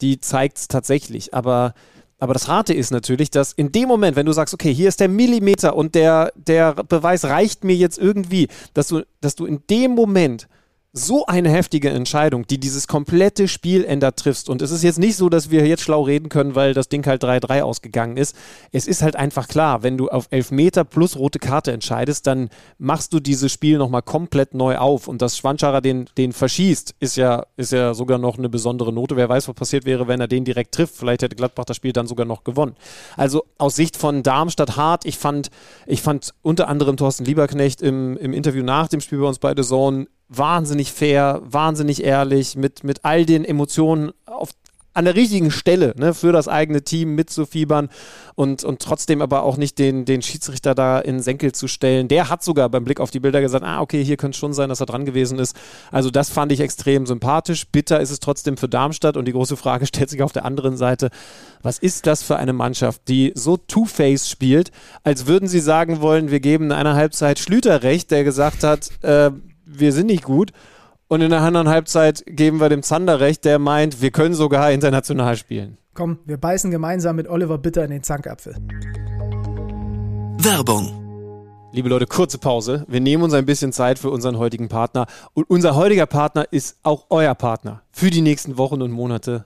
die 0.00 0.20
zeigt 0.20 0.58
es 0.58 0.68
tatsächlich. 0.68 1.34
Aber, 1.34 1.74
aber 2.22 2.34
das 2.34 2.46
Harte 2.46 2.72
ist 2.72 2.92
natürlich, 2.92 3.32
dass 3.32 3.52
in 3.52 3.72
dem 3.72 3.88
Moment, 3.88 4.14
wenn 4.14 4.26
du 4.26 4.32
sagst, 4.32 4.54
okay, 4.54 4.72
hier 4.72 4.86
ist 4.86 5.00
der 5.00 5.08
Millimeter 5.08 5.74
und 5.74 5.96
der, 5.96 6.32
der 6.36 6.72
Beweis 6.72 7.24
reicht 7.24 7.64
mir 7.64 7.74
jetzt 7.74 7.98
irgendwie, 7.98 8.46
dass 8.74 8.86
du, 8.86 9.02
dass 9.20 9.34
du 9.34 9.44
in 9.44 9.60
dem 9.68 9.96
Moment 9.96 10.46
so 10.94 11.24
eine 11.24 11.48
heftige 11.48 11.88
Entscheidung, 11.88 12.46
die 12.46 12.60
dieses 12.60 12.86
komplette 12.86 13.48
Spiel 13.48 13.82
ändert, 13.82 14.18
triffst. 14.18 14.50
Und 14.50 14.60
es 14.60 14.70
ist 14.70 14.82
jetzt 14.82 14.98
nicht 14.98 15.16
so, 15.16 15.30
dass 15.30 15.50
wir 15.50 15.66
jetzt 15.66 15.82
schlau 15.82 16.02
reden 16.02 16.28
können, 16.28 16.54
weil 16.54 16.74
das 16.74 16.90
Ding 16.90 17.06
halt 17.06 17.24
3-3 17.24 17.62
ausgegangen 17.62 18.18
ist. 18.18 18.36
Es 18.72 18.86
ist 18.86 19.00
halt 19.00 19.16
einfach 19.16 19.48
klar, 19.48 19.82
wenn 19.82 19.96
du 19.96 20.10
auf 20.10 20.26
11 20.30 20.50
Meter 20.50 20.84
plus 20.84 21.16
rote 21.16 21.38
Karte 21.38 21.72
entscheidest, 21.72 22.26
dann 22.26 22.50
machst 22.76 23.14
du 23.14 23.20
dieses 23.20 23.50
Spiel 23.50 23.78
nochmal 23.78 24.02
komplett 24.02 24.52
neu 24.52 24.76
auf. 24.76 25.08
Und 25.08 25.22
dass 25.22 25.38
Schwanschara 25.38 25.80
den, 25.80 26.10
den 26.18 26.34
verschießt, 26.34 26.94
ist 27.00 27.16
ja, 27.16 27.46
ist 27.56 27.72
ja 27.72 27.94
sogar 27.94 28.18
noch 28.18 28.36
eine 28.36 28.50
besondere 28.50 28.92
Note. 28.92 29.16
Wer 29.16 29.30
weiß, 29.30 29.48
was 29.48 29.54
passiert 29.54 29.86
wäre, 29.86 30.08
wenn 30.08 30.20
er 30.20 30.28
den 30.28 30.44
direkt 30.44 30.74
trifft. 30.74 30.96
Vielleicht 30.96 31.22
hätte 31.22 31.36
Gladbach 31.36 31.64
das 31.64 31.76
Spiel 31.76 31.94
dann 31.94 32.06
sogar 32.06 32.26
noch 32.26 32.44
gewonnen. 32.44 32.76
Also 33.16 33.44
aus 33.56 33.76
Sicht 33.76 33.96
von 33.96 34.22
Darmstadt 34.22 34.76
hart. 34.76 35.06
Ich 35.06 35.16
fand, 35.16 35.48
ich 35.86 36.02
fand 36.02 36.34
unter 36.42 36.68
anderem 36.68 36.98
Thorsten 36.98 37.24
Lieberknecht 37.24 37.80
im, 37.80 38.18
im 38.18 38.34
Interview 38.34 38.62
nach 38.62 38.88
dem 38.88 39.00
Spiel 39.00 39.20
bei 39.20 39.26
uns 39.26 39.38
bei 39.38 39.54
The 39.56 39.62
Zone 39.62 40.06
wahnsinnig 40.36 40.92
fair, 40.92 41.40
wahnsinnig 41.44 42.02
ehrlich, 42.02 42.56
mit, 42.56 42.84
mit 42.84 43.04
all 43.04 43.26
den 43.26 43.44
Emotionen 43.44 44.12
auf, 44.26 44.50
an 44.94 45.04
der 45.04 45.14
richtigen 45.14 45.50
Stelle 45.50 45.94
ne, 45.96 46.12
für 46.12 46.32
das 46.32 46.48
eigene 46.48 46.82
Team 46.82 47.14
mitzufiebern 47.14 47.88
und, 48.34 48.62
und 48.64 48.80
trotzdem 48.82 49.22
aber 49.22 49.42
auch 49.42 49.56
nicht 49.56 49.78
den, 49.78 50.04
den 50.04 50.22
Schiedsrichter 50.22 50.74
da 50.74 50.98
in 50.98 51.20
Senkel 51.20 51.52
zu 51.52 51.66
stellen. 51.66 52.08
Der 52.08 52.28
hat 52.28 52.42
sogar 52.42 52.68
beim 52.68 52.84
Blick 52.84 53.00
auf 53.00 53.10
die 53.10 53.20
Bilder 53.20 53.40
gesagt, 53.40 53.64
ah, 53.64 53.80
okay, 53.80 54.04
hier 54.04 54.16
könnte 54.16 54.36
es 54.36 54.38
schon 54.38 54.52
sein, 54.52 54.68
dass 54.68 54.80
er 54.80 54.86
dran 54.86 55.04
gewesen 55.04 55.38
ist. 55.38 55.56
Also 55.90 56.10
das 56.10 56.28
fand 56.28 56.52
ich 56.52 56.60
extrem 56.60 57.06
sympathisch. 57.06 57.66
Bitter 57.66 58.00
ist 58.00 58.10
es 58.10 58.20
trotzdem 58.20 58.56
für 58.56 58.68
Darmstadt 58.68 59.16
und 59.16 59.26
die 59.26 59.32
große 59.32 59.56
Frage 59.56 59.86
stellt 59.92 60.10
sich 60.10 60.22
auf 60.22 60.32
der 60.32 60.44
anderen 60.44 60.76
Seite, 60.76 61.10
was 61.62 61.78
ist 61.78 62.06
das 62.06 62.22
für 62.22 62.36
eine 62.36 62.52
Mannschaft, 62.52 63.08
die 63.08 63.32
so 63.34 63.56
Two-Face 63.56 64.28
spielt, 64.28 64.72
als 65.04 65.26
würden 65.26 65.48
sie 65.48 65.60
sagen 65.60 66.00
wollen, 66.00 66.30
wir 66.30 66.40
geben 66.40 66.66
in 66.66 66.72
einer 66.72 66.94
Halbzeit 66.94 67.38
Schlüter 67.38 67.82
recht, 67.82 68.10
der 68.10 68.24
gesagt 68.24 68.62
hat, 68.62 68.90
äh, 69.02 69.30
wir 69.78 69.92
sind 69.92 70.06
nicht 70.06 70.24
gut. 70.24 70.52
Und 71.08 71.20
in 71.20 71.30
der 71.30 71.42
anderen 71.42 71.68
Halbzeit 71.68 72.24
geben 72.26 72.58
wir 72.60 72.68
dem 72.68 72.82
Zander 72.82 73.20
recht, 73.20 73.44
der 73.44 73.58
meint, 73.58 74.00
wir 74.00 74.10
können 74.10 74.34
sogar 74.34 74.72
international 74.72 75.36
spielen. 75.36 75.76
Komm, 75.94 76.18
wir 76.24 76.38
beißen 76.38 76.70
gemeinsam 76.70 77.16
mit 77.16 77.28
Oliver 77.28 77.58
Bitter 77.58 77.84
in 77.84 77.90
den 77.90 78.02
Zankapfel. 78.02 78.56
Werbung. 80.38 81.02
Liebe 81.74 81.88
Leute, 81.88 82.06
kurze 82.06 82.38
Pause. 82.38 82.84
Wir 82.88 83.00
nehmen 83.00 83.22
uns 83.22 83.34
ein 83.34 83.46
bisschen 83.46 83.72
Zeit 83.72 83.98
für 83.98 84.10
unseren 84.10 84.38
heutigen 84.38 84.68
Partner. 84.68 85.06
Und 85.34 85.48
unser 85.50 85.74
heutiger 85.74 86.06
Partner 86.06 86.46
ist 86.50 86.78
auch 86.82 87.06
euer 87.10 87.34
Partner 87.34 87.82
für 87.92 88.10
die 88.10 88.20
nächsten 88.22 88.56
Wochen 88.58 88.82
und 88.82 88.90
Monate. 88.90 89.44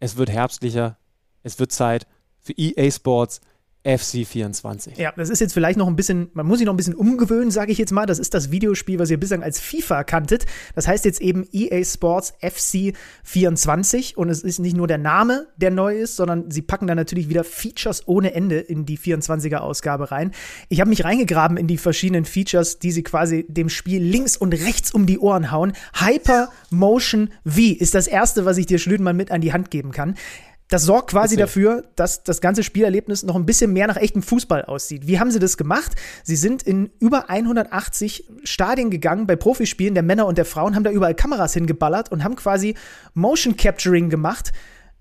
Es 0.00 0.16
wird 0.16 0.30
herbstlicher. 0.30 0.96
Es 1.42 1.58
wird 1.58 1.72
Zeit 1.72 2.06
für 2.40 2.52
EA 2.56 2.90
Sports 2.90 3.40
FC24. 3.88 5.00
Ja, 5.00 5.12
das 5.16 5.30
ist 5.30 5.40
jetzt 5.40 5.54
vielleicht 5.54 5.78
noch 5.78 5.86
ein 5.86 5.96
bisschen, 5.96 6.28
man 6.34 6.46
muss 6.46 6.58
sich 6.58 6.66
noch 6.66 6.74
ein 6.74 6.76
bisschen 6.76 6.94
umgewöhnen, 6.94 7.50
sage 7.50 7.72
ich 7.72 7.78
jetzt 7.78 7.90
mal. 7.90 8.04
Das 8.04 8.18
ist 8.18 8.34
das 8.34 8.50
Videospiel, 8.50 8.98
was 8.98 9.10
ihr 9.10 9.18
bislang 9.18 9.42
als 9.42 9.60
FIFA 9.60 10.04
kanntet. 10.04 10.44
Das 10.74 10.86
heißt 10.86 11.06
jetzt 11.06 11.22
eben 11.22 11.48
EA 11.52 11.82
Sports 11.84 12.34
FC24 12.42 14.14
und 14.16 14.28
es 14.28 14.42
ist 14.42 14.58
nicht 14.58 14.76
nur 14.76 14.86
der 14.86 14.98
Name, 14.98 15.46
der 15.56 15.70
neu 15.70 15.96
ist, 15.96 16.16
sondern 16.16 16.50
sie 16.50 16.60
packen 16.60 16.86
da 16.86 16.94
natürlich 16.94 17.30
wieder 17.30 17.44
Features 17.44 18.06
ohne 18.06 18.34
Ende 18.34 18.58
in 18.58 18.84
die 18.84 18.98
24er 18.98 19.56
Ausgabe 19.56 20.10
rein. 20.10 20.32
Ich 20.68 20.80
habe 20.80 20.90
mich 20.90 21.04
reingegraben 21.04 21.56
in 21.56 21.66
die 21.66 21.78
verschiedenen 21.78 22.26
Features, 22.26 22.78
die 22.78 22.92
sie 22.92 23.02
quasi 23.02 23.46
dem 23.48 23.70
Spiel 23.70 24.02
links 24.02 24.36
und 24.36 24.52
rechts 24.52 24.92
um 24.92 25.06
die 25.06 25.18
Ohren 25.18 25.50
hauen. 25.50 25.72
Hyper 25.94 26.50
Motion 26.68 27.30
V 27.46 27.60
ist 27.78 27.94
das 27.94 28.06
erste, 28.06 28.44
was 28.44 28.58
ich 28.58 28.66
dir 28.66 28.78
Schlüden 28.78 29.08
mit 29.16 29.30
an 29.30 29.40
die 29.40 29.54
Hand 29.54 29.70
geben 29.70 29.92
kann. 29.92 30.14
Das 30.68 30.82
sorgt 30.82 31.10
quasi 31.10 31.36
das 31.36 31.46
dafür, 31.46 31.84
dass 31.96 32.22
das 32.24 32.42
ganze 32.42 32.62
Spielerlebnis 32.62 33.22
noch 33.22 33.36
ein 33.36 33.46
bisschen 33.46 33.72
mehr 33.72 33.86
nach 33.86 33.96
echtem 33.96 34.22
Fußball 34.22 34.66
aussieht. 34.66 35.06
Wie 35.06 35.18
haben 35.18 35.30
sie 35.30 35.38
das 35.38 35.56
gemacht? 35.56 35.92
Sie 36.22 36.36
sind 36.36 36.62
in 36.62 36.90
über 37.00 37.30
180 37.30 38.28
Stadien 38.44 38.90
gegangen 38.90 39.26
bei 39.26 39.36
Profispielen 39.36 39.94
der 39.94 40.02
Männer 40.02 40.26
und 40.26 40.36
der 40.36 40.44
Frauen, 40.44 40.74
haben 40.74 40.84
da 40.84 40.90
überall 40.90 41.14
Kameras 41.14 41.54
hingeballert 41.54 42.12
und 42.12 42.22
haben 42.22 42.36
quasi 42.36 42.74
Motion 43.14 43.56
Capturing 43.56 44.10
gemacht. 44.10 44.52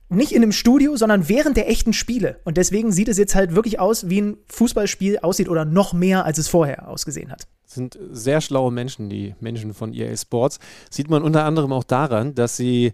Nicht 0.10 0.32
in 0.32 0.42
einem 0.42 0.54
Studio, 0.54 0.96
sondern 0.96 1.28
während 1.28 1.58
der 1.58 1.70
echten 1.70 1.92
Spiele. 1.92 2.40
Und 2.46 2.56
deswegen 2.56 2.94
sieht 2.94 3.10
es 3.10 3.18
jetzt 3.18 3.36
halt 3.36 3.54
wirklich 3.54 3.78
aus, 3.78 4.10
wie 4.10 4.22
ein 4.22 4.38
Fußballspiel 4.48 5.20
aussieht 5.20 5.50
oder 5.50 5.66
noch 5.66 5.92
mehr, 5.92 6.24
als 6.24 6.38
es 6.38 6.48
vorher 6.48 6.88
ausgesehen 6.88 7.30
hat. 7.30 7.46
Das 7.66 7.74
sind 7.74 8.00
sehr 8.12 8.40
schlaue 8.40 8.72
Menschen, 8.72 9.10
die 9.10 9.36
Menschen 9.42 9.74
von 9.74 9.94
EA 9.94 10.16
Sports. 10.16 10.60
Sieht 10.90 11.10
man 11.10 11.24
unter 11.24 11.44
anderem 11.44 11.74
auch 11.74 11.84
daran, 11.84 12.36
dass 12.36 12.56
sie 12.56 12.94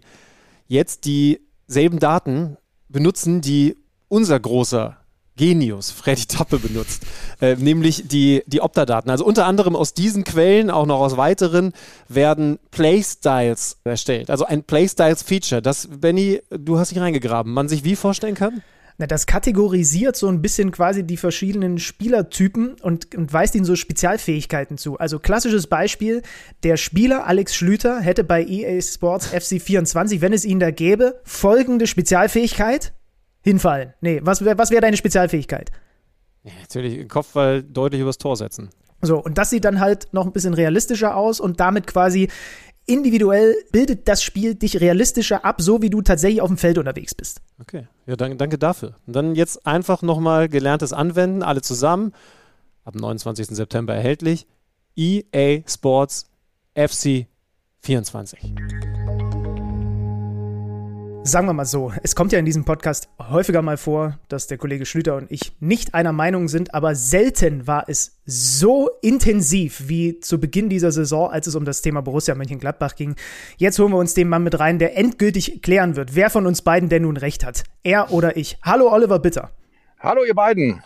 jetzt 0.66 1.04
dieselben 1.04 2.00
Daten 2.00 2.56
benutzen, 2.88 3.40
die 3.40 3.76
unser 4.08 4.38
großer 4.38 4.96
Genius, 5.36 5.90
Freddy 5.90 6.26
Tappe, 6.26 6.58
benutzt, 6.58 7.02
äh, 7.40 7.56
nämlich 7.56 8.06
die, 8.06 8.44
die 8.46 8.60
Opta-Daten. 8.60 9.10
Also 9.10 9.24
unter 9.24 9.46
anderem 9.46 9.74
aus 9.74 9.92
diesen 9.92 10.22
Quellen, 10.22 10.70
auch 10.70 10.86
noch 10.86 11.00
aus 11.00 11.16
weiteren, 11.16 11.72
werden 12.08 12.60
Playstyles 12.70 13.78
erstellt. 13.82 14.30
Also 14.30 14.44
ein 14.44 14.62
Playstyles-Feature, 14.62 15.60
das, 15.60 15.88
Benny, 15.88 16.40
du 16.50 16.78
hast 16.78 16.92
dich 16.92 17.00
reingegraben, 17.00 17.52
man 17.52 17.68
sich 17.68 17.82
wie 17.82 17.96
vorstellen 17.96 18.36
kann? 18.36 18.62
Na, 18.96 19.06
das 19.06 19.26
kategorisiert 19.26 20.14
so 20.14 20.28
ein 20.28 20.40
bisschen 20.40 20.70
quasi 20.70 21.04
die 21.04 21.16
verschiedenen 21.16 21.78
Spielertypen 21.78 22.76
und, 22.80 23.12
und 23.16 23.32
weist 23.32 23.56
ihnen 23.56 23.64
so 23.64 23.74
Spezialfähigkeiten 23.74 24.78
zu. 24.78 24.98
Also 24.98 25.18
klassisches 25.18 25.66
Beispiel, 25.66 26.22
der 26.62 26.76
Spieler 26.76 27.26
Alex 27.26 27.56
Schlüter 27.56 28.00
hätte 28.00 28.22
bei 28.22 28.44
EA 28.44 28.80
Sports 28.80 29.26
FC 29.26 29.60
24, 29.60 30.20
wenn 30.20 30.32
es 30.32 30.44
ihn 30.44 30.60
da 30.60 30.70
gäbe, 30.70 31.20
folgende 31.24 31.88
Spezialfähigkeit. 31.88 32.92
Hinfallen. 33.42 33.94
Nee, 34.00 34.20
was, 34.22 34.44
was 34.44 34.70
wäre 34.70 34.80
deine 34.80 34.96
Spezialfähigkeit? 34.96 35.70
Ja, 36.44 36.52
natürlich 36.60 37.08
Kopfball 37.08 37.62
deutlich 37.62 38.00
übers 38.00 38.18
Tor 38.18 38.36
setzen. 38.36 38.70
So, 39.02 39.22
und 39.22 39.36
das 39.36 39.50
sieht 39.50 39.64
dann 39.64 39.80
halt 39.80 40.08
noch 40.12 40.24
ein 40.24 40.32
bisschen 40.32 40.54
realistischer 40.54 41.16
aus 41.16 41.40
und 41.40 41.60
damit 41.60 41.86
quasi 41.86 42.28
individuell 42.86 43.54
bildet 43.72 44.08
das 44.08 44.22
Spiel 44.22 44.54
dich 44.54 44.80
realistischer 44.80 45.44
ab, 45.44 45.60
so 45.60 45.82
wie 45.82 45.90
du 45.90 46.02
tatsächlich 46.02 46.40
auf 46.40 46.48
dem 46.48 46.58
Feld 46.58 46.78
unterwegs 46.78 47.14
bist. 47.14 47.40
Okay, 47.60 47.86
ja, 48.06 48.16
danke, 48.16 48.36
danke 48.36 48.58
dafür. 48.58 48.94
Und 49.06 49.14
dann 49.16 49.34
jetzt 49.34 49.66
einfach 49.66 50.02
nochmal 50.02 50.48
gelerntes 50.48 50.92
Anwenden, 50.92 51.42
alle 51.42 51.62
zusammen. 51.62 52.12
Ab 52.84 52.94
29. 52.94 53.48
September 53.48 53.94
erhältlich. 53.94 54.46
EA 54.96 55.62
Sports 55.66 56.26
FC 56.74 57.26
24 57.80 58.38
sagen 61.26 61.46
wir 61.46 61.54
mal 61.54 61.64
so, 61.64 61.90
es 62.02 62.14
kommt 62.14 62.32
ja 62.32 62.38
in 62.38 62.44
diesem 62.44 62.66
Podcast 62.66 63.08
häufiger 63.18 63.62
mal 63.62 63.78
vor, 63.78 64.18
dass 64.28 64.46
der 64.46 64.58
Kollege 64.58 64.84
Schlüter 64.84 65.16
und 65.16 65.32
ich 65.32 65.56
nicht 65.58 65.94
einer 65.94 66.12
Meinung 66.12 66.48
sind, 66.48 66.74
aber 66.74 66.94
selten 66.94 67.66
war 67.66 67.84
es 67.88 68.20
so 68.26 68.90
intensiv 69.00 69.88
wie 69.88 70.20
zu 70.20 70.38
Beginn 70.38 70.68
dieser 70.68 70.92
Saison, 70.92 71.30
als 71.30 71.46
es 71.46 71.54
um 71.54 71.64
das 71.64 71.80
Thema 71.80 72.02
Borussia 72.02 72.34
Mönchengladbach 72.34 72.94
ging. 72.94 73.16
Jetzt 73.56 73.78
holen 73.78 73.92
wir 73.92 73.98
uns 73.98 74.12
den 74.12 74.28
Mann 74.28 74.42
mit 74.42 74.60
rein, 74.60 74.78
der 74.78 74.98
endgültig 74.98 75.62
klären 75.62 75.96
wird, 75.96 76.14
wer 76.14 76.28
von 76.28 76.46
uns 76.46 76.60
beiden 76.60 76.90
denn 76.90 77.02
nun 77.02 77.16
recht 77.16 77.42
hat. 77.42 77.64
Er 77.82 78.12
oder 78.12 78.36
ich. 78.36 78.58
Hallo 78.62 78.92
Oliver 78.92 79.18
Bitter. 79.18 79.50
Hallo 79.98 80.24
ihr 80.24 80.34
beiden. 80.34 80.82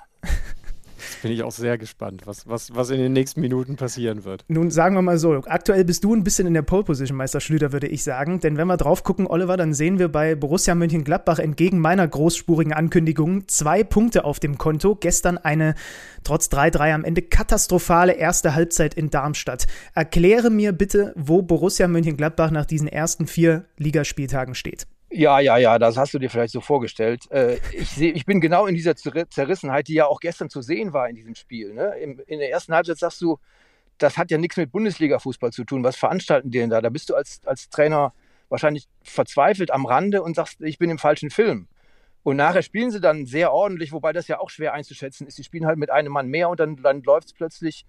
Bin 1.22 1.32
ich 1.32 1.43
auch 1.43 1.52
sehr 1.52 1.78
gespannt, 1.78 2.22
was, 2.24 2.47
was, 2.47 2.74
was 2.74 2.90
in 2.90 2.98
den 2.98 3.12
nächsten 3.12 3.40
Minuten 3.40 3.76
passieren 3.76 4.24
wird. 4.24 4.44
Nun 4.48 4.70
sagen 4.70 4.94
wir 4.94 5.02
mal 5.02 5.18
so, 5.18 5.35
aktuell 5.47 5.85
bist 5.85 6.05
du 6.05 6.14
ein 6.14 6.24
bisschen 6.24 6.47
in 6.47 6.55
der 6.55 6.62
Pole 6.62 6.85
Position, 6.85 7.16
Meister 7.16 7.40
Schlüter, 7.40 7.72
würde 7.72 7.86
ich 7.86 8.02
sagen. 8.05 8.40
Denn 8.40 8.56
wenn 8.56 8.66
wir 8.66 8.76
drauf 8.76 9.05
gucken, 9.05 9.26
Oliver, 9.26 9.56
dann 9.56 9.74
sehen 9.74 9.98
wir 9.98 10.09
bei 10.09 10.35
Borussia 10.35 10.74
Mönchengladbach 10.74 11.39
entgegen 11.39 11.78
meiner 11.78 12.06
großspurigen 12.06 12.72
Ankündigung 12.72 13.48
zwei 13.48 13.85
Punkte 13.85 14.24
auf 14.24 14.40
dem 14.40 14.59
Konto. 14.59 14.94
Gestern 14.94 15.39
eine 15.39 15.74
trotz 16.24 16.47
3-3 16.48 16.94
am 16.94 17.05
Ende 17.05 17.22
katastrophale 17.22 18.12
erste 18.12 18.55
Halbzeit 18.55 18.94
in 18.94 19.10
Darmstadt. 19.10 19.66
Erkläre 19.94 20.51
mir 20.51 20.72
bitte, 20.72 21.12
wo 21.16 21.43
Borussia 21.43 21.89
Mönchengladbach 21.89 22.51
nach 22.51 22.66
diesen 22.66 22.89
ersten 22.89 23.26
vier 23.26 23.64
Ligaspieltagen 23.76 24.55
steht. 24.55 24.86
Ja, 25.10 25.40
ja, 25.40 25.56
ja, 25.56 25.78
das 25.78 25.97
hast 25.97 26.12
du 26.12 26.18
dir 26.18 26.28
vielleicht 26.28 26.52
so 26.52 26.60
vorgestellt. 26.60 27.30
Äh, 27.30 27.56
ich, 27.72 27.89
seh, 27.90 28.10
ich 28.10 28.26
bin 28.26 28.40
genau 28.40 28.66
in 28.66 28.74
dieser 28.74 28.94
Zerrissenheit, 28.94 29.89
die 29.89 29.94
ja 29.94 30.06
auch 30.06 30.20
gestern 30.20 30.51
zu 30.51 30.60
sehen 30.60 30.93
war 30.93 31.09
in 31.09 31.16
diesem 31.16 31.35
Spiel. 31.35 31.72
Ne? 31.72 31.97
In, 31.98 32.39
der 32.39 32.51
ersten 32.51 32.74
Halbzeit 32.74 32.98
sagst 32.98 33.22
du, 33.22 33.39
das 33.97 34.18
hat 34.18 34.30
ja 34.30 34.36
nichts 34.36 34.59
mit 34.59 34.70
Bundesliga-Fußball 34.70 35.51
zu 35.51 35.64
tun. 35.64 35.82
Was 35.82 35.97
veranstalten 35.97 36.51
die 36.51 36.59
denn 36.59 36.70
da? 36.70 36.82
Da 36.82 36.90
bist 36.90 37.09
du 37.09 37.14
als, 37.14 37.40
als 37.47 37.70
Trainer 37.70 38.12
wahrscheinlich 38.51 38.86
verzweifelt 39.02 39.70
am 39.70 39.86
Rande 39.86 40.22
und 40.22 40.36
sagst, 40.36 40.60
ich 40.60 40.78
bin 40.78 40.90
im 40.90 40.98
falschen 40.98 41.30
Film. 41.30 41.68
Und 42.22 42.36
nachher 42.36 42.62
spielen 42.62 42.90
sie 42.90 43.01
dann 43.01 43.24
sehr 43.24 43.52
ordentlich, 43.52 43.93
wobei 43.93 44.12
das 44.12 44.28
ja 44.28 44.39
auch 44.39 44.51
schwer 44.51 44.74
einzuschätzen 44.74 45.26
ist. 45.26 45.36
Sie 45.36 45.44
spielen 45.44 45.64
halt 45.64 45.78
mit 45.78 45.90
einem 45.90 46.12
Mann 46.12 46.28
mehr 46.28 46.51
und 46.51 46.60
dann, 46.60 46.76
dann 46.76 47.02
läuft 47.02 47.28
es 47.28 47.32
plötzlich. 47.32 47.86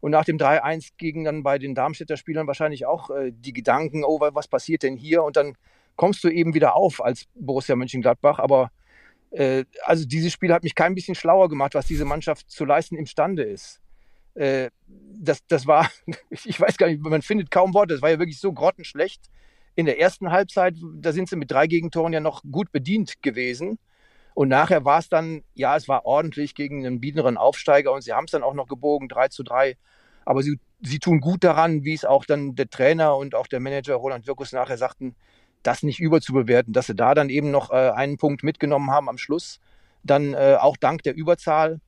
Und 0.00 0.10
nach 0.10 0.24
dem 0.24 0.38
3-1 0.38 0.92
gingen 0.96 1.24
dann 1.24 1.42
bei 1.42 1.58
den 1.58 1.74
Darmstädter 1.74 2.16
Spielern 2.16 2.46
wahrscheinlich 2.46 2.86
auch 2.86 3.10
äh, 3.10 3.30
die 3.32 3.52
Gedanken, 3.52 4.04
oh, 4.04 4.20
was 4.20 4.48
passiert 4.48 4.82
denn 4.82 4.96
hier? 4.96 5.22
Und 5.22 5.36
dann 5.36 5.54
kommst 5.96 6.24
du 6.24 6.28
eben 6.28 6.54
wieder 6.54 6.74
auf 6.74 7.02
als 7.02 7.26
Borussia 7.34 7.76
Mönchengladbach. 7.76 8.38
Aber 8.38 8.70
äh, 9.30 9.64
also 9.84 10.06
dieses 10.06 10.32
Spiel 10.32 10.52
hat 10.52 10.62
mich 10.62 10.74
kein 10.74 10.94
bisschen 10.94 11.14
schlauer 11.14 11.48
gemacht, 11.48 11.74
was 11.74 11.86
diese 11.86 12.04
Mannschaft 12.04 12.50
zu 12.50 12.64
leisten 12.64 12.96
imstande 12.96 13.42
ist. 13.42 13.80
Äh, 14.34 14.70
das, 14.86 15.46
das 15.46 15.66
war, 15.66 15.90
ich 16.30 16.60
weiß 16.60 16.76
gar 16.76 16.88
nicht, 16.88 17.02
man 17.02 17.22
findet 17.22 17.50
kaum 17.50 17.74
Worte, 17.74 17.94
das 17.94 18.02
war 18.02 18.10
ja 18.10 18.18
wirklich 18.18 18.38
so 18.38 18.52
grottenschlecht. 18.52 19.30
In 19.74 19.86
der 19.86 19.98
ersten 19.98 20.30
Halbzeit, 20.30 20.74
da 20.96 21.12
sind 21.12 21.30
sie 21.30 21.36
mit 21.36 21.50
drei 21.50 21.66
Gegentoren 21.66 22.12
ja 22.12 22.20
noch 22.20 22.42
gut 22.42 22.72
bedient 22.72 23.22
gewesen. 23.22 23.78
Und 24.34 24.48
nachher 24.48 24.84
war 24.84 24.98
es 24.98 25.08
dann, 25.08 25.44
ja, 25.54 25.76
es 25.76 25.88
war 25.88 26.04
ordentlich 26.04 26.54
gegen 26.54 26.86
einen 26.86 27.00
biederen 27.00 27.36
Aufsteiger 27.36 27.92
und 27.92 28.02
sie 28.02 28.12
haben 28.12 28.24
es 28.24 28.30
dann 28.30 28.42
auch 28.42 28.54
noch 28.54 28.68
gebogen, 28.68 29.08
3 29.08 29.28
zu 29.28 29.42
3. 29.42 29.76
Aber 30.24 30.42
sie, 30.42 30.58
sie 30.80 30.98
tun 30.98 31.20
gut 31.20 31.44
daran, 31.44 31.84
wie 31.84 31.94
es 31.94 32.04
auch 32.04 32.24
dann 32.24 32.54
der 32.54 32.68
Trainer 32.70 33.16
und 33.16 33.34
auch 33.34 33.46
der 33.46 33.60
Manager 33.60 33.94
Roland 33.94 34.26
Wirkus 34.26 34.52
nachher 34.52 34.78
sagten, 34.78 35.14
das 35.62 35.82
nicht 35.82 36.00
überzubewerten, 36.00 36.72
dass 36.72 36.86
sie 36.86 36.94
da 36.94 37.14
dann 37.14 37.28
eben 37.28 37.50
noch 37.50 37.70
äh, 37.70 37.90
einen 37.90 38.16
Punkt 38.16 38.42
mitgenommen 38.42 38.90
haben 38.90 39.08
am 39.08 39.18
Schluss. 39.18 39.60
Dann 40.02 40.34
äh, 40.34 40.56
auch 40.60 40.76
dank 40.76 41.02
der 41.02 41.14
Überzahl. 41.14 41.80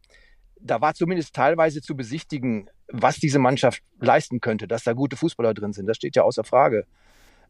Da 0.60 0.80
war 0.80 0.94
zumindest 0.94 1.34
teilweise 1.34 1.82
zu 1.82 1.96
besichtigen, 1.96 2.70
was 2.88 3.16
diese 3.16 3.38
Mannschaft 3.38 3.82
leisten 4.00 4.40
könnte, 4.40 4.68
dass 4.68 4.84
da 4.84 4.92
gute 4.92 5.16
Fußballer 5.16 5.54
drin 5.54 5.72
sind. 5.72 5.86
Das 5.86 5.96
steht 5.96 6.16
ja 6.16 6.22
außer 6.22 6.44
Frage. 6.44 6.86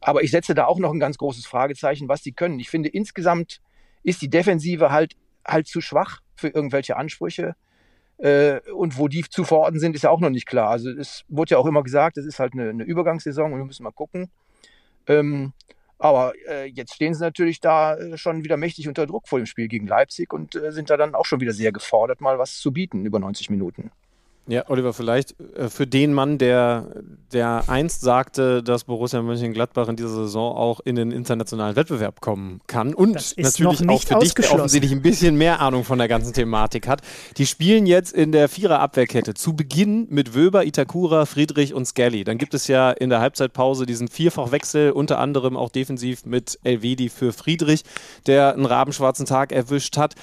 Aber 0.00 0.22
ich 0.22 0.30
setze 0.30 0.54
da 0.54 0.66
auch 0.66 0.78
noch 0.78 0.92
ein 0.92 1.00
ganz 1.00 1.18
großes 1.18 1.46
Fragezeichen, 1.46 2.08
was 2.08 2.22
die 2.22 2.32
können. 2.32 2.58
Ich 2.60 2.70
finde, 2.70 2.88
insgesamt 2.88 3.60
ist 4.02 4.22
die 4.22 4.28
Defensive 4.28 4.90
halt, 4.90 5.16
halt 5.46 5.66
zu 5.66 5.80
schwach 5.80 6.20
für 6.36 6.48
irgendwelche 6.48 6.96
Ansprüche. 6.96 7.54
Äh, 8.18 8.60
und 8.72 8.98
wo 8.98 9.08
die 9.08 9.24
zu 9.24 9.44
verorten 9.44 9.80
sind, 9.80 9.94
ist 9.94 10.02
ja 10.02 10.10
auch 10.10 10.20
noch 10.20 10.30
nicht 10.30 10.46
klar. 10.46 10.70
Also 10.70 10.90
es 10.90 11.24
wurde 11.28 11.52
ja 11.52 11.58
auch 11.58 11.66
immer 11.66 11.82
gesagt, 11.82 12.16
es 12.16 12.26
ist 12.26 12.38
halt 12.38 12.52
eine, 12.52 12.70
eine 12.70 12.84
Übergangssaison 12.84 13.52
und 13.52 13.58
wir 13.58 13.64
müssen 13.64 13.82
mal 13.82 13.92
gucken. 13.92 14.30
Ähm, 15.06 15.52
aber 16.04 16.34
äh, 16.46 16.66
jetzt 16.66 16.92
stehen 16.94 17.14
sie 17.14 17.22
natürlich 17.22 17.60
da 17.60 17.96
äh, 17.96 18.18
schon 18.18 18.44
wieder 18.44 18.58
mächtig 18.58 18.88
unter 18.88 19.06
Druck 19.06 19.26
vor 19.26 19.38
dem 19.38 19.46
Spiel 19.46 19.68
gegen 19.68 19.86
Leipzig 19.86 20.34
und 20.34 20.54
äh, 20.54 20.70
sind 20.70 20.90
da 20.90 20.98
dann 20.98 21.14
auch 21.14 21.24
schon 21.24 21.40
wieder 21.40 21.54
sehr 21.54 21.72
gefordert, 21.72 22.20
mal 22.20 22.38
was 22.38 22.58
zu 22.58 22.72
bieten 22.72 23.06
über 23.06 23.18
90 23.18 23.48
Minuten. 23.48 23.90
Ja, 24.46 24.68
Oliver, 24.68 24.92
vielleicht 24.92 25.40
äh, 25.56 25.70
für 25.70 25.86
den 25.86 26.12
Mann, 26.12 26.36
der, 26.36 26.86
der 27.32 27.64
einst 27.68 28.02
sagte, 28.02 28.62
dass 28.62 28.84
Borussia 28.84 29.22
Mönchengladbach 29.22 29.88
in 29.88 29.96
dieser 29.96 30.10
Saison 30.10 30.54
auch 30.54 30.80
in 30.80 30.96
den 30.96 31.12
internationalen 31.12 31.76
Wettbewerb 31.76 32.20
kommen 32.20 32.60
kann 32.66 32.92
und 32.92 33.14
natürlich 33.38 33.88
auch 33.88 34.02
für 34.02 34.18
dich, 34.18 34.34
der 34.34 34.52
offensichtlich 34.52 34.92
ein 34.92 35.00
bisschen 35.00 35.36
mehr 35.36 35.60
Ahnung 35.60 35.84
von 35.84 35.96
der 35.96 36.08
ganzen 36.08 36.34
Thematik 36.34 36.86
hat. 36.88 37.00
Die 37.38 37.46
spielen 37.46 37.86
jetzt 37.86 38.12
in 38.12 38.32
der 38.32 38.50
Vierer-Abwehrkette. 38.50 39.32
Zu 39.32 39.56
Beginn 39.56 40.08
mit 40.10 40.34
Wöber, 40.34 40.66
Itakura, 40.66 41.24
Friedrich 41.24 41.72
und 41.72 41.86
Skelly. 41.86 42.24
Dann 42.24 42.36
gibt 42.36 42.52
es 42.52 42.66
ja 42.68 42.90
in 42.90 43.08
der 43.08 43.20
Halbzeitpause 43.20 43.86
diesen 43.86 44.08
Vierfachwechsel, 44.08 44.90
unter 44.90 45.20
anderem 45.20 45.56
auch 45.56 45.70
defensiv 45.70 46.26
mit 46.26 46.58
Elvedi 46.64 47.08
für 47.08 47.32
Friedrich, 47.32 47.82
der 48.26 48.52
einen 48.52 48.66
rabenschwarzen 48.66 49.24
Tag 49.24 49.52
erwischt 49.52 49.96
hat. 49.96 50.14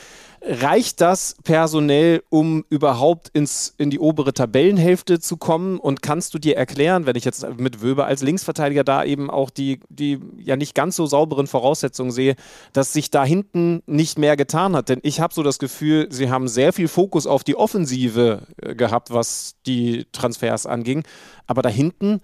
Reicht 0.43 1.01
das 1.01 1.35
personell, 1.43 2.23
um 2.30 2.65
überhaupt 2.69 3.30
ins, 3.30 3.76
in 3.77 3.91
die 3.91 3.99
obere 3.99 4.34
Tabellenhälfte 4.34 5.19
zu 5.19 5.38
kommen? 5.38 5.77
Und 5.77 6.01
kannst 6.01 6.34
du 6.34 6.39
dir 6.39 6.57
erklären, 6.57 7.05
wenn 7.05 7.15
ich 7.15 7.26
jetzt 7.26 7.45
mit 7.59 7.84
Wöber 7.84 8.07
als 8.07 8.23
Linksverteidiger 8.23 8.84
da 8.84 9.03
eben 9.03 9.30
auch 9.30 9.51
die, 9.51 9.81
die 9.89 10.19
ja 10.39 10.55
nicht 10.55 10.73
ganz 10.73 10.95
so 10.95 11.05
sauberen 11.05 11.45
Voraussetzungen 11.45 12.09
sehe, 12.09 12.35
dass 12.73 12.91
sich 12.91 13.11
da 13.11 13.23
hinten 13.23 13.84
nicht 13.85 14.18
mehr 14.18 14.35
getan 14.35 14.76
hat? 14.76 14.89
Denn 14.89 14.99
ich 15.03 15.19
habe 15.19 15.31
so 15.31 15.43
das 15.43 15.59
Gefühl, 15.59 16.07
sie 16.11 16.31
haben 16.31 16.47
sehr 16.47 16.73
viel 16.73 16.88
Fokus 16.88 17.27
auf 17.27 17.43
die 17.43 17.55
Offensive 17.55 18.47
äh, 18.59 18.73
gehabt, 18.73 19.13
was 19.13 19.57
die 19.68 20.07
Transfers 20.11 20.65
anging. 20.65 21.03
Aber 21.45 21.61
da 21.61 21.69
hinten 21.69 22.19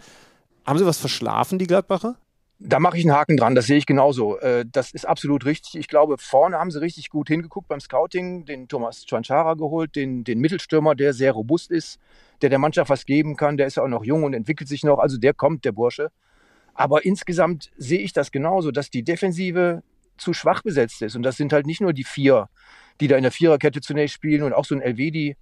haben 0.65 0.79
sie 0.79 0.87
was 0.87 0.97
verschlafen, 0.97 1.59
die 1.59 1.67
Gladbacher? 1.67 2.15
Da 2.59 2.79
mache 2.79 2.97
ich 2.97 3.03
einen 3.03 3.13
Haken 3.13 3.37
dran, 3.37 3.53
das 3.53 3.67
sehe 3.67 3.77
ich 3.77 3.85
genauso. 3.85 4.39
Äh, 4.39 4.65
das 4.71 4.91
ist 4.91 5.05
absolut 5.05 5.45
richtig. 5.45 5.75
Ich 5.75 5.87
glaube, 5.87 6.17
vorne 6.17 6.57
haben 6.57 6.71
sie 6.71 6.81
richtig 6.81 7.09
gut 7.09 7.27
hingeguckt 7.27 7.67
beim 7.67 7.79
Scouting, 7.79 8.45
den 8.45 8.67
Thomas 8.67 9.05
Chanchara 9.05 9.53
geholt, 9.53 9.95
den, 9.95 10.23
den 10.23 10.39
Mittelstürmer, 10.39 10.95
der 10.95 11.13
sehr 11.13 11.33
robust 11.33 11.69
ist, 11.69 11.99
der 12.41 12.49
der 12.49 12.57
Mannschaft 12.57 12.89
was 12.89 13.05
geben 13.05 13.35
kann. 13.35 13.57
Der 13.57 13.67
ist 13.67 13.77
ja 13.77 13.83
auch 13.83 13.87
noch 13.87 14.03
jung 14.03 14.23
und 14.23 14.33
entwickelt 14.33 14.67
sich 14.67 14.83
noch. 14.83 14.97
Also 14.97 15.17
der 15.17 15.35
kommt, 15.35 15.65
der 15.65 15.71
Bursche. 15.71 16.09
Aber 16.73 17.05
insgesamt 17.05 17.71
sehe 17.77 17.99
ich 17.99 18.13
das 18.13 18.31
genauso, 18.31 18.71
dass 18.71 18.89
die 18.89 19.03
Defensive 19.03 19.83
zu 20.17 20.33
schwach 20.33 20.63
besetzt 20.63 21.01
ist. 21.03 21.15
Und 21.15 21.23
das 21.23 21.37
sind 21.37 21.53
halt 21.53 21.67
nicht 21.67 21.81
nur 21.81 21.93
die 21.93 22.03
vier, 22.03 22.49
die 22.99 23.07
da 23.07 23.17
in 23.17 23.23
der 23.23 23.31
Viererkette 23.31 23.81
zunächst 23.81 24.15
spielen 24.15 24.41
und 24.41 24.53
auch 24.53 24.65
so 24.65 24.73
ein 24.73 24.81
Elvedi. 24.81 25.37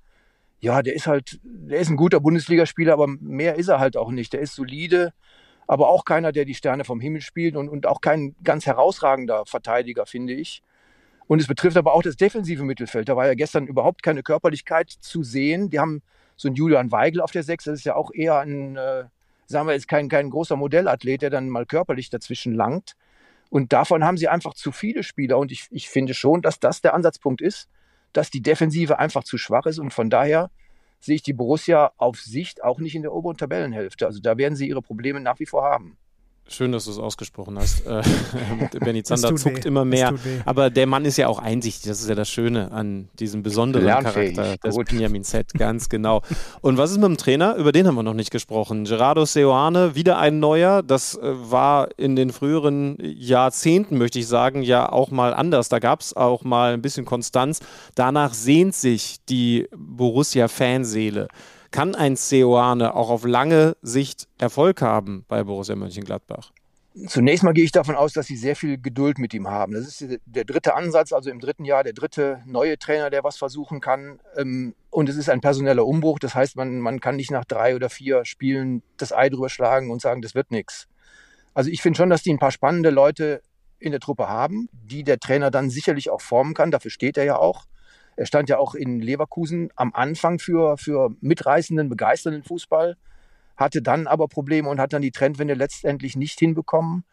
Ja, 0.59 0.81
der 0.81 0.95
ist 0.95 1.07
halt, 1.07 1.39
der 1.43 1.79
ist 1.79 1.89
ein 1.89 1.97
guter 1.97 2.19
Bundesligaspieler, 2.19 2.91
aber 2.91 3.07
mehr 3.07 3.55
ist 3.55 3.69
er 3.69 3.79
halt 3.79 3.95
auch 3.95 4.11
nicht. 4.11 4.33
Der 4.33 4.41
ist 4.41 4.55
solide 4.55 5.13
aber 5.67 5.89
auch 5.89 6.05
keiner, 6.05 6.31
der 6.31 6.45
die 6.45 6.53
Sterne 6.53 6.83
vom 6.83 6.99
Himmel 6.99 7.21
spielt 7.21 7.55
und, 7.55 7.69
und 7.69 7.87
auch 7.87 8.01
kein 8.01 8.35
ganz 8.43 8.65
herausragender 8.65 9.45
Verteidiger, 9.45 10.05
finde 10.05 10.33
ich. 10.33 10.61
Und 11.27 11.41
es 11.41 11.47
betrifft 11.47 11.77
aber 11.77 11.93
auch 11.93 12.03
das 12.03 12.17
defensive 12.17 12.63
Mittelfeld. 12.63 13.09
Da 13.09 13.15
war 13.15 13.25
ja 13.25 13.33
gestern 13.33 13.65
überhaupt 13.65 14.03
keine 14.03 14.21
Körperlichkeit 14.21 14.91
zu 14.91 15.23
sehen. 15.23 15.69
Die 15.69 15.79
haben 15.79 16.03
so 16.35 16.47
einen 16.47 16.55
Julian 16.55 16.91
Weigel 16.91 17.21
auf 17.21 17.31
der 17.31 17.43
Sechs, 17.43 17.63
das 17.63 17.79
ist 17.79 17.85
ja 17.85 17.95
auch 17.95 18.11
eher 18.13 18.39
ein, 18.39 18.75
äh, 18.75 19.05
sagen 19.47 19.67
wir 19.67 19.73
jetzt, 19.73 19.87
kein, 19.87 20.09
kein 20.09 20.29
großer 20.29 20.55
Modellathlet, 20.55 21.21
der 21.21 21.29
dann 21.29 21.49
mal 21.49 21.65
körperlich 21.65 22.09
dazwischen 22.09 22.53
langt. 22.53 22.95
Und 23.49 23.73
davon 23.73 24.03
haben 24.03 24.17
sie 24.17 24.27
einfach 24.27 24.53
zu 24.53 24.71
viele 24.71 25.01
Spieler. 25.03 25.37
Und 25.37 25.51
ich, 25.51 25.67
ich 25.71 25.89
finde 25.89 26.13
schon, 26.13 26.41
dass 26.41 26.59
das 26.59 26.81
der 26.81 26.93
Ansatzpunkt 26.93 27.41
ist, 27.41 27.69
dass 28.13 28.29
die 28.29 28.41
Defensive 28.41 28.99
einfach 28.99 29.23
zu 29.23 29.37
schwach 29.37 29.65
ist. 29.65 29.79
Und 29.79 29.93
von 29.93 30.09
daher 30.09 30.51
sehe 30.99 31.15
ich 31.15 31.23
die 31.23 31.33
Borussia 31.33 31.91
auf 31.97 32.19
Sicht 32.19 32.63
auch 32.63 32.79
nicht 32.79 32.95
in 32.95 33.01
der 33.01 33.13
oberen 33.13 33.37
Tabellenhälfte. 33.37 34.05
Also 34.05 34.19
da 34.19 34.37
werden 34.37 34.55
sie 34.55 34.67
ihre 34.67 34.81
Probleme 34.81 35.19
nach 35.19 35.39
wie 35.39 35.45
vor 35.45 35.63
haben. 35.63 35.97
Schön, 36.47 36.71
dass 36.71 36.85
du 36.85 36.91
es 36.91 36.99
ausgesprochen 36.99 37.57
hast. 37.57 37.87
Äh, 37.87 38.03
Benny 38.79 39.01
Zander 39.01 39.35
zuckt 39.35 39.65
weh. 39.65 39.67
immer 39.67 39.83
mehr. 39.83 40.13
Aber 40.45 40.69
der 40.69 40.85
Mann 40.85 41.03
ist 41.03 41.17
ja 41.17 41.27
auch 41.27 41.39
einsichtig. 41.39 41.89
Das 41.89 42.01
ist 42.01 42.07
ja 42.07 42.13
das 42.13 42.29
Schöne 42.29 42.71
an 42.71 43.09
diesem 43.19 43.41
besonderen 43.41 43.87
Charakter 43.87 44.55
des 44.57 44.75
Benjamin 44.75 45.23
Z. 45.23 45.53
Ganz 45.55 45.89
genau. 45.89 46.21
Und 46.61 46.77
was 46.77 46.91
ist 46.91 46.97
mit 46.97 47.05
dem 47.05 47.17
Trainer? 47.17 47.55
Über 47.55 47.71
den 47.71 47.87
haben 47.87 47.95
wir 47.95 48.03
noch 48.03 48.13
nicht 48.13 48.29
gesprochen. 48.29 48.85
Gerardo 48.85 49.25
Seoane, 49.25 49.95
wieder 49.95 50.19
ein 50.19 50.39
neuer. 50.39 50.83
Das 50.83 51.15
äh, 51.15 51.21
war 51.23 51.89
in 51.97 52.15
den 52.15 52.31
früheren 52.31 52.97
Jahrzehnten, 53.01 53.97
möchte 53.97 54.19
ich 54.19 54.27
sagen, 54.27 54.61
ja 54.61 54.91
auch 54.91 55.09
mal 55.09 55.33
anders. 55.33 55.69
Da 55.69 55.79
gab 55.79 56.01
es 56.01 56.15
auch 56.15 56.43
mal 56.43 56.73
ein 56.73 56.81
bisschen 56.83 57.05
Konstanz. 57.05 57.59
Danach 57.95 58.35
sehnt 58.35 58.75
sich 58.75 59.17
die 59.27 59.67
Borussia-Fanseele. 59.75 61.27
Kann 61.75 61.93
ein 61.93 62.15
Seoane 62.15 62.95
auch 62.95 63.09
auf 63.09 63.25
lange 63.25 63.75
Sicht 63.81 64.29
Erfolg 64.37 64.81
haben 64.81 65.25
bei 65.27 65.43
Borussia 65.43 65.75
Mönchengladbach? 65.75 66.53
Zunächst 67.07 67.43
mal 67.43 67.51
gehe 67.51 67.65
ich 67.65 67.73
davon 67.73 67.95
aus, 67.95 68.13
dass 68.13 68.27
sie 68.27 68.37
sehr 68.37 68.55
viel 68.55 68.77
Geduld 68.77 69.19
mit 69.19 69.33
ihm 69.33 69.49
haben. 69.49 69.73
Das 69.73 69.85
ist 69.85 70.21
der 70.25 70.45
dritte 70.45 70.73
Ansatz, 70.75 71.11
also 71.11 71.29
im 71.29 71.41
dritten 71.41 71.65
Jahr 71.65 71.83
der 71.83 71.91
dritte 71.91 72.41
neue 72.45 72.79
Trainer, 72.79 73.09
der 73.09 73.25
was 73.25 73.35
versuchen 73.35 73.81
kann. 73.81 74.21
Ähm, 74.37 74.73
und 74.89 75.09
es 75.09 75.17
ist 75.17 75.27
ein 75.29 75.41
personeller 75.41 75.85
Umbruch. 75.85 76.17
Das 76.17 76.33
heißt, 76.33 76.55
man, 76.55 76.79
man 76.79 77.01
kann 77.01 77.17
nicht 77.17 77.31
nach 77.31 77.43
drei 77.43 77.75
oder 77.75 77.89
vier 77.89 78.23
Spielen 78.23 78.81
das 78.95 79.11
Ei 79.11 79.27
drüber 79.27 79.49
schlagen 79.49 79.91
und 79.91 80.01
sagen, 80.01 80.21
das 80.21 80.33
wird 80.33 80.51
nichts. 80.51 80.87
Also 81.53 81.69
ich 81.69 81.81
finde 81.81 81.97
schon, 81.97 82.09
dass 82.09 82.23
die 82.23 82.31
ein 82.31 82.39
paar 82.39 82.51
spannende 82.51 82.89
Leute 82.89 83.41
in 83.79 83.91
der 83.91 83.99
Truppe 83.99 84.29
haben, 84.29 84.69
die 84.71 85.03
der 85.03 85.19
Trainer 85.19 85.51
dann 85.51 85.69
sicherlich 85.69 86.09
auch 86.09 86.21
formen 86.21 86.53
kann. 86.53 86.71
Dafür 86.71 86.91
steht 86.91 87.17
er 87.17 87.25
ja 87.25 87.37
auch. 87.37 87.65
Er 88.15 88.25
stand 88.25 88.49
ja 88.49 88.57
auch 88.57 88.75
in 88.75 88.99
Leverkusen 88.99 89.69
am 89.75 89.93
Anfang 89.93 90.39
für, 90.39 90.77
für 90.77 91.11
mitreißenden, 91.21 91.89
begeisternden 91.89 92.43
Fußball, 92.43 92.95
hatte 93.57 93.81
dann 93.81 94.07
aber 94.07 94.27
Probleme 94.27 94.69
und 94.69 94.79
hat 94.79 94.93
dann 94.93 95.01
die 95.01 95.11
Trendwende 95.11 95.53
letztendlich 95.53 96.15
nicht 96.15 96.39
hinbekommen. 96.39 97.03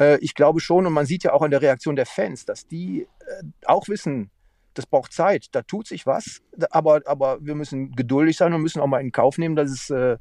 Äh, 0.00 0.18
ich 0.18 0.34
glaube 0.34 0.60
schon, 0.60 0.86
und 0.86 0.92
man 0.92 1.06
sieht 1.06 1.24
ja 1.24 1.32
auch 1.32 1.42
an 1.42 1.50
der 1.50 1.62
Reaktion 1.62 1.96
der 1.96 2.06
Fans, 2.06 2.44
dass 2.44 2.66
die 2.66 3.02
äh, 3.02 3.42
auch 3.66 3.88
wissen, 3.88 4.30
das 4.74 4.86
braucht 4.86 5.12
Zeit, 5.12 5.46
da 5.52 5.62
tut 5.62 5.86
sich 5.86 6.06
was, 6.06 6.40
aber, 6.70 7.02
aber 7.04 7.38
wir 7.44 7.54
müssen 7.54 7.92
geduldig 7.92 8.36
sein 8.36 8.54
und 8.54 8.62
müssen 8.62 8.80
auch 8.80 8.86
mal 8.86 9.00
in 9.00 9.12
Kauf 9.12 9.38
nehmen, 9.38 9.54
dass 9.54 9.70
es, 9.70 9.90
äh, 9.90 10.16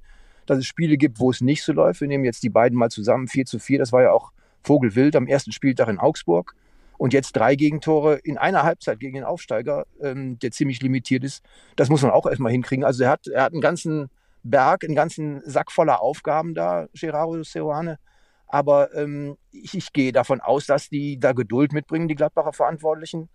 dass 0.46 0.58
es 0.58 0.66
Spiele 0.66 0.98
gibt, 0.98 1.20
wo 1.20 1.32
es 1.32 1.42
nicht 1.42 1.64
so 1.64 1.74
läuft. 1.74 2.02
Wir 2.02 2.08
nehmen 2.08 2.26
jetzt 2.26 2.44
die 2.44 2.50
beiden 2.50 2.78
mal 2.78 2.90
zusammen, 2.90 3.28
4 3.28 3.46
zu 3.46 3.60
4, 3.60 3.80
das 3.80 3.92
war 3.92 4.04
ja 4.04 4.12
auch 4.12 4.32
Vogelwild 4.64 5.16
am 5.16 5.28
ersten 5.28 5.52
Spieltag 5.52 5.88
in 5.88 6.00
Augsburg. 6.00 6.56
Und 7.02 7.14
jetzt 7.14 7.32
drei 7.32 7.56
Gegentore 7.56 8.18
in 8.18 8.38
einer 8.38 8.62
Halbzeit 8.62 9.00
gegen 9.00 9.16
den 9.16 9.24
Aufsteiger, 9.24 9.88
ähm, 10.04 10.38
der 10.38 10.52
ziemlich 10.52 10.84
limitiert 10.84 11.24
ist. 11.24 11.44
Das 11.76 11.90
muss 11.90 12.04
man 12.04 12.12
auch 12.12 12.28
erstmal 12.28 12.52
hinkriegen. 12.52 12.86
Also 12.86 13.06
er 13.06 13.10
hat, 13.10 13.26
er 13.26 13.42
hat 13.42 13.54
einen 13.54 13.62
ganzen 13.62 14.12
Berg, 14.44 14.84
einen 14.84 14.94
ganzen 14.94 15.42
Sack 15.44 15.72
voller 15.72 16.00
Aufgaben 16.00 16.54
da, 16.54 16.86
Gerardo 16.94 17.42
Seoane. 17.42 17.98
Aber 18.46 18.94
ähm, 18.94 19.36
ich, 19.52 19.74
ich 19.76 19.94
gehe 19.94 20.12
davon 20.12 20.42
aus, 20.42 20.68
dass 20.68 20.90
die 20.90 21.20
da 21.20 21.32
Geduld 21.32 21.74
mitbringen, 21.74 22.08
die 22.08 22.14
Gladbacher 22.14 22.54
Verantwortlichen, 22.54 23.30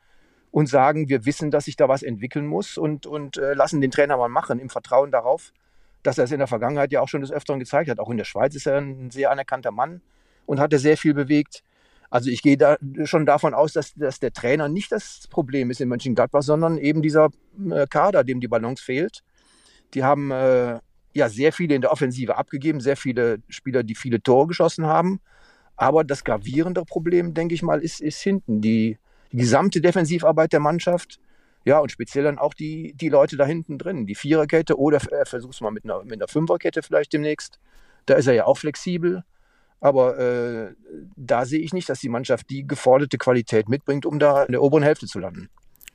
und 0.52 0.68
sagen, 0.68 1.09
wir 1.09 1.26
wissen, 1.26 1.51
dass 1.51 1.64
sich 1.64 1.74
da 1.74 1.88
was 1.88 2.05
entwickeln 2.05 2.47
muss 2.47 2.78
und, 2.78 3.05
und 3.05 3.36
äh, 3.36 3.55
lassen 3.55 3.80
den 3.80 3.90
Trainer 3.90 4.16
mal 4.16 4.28
machen, 4.28 4.60
im 4.60 4.70
Vertrauen 4.70 5.10
darauf, 5.10 5.52
dass 6.05 6.18
er 6.18 6.24
es 6.24 6.30
in 6.30 6.38
der 6.38 6.47
Vergangenheit 6.47 6.93
ja 6.93 7.01
auch 7.01 7.09
schon 7.09 7.20
des 7.20 7.32
Öfteren 7.32 7.59
gezeigt 7.59 7.90
hat. 7.90 7.98
Auch 7.98 8.10
in 8.10 8.16
der 8.16 8.26
Schweiz 8.26 8.55
ist 8.55 8.68
er 8.68 8.78
ein 8.78 9.10
sehr 9.10 9.32
anerkannter 9.32 9.72
Mann 9.72 10.02
und 10.47 10.60
hat 10.60 10.72
er 10.72 10.78
sehr 10.78 10.97
viel 10.97 11.14
bewegt. 11.14 11.64
Also 12.11 12.31
ich 12.31 12.43
gehe 12.43 12.57
da 12.57 12.77
schon 13.05 13.27
davon 13.27 13.55
aus, 13.55 13.73
dass, 13.73 13.95
dass 13.95 14.20
der 14.20 14.33
Trainer 14.33 14.69
nicht 14.69 14.93
das 14.93 15.27
Problem 15.28 15.70
ist 15.70 15.81
in 15.81 15.89
Mönchengladbach, 15.89 16.43
sondern 16.43 16.78
eben 16.78 17.03
dieser 17.03 17.31
äh, 17.70 17.87
Kader, 17.89 18.24
dem 18.24 18.41
die 18.41 18.49
Balance 18.49 18.83
fehlt. 18.83 19.23
Die 19.95 20.05
haben 20.05 20.31
äh, 20.31 20.78
ja 21.15 21.28
sehr 21.28 21.53
viele 21.53 21.74
in 21.74 21.81
der 21.81 21.93
Offensive 21.93 22.37
abgegeben, 22.37 22.81
sehr 22.81 22.97
viele 22.97 23.39
Spieler, 23.49 23.83
die 23.83 23.95
viele 23.95 24.23
Tore 24.23 24.49
geschossen 24.49 24.87
haben. 24.87 25.20
Aber 25.77 26.05
das 26.05 26.24
gravierende 26.24 26.85
Problem, 26.85 27.35
denke 27.35 27.55
ich 27.55 27.62
mal, 27.62 27.83
ist, 27.83 28.01
ist 28.01 28.20
hinten. 28.20 28.61
Die, 28.61 28.99
die 29.33 29.37
gesamte 29.37 29.81
Defensivarbeit 29.81 30.53
der 30.53 30.61
Mannschaft, 30.61 31.20
ja, 31.65 31.81
und 31.81 31.91
speziell 31.91 32.24
dann 32.24 32.39
auch 32.39 32.55
die, 32.55 32.95
die 32.95 33.09
Leute 33.09 33.37
da 33.37 33.45
hinten 33.45 33.77
drin. 33.77 34.07
Die 34.07 34.15
Viererkette 34.15 34.78
oder 34.78 34.99
äh, 35.12 35.24
versuch's 35.24 35.61
mal 35.61 35.73
mit 35.73 35.85
einer, 35.85 36.05
mit 36.05 36.15
einer 36.15 36.28
Fünferkette 36.28 36.83
vielleicht 36.83 37.12
demnächst. 37.12 37.59
Da 38.07 38.15
ist 38.15 38.28
er 38.28 38.35
ja 38.35 38.47
auch 38.47 38.59
flexibel. 38.59 39.24
Aber 39.81 40.19
äh, 40.19 40.74
da 41.16 41.44
sehe 41.44 41.61
ich 41.61 41.73
nicht, 41.73 41.89
dass 41.89 42.01
die 42.01 42.09
Mannschaft 42.09 42.48
die 42.51 42.66
geforderte 42.66 43.19
Qualität 43.19 43.69
mitbringt, 43.69 44.07
um 44.07 44.19
da 44.19 44.44
in 44.44 44.53
der 44.53 44.62
oberen 44.62 44.82
Hälfte 44.82 45.07
zu 45.07 45.19
landen. 45.19 45.48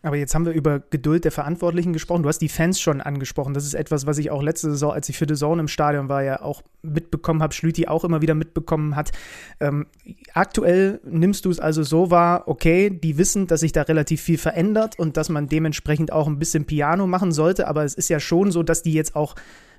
Aber 0.03 0.15
jetzt 0.15 0.33
haben 0.33 0.45
wir 0.45 0.53
über 0.53 0.79
Geduld 0.79 1.25
der 1.25 1.31
Verantwortlichen 1.31 1.93
gesprochen. 1.93 2.23
Du 2.23 2.29
hast 2.29 2.39
die 2.39 2.49
Fans 2.49 2.81
schon 2.81 3.01
angesprochen. 3.01 3.53
Das 3.53 3.65
ist 3.65 3.75
etwas, 3.75 4.07
was 4.07 4.17
ich 4.17 4.31
auch 4.31 4.41
letzte 4.41 4.71
Saison, 4.71 4.91
als 4.91 5.07
ich 5.09 5.17
für 5.17 5.27
The 5.27 5.35
Zone 5.35 5.61
im 5.61 5.67
Stadion 5.67 6.09
war, 6.09 6.23
ja 6.23 6.41
auch 6.41 6.63
mitbekommen 6.81 7.43
habe, 7.43 7.53
Schlüti 7.53 7.87
auch 7.87 8.03
immer 8.03 8.21
wieder 8.21 8.33
mitbekommen 8.33 8.95
hat. 8.95 9.11
Ähm, 9.59 9.85
aktuell 10.33 10.99
nimmst 11.03 11.45
du 11.45 11.51
es 11.51 11.59
also 11.59 11.83
so 11.83 12.09
wahr, 12.09 12.47
okay, 12.47 12.89
die 12.89 13.19
wissen, 13.19 13.45
dass 13.45 13.59
sich 13.59 13.73
da 13.73 13.83
relativ 13.83 14.21
viel 14.21 14.39
verändert 14.39 14.97
und 14.97 15.17
dass 15.17 15.29
man 15.29 15.47
dementsprechend 15.47 16.11
auch 16.11 16.27
ein 16.27 16.39
bisschen 16.39 16.65
Piano 16.65 17.05
machen 17.05 17.31
sollte. 17.31 17.67
Aber 17.67 17.83
es 17.83 17.93
ist 17.93 18.09
ja 18.09 18.19
schon 18.19 18.51
so, 18.51 18.63
dass 18.63 18.81
die 18.81 18.93
jetzt 18.93 19.15
auch 19.15 19.35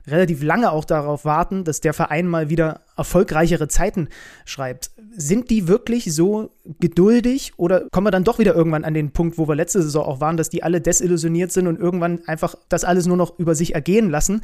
relativ 0.07 0.43
lange 0.43 0.73
auch 0.73 0.85
darauf 0.85 1.24
warten, 1.24 1.65
dass 1.65 1.81
der 1.81 1.93
Verein 1.93 2.27
mal 2.27 2.51
wieder 2.51 2.83
erfolgreichere 2.97 3.69
Zeiten 3.69 4.09
schreibt. 4.45 4.91
Sind 5.15 5.51
die 5.51 5.69
wirklich 5.69 6.12
so 6.15 6.51
geduldig 6.81 7.53
oder 7.57 7.89
kommen 7.91 8.07
wir 8.07 8.11
dann 8.11 8.24
doch 8.24 8.39
wieder 8.39 8.55
irgendwann 8.55 8.85
an 8.85 8.95
den 8.95 9.12
Punkt, 9.12 9.39
wo 9.39 9.49
wir 9.49 9.55
letzte 9.55 9.83
Saison 9.83 10.05
auch 10.05 10.20
waren, 10.20 10.37
dass 10.37 10.49
die 10.49 10.62
alle 10.62 10.81
desillusioniert 10.81 11.53
sind 11.53 11.66
und 11.66 11.79
irgendwann 11.79 12.27
einfach 12.27 12.55
das 12.69 12.85
alles 12.85 13.07
nur 13.07 13.16
noch 13.16 13.39
über 13.39 13.55
sich 13.55 13.74
ergehen 13.74 14.11
lassen? 14.11 14.43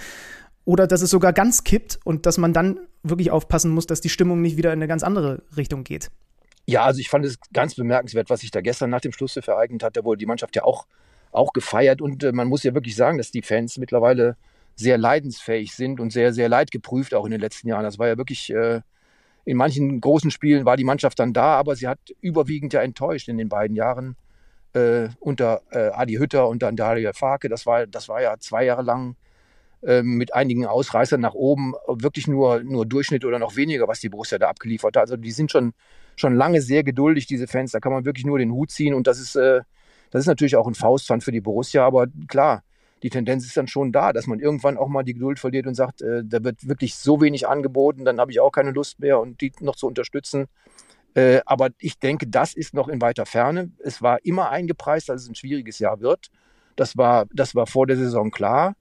Oder 0.65 0.87
dass 0.87 1.01
es 1.01 1.11
sogar 1.11 1.33
ganz 1.33 1.65
kippt 1.65 1.99
und 2.05 2.27
dass 2.27 2.37
man 2.37 2.53
dann 2.53 2.81
wirklich 3.03 3.31
aufpassen 3.31 3.71
muss, 3.71 3.87
dass 3.87 4.03
die 4.03 4.11
Stimmung 4.11 4.43
nicht 4.43 4.59
wieder 4.59 4.73
in 4.73 4.79
eine 4.79 4.89
ganz 4.89 5.03
andere 5.03 5.43
Richtung 5.57 5.83
geht? 5.83 6.11
Ja, 6.67 6.83
also 6.83 7.01
ich 7.01 7.09
fand 7.09 7.25
es 7.25 7.39
ganz 7.55 7.75
bemerkenswert, 7.75 8.29
was 8.29 8.41
sich 8.41 8.51
da 8.51 8.61
gestern 8.61 8.91
nach 8.91 9.01
dem 9.01 9.13
Schluss 9.13 9.35
ereignet 9.35 9.83
hat. 9.83 9.97
Da 9.97 10.05
wurde 10.05 10.19
die 10.19 10.27
Mannschaft 10.27 10.55
ja 10.55 10.65
auch, 10.65 10.87
auch 11.33 11.55
gefeiert 11.55 12.03
und 12.03 12.23
äh, 12.23 12.33
man 12.33 12.49
muss 12.49 12.63
ja 12.63 12.75
wirklich 12.75 12.95
sagen, 12.95 13.17
dass 13.17 13.31
die 13.31 13.41
Fans 13.41 13.79
mittlerweile 13.79 14.37
sehr 14.79 14.97
leidensfähig 14.97 15.75
sind 15.75 16.01
und 16.01 16.13
sehr, 16.13 16.33
sehr 16.33 16.49
leidgeprüft 16.49 17.15
auch 17.15 17.25
in 17.25 17.33
den 17.33 17.41
letzten 17.41 17.69
Jahren. 17.69 17.83
Das 17.83 17.99
war 17.99 18.07
ja 18.07 18.17
wirklich, 18.17 18.51
äh, 18.51 18.81
in 19.45 19.57
manchen 19.57 20.01
großen 20.01 20.31
Spielen 20.31 20.65
war 20.65 20.77
die 20.77 20.85
Mannschaft 20.85 21.19
dann 21.19 21.33
da, 21.33 21.57
aber 21.57 21.75
sie 21.75 21.89
hat 21.89 21.99
überwiegend 22.21 22.73
ja 22.73 22.83
enttäuscht 22.83 23.29
in 23.29 23.39
den 23.39 23.49
beiden 23.49 23.77
Jahren 23.77 24.17
äh, 24.75 25.09
unter 25.19 25.63
äh, 25.71 25.89
Adi 25.89 26.15
Hütter 26.15 26.49
und 26.49 26.63
dann 26.63 26.77
Daria 26.77 27.13
Farke. 27.13 27.49
Das 27.49 27.67
war, 27.67 27.87
das 27.87 28.09
war 28.09 28.23
ja 28.23 28.39
zwei 28.39 28.65
Jahre 28.65 28.83
lang 28.83 29.17
äh, 29.83 30.03
mit 30.03 30.35
einigen 30.35 30.67
Ausreißern 30.67 31.21
nach 31.21 31.35
oben 31.35 31.75
wirklich 31.89 32.29
nur, 32.29 32.63
nur 32.63 32.87
Durchschnitt 32.87 33.25
oder 33.25 33.39
noch 33.39 33.57
weniger, 33.57 33.89
was 33.89 34.01
die 34.01 34.09
Borussia 34.09 34.39
da 34.39 34.49
abgeliefert 34.49 34.97
hat. 34.97 35.03
Also 35.03 35.17
die 35.17 35.33
sind 35.33 35.51
schon, 35.51 35.73
schon 36.15 36.37
lange 36.37 36.61
sehr 36.61 36.85
geduldig, 36.85 37.27
diese 37.27 37.49
Fans. 37.49 37.73
Da 37.73 37.81
kann 37.81 37.93
man 37.93 38.05
wirklich 38.05 38.27
nur 38.27 38.39
den 38.39 38.53
Hut 38.53 38.71
ziehen 38.71 38.95
und 38.95 39.07
das 39.09 39.19
ist, 39.19 39.35
äh, 39.35 39.63
das 40.11 40.21
ist 40.21 40.27
natürlich 40.27 40.57
auch 40.57 40.69
ein 40.69 40.75
Faustpfand 40.75 41.25
für 41.25 41.33
die 41.33 41.41
Borussia, 41.41 41.85
aber 41.85 42.07
klar, 42.29 42.63
die 43.03 43.11
Tendenz 43.11 43.45
ist 43.45 43.57
dann 43.57 43.69
schon 43.69 43.93
da, 43.93 44.13
dass 44.13 44.27
man 44.27 44.41
irgendwann 44.41 44.77
auch 44.77 44.89
mal 44.89 45.03
die 45.03 45.15
Geduld 45.15 45.39
verliert 45.39 45.67
und 45.67 45.75
sagt, 45.75 46.03
äh, 46.03 46.23
da 46.25 46.43
wird 46.43 46.69
wirklich 46.69 46.95
so 46.97 47.21
wenig 47.21 47.49
angeboten, 47.49 48.05
dann 48.05 48.21
habe 48.21 48.31
ich 48.31 48.41
auch 48.41 48.51
keine 48.51 48.73
Lust 48.73 49.01
mehr 49.01 49.21
und 49.21 49.41
die 49.41 49.53
noch 49.61 49.77
zu 49.77 49.87
unterstützen. 49.87 50.47
Äh, 51.15 51.41
aber 51.47 51.71
ich 51.79 51.99
denke, 51.99 52.27
das 52.27 52.55
ist 52.55 52.75
noch 52.75 52.89
in 52.89 53.01
weiter 53.01 53.27
Ferne. 53.27 53.71
Es 53.79 54.03
war 54.03 54.25
immer 54.25 54.51
eingepreist, 54.51 55.09
dass 55.09 55.23
es 55.23 55.29
ein 55.29 55.35
schwieriges 55.35 55.79
Jahr 55.79 56.01
wird. 56.01 56.31
Das 56.77 56.97
war, 56.97 57.27
das 57.33 57.55
war 57.55 57.67
vor 57.67 57.87
der 57.87 57.97
Saison 57.97 58.31
klar. 58.31 58.75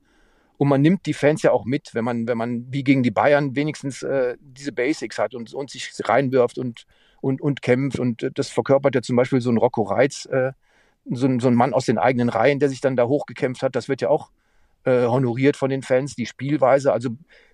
Und 0.57 0.67
man 0.69 0.81
nimmt 0.81 1.05
die 1.05 1.13
Fans 1.13 1.43
ja 1.43 1.51
auch 1.51 1.65
mit, 1.65 1.93
wenn 1.93 2.03
man, 2.03 2.27
wenn 2.27 2.37
man 2.37 2.65
wie 2.71 2.83
gegen 2.83 3.03
die 3.03 3.11
Bayern 3.11 3.55
wenigstens 3.55 4.01
äh, 4.01 4.37
diese 4.39 4.71
Basics 4.71 5.19
hat 5.19 5.35
und, 5.35 5.53
und 5.53 5.69
sich 5.69 5.91
reinwirft 6.03 6.57
und, 6.57 6.85
und, 7.21 7.41
und 7.41 7.61
kämpft. 7.61 7.99
Und 7.99 8.23
äh, 8.23 8.31
das 8.33 8.49
verkörpert 8.49 8.95
ja 8.95 9.01
zum 9.01 9.15
Beispiel 9.15 9.39
so 9.39 9.51
ein 9.51 9.57
Rocco 9.57 9.83
Reitz, 9.83 10.25
äh, 10.25 10.51
so 11.11 11.27
ein, 11.27 11.39
so 11.39 11.47
ein 11.47 11.55
Mann 11.55 11.73
aus 11.73 11.85
den 11.85 11.97
eigenen 11.97 12.29
Reihen, 12.29 12.59
der 12.59 12.69
sich 12.69 12.81
dann 12.81 12.95
da 12.95 13.07
hochgekämpft 13.07 13.63
hat, 13.63 13.75
das 13.75 13.87
wird 13.87 14.01
ja 14.01 14.09
auch 14.09 14.29
äh, 14.83 15.05
honoriert 15.05 15.57
von 15.57 15.69
den 15.69 15.83
Fans, 15.83 16.15
die 16.15 16.25
Spielweise. 16.25 16.91
Also 16.91 17.09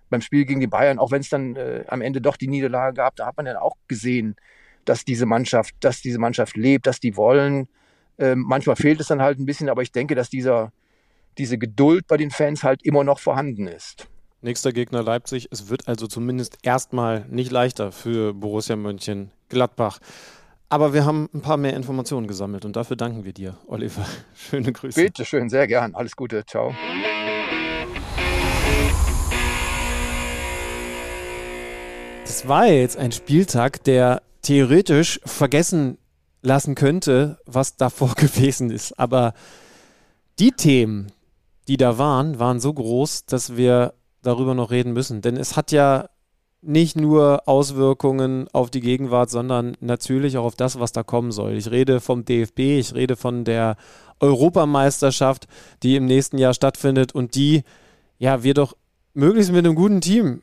beim 0.10 0.22
Spiel 0.22 0.46
gegen 0.46 0.60
die 0.60 0.68
Bayern, 0.68 1.00
auch 1.00 1.12
wenn 1.12 1.22
es 1.22 1.30
dann 1.30 1.56
äh, 1.56 1.84
am 1.88 2.02
Ende 2.02 2.22
doch 2.22 2.38
die 2.38 2.48
Niederlage 2.48 2.96
gab, 2.96 3.16
da 3.16 3.26
hat 3.26 3.38
man 3.38 3.46
dann 3.46 3.58
auch 3.58 3.76
gesehen, 3.88 4.36
dass 4.86 5.06
diese 5.06 5.26
Mannschaft, 5.26 5.76
dass 5.80 6.02
diese 6.02 6.20
Mannschaft 6.20 6.58
lebt, 6.58 6.88
dass 6.88 7.00
die 7.00 7.16
wollen. 7.16 7.68
Ähm, 8.20 8.44
manchmal 8.48 8.76
fehlt 8.76 9.00
es 9.00 9.08
dann 9.08 9.22
halt 9.22 9.40
ein 9.40 9.46
bisschen, 9.46 9.70
aber 9.70 9.82
ich 9.82 9.92
denke, 9.92 10.14
dass 10.14 10.30
dieser, 10.30 10.72
diese 11.38 11.58
Geduld 11.58 12.06
bei 12.08 12.18
den 12.18 12.32
Fans 12.32 12.64
halt 12.64 12.84
immer 12.84 13.04
noch 13.04 13.20
vorhanden 13.20 13.68
ist. 13.68 14.08
Nächster 14.42 14.74
Gegner 14.74 15.02
Leipzig. 15.04 15.48
Es 15.52 15.70
wird 15.70 15.88
also 15.88 16.06
zumindest 16.06 16.58
erstmal 16.64 17.26
nicht 17.30 17.52
leichter 17.52 17.92
für 17.92 18.34
Borussia 18.34 18.76
Mönchen 18.76 19.32
Gladbach. 19.48 20.00
Aber 20.74 20.92
wir 20.92 21.06
haben 21.06 21.30
ein 21.36 21.42
paar 21.42 21.58
mehr 21.58 21.76
Informationen 21.76 22.26
gesammelt 22.26 22.66
und 22.66 22.76
dafür 22.76 22.96
danken 22.96 23.26
wir 23.26 23.32
dir, 23.32 23.60
Oliver. 23.68 24.08
Schöne 24.34 24.72
Grüße. 24.72 25.04
Bitte 25.04 25.24
schön, 25.24 25.48
sehr 25.48 25.68
gern. 25.68 25.94
Alles 25.94 26.16
Gute. 26.16 26.44
Ciao. 26.48 26.74
Das 32.26 32.48
war 32.48 32.66
jetzt 32.66 32.98
ein 32.98 33.12
Spieltag, 33.12 33.84
der 33.84 34.24
theoretisch 34.42 35.20
vergessen 35.26 36.00
lassen 36.42 36.74
könnte, 36.74 37.38
was 37.46 37.78
davor 37.78 38.16
gewesen 38.16 38.72
ist. 38.72 39.00
Aber 39.00 39.36
die 40.40 40.54
Themen, 40.54 41.12
die 41.68 41.78
da 41.78 42.00
waren, 42.00 42.40
waren 42.40 42.60
so 42.60 42.74
groß, 42.74 43.28
dass 43.28 43.56
wir 43.56 43.94
darüber 44.24 44.56
noch 44.56 44.72
reden 44.72 44.94
müssen. 44.94 45.22
Denn 45.22 45.38
es 45.38 45.56
hat 45.56 45.72
ja 45.72 46.10
nicht 46.66 46.96
nur 46.96 47.48
Auswirkungen 47.48 48.48
auf 48.54 48.70
die 48.70 48.80
Gegenwart, 48.80 49.30
sondern 49.30 49.76
natürlich 49.80 50.38
auch 50.38 50.46
auf 50.46 50.56
das, 50.56 50.80
was 50.80 50.92
da 50.92 51.04
kommen 51.04 51.32
soll. 51.32 51.54
Ich 51.54 51.70
rede 51.72 52.00
vom 52.00 52.26
DFB, 52.26 52.60
ich 52.60 52.94
rede 52.96 53.16
von 53.16 53.44
der 53.44 53.76
Europameisterschaft, 54.20 55.48
die 55.84 55.96
im 55.96 56.06
nächsten 56.06 56.38
Jahr 56.38 56.54
stattfindet 56.54 57.14
und 57.14 57.36
die, 57.36 57.64
ja, 58.18 58.44
wir 58.44 58.54
doch 58.54 58.76
möglichst 59.14 59.52
mit 59.52 59.66
einem 59.66 59.76
guten 59.76 60.02
Team 60.02 60.42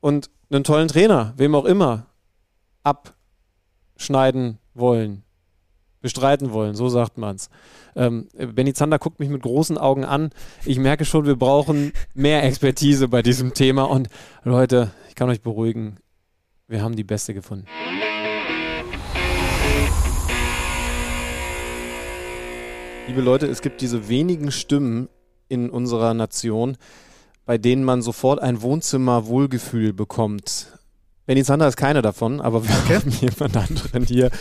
und 0.00 0.30
einem 0.50 0.64
tollen 0.64 0.88
Trainer, 0.88 1.34
wem 1.36 1.54
auch 1.54 1.64
immer, 1.64 2.06
abschneiden 2.82 4.58
wollen 4.74 5.24
bestreiten 6.04 6.52
wollen, 6.52 6.74
so 6.74 6.90
sagt 6.90 7.16
man 7.16 7.36
es. 7.36 7.48
Ähm, 7.96 8.28
Benny 8.36 8.74
Zander 8.74 8.98
guckt 8.98 9.20
mich 9.20 9.30
mit 9.30 9.40
großen 9.40 9.78
Augen 9.78 10.04
an. 10.04 10.32
Ich 10.66 10.78
merke 10.78 11.06
schon, 11.06 11.24
wir 11.24 11.36
brauchen 11.36 11.92
mehr 12.12 12.44
Expertise 12.44 13.08
bei 13.08 13.22
diesem 13.22 13.54
Thema. 13.54 13.84
Und 13.84 14.10
Leute, 14.42 14.90
ich 15.14 15.16
kann 15.16 15.30
euch 15.30 15.42
beruhigen, 15.42 15.98
wir 16.66 16.82
haben 16.82 16.96
die 16.96 17.04
beste 17.04 17.34
gefunden. 17.34 17.66
Liebe 23.06 23.20
Leute, 23.20 23.46
es 23.46 23.62
gibt 23.62 23.80
diese 23.80 24.08
wenigen 24.08 24.50
Stimmen 24.50 25.08
in 25.46 25.70
unserer 25.70 26.14
Nation, 26.14 26.76
bei 27.46 27.58
denen 27.58 27.84
man 27.84 28.02
sofort 28.02 28.40
ein 28.40 28.60
Wohnzimmer-Wohlgefühl 28.60 29.92
bekommt. 29.92 30.76
Benny 31.26 31.44
Zander 31.44 31.68
ist 31.68 31.76
keine 31.76 32.02
davon, 32.02 32.40
aber 32.40 32.66
wir 32.66 32.74
okay. 32.74 32.96
haben 32.96 33.10
jemand 33.20 33.56
anderen 33.56 34.02
hier, 34.02 34.32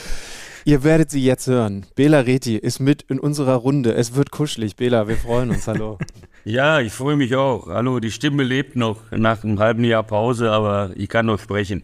Ihr 0.65 0.85
werdet 0.85 1.11
sie 1.11 1.22
jetzt 1.22 1.48
hören. 1.48 1.85
Bela 1.95 2.22
Reti 2.22 2.56
ist 2.56 2.80
mit 2.80 3.02
in 3.03 3.19
unserer 3.19 3.56
Runde. 3.56 3.94
Es 3.95 4.15
wird 4.15 4.31
kuschelig. 4.31 4.77
Bela, 4.77 5.10
wir 5.10 5.18
freuen 5.18 5.49
uns. 5.49 5.68
Hallo. 5.68 5.98
Ja, 6.45 6.81
ich 6.81 6.91
freue 6.91 7.15
mich 7.15 7.38
auch. 7.38 7.68
Hallo, 7.68 8.02
die 8.02 8.11
Stimme 8.11 8.44
lebt 8.44 8.76
noch 8.76 8.99
nach 9.11 9.45
einem 9.45 9.60
halben 9.60 9.85
Jahr 9.85 10.03
Pause, 10.03 10.52
aber 10.52 10.91
ich 10.98 11.07
kann 11.07 11.26
noch 11.26 11.40
sprechen. 11.40 11.84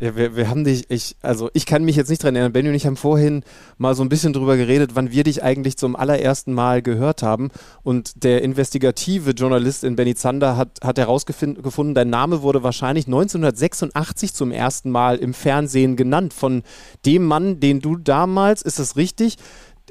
Ja, 0.00 0.16
wir, 0.16 0.34
wir 0.34 0.48
haben 0.48 0.64
dich, 0.64 0.88
ich, 0.88 1.16
also 1.20 1.50
ich 1.52 1.66
kann 1.66 1.84
mich 1.84 1.94
jetzt 1.94 2.08
nicht 2.08 2.22
dran 2.24 2.34
erinnern. 2.34 2.52
Benny 2.52 2.70
und 2.70 2.74
ich 2.74 2.86
haben 2.86 2.96
vorhin 2.96 3.44
mal 3.76 3.94
so 3.94 4.02
ein 4.02 4.08
bisschen 4.08 4.32
drüber 4.32 4.56
geredet, 4.56 4.92
wann 4.94 5.10
wir 5.10 5.24
dich 5.24 5.42
eigentlich 5.42 5.76
zum 5.76 5.94
allerersten 5.94 6.54
Mal 6.54 6.80
gehört 6.80 7.22
haben. 7.22 7.50
Und 7.82 8.24
der 8.24 8.42
investigative 8.42 9.32
Journalist 9.32 9.84
in 9.84 9.96
Benny 9.96 10.14
Zander 10.14 10.56
hat, 10.56 10.80
hat 10.82 10.98
herausgefunden, 10.98 11.94
dein 11.94 12.08
Name 12.08 12.40
wurde 12.40 12.62
wahrscheinlich 12.62 13.06
1986 13.06 14.32
zum 14.32 14.52
ersten 14.52 14.90
Mal 14.90 15.16
im 15.16 15.34
Fernsehen 15.34 15.96
genannt 15.96 16.32
von 16.32 16.62
dem 17.04 17.26
Mann, 17.26 17.60
den 17.60 17.80
du 17.80 17.96
damals, 17.96 18.62
ist 18.62 18.78
das 18.78 18.96
richtig, 18.96 19.36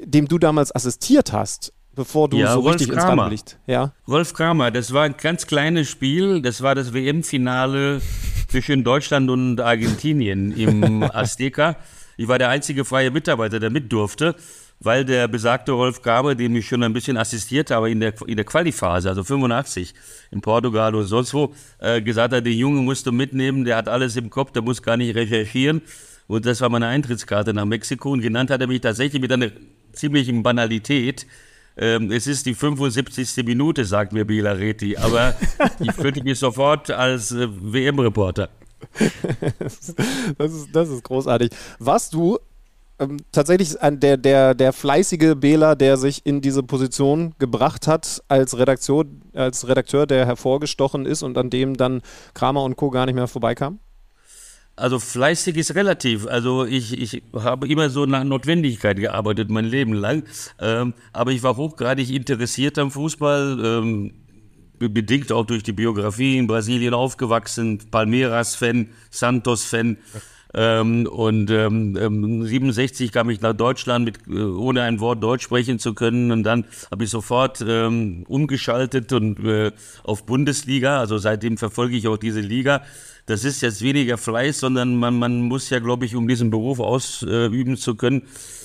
dem 0.02 0.26
du 0.26 0.38
damals 0.38 0.74
assistiert 0.74 1.32
hast 1.32 1.72
bevor 1.94 2.28
du 2.30 2.38
ja, 2.38 2.54
so 2.54 2.64
Wolf 2.64 2.76
richtig 2.76 2.90
Kramer. 2.90 3.02
ins 3.02 3.10
Rampenlicht. 3.10 3.58
Ja. 3.66 3.92
Wolf 4.06 4.32
Kramer, 4.32 4.70
das 4.70 4.92
war 4.92 5.02
ein 5.02 5.16
ganz 5.20 5.46
kleines 5.46 5.88
Spiel. 5.88 6.40
Das 6.40 6.62
war 6.62 6.74
das 6.74 6.94
WM-Finale 6.94 8.00
zwischen 8.50 8.84
Deutschland 8.84 9.30
und 9.30 9.60
Argentinien 9.60 10.52
im 10.52 11.02
Azteca. 11.14 11.76
Ich 12.16 12.28
war 12.28 12.38
der 12.38 12.48
einzige 12.48 12.84
freie 12.84 13.10
Mitarbeiter, 13.10 13.60
der 13.60 13.70
mit 13.70 13.92
durfte, 13.92 14.34
weil 14.80 15.04
der 15.04 15.28
besagte 15.28 15.72
Rolf 15.72 16.02
Kramer, 16.02 16.34
dem 16.34 16.56
ich 16.56 16.66
schon 16.66 16.82
ein 16.82 16.92
bisschen 16.92 17.16
assistiert 17.16 17.70
habe 17.70 17.90
in 17.90 18.00
der, 18.00 18.12
in 18.26 18.36
der 18.36 18.44
Qualiphase, 18.44 19.08
also 19.08 19.24
85, 19.24 19.94
in 20.30 20.40
Portugal 20.40 20.94
und 20.94 21.06
sonst 21.06 21.32
wo, 21.32 21.54
äh, 21.78 22.02
gesagt 22.02 22.34
hat, 22.34 22.44
der 22.44 22.52
Junge 22.52 22.80
musst 22.82 23.06
du 23.06 23.12
mitnehmen, 23.12 23.64
der 23.64 23.76
hat 23.76 23.88
alles 23.88 24.16
im 24.16 24.30
Kopf, 24.30 24.52
der 24.52 24.62
muss 24.62 24.82
gar 24.82 24.96
nicht 24.96 25.14
recherchieren. 25.14 25.82
Und 26.26 26.46
das 26.46 26.60
war 26.60 26.68
meine 26.68 26.86
Eintrittskarte 26.86 27.52
nach 27.54 27.64
Mexiko. 27.64 28.10
Und 28.12 28.20
genannt 28.20 28.50
hat 28.50 28.60
er 28.60 28.68
mich 28.68 28.80
tatsächlich 28.80 29.20
mit 29.20 29.32
einer 29.32 29.50
ziemlichen 29.92 30.42
Banalität 30.42 31.26
Ähm, 31.80 32.12
es 32.12 32.26
ist 32.26 32.44
die 32.44 32.54
75. 32.54 33.42
Minute, 33.44 33.86
sagt 33.86 34.12
mir 34.12 34.26
Bela 34.26 34.52
Reti, 34.52 34.98
aber 34.98 35.34
ich 35.80 35.96
könnte 35.96 36.22
mich 36.22 36.38
sofort 36.38 36.90
als 36.90 37.32
äh, 37.32 37.48
WM-Reporter. 37.50 38.50
das, 39.58 40.52
ist, 40.52 40.68
das 40.74 40.88
ist 40.90 41.02
großartig. 41.02 41.50
Warst 41.78 42.12
du 42.12 42.38
ähm, 42.98 43.16
tatsächlich 43.32 43.76
der, 43.80 44.18
der, 44.18 44.54
der 44.54 44.72
fleißige 44.74 45.34
Bela, 45.36 45.74
der 45.74 45.96
sich 45.96 46.26
in 46.26 46.42
diese 46.42 46.62
Position 46.62 47.34
gebracht 47.38 47.86
hat 47.86 48.22
als 48.28 48.58
Redakteur, 48.58 49.06
als 49.32 49.66
Redakteur, 49.66 50.06
der 50.06 50.26
hervorgestochen 50.26 51.06
ist 51.06 51.22
und 51.22 51.38
an 51.38 51.48
dem 51.48 51.78
dann 51.78 52.02
Kramer 52.34 52.62
und 52.62 52.76
Co. 52.76 52.90
gar 52.90 53.06
nicht 53.06 53.14
mehr 53.14 53.26
vorbeikamen? 53.26 53.80
Also 54.76 54.98
fleißig 54.98 55.56
ist 55.56 55.74
relativ. 55.74 56.26
Also 56.26 56.64
ich, 56.64 56.98
ich 56.98 57.22
habe 57.34 57.68
immer 57.68 57.90
so 57.90 58.06
nach 58.06 58.24
Notwendigkeit 58.24 58.96
gearbeitet, 58.98 59.50
mein 59.50 59.66
Leben 59.66 59.92
lang. 59.92 60.24
Ähm, 60.58 60.94
aber 61.12 61.32
ich 61.32 61.42
war 61.42 61.56
hochgradig 61.56 62.10
interessiert 62.10 62.78
am 62.78 62.90
Fußball. 62.90 63.58
Ähm, 63.62 64.12
bedingt 64.78 65.30
auch 65.32 65.44
durch 65.44 65.62
die 65.62 65.72
Biografie 65.72 66.38
in 66.38 66.46
Brasilien 66.46 66.94
aufgewachsen, 66.94 67.78
Palmeiras-Fan, 67.90 68.88
Santos-Fan. 69.10 69.98
Ähm, 70.52 71.06
und 71.06 71.50
ähm, 71.50 72.44
67 72.44 73.06
ähm, 73.06 73.12
kam 73.12 73.30
ich 73.30 73.40
nach 73.40 73.52
Deutschland, 73.52 74.04
mit, 74.04 74.18
äh, 74.26 74.42
ohne 74.42 74.82
ein 74.82 74.98
Wort 74.98 75.22
Deutsch 75.22 75.44
sprechen 75.44 75.78
zu 75.78 75.94
können. 75.94 76.32
Und 76.32 76.42
dann 76.42 76.64
habe 76.90 77.04
ich 77.04 77.10
sofort 77.10 77.64
ähm, 77.66 78.24
umgeschaltet 78.26 79.12
und 79.12 79.38
äh, 79.44 79.70
auf 80.02 80.26
Bundesliga. 80.26 80.98
Also 80.98 81.18
seitdem 81.18 81.56
verfolge 81.56 81.96
ich 81.96 82.08
auch 82.08 82.16
diese 82.16 82.40
Liga. 82.40 82.82
Das 83.30 83.44
ist 83.44 83.60
jetzt 83.60 83.80
weniger 83.80 84.18
Fleiß, 84.18 84.58
sondern 84.58 84.96
man, 84.96 85.16
man 85.16 85.42
muss 85.42 85.70
ja, 85.70 85.78
glaube 85.78 86.04
ich, 86.04 86.16
um 86.16 86.26
diesen 86.26 86.50
Beruf 86.50 86.80
ausüben 86.80 87.76
zu 87.76 87.94
können, 87.94 88.22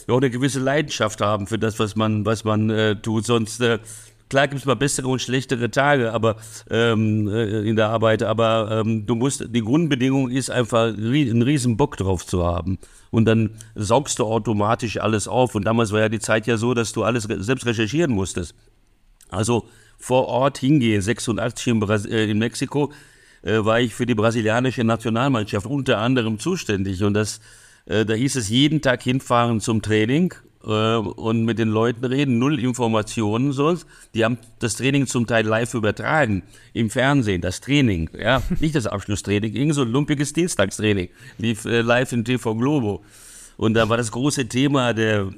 auch 0.08 0.18
eine 0.18 0.32
gewisse 0.32 0.60
Leidenschaft 0.60 1.22
haben 1.22 1.46
für 1.46 1.60
das, 1.60 1.78
was 1.78 1.96
man, 1.96 2.26
was 2.26 2.44
man 2.44 2.72
äh, 2.72 2.96
tut. 2.96 3.26
Sonst 3.26 3.62
äh, 3.62 3.80
Klar 4.28 4.48
gibt 4.48 4.62
es 4.62 4.66
mal 4.66 4.76
bessere 4.76 5.08
und 5.08 5.22
schlechtere 5.22 5.70
Tage, 5.70 6.12
aber 6.12 6.38
ähm, 6.72 7.28
äh, 7.28 7.60
in 7.62 7.76
der 7.76 7.90
Arbeit, 7.90 8.24
aber 8.24 8.82
ähm, 8.84 9.06
du 9.06 9.14
musst, 9.14 9.46
die 9.50 9.62
Grundbedingung 9.62 10.32
ist 10.32 10.50
einfach 10.50 10.88
einen 10.88 11.44
riesen 11.44 11.78
Bock 11.78 11.96
drauf 11.98 12.26
zu 12.26 12.44
haben. 12.44 12.80
Und 13.12 13.26
dann 13.26 13.52
saugst 13.76 14.18
du 14.18 14.26
automatisch 14.26 15.00
alles 15.00 15.28
auf. 15.28 15.54
Und 15.54 15.66
damals 15.66 15.92
war 15.92 16.00
ja 16.00 16.10
die 16.10 16.20
Zeit 16.20 16.48
ja 16.48 16.58
so, 16.58 16.74
dass 16.74 16.92
du 16.92 17.04
alles 17.04 17.24
selbst 17.24 17.68
recherchieren 17.68 18.12
musstest. 18.12 18.56
Also 19.30 19.68
vor 20.00 20.28
Ort 20.28 20.58
hingehen, 20.58 21.04
86 21.04 21.68
in, 21.68 21.80
Bras 21.80 22.06
äh, 22.06 22.26
in 22.26 22.40
Mexiko, 22.40 22.92
äh, 23.46 23.64
war 23.64 23.80
ich 23.80 23.94
für 23.94 24.06
die 24.06 24.16
brasilianische 24.16 24.84
Nationalmannschaft 24.84 25.66
unter 25.66 26.00
anderem 26.00 26.40
zuständig. 26.40 27.04
Und 27.04 27.14
das, 27.14 27.40
äh, 27.86 28.06
da 28.06 28.14
hieß 28.14 28.36
es 28.36 28.50
jeden 28.50 28.82
Tag 28.82 29.04
hinfahren 29.04 29.62
zum 29.62 29.82
Training 29.82 30.34
äh, 30.66 30.96
und 30.98 31.46
mit 31.46 31.60
den 31.60 31.70
Leuten 31.70 32.04
reden, 32.04 32.40
null 32.40 32.60
Informationen 32.60 33.52
sonst. 33.54 33.86
Die 34.14 34.26
haben 34.26 34.40
das 34.60 34.76
Training 34.76 35.08
zum 35.08 35.28
Teil 35.28 35.46
live 35.46 35.74
übertragen 35.76 36.44
im 36.74 36.90
Fernsehen, 36.90 37.42
das 37.42 37.62
Training, 37.62 38.10
ja, 38.20 38.42
nicht 38.60 38.76
das 38.76 38.88
Abschlusstraining, 38.88 39.54
irgend 39.54 39.76
so 39.76 39.84
ein 39.84 39.92
lumpiges 39.92 40.34
Dienstagstraining, 40.34 41.10
lief 41.38 41.66
äh, 41.66 41.82
live 41.82 42.12
in 42.12 42.26
TV 42.26 42.56
Globo. 42.56 43.06
Und 43.58 43.76
da 43.76 43.88
war 43.88 43.96
das 43.96 44.12
große 44.12 44.48
Thema 44.50 44.94
der 44.94 45.30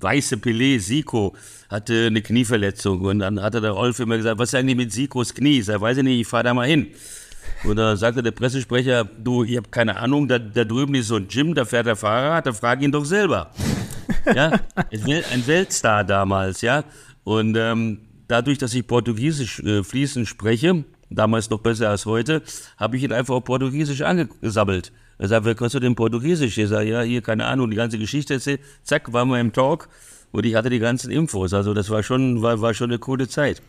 weiße 0.00 0.36
Pelé, 0.36 0.80
Siko, 0.80 1.36
hatte 1.68 2.06
eine 2.06 2.22
Knieverletzung 2.22 3.02
und 3.02 3.20
dann 3.20 3.40
hatte 3.40 3.60
der 3.60 3.72
Rolf 3.72 4.00
immer 4.00 4.16
gesagt, 4.16 4.38
was 4.38 4.48
ist 4.48 4.54
eigentlich 4.54 4.76
mit 4.76 4.92
Sikos 4.92 5.34
Knie? 5.34 5.58
Ich 5.58 5.66
sag, 5.66 5.80
weiß 5.80 5.98
ich 5.98 6.04
nicht, 6.04 6.20
ich 6.20 6.26
fahr 6.26 6.42
da 6.42 6.54
mal 6.54 6.66
hin. 6.66 6.88
Und 7.64 7.76
da 7.76 7.96
sagte 7.96 8.22
der 8.22 8.30
Pressesprecher, 8.30 9.04
du, 9.04 9.44
ich 9.44 9.56
habe 9.56 9.68
keine 9.70 9.96
Ahnung, 9.96 10.28
da, 10.28 10.38
da 10.38 10.64
drüben 10.64 10.94
ist 10.94 11.08
so 11.08 11.16
ein 11.16 11.28
Gym, 11.28 11.54
da 11.54 11.64
fährt 11.64 11.86
der 11.86 11.96
Fahrrad, 11.96 12.46
da 12.46 12.52
frag 12.52 12.80
ihn 12.82 12.92
doch 12.92 13.04
selber. 13.04 13.50
ja, 14.34 14.58
ein 14.90 15.46
Weltstar 15.46 16.04
damals, 16.04 16.62
ja. 16.62 16.84
Und 17.24 17.56
ähm, 17.56 17.98
dadurch, 18.28 18.58
dass 18.58 18.74
ich 18.74 18.86
Portugiesisch 18.86 19.60
äh, 19.60 19.82
fließend 19.82 20.26
spreche, 20.26 20.84
damals 21.10 21.50
noch 21.50 21.60
besser 21.60 21.90
als 21.90 22.06
heute, 22.06 22.42
habe 22.76 22.96
ich 22.96 23.02
ihn 23.02 23.12
einfach 23.12 23.34
auf 23.34 23.44
Portugiesisch 23.44 24.02
angesammelt. 24.02 24.92
Er 25.18 25.28
sagt, 25.28 25.44
wer 25.44 25.54
kannst 25.54 25.74
du 25.74 25.80
denn 25.80 25.94
Portugiesisch? 25.94 26.56
Ich 26.56 26.68
sage, 26.68 26.88
ja, 26.88 27.02
hier, 27.02 27.20
keine 27.20 27.44
Ahnung, 27.46 27.70
die 27.70 27.76
ganze 27.76 27.98
Geschichte 27.98 28.34
erzählt. 28.34 28.60
Zack, 28.82 29.12
waren 29.12 29.28
wir 29.28 29.38
im 29.38 29.52
Talk 29.52 29.88
und 30.32 30.46
ich 30.46 30.54
hatte 30.54 30.70
die 30.70 30.78
ganzen 30.78 31.10
Infos. 31.10 31.52
Also 31.52 31.74
das 31.74 31.90
war 31.90 32.02
schon, 32.02 32.40
war, 32.40 32.60
war 32.62 32.72
schon 32.72 32.90
eine 32.90 32.98
coole 32.98 33.28
Zeit. 33.28 33.60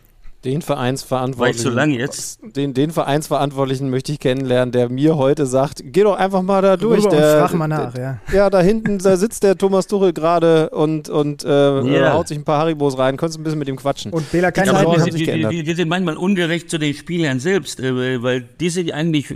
Den 0.44 0.60
Vereinsverantwortlichen. 0.60 1.40
War 1.40 1.50
ich 1.50 1.56
zu 1.56 1.70
lang 1.70 1.90
jetzt? 1.90 2.40
Den, 2.56 2.74
den 2.74 2.90
Vereinsverantwortlichen 2.90 3.90
möchte 3.90 4.10
ich 4.10 4.18
kennenlernen, 4.18 4.72
der 4.72 4.88
mir 4.88 5.16
heute 5.16 5.46
sagt, 5.46 5.82
geh 5.84 6.02
doch 6.02 6.16
einfach 6.16 6.42
mal 6.42 6.60
da 6.62 6.76
durch. 6.76 7.06
Der, 7.06 7.46
frag 7.46 7.54
mal 7.54 7.68
nach, 7.68 7.96
ja. 7.96 8.18
Ja, 8.32 8.50
da 8.50 8.60
hinten 8.60 8.98
da 8.98 9.16
sitzt 9.16 9.44
der 9.44 9.56
Thomas 9.56 9.86
Tuchel 9.86 10.12
gerade 10.12 10.70
und, 10.70 11.08
und 11.08 11.44
äh, 11.44 11.48
yeah. 11.48 12.14
haut 12.14 12.26
sich 12.26 12.38
ein 12.38 12.44
paar 12.44 12.58
Haribos 12.58 12.98
rein. 12.98 13.16
Könntest 13.16 13.38
ein 13.38 13.44
bisschen 13.44 13.60
mit 13.60 13.68
ihm 13.68 13.76
quatschen. 13.76 14.12
Und 14.12 14.32
Bela, 14.32 14.50
keine 14.50 14.72
Sorgen, 14.72 15.00
haben 15.00 15.12
sich 15.12 15.24
geändert. 15.24 15.52
Wir, 15.52 15.64
wir 15.64 15.76
sind 15.76 15.88
manchmal 15.88 16.16
ungerecht 16.16 16.68
zu 16.68 16.78
den 16.78 16.94
Spielern 16.94 17.38
selbst, 17.38 17.78
äh, 17.78 18.20
weil 18.20 18.40
die 18.40 18.70
sind 18.70 18.90
eigentlich 18.90 19.32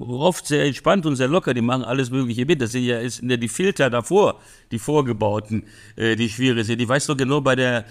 oft 0.00 0.46
sehr 0.46 0.64
entspannt 0.64 1.04
und 1.04 1.16
sehr 1.16 1.28
locker, 1.28 1.52
die 1.52 1.60
machen 1.60 1.84
alles 1.84 2.10
Mögliche 2.10 2.46
mit. 2.46 2.62
Das 2.62 2.72
sind 2.72 2.84
ja, 2.84 3.00
ist 3.00 3.22
ja 3.22 3.36
die 3.36 3.48
Filter 3.48 3.90
davor, 3.90 4.36
die 4.70 4.78
vorgebauten, 4.78 5.64
äh, 5.96 6.16
die 6.16 6.30
schwierig 6.30 6.66
sind. 6.66 6.80
Ich 6.80 6.88
weiß 6.88 7.06
doch 7.06 7.16
genau, 7.16 7.42
bei 7.42 7.56
der 7.56 7.84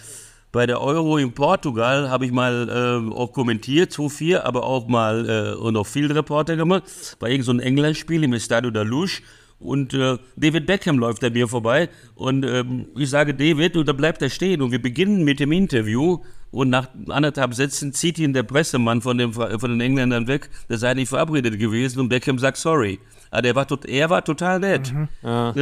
bei 0.52 0.66
der 0.66 0.82
Euro 0.82 1.18
in 1.18 1.32
Portugal 1.32 2.10
habe 2.10 2.26
ich 2.26 2.32
mal 2.32 2.70
äh, 2.70 3.14
auch 3.14 3.32
kommentiert, 3.32 3.94
so 3.94 4.10
viel, 4.10 4.38
aber 4.38 4.64
auch 4.64 4.88
mal 4.88 5.30
äh, 5.30 5.56
und 5.56 5.78
auch 5.78 5.88
viel 5.88 6.12
Reporter 6.12 6.56
gemacht. 6.56 6.84
Bei 7.20 7.30
irgendeinem 7.30 7.60
so 7.60 7.66
England-Spiel 7.66 8.24
im 8.24 8.34
Estadio 8.34 8.72
da 8.72 8.82
Luz. 8.82 9.22
Und 9.60 9.94
äh, 9.94 10.18
David 10.36 10.66
Beckham 10.66 10.98
läuft 10.98 11.24
an 11.24 11.34
mir 11.34 11.48
vorbei 11.48 11.88
und 12.16 12.44
ähm, 12.44 12.88
ich 12.98 13.12
sage 13.12 13.36
David 13.36 13.78
und 13.78 13.88
da 13.88 13.94
bleibt 13.94 14.20
er 14.24 14.32
stehen 14.32 14.60
und 14.60 14.72
wir 14.72 14.82
beginnen 14.82 15.24
mit 15.24 15.40
dem 15.40 15.52
Interview 15.52 16.18
und 16.50 16.72
nach 16.72 16.88
anderthalb 17.10 17.54
Sätzen 17.54 17.94
zieht 17.94 18.18
ihn 18.18 18.34
der 18.34 18.42
Pressemann 18.42 19.02
von, 19.02 19.20
dem, 19.20 19.34
von 19.34 19.60
den 19.60 19.80
Engländern 19.80 20.28
weg, 20.28 20.50
der 20.68 20.80
sei 20.80 20.96
nicht 20.96 21.10
verabredet 21.10 21.60
gewesen 21.60 22.00
und 22.00 22.10
Beckham 22.10 22.40
sagt 22.40 22.58
sorry. 22.58 22.98
Aber 23.30 23.44
der 23.44 23.54
war 23.54 23.68
tot, 23.68 23.86
er 23.86 24.10
war 24.10 24.26
total 24.26 24.60
nett. 24.60 24.92
Mhm. 24.92 25.08
Ja. 25.24 25.54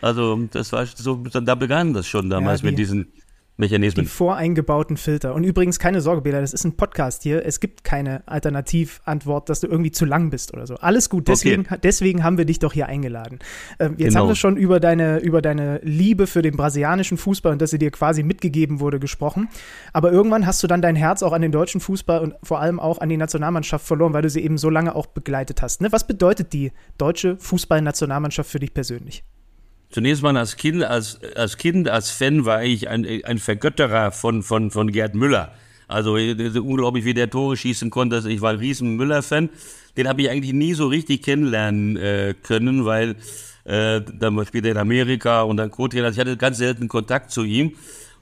Also 0.00 0.48
das 0.50 0.72
war 0.72 0.86
so, 0.86 1.16
da 1.16 1.54
begann 1.54 1.92
das 1.92 2.06
schon 2.06 2.30
damals 2.30 2.62
ja, 2.62 2.68
die, 2.68 2.70
mit 2.70 2.78
diesen 2.78 3.12
Mechanismen. 3.60 4.04
Die 4.04 4.10
voreingebauten 4.10 4.96
Filter. 4.96 5.34
Und 5.34 5.44
übrigens, 5.44 5.78
keine 5.78 6.00
Sorge, 6.00 6.22
Bela, 6.22 6.40
das 6.40 6.52
ist 6.52 6.64
ein 6.64 6.76
Podcast 6.76 7.22
hier. 7.22 7.46
Es 7.46 7.60
gibt 7.60 7.84
keine 7.84 8.26
Alternativantwort, 8.26 9.48
dass 9.48 9.60
du 9.60 9.68
irgendwie 9.68 9.92
zu 9.92 10.04
lang 10.04 10.30
bist 10.30 10.52
oder 10.52 10.66
so. 10.66 10.74
Alles 10.76 11.08
gut, 11.08 11.28
deswegen, 11.28 11.62
okay. 11.62 11.78
deswegen 11.82 12.24
haben 12.24 12.38
wir 12.38 12.44
dich 12.44 12.58
doch 12.58 12.72
hier 12.72 12.86
eingeladen. 12.86 13.38
Ähm, 13.78 13.94
jetzt 13.96 14.08
genau. 14.08 14.20
haben 14.20 14.28
wir 14.28 14.34
schon 14.34 14.56
über 14.56 14.80
deine, 14.80 15.18
über 15.18 15.42
deine 15.42 15.80
Liebe 15.84 16.26
für 16.26 16.42
den 16.42 16.56
brasilianischen 16.56 17.18
Fußball 17.18 17.52
und 17.52 17.62
dass 17.62 17.70
sie 17.70 17.78
dir 17.78 17.90
quasi 17.90 18.22
mitgegeben 18.22 18.80
wurde 18.80 18.98
gesprochen. 18.98 19.48
Aber 19.92 20.10
irgendwann 20.10 20.46
hast 20.46 20.62
du 20.62 20.66
dann 20.66 20.82
dein 20.82 20.96
Herz 20.96 21.22
auch 21.22 21.32
an 21.32 21.42
den 21.42 21.52
deutschen 21.52 21.80
Fußball 21.80 22.20
und 22.20 22.34
vor 22.42 22.60
allem 22.60 22.80
auch 22.80 22.98
an 22.98 23.08
die 23.08 23.16
Nationalmannschaft 23.16 23.86
verloren, 23.86 24.12
weil 24.12 24.22
du 24.22 24.30
sie 24.30 24.40
eben 24.40 24.58
so 24.58 24.70
lange 24.70 24.94
auch 24.94 25.06
begleitet 25.06 25.62
hast. 25.62 25.80
Ne? 25.80 25.92
Was 25.92 26.06
bedeutet 26.06 26.52
die 26.52 26.72
deutsche 26.98 27.36
Fußballnationalmannschaft 27.36 28.50
für 28.50 28.58
dich 28.58 28.74
persönlich? 28.74 29.22
Zunächst 29.90 30.22
mal 30.22 30.36
als 30.36 30.56
Kind, 30.56 30.84
als, 30.84 31.20
als 31.34 31.56
Kind, 31.56 31.88
als 31.88 32.10
Fan 32.10 32.44
war 32.44 32.62
ich 32.62 32.88
ein, 32.88 33.04
ein 33.24 33.38
Vergötterer 33.38 34.12
von, 34.12 34.42
von, 34.42 34.70
von 34.70 34.92
Gerd 34.92 35.14
Müller. 35.14 35.52
Also 35.88 36.12
unglaublich, 36.12 37.04
wie 37.04 37.14
der 37.14 37.28
Tore 37.28 37.56
schießen 37.56 37.90
konnte. 37.90 38.16
Also 38.16 38.28
ich 38.28 38.40
war 38.40 38.50
ein 38.50 38.58
riesen 38.58 38.96
Müller-Fan. 38.96 39.50
Den 39.96 40.06
habe 40.06 40.22
ich 40.22 40.30
eigentlich 40.30 40.52
nie 40.52 40.74
so 40.74 40.86
richtig 40.86 41.22
kennenlernen 41.22 41.96
äh, 41.96 42.34
können, 42.40 42.84
weil 42.84 43.16
äh, 43.64 44.00
dann 44.00 44.46
später 44.46 44.70
in 44.70 44.76
Amerika 44.76 45.42
und 45.42 45.56
dann 45.56 45.72
Co-Trainer. 45.72 46.06
Also 46.06 46.20
ich 46.20 46.26
hatte 46.26 46.36
ganz 46.36 46.58
selten 46.58 46.86
Kontakt 46.86 47.32
zu 47.32 47.42
ihm. 47.42 47.72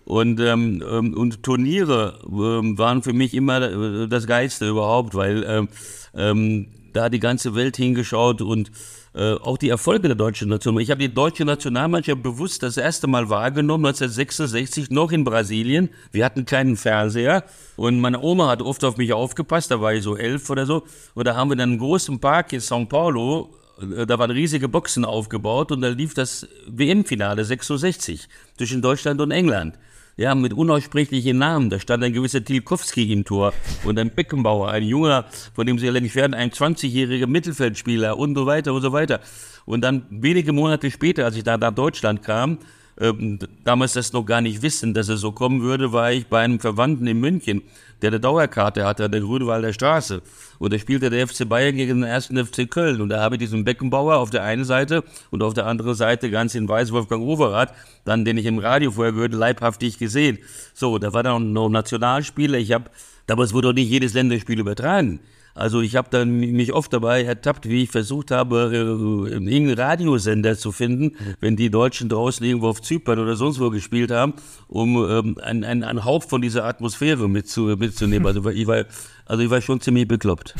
Und, 0.06 0.40
ähm, 0.40 0.82
ähm, 0.90 1.12
und 1.12 1.42
Turniere 1.42 2.18
ähm, 2.24 2.78
waren 2.78 3.02
für 3.02 3.12
mich 3.12 3.34
immer 3.34 3.60
äh, 3.60 4.08
das 4.08 4.26
Geilste 4.26 4.66
überhaupt, 4.66 5.14
weil 5.14 5.44
ähm, 5.46 5.68
ähm, 6.14 6.68
da 6.94 7.10
die 7.10 7.20
ganze 7.20 7.54
Welt 7.54 7.76
hingeschaut 7.76 8.40
und 8.40 8.70
äh, 9.18 9.34
auch 9.34 9.58
die 9.58 9.68
Erfolge 9.68 10.06
der 10.06 10.14
deutschen 10.14 10.48
Nation. 10.48 10.78
Ich 10.78 10.90
habe 10.90 11.00
die 11.00 11.12
deutsche 11.12 11.44
Nationalmannschaft 11.44 12.22
bewusst 12.22 12.62
das 12.62 12.76
erste 12.76 13.08
Mal 13.08 13.28
wahrgenommen, 13.28 13.86
1966, 13.86 14.90
noch 14.90 15.10
in 15.10 15.24
Brasilien. 15.24 15.88
Wir 16.12 16.24
hatten 16.24 16.46
keinen 16.46 16.76
Fernseher 16.76 17.42
und 17.74 17.98
meine 17.98 18.20
Oma 18.20 18.48
hat 18.48 18.62
oft 18.62 18.84
auf 18.84 18.96
mich 18.96 19.12
aufgepasst, 19.12 19.72
da 19.72 19.80
war 19.80 19.92
ich 19.92 20.04
so 20.04 20.16
elf 20.16 20.48
oder 20.50 20.66
so. 20.66 20.84
Und 21.14 21.26
da 21.26 21.34
haben 21.34 21.50
wir 21.50 21.56
dann 21.56 21.70
einen 21.70 21.78
großen 21.80 22.20
Park 22.20 22.52
in 22.52 22.60
São 22.60 22.86
Paulo, 22.88 23.50
äh, 23.80 24.06
da 24.06 24.20
waren 24.20 24.30
riesige 24.30 24.68
Boxen 24.68 25.04
aufgebaut 25.04 25.72
und 25.72 25.80
da 25.80 25.88
lief 25.88 26.14
das 26.14 26.46
WM-Finale 26.68 27.44
66 27.44 28.28
zwischen 28.56 28.82
Deutschland 28.82 29.20
und 29.20 29.32
England 29.32 29.74
ja, 30.18 30.34
mit 30.34 30.52
unaussprechlichen 30.52 31.38
Namen. 31.38 31.70
Da 31.70 31.78
stand 31.78 32.02
ein 32.02 32.12
gewisser 32.12 32.44
Tilkowski 32.44 33.10
im 33.12 33.24
Tor 33.24 33.54
und 33.84 33.98
ein 33.98 34.10
Beckenbauer, 34.10 34.68
ein 34.68 34.82
junger, 34.82 35.24
von 35.54 35.66
dem 35.66 35.78
Sie 35.78 35.86
ja 35.86 35.92
längst 35.92 36.16
werden, 36.16 36.34
ein 36.34 36.50
20-jähriger 36.50 37.28
Mittelfeldspieler 37.28 38.18
und 38.18 38.34
so 38.34 38.44
weiter 38.44 38.74
und 38.74 38.82
so 38.82 38.92
weiter. 38.92 39.20
Und 39.64 39.82
dann 39.82 40.02
wenige 40.10 40.52
Monate 40.52 40.90
später, 40.90 41.24
als 41.24 41.36
ich 41.36 41.44
da 41.44 41.56
nach 41.56 41.72
Deutschland 41.72 42.22
kam, 42.22 42.58
ähm, 43.00 43.38
damals 43.62 43.92
das 43.92 44.12
noch 44.12 44.24
gar 44.24 44.40
nicht 44.40 44.60
wissen, 44.60 44.92
dass 44.92 45.08
es 45.08 45.20
so 45.20 45.30
kommen 45.30 45.62
würde, 45.62 45.92
war 45.92 46.10
ich 46.10 46.26
bei 46.26 46.40
einem 46.40 46.58
Verwandten 46.58 47.06
in 47.06 47.20
München, 47.20 47.62
der 48.02 48.08
eine 48.08 48.20
Dauerkarte 48.20 48.84
hatte 48.86 49.04
an 49.04 49.12
der 49.12 49.20
Grünwalder 49.20 49.72
Straße. 49.72 50.22
Und 50.58 50.72
da 50.72 50.78
spielte 50.78 51.10
der 51.10 51.26
FC 51.26 51.48
Bayern 51.48 51.76
gegen 51.76 52.00
den 52.00 52.10
ersten 52.10 52.44
FC 52.44 52.70
Köln. 52.70 53.00
Und 53.00 53.08
da 53.08 53.20
habe 53.20 53.36
ich 53.36 53.40
diesen 53.40 53.64
Beckenbauer 53.64 54.16
auf 54.16 54.30
der 54.30 54.42
einen 54.42 54.64
Seite 54.64 55.04
und 55.30 55.42
auf 55.42 55.54
der 55.54 55.66
anderen 55.66 55.94
Seite 55.94 56.30
ganz 56.30 56.54
in 56.54 56.68
weiß 56.68 56.92
Wolfgang 56.92 57.22
Overath, 57.22 57.72
dann 58.04 58.24
den 58.24 58.38
ich 58.38 58.46
im 58.46 58.58
Radio 58.58 58.90
vorher 58.90 59.12
gehört, 59.12 59.34
leibhaftig 59.34 59.98
gesehen. 59.98 60.38
So, 60.74 60.98
da 60.98 61.12
war 61.12 61.22
dann 61.22 61.52
noch 61.52 61.68
Nationalspieler. 61.68 62.58
Ich 62.58 62.72
habe, 62.72 62.90
damals 63.26 63.52
wurde 63.52 63.68
doch 63.68 63.74
nicht 63.74 63.90
jedes 63.90 64.14
Länderspiel 64.14 64.60
übertragen. 64.60 65.20
Also 65.58 65.80
ich 65.80 65.96
habe 65.96 66.08
dann 66.10 66.38
mich 66.38 66.72
oft 66.72 66.92
dabei 66.92 67.24
ertappt, 67.24 67.68
wie 67.68 67.82
ich 67.82 67.90
versucht 67.90 68.30
habe, 68.30 68.70
äh, 68.72 68.76
irgendeinen 68.76 69.78
Radiosender 69.78 70.56
zu 70.56 70.70
finden, 70.70 71.16
wenn 71.40 71.56
die 71.56 71.68
Deutschen 71.68 72.08
draußen 72.08 72.46
irgendwo 72.46 72.68
auf 72.68 72.80
Zypern 72.80 73.18
oder 73.18 73.34
sonst 73.34 73.58
wo 73.58 73.68
gespielt 73.70 74.10
haben, 74.10 74.34
um 74.68 74.96
ähm, 74.96 75.38
einen, 75.42 75.64
einen, 75.64 75.82
einen 75.82 76.04
Hauch 76.04 76.22
von 76.22 76.40
dieser 76.40 76.64
Atmosphäre 76.64 77.28
mitzu, 77.28 77.62
mitzunehmen. 77.76 78.26
Also 78.26 78.48
ich 78.50 78.66
war, 78.66 78.84
also 79.26 79.42
ich 79.42 79.50
war 79.50 79.60
schon 79.60 79.80
ziemlich 79.80 80.06
bekloppt. 80.06 80.54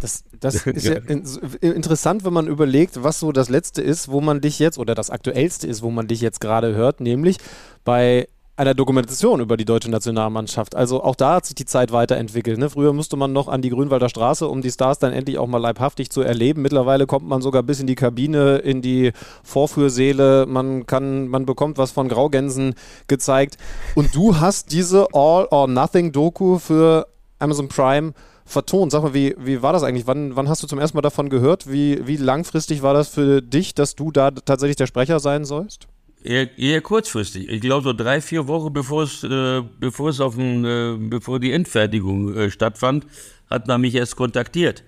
Das, 0.00 0.24
das 0.38 0.66
ist 0.66 0.86
ja 0.86 0.94
in, 0.94 1.24
interessant, 1.60 2.24
wenn 2.24 2.32
man 2.32 2.46
überlegt, 2.46 3.02
was 3.02 3.18
so 3.18 3.32
das 3.32 3.48
Letzte 3.48 3.82
ist, 3.82 4.08
wo 4.08 4.20
man 4.20 4.40
dich 4.40 4.60
jetzt, 4.60 4.78
oder 4.78 4.94
das 4.94 5.10
Aktuellste 5.10 5.66
ist, 5.66 5.82
wo 5.82 5.90
man 5.90 6.06
dich 6.06 6.20
jetzt 6.20 6.40
gerade 6.40 6.74
hört, 6.74 7.00
nämlich 7.00 7.38
bei 7.84 8.28
einer 8.58 8.74
Dokumentation 8.74 9.40
über 9.40 9.56
die 9.56 9.64
deutsche 9.64 9.88
Nationalmannschaft. 9.88 10.74
Also 10.74 11.04
auch 11.04 11.14
da 11.14 11.36
hat 11.36 11.46
sich 11.46 11.54
die 11.54 11.64
Zeit 11.64 11.92
weiterentwickelt. 11.92 12.58
Ne? 12.58 12.68
Früher 12.68 12.92
musste 12.92 13.16
man 13.16 13.32
noch 13.32 13.46
an 13.46 13.62
die 13.62 13.70
Grünwalder 13.70 14.08
Straße, 14.08 14.48
um 14.48 14.62
die 14.62 14.70
Stars 14.72 14.98
dann 14.98 15.12
endlich 15.12 15.38
auch 15.38 15.46
mal 15.46 15.58
leibhaftig 15.58 16.10
zu 16.10 16.22
erleben. 16.22 16.62
Mittlerweile 16.62 17.06
kommt 17.06 17.28
man 17.28 17.40
sogar 17.40 17.62
bis 17.62 17.78
in 17.78 17.86
die 17.86 17.94
Kabine, 17.94 18.56
in 18.56 18.82
die 18.82 19.12
Vorführsäle. 19.44 20.46
Man 20.46 20.86
kann, 20.86 21.28
man 21.28 21.46
bekommt 21.46 21.78
was 21.78 21.92
von 21.92 22.08
Graugänsen 22.08 22.74
gezeigt. 23.06 23.58
Und 23.94 24.12
du 24.16 24.40
hast 24.40 24.72
diese 24.72 25.06
All 25.12 25.46
or 25.52 25.68
Nothing 25.68 26.10
Doku 26.10 26.58
für 26.58 27.06
Amazon 27.38 27.68
Prime 27.68 28.12
vertont. 28.44 28.90
Sag 28.90 29.04
mal, 29.04 29.14
wie, 29.14 29.36
wie 29.38 29.62
war 29.62 29.72
das 29.72 29.84
eigentlich? 29.84 30.08
Wann, 30.08 30.34
wann 30.34 30.48
hast 30.48 30.64
du 30.64 30.66
zum 30.66 30.80
ersten 30.80 30.96
Mal 30.96 31.02
davon 31.02 31.30
gehört? 31.30 31.70
Wie, 31.70 32.04
wie 32.08 32.16
langfristig 32.16 32.82
war 32.82 32.92
das 32.92 33.06
für 33.06 33.40
dich, 33.40 33.74
dass 33.76 33.94
du 33.94 34.10
da 34.10 34.32
tatsächlich 34.32 34.76
der 34.76 34.88
Sprecher 34.88 35.20
sein 35.20 35.44
sollst? 35.44 35.86
Eher, 36.24 36.58
eher 36.58 36.80
kurzfristig. 36.80 37.48
Ich 37.48 37.60
glaube 37.60 37.84
so 37.84 37.92
drei, 37.92 38.20
vier 38.20 38.48
Wochen 38.48 38.72
bevor 38.72 39.04
es, 39.04 39.22
äh, 39.22 39.62
bevor 39.78 40.10
es 40.10 40.20
auf 40.20 40.34
den, 40.34 40.64
äh, 40.64 40.96
bevor 40.98 41.38
die 41.38 41.52
Endfertigung 41.52 42.34
äh, 42.34 42.50
stattfand, 42.50 43.06
hat 43.48 43.68
man 43.68 43.80
mich 43.80 43.94
erst 43.94 44.16
kontaktiert. 44.16 44.82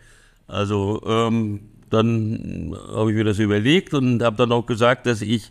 Also 0.48 1.00
ähm, 1.06 1.60
dann 1.88 2.76
habe 2.92 3.10
ich 3.10 3.16
mir 3.16 3.24
das 3.24 3.38
überlegt 3.38 3.94
und 3.94 4.22
habe 4.22 4.36
dann 4.36 4.50
auch 4.50 4.66
gesagt, 4.66 5.06
dass 5.06 5.22
ich 5.22 5.50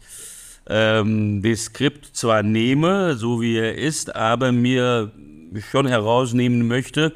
ähm, 0.68 1.42
das 1.42 1.66
Skript 1.66 2.06
zwar 2.14 2.44
nehme, 2.44 3.16
so 3.16 3.42
wie 3.42 3.58
er 3.58 3.76
ist, 3.76 4.16
aber 4.16 4.52
mir 4.52 5.12
schon 5.72 5.88
herausnehmen 5.88 6.68
möchte, 6.68 7.14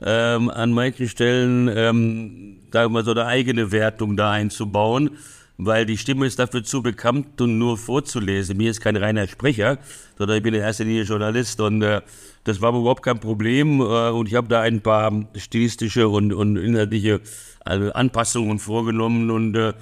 ähm, 0.00 0.50
an 0.50 0.72
manchen 0.72 1.08
Stellen, 1.08 1.68
ähm, 1.68 2.58
wir 2.70 2.88
mal, 2.88 3.04
so 3.04 3.10
eine 3.10 3.26
eigene 3.26 3.72
Wertung 3.72 4.16
da 4.16 4.30
einzubauen 4.30 5.10
weil 5.56 5.86
die 5.86 5.98
Stimme 5.98 6.26
ist 6.26 6.38
dafür 6.38 6.64
zu 6.64 6.82
bekannt, 6.82 7.40
um 7.40 7.58
nur 7.58 7.78
vorzulesen. 7.78 8.56
Mir 8.56 8.70
ist 8.70 8.80
kein 8.80 8.96
reiner 8.96 9.28
Sprecher, 9.28 9.78
sondern 10.18 10.38
ich 10.38 10.42
bin 10.42 10.54
in 10.54 10.60
erster 10.60 10.84
Linie 10.84 11.02
Journalist 11.02 11.60
und 11.60 11.82
äh, 11.82 12.00
das 12.44 12.60
war 12.60 12.70
überhaupt 12.70 13.02
kein 13.02 13.20
Problem 13.20 13.80
äh, 13.80 14.10
und 14.10 14.28
ich 14.28 14.34
habe 14.34 14.48
da 14.48 14.60
ein 14.60 14.80
paar 14.80 15.12
stilistische 15.36 16.08
und, 16.08 16.32
und 16.32 16.56
inhaltliche 16.56 17.20
also 17.64 17.92
Anpassungen 17.92 18.58
vorgenommen 18.58 19.30
und 19.30 19.54
äh, 19.56 19.72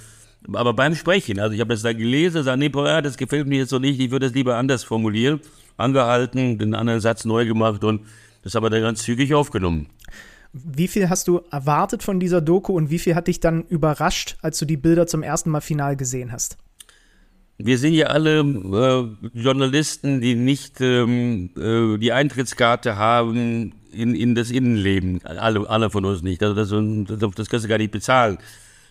aber 0.53 0.73
beim 0.73 0.97
Sprechen, 0.97 1.39
also 1.39 1.55
ich 1.55 1.61
habe 1.61 1.73
das 1.73 1.83
da 1.83 1.93
gelesen, 1.93 2.43
sage, 2.43 2.59
nee, 2.59 2.69
boah, 2.69 3.01
das 3.01 3.17
gefällt 3.17 3.47
mir 3.47 3.59
jetzt 3.59 3.71
so 3.71 3.79
nicht, 3.79 4.01
ich 4.01 4.11
würde 4.11 4.27
es 4.27 4.35
lieber 4.35 4.57
anders 4.57 4.83
formulieren, 4.83 5.41
angehalten, 5.77 6.59
den 6.59 6.75
anderen 6.75 7.01
Satz 7.01 7.25
neu 7.25 7.47
gemacht 7.47 7.85
und 7.85 8.03
das 8.43 8.55
haben 8.55 8.65
wir 8.65 8.71
dann 8.71 8.83
ganz 8.83 9.03
zügig 9.03 9.35
aufgenommen. 9.35 9.87
Wie 10.53 10.89
viel 10.89 11.09
hast 11.09 11.29
du 11.29 11.41
erwartet 11.51 12.03
von 12.03 12.21
dieser 12.21 12.43
Doku 12.43 12.75
und 12.75 12.91
wie 12.91 12.99
viel 12.99 13.15
hat 13.15 13.29
dich 13.29 13.41
dann 13.41 13.65
überrascht, 13.65 14.37
als 14.43 14.59
du 14.59 14.67
die 14.67 14.77
Bilder 14.77 15.07
zum 15.07 15.23
ersten 15.23 15.51
Mal 15.51 15.63
final 15.63 15.97
gesehen 15.97 16.31
hast? 16.31 16.59
Wir 17.57 17.79
sind 17.79 17.95
ja 17.95 18.09
alle 18.09 18.41
äh, 18.41 19.29
Journalisten, 19.39 20.21
die 20.21 20.35
nicht 20.35 20.81
ähm, 20.81 21.51
äh, 21.57 21.97
die 21.99 22.13
Eintrittskarte 22.13 22.97
haben 22.97 23.73
in, 23.93 24.15
in 24.15 24.35
das 24.35 24.51
Innenleben. 24.51 25.25
Alle, 25.25 25.69
alle 25.71 25.91
von 25.91 26.05
uns 26.05 26.23
nicht. 26.23 26.43
Also 26.43 26.55
das, 26.55 27.19
das, 27.21 27.31
das 27.35 27.49
kannst 27.49 27.65
du 27.65 27.69
gar 27.69 27.79
nicht 27.79 27.93
bezahlen. 27.93 28.39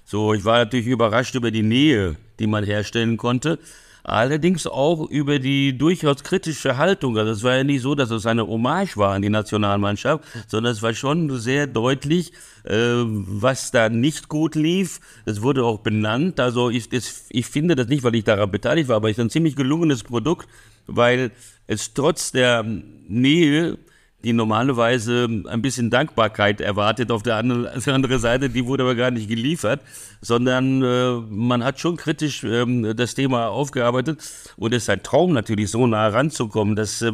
So, 0.05 0.33
ich 0.33 0.45
war 0.45 0.59
natürlich 0.59 0.87
überrascht 0.87 1.35
über 1.35 1.51
die 1.51 1.63
Nähe, 1.63 2.15
die 2.39 2.47
man 2.47 2.63
herstellen 2.63 3.17
konnte. 3.17 3.59
Allerdings 4.03 4.65
auch 4.65 5.09
über 5.09 5.39
die 5.39 5.77
durchaus 5.77 6.23
kritische 6.23 6.77
Haltung. 6.77 7.17
Also 7.17 7.31
es 7.31 7.43
war 7.43 7.57
ja 7.57 7.63
nicht 7.63 7.81
so, 7.81 7.95
dass 7.95 8.09
es 8.09 8.25
eine 8.25 8.47
Hommage 8.47 8.97
war 8.97 9.13
an 9.13 9.21
die 9.21 9.29
Nationalmannschaft, 9.29 10.23
sondern 10.47 10.73
es 10.73 10.81
war 10.81 10.93
schon 10.93 11.37
sehr 11.39 11.67
deutlich, 11.67 12.33
äh, 12.63 12.73
was 12.73 13.71
da 13.71 13.89
nicht 13.89 14.27
gut 14.27 14.55
lief. 14.55 14.99
Es 15.25 15.41
wurde 15.41 15.63
auch 15.63 15.79
benannt. 15.79 16.39
Also 16.39 16.69
ich, 16.69 16.89
das, 16.89 17.25
ich 17.29 17.45
finde 17.45 17.75
das 17.75 17.87
nicht, 17.87 18.03
weil 18.03 18.15
ich 18.15 18.23
daran 18.23 18.49
beteiligt 18.49 18.89
war, 18.89 18.95
aber 18.95 19.09
es 19.09 19.17
ist 19.17 19.23
ein 19.23 19.29
ziemlich 19.29 19.55
gelungenes 19.55 20.03
Produkt, 20.03 20.47
weil 20.87 21.31
es 21.67 21.93
trotz 21.93 22.31
der 22.31 22.65
Nähe 23.07 23.77
die 24.23 24.33
normalerweise 24.33 25.27
ein 25.47 25.61
bisschen 25.61 25.89
Dankbarkeit 25.89 26.61
erwartet 26.61 27.11
auf 27.11 27.23
der 27.23 27.35
anderen 27.35 28.19
Seite, 28.19 28.49
die 28.49 28.65
wurde 28.65 28.83
aber 28.83 28.95
gar 28.95 29.11
nicht 29.11 29.27
geliefert, 29.27 29.81
sondern 30.21 30.83
äh, 30.83 31.13
man 31.29 31.63
hat 31.63 31.79
schon 31.79 31.97
kritisch 31.97 32.43
ähm, 32.43 32.95
das 32.95 33.15
Thema 33.15 33.47
aufgearbeitet 33.47 34.19
und 34.57 34.73
es 34.73 34.83
ist 34.83 34.89
ein 34.89 35.03
Traum 35.03 35.33
natürlich 35.33 35.71
so 35.71 35.87
nah 35.87 36.07
ranzukommen, 36.07 36.75
das 36.75 37.01
äh, 37.01 37.13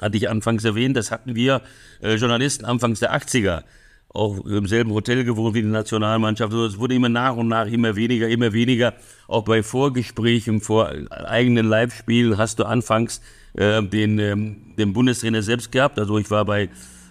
hatte 0.00 0.16
ich 0.16 0.28
anfangs 0.28 0.64
erwähnt, 0.64 0.96
das 0.96 1.10
hatten 1.10 1.34
wir 1.34 1.62
äh, 2.00 2.14
Journalisten 2.14 2.64
anfangs 2.64 3.00
der 3.00 3.14
80er 3.14 3.64
auch 4.12 4.44
im 4.44 4.66
selben 4.66 4.92
Hotel 4.92 5.24
gewohnt 5.24 5.54
wie 5.54 5.62
die 5.62 5.68
Nationalmannschaft. 5.68 6.52
Also 6.52 6.66
es 6.66 6.78
wurde 6.78 6.94
immer 6.94 7.08
nach 7.08 7.36
und 7.36 7.48
nach 7.48 7.66
immer 7.66 7.94
weniger, 7.94 8.28
immer 8.28 8.52
weniger. 8.52 8.94
Auch 9.28 9.44
bei 9.44 9.62
Vorgesprächen, 9.62 10.60
vor 10.60 10.92
eigenen 11.10 11.66
Live-Spielen 11.66 12.36
hast 12.36 12.58
du 12.58 12.64
anfangs 12.64 13.20
äh, 13.54 13.82
den, 13.82 14.18
ähm, 14.18 14.56
den 14.78 14.92
Bundestrainer 14.92 15.42
selbst 15.42 15.72
gehabt. 15.72 15.98
Also 15.98 16.18
ich 16.18 16.30
war 16.30 16.44
bei, 16.44 16.68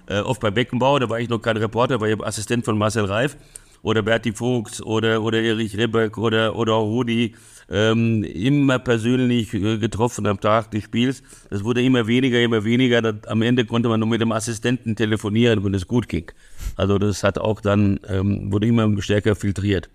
äh, 0.08 0.20
oft 0.20 0.42
bei 0.42 0.52
Beckenbauer, 0.52 1.00
da 1.00 1.10
war 1.10 1.20
ich 1.20 1.30
noch 1.30 1.40
kein 1.40 1.58
Reporter, 1.58 2.00
war 2.02 2.08
ich 2.08 2.24
Assistent 2.24 2.66
von 2.66 2.78
Marcel 2.78 3.06
Reif 3.06 3.38
oder 3.82 4.02
Berti 4.02 4.34
Vogts 4.34 4.82
oder, 4.82 5.22
oder 5.22 5.42
Erich 5.42 5.78
Ribbeck 5.78 6.18
oder, 6.18 6.56
oder 6.56 6.74
Rudi, 6.74 7.36
ähm, 7.70 8.24
immer 8.24 8.80
persönlich 8.80 9.54
äh, 9.54 9.78
getroffen 9.78 10.26
am 10.26 10.40
Tag 10.40 10.72
des 10.72 10.84
Spiels. 10.84 11.22
Das 11.50 11.64
wurde 11.64 11.84
immer 11.84 12.08
weniger, 12.08 12.42
immer 12.42 12.64
weniger. 12.64 13.02
Das, 13.02 13.28
am 13.28 13.42
Ende 13.42 13.66
konnte 13.66 13.90
man 13.90 14.00
nur 14.00 14.10
mit 14.10 14.22
dem 14.22 14.32
Assistenten 14.32 14.96
telefonieren, 14.96 15.64
wenn 15.64 15.74
es 15.74 15.88
gut 15.88 16.10
ging. 16.10 16.32
Also 16.76 16.98
das 16.98 17.24
hat 17.24 17.38
auch 17.38 17.62
dann, 17.62 18.00
ähm, 18.08 18.52
wurde 18.52 18.68
immer 18.68 19.02
stärker 19.02 19.36
filtriert. 19.36 19.90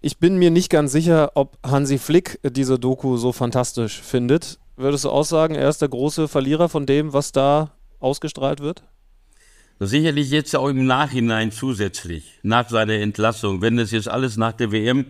Ich 0.00 0.18
bin 0.18 0.38
mir 0.38 0.50
nicht 0.50 0.70
ganz 0.70 0.92
sicher, 0.92 1.32
ob 1.34 1.58
Hansi 1.64 1.98
Flick 1.98 2.38
diese 2.44 2.78
Doku 2.78 3.16
so 3.16 3.32
fantastisch 3.32 4.00
findet. 4.00 4.58
Würdest 4.78 5.04
du 5.04 5.10
aussagen, 5.10 5.56
er 5.56 5.68
ist 5.68 5.82
der 5.82 5.88
große 5.88 6.28
Verlierer 6.28 6.68
von 6.68 6.86
dem, 6.86 7.12
was 7.12 7.32
da 7.32 7.72
ausgestrahlt 7.98 8.60
wird? 8.60 8.84
Sicherlich 9.80 10.30
jetzt 10.30 10.54
auch 10.54 10.68
im 10.68 10.86
Nachhinein 10.86 11.50
zusätzlich, 11.50 12.38
nach 12.44 12.68
seiner 12.68 12.94
Entlassung, 12.94 13.60
wenn 13.60 13.76
es 13.80 13.90
jetzt 13.90 14.08
alles 14.08 14.36
nach 14.36 14.52
der 14.52 14.70
WM 14.70 15.06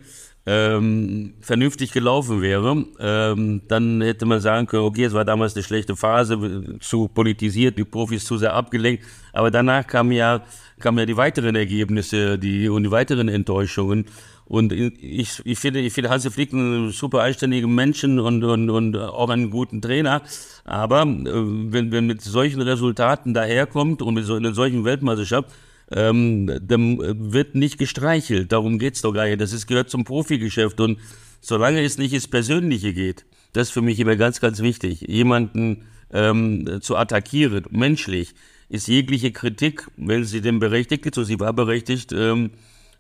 ähm, 0.47 1.35
vernünftig 1.43 1.93
gelaufen 1.93 2.41
wäre, 2.41 2.87
ähm, 2.99 3.61
dann 3.69 4.01
hätte 4.01 4.25
man 4.25 4.41
sagen 4.41 4.67
können, 4.67 4.85
okay, 4.85 5.05
es 5.05 5.13
war 5.13 5.27
damals 5.27 5.55
eine 5.55 5.63
schlechte 5.63 5.97
Phase, 5.97 6.79
zu 6.81 7.09
politisiert, 7.09 7.77
die 7.77 7.85
Profis 7.85 8.25
zu 8.25 8.39
sehr 8.39 8.55
abgelenkt, 8.55 9.05
aber 9.35 9.51
danach 9.51 9.87
kamen 9.87 10.13
ja, 10.13 10.43
kamen 10.81 10.99
ja 10.99 11.05
die 11.05 11.19
weiteren 11.19 11.55
Ergebnisse 11.55 12.39
die, 12.39 12.71
und 12.71 12.85
die 12.85 12.91
weiteren 12.91 13.29
Enttäuschungen 13.29 14.07
und 14.49 14.73
ich, 14.73 15.43
ich 15.45 15.59
finde, 15.59 15.81
ich 15.81 15.93
finde 15.93 16.09
Hansi 16.09 16.31
Flick 16.31 16.55
einen 16.55 16.91
super 16.91 17.21
einständigen 17.21 17.75
Menschen 17.75 18.19
und, 18.19 18.43
und, 18.43 18.71
und 18.71 18.97
auch 18.97 19.29
einen 19.29 19.51
guten 19.51 19.83
Trainer. 19.83 20.23
Aber 20.65 21.03
äh, 21.03 21.27
wenn, 21.27 21.93
wenn 21.93 22.07
mit 22.07 22.23
solchen 22.23 22.63
Resultaten 22.63 23.35
daherkommt 23.35 24.01
und 24.01 24.15
mit 24.15 24.25
so 24.25 24.35
einer 24.35 24.55
solchen 24.55 24.87
Weltmeisterschaft, 24.87 25.51
ähm, 25.93 26.51
dann 26.63 26.99
wird 27.33 27.57
nicht 27.57 27.77
gestreichelt. 27.77 28.51
Darum 28.51 28.79
geht's 28.79 29.03
doch 29.03 29.13
gar 29.13 29.27
nicht. 29.27 29.39
Das 29.39 29.53
ist, 29.53 29.67
gehört 29.67 29.91
zum 29.91 30.05
Profigeschäft. 30.05 30.81
Und 30.81 30.99
solange 31.43 31.83
es 31.83 31.99
nicht 31.99 32.15
ins 32.15 32.27
Persönliche 32.27 32.95
geht, 32.95 33.27
das 33.53 33.69
ist 33.69 33.73
für 33.73 33.83
mich 33.83 34.01
immer 34.01 34.17
ganz, 34.17 34.41
ganz 34.41 34.61
wichtig, 34.61 35.03
jemanden 35.03 35.85
ähm, 36.11 36.81
zu 36.81 36.97
attackieren, 36.97 37.67
menschlich, 37.71 38.35
ist 38.71 38.89
jegliche 38.89 39.31
Kritik, 39.31 39.89
wenn 39.97 40.25
sie 40.25 40.41
denn 40.41 40.59
berechtigt 40.59 41.05
ist, 41.05 41.15
so 41.15 41.25
sie 41.25 41.39
war 41.39 41.53
berechtigt, 41.53 42.13
ähm, 42.13 42.51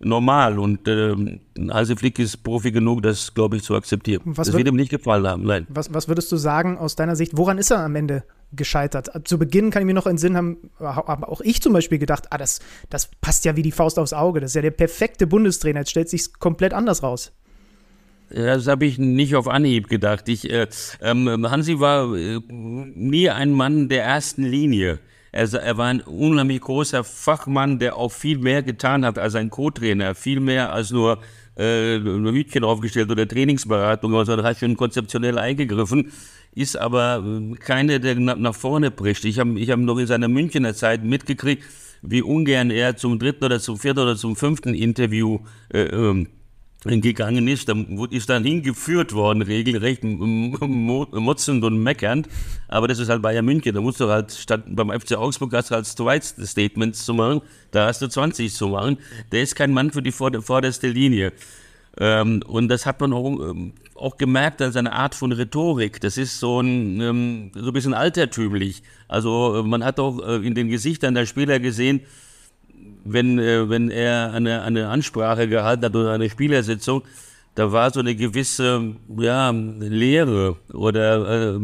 normal. 0.01 0.59
Und 0.59 0.87
äh, 0.89 1.15
Hansi 1.70 1.97
Flick 1.97 2.19
ist 2.19 2.43
Profi 2.43 2.70
genug, 2.70 3.03
das, 3.03 3.35
glaube 3.35 3.57
ich, 3.57 3.62
zu 3.62 3.75
akzeptieren. 3.75 4.23
Was 4.25 4.49
das 4.49 4.57
wird 4.57 4.69
ihm 4.69 4.77
nicht 4.77 4.91
gefallen 4.91 5.27
haben, 5.27 5.45
nein. 5.45 5.66
Was, 5.69 5.93
was 5.93 6.09
würdest 6.09 6.31
du 6.33 6.37
sagen 6.37 6.79
aus 6.79 6.97
deiner 6.97 7.16
Sicht, 7.16 7.37
woran 7.37 7.59
ist 7.59 7.70
er 7.70 7.81
am 7.81 7.97
Ende 7.97 8.25
gescheitert? 8.53 9.11
Zu 9.27 9.39
Beginn 9.39 9.70
kann 9.70 9.83
ich 9.83 9.87
mir 9.87 9.95
noch 9.95 10.07
in 10.07 10.19
Sinn 10.19 10.37
haben, 10.37 10.70
habe 10.81 11.29
auch 11.29 11.41
ich 11.41 11.61
zum 11.62 11.73
Beispiel 11.73 11.99
gedacht, 11.99 12.27
ah, 12.31 12.39
das, 12.39 12.61
das 12.91 13.11
passt 13.20 13.45
ja 13.45 13.57
wie 13.57 13.62
die 13.62 13.73
Faust 13.73 13.99
aufs 13.99 14.12
Auge. 14.12 14.41
Das 14.41 14.53
ist 14.53 14.57
ja 14.57 14.62
der 14.62 14.70
perfekte 14.70 15.27
Bundestrainer. 15.27 15.81
Jetzt 15.81 15.91
stellt 15.91 16.09
sich 16.09 16.33
komplett 16.39 16.73
anders 16.73 17.03
raus. 17.03 17.33
Das 18.31 18.66
habe 18.66 18.85
ich 18.85 18.99
nicht 18.99 19.35
auf 19.37 19.49
Anhieb 19.49 19.89
gedacht. 19.89 20.29
Ich, 20.29 20.51
äh, 20.51 20.66
ähm, 21.01 21.51
Hansi 21.51 21.81
war 21.81 22.15
äh, 22.15 22.41
nie 22.49 23.31
ein 23.31 23.53
Mann 23.53 23.89
der 23.89 24.05
ersten 24.05 24.45
Linie. 24.45 24.99
Er, 25.33 25.53
er, 25.53 25.77
war 25.77 25.87
ein 25.87 26.01
unheimlich 26.01 26.61
großer 26.61 27.05
Fachmann, 27.05 27.79
der 27.79 27.97
auch 27.97 28.13
viel 28.13 28.39
mehr 28.39 28.63
getan 28.63 29.05
hat 29.05 29.19
als 29.19 29.35
ein 29.35 29.51
Co-Trainer, 29.51 30.15
viel 30.15 30.41
mehr 30.41 30.73
als 30.73 30.91
nur 30.91 31.19
äh, 31.57 31.99
Hütchen 31.99 32.65
aufgestellt 32.65 33.11
oder 33.11 33.27
Trainingsberatung, 33.27 34.13
sondern 34.25 34.47
hat 34.47 34.59
schon 34.59 34.77
konzeptionell 34.77 35.39
eingegriffen, 35.39 36.13
ist 36.55 36.77
aber 36.77 37.23
äh, 37.25 37.55
keine, 37.57 38.01
der 38.01 38.15
nach 38.15 38.55
vorne 38.55 38.91
bricht. 38.91 39.25
Ich 39.25 39.39
habe 39.39 39.59
ich 39.59 39.71
hab 39.71 39.79
noch 39.81 39.99
in 39.99 40.07
seiner 40.07 40.29
Münchner 40.29 40.75
Zeit 40.75 41.05
mitgekriegt, 41.05 41.65
wie 42.01 42.23
ungern 42.23 42.71
er 42.71 42.97
zum 42.97 43.19
dritten 43.19 43.45
oder 43.45 43.61
zum 43.61 43.77
vierten 43.77 44.01
oder 44.01 44.17
zum 44.17 44.37
fünften 44.37 44.75
Interview 44.75 45.41
äh, 45.73 45.83
ähm, 45.83 46.29
gegangen 46.85 47.49
ist, 47.49 47.69
dann 47.69 47.99
ist 48.11 48.29
dann 48.31 48.45
hingeführt 48.45 49.13
worden, 49.13 49.43
regelrecht 49.43 50.05
motzend 50.05 51.65
und 51.65 51.83
meckernd. 51.83 52.29
Aber 52.69 52.87
das 52.87 52.99
ist 52.99 53.09
halt 53.09 53.21
Bayern 53.21 53.45
München. 53.45 53.75
Da 53.75 53.81
musst 53.81 54.01
du 54.01 54.09
halt 54.09 54.33
statt 54.33 54.63
beim 54.67 54.91
FC 54.91 55.17
Augsburg 55.17 55.53
hast 55.55 55.71
du 55.71 55.75
halt 55.75 55.87
zwei 55.87 56.21
Statements 56.21 57.05
zu 57.05 57.15
machen, 57.15 57.43
da 57.73 57.87
hast 57.87 58.01
du 58.01 58.09
20 58.09 58.53
zu 58.55 58.69
machen. 58.69 58.99
Der 59.33 59.43
ist 59.43 59.57
kein 59.57 59.73
Mann 59.73 59.91
für 59.91 60.03
die 60.03 60.13
vorderste 60.13 60.89
Linie. 60.89 61.33
Ähm, 62.01 62.43
und 62.47 62.69
das 62.69 62.87
hat 62.87 63.01
man 63.01 63.13
auch, 63.13 63.27
ähm, 63.27 63.73
auch 63.97 64.17
gemerkt 64.17 64.63
an 64.63 64.71
seiner 64.71 64.93
Art 64.93 65.17
von 65.17 65.33
Rhetorik. 65.33 66.01
Das 66.01 66.17
ist 66.17 66.39
so 66.39 66.61
ein, 66.61 67.01
ähm, 67.01 67.51
so 67.55 67.67
ein 67.67 67.73
bisschen 67.73 67.95
altertümlich. 67.95 68.83
Also 69.09 69.57
äh, 69.57 69.63
man 69.65 69.85
hat 69.85 69.99
auch 69.99 70.21
äh, 70.21 70.37
in 70.47 70.55
den 70.55 70.69
Gesichtern 70.69 71.15
der 71.15 71.27
Spieler 71.27 71.59
gesehen, 71.59 72.03
wenn, 73.12 73.39
äh, 73.39 73.68
wenn 73.68 73.90
er 73.90 74.32
eine, 74.32 74.62
eine 74.62 74.89
Ansprache 74.89 75.48
gehalten 75.48 75.85
hat 75.85 75.97
oder 75.97 76.12
eine 76.12 76.30
Spielersitzung, 76.30 77.02
da 77.55 77.72
war 77.72 77.90
so 77.90 78.01
eine 78.01 78.14
gewisse 78.14 78.94
ja, 79.18 79.51
Leere 79.51 80.56
oder 80.72 81.56
äh, 81.56 81.60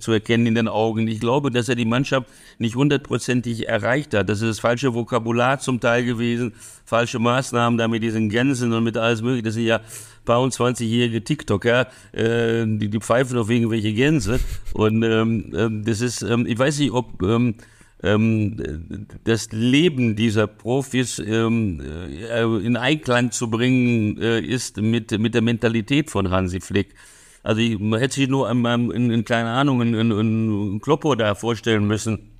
zu 0.00 0.12
erkennen 0.12 0.46
in 0.46 0.54
den 0.56 0.68
Augen. 0.68 1.06
Ich 1.06 1.20
glaube, 1.20 1.50
dass 1.50 1.68
er 1.68 1.76
die 1.76 1.84
Mannschaft 1.84 2.26
nicht 2.58 2.74
hundertprozentig 2.74 3.68
erreicht 3.68 4.14
hat. 4.14 4.28
Das 4.28 4.42
ist 4.42 4.48
das 4.48 4.58
falsche 4.58 4.94
Vokabular 4.94 5.60
zum 5.60 5.78
Teil 5.78 6.04
gewesen, 6.04 6.54
falsche 6.84 7.20
Maßnahmen 7.20 7.78
da 7.78 7.86
mit 7.88 8.02
diesen 8.02 8.28
Gänsen 8.28 8.72
und 8.72 8.82
mit 8.82 8.96
alles 8.96 9.22
mögliche. 9.22 9.44
Das 9.44 9.54
sind 9.54 9.66
ja 9.66 9.80
paar 10.24 10.40
und 10.40 10.52
20-jährige 10.52 11.24
TikToker, 11.24 11.88
äh, 12.12 12.64
die, 12.66 12.88
die 12.88 13.00
pfeifen 13.00 13.38
auf 13.38 13.50
irgendwelche 13.50 13.92
Gänse. 13.92 14.40
Und 14.72 15.02
ähm, 15.02 15.52
ähm, 15.56 15.84
das 15.84 16.00
ist, 16.00 16.22
ähm, 16.22 16.46
ich 16.46 16.58
weiß 16.58 16.78
nicht, 16.78 16.92
ob 16.92 17.22
ähm, 17.22 17.54
ähm, 18.02 19.06
das 19.24 19.48
Leben 19.52 20.16
dieser 20.16 20.46
Profis 20.46 21.18
ähm, 21.18 21.80
äh, 21.80 22.42
in 22.42 22.76
Einklang 22.76 23.30
zu 23.30 23.48
bringen 23.48 24.20
äh, 24.20 24.40
ist 24.40 24.78
mit, 24.78 25.16
mit 25.18 25.34
der 25.34 25.42
Mentalität 25.42 26.10
von 26.10 26.30
Hansi 26.30 26.60
Flick. 26.60 26.94
Also 27.42 27.60
ich, 27.60 27.78
man 27.78 28.00
hätte 28.00 28.14
sich 28.14 28.28
nur 28.28 28.50
in, 28.50 28.64
in, 28.64 29.10
in 29.10 29.24
keine 29.24 29.50
Ahnung, 29.50 29.82
in, 29.82 29.94
in, 29.94 30.10
in 30.10 30.80
Kloppo 30.80 31.14
da 31.14 31.34
vorstellen 31.34 31.86
müssen 31.86 32.30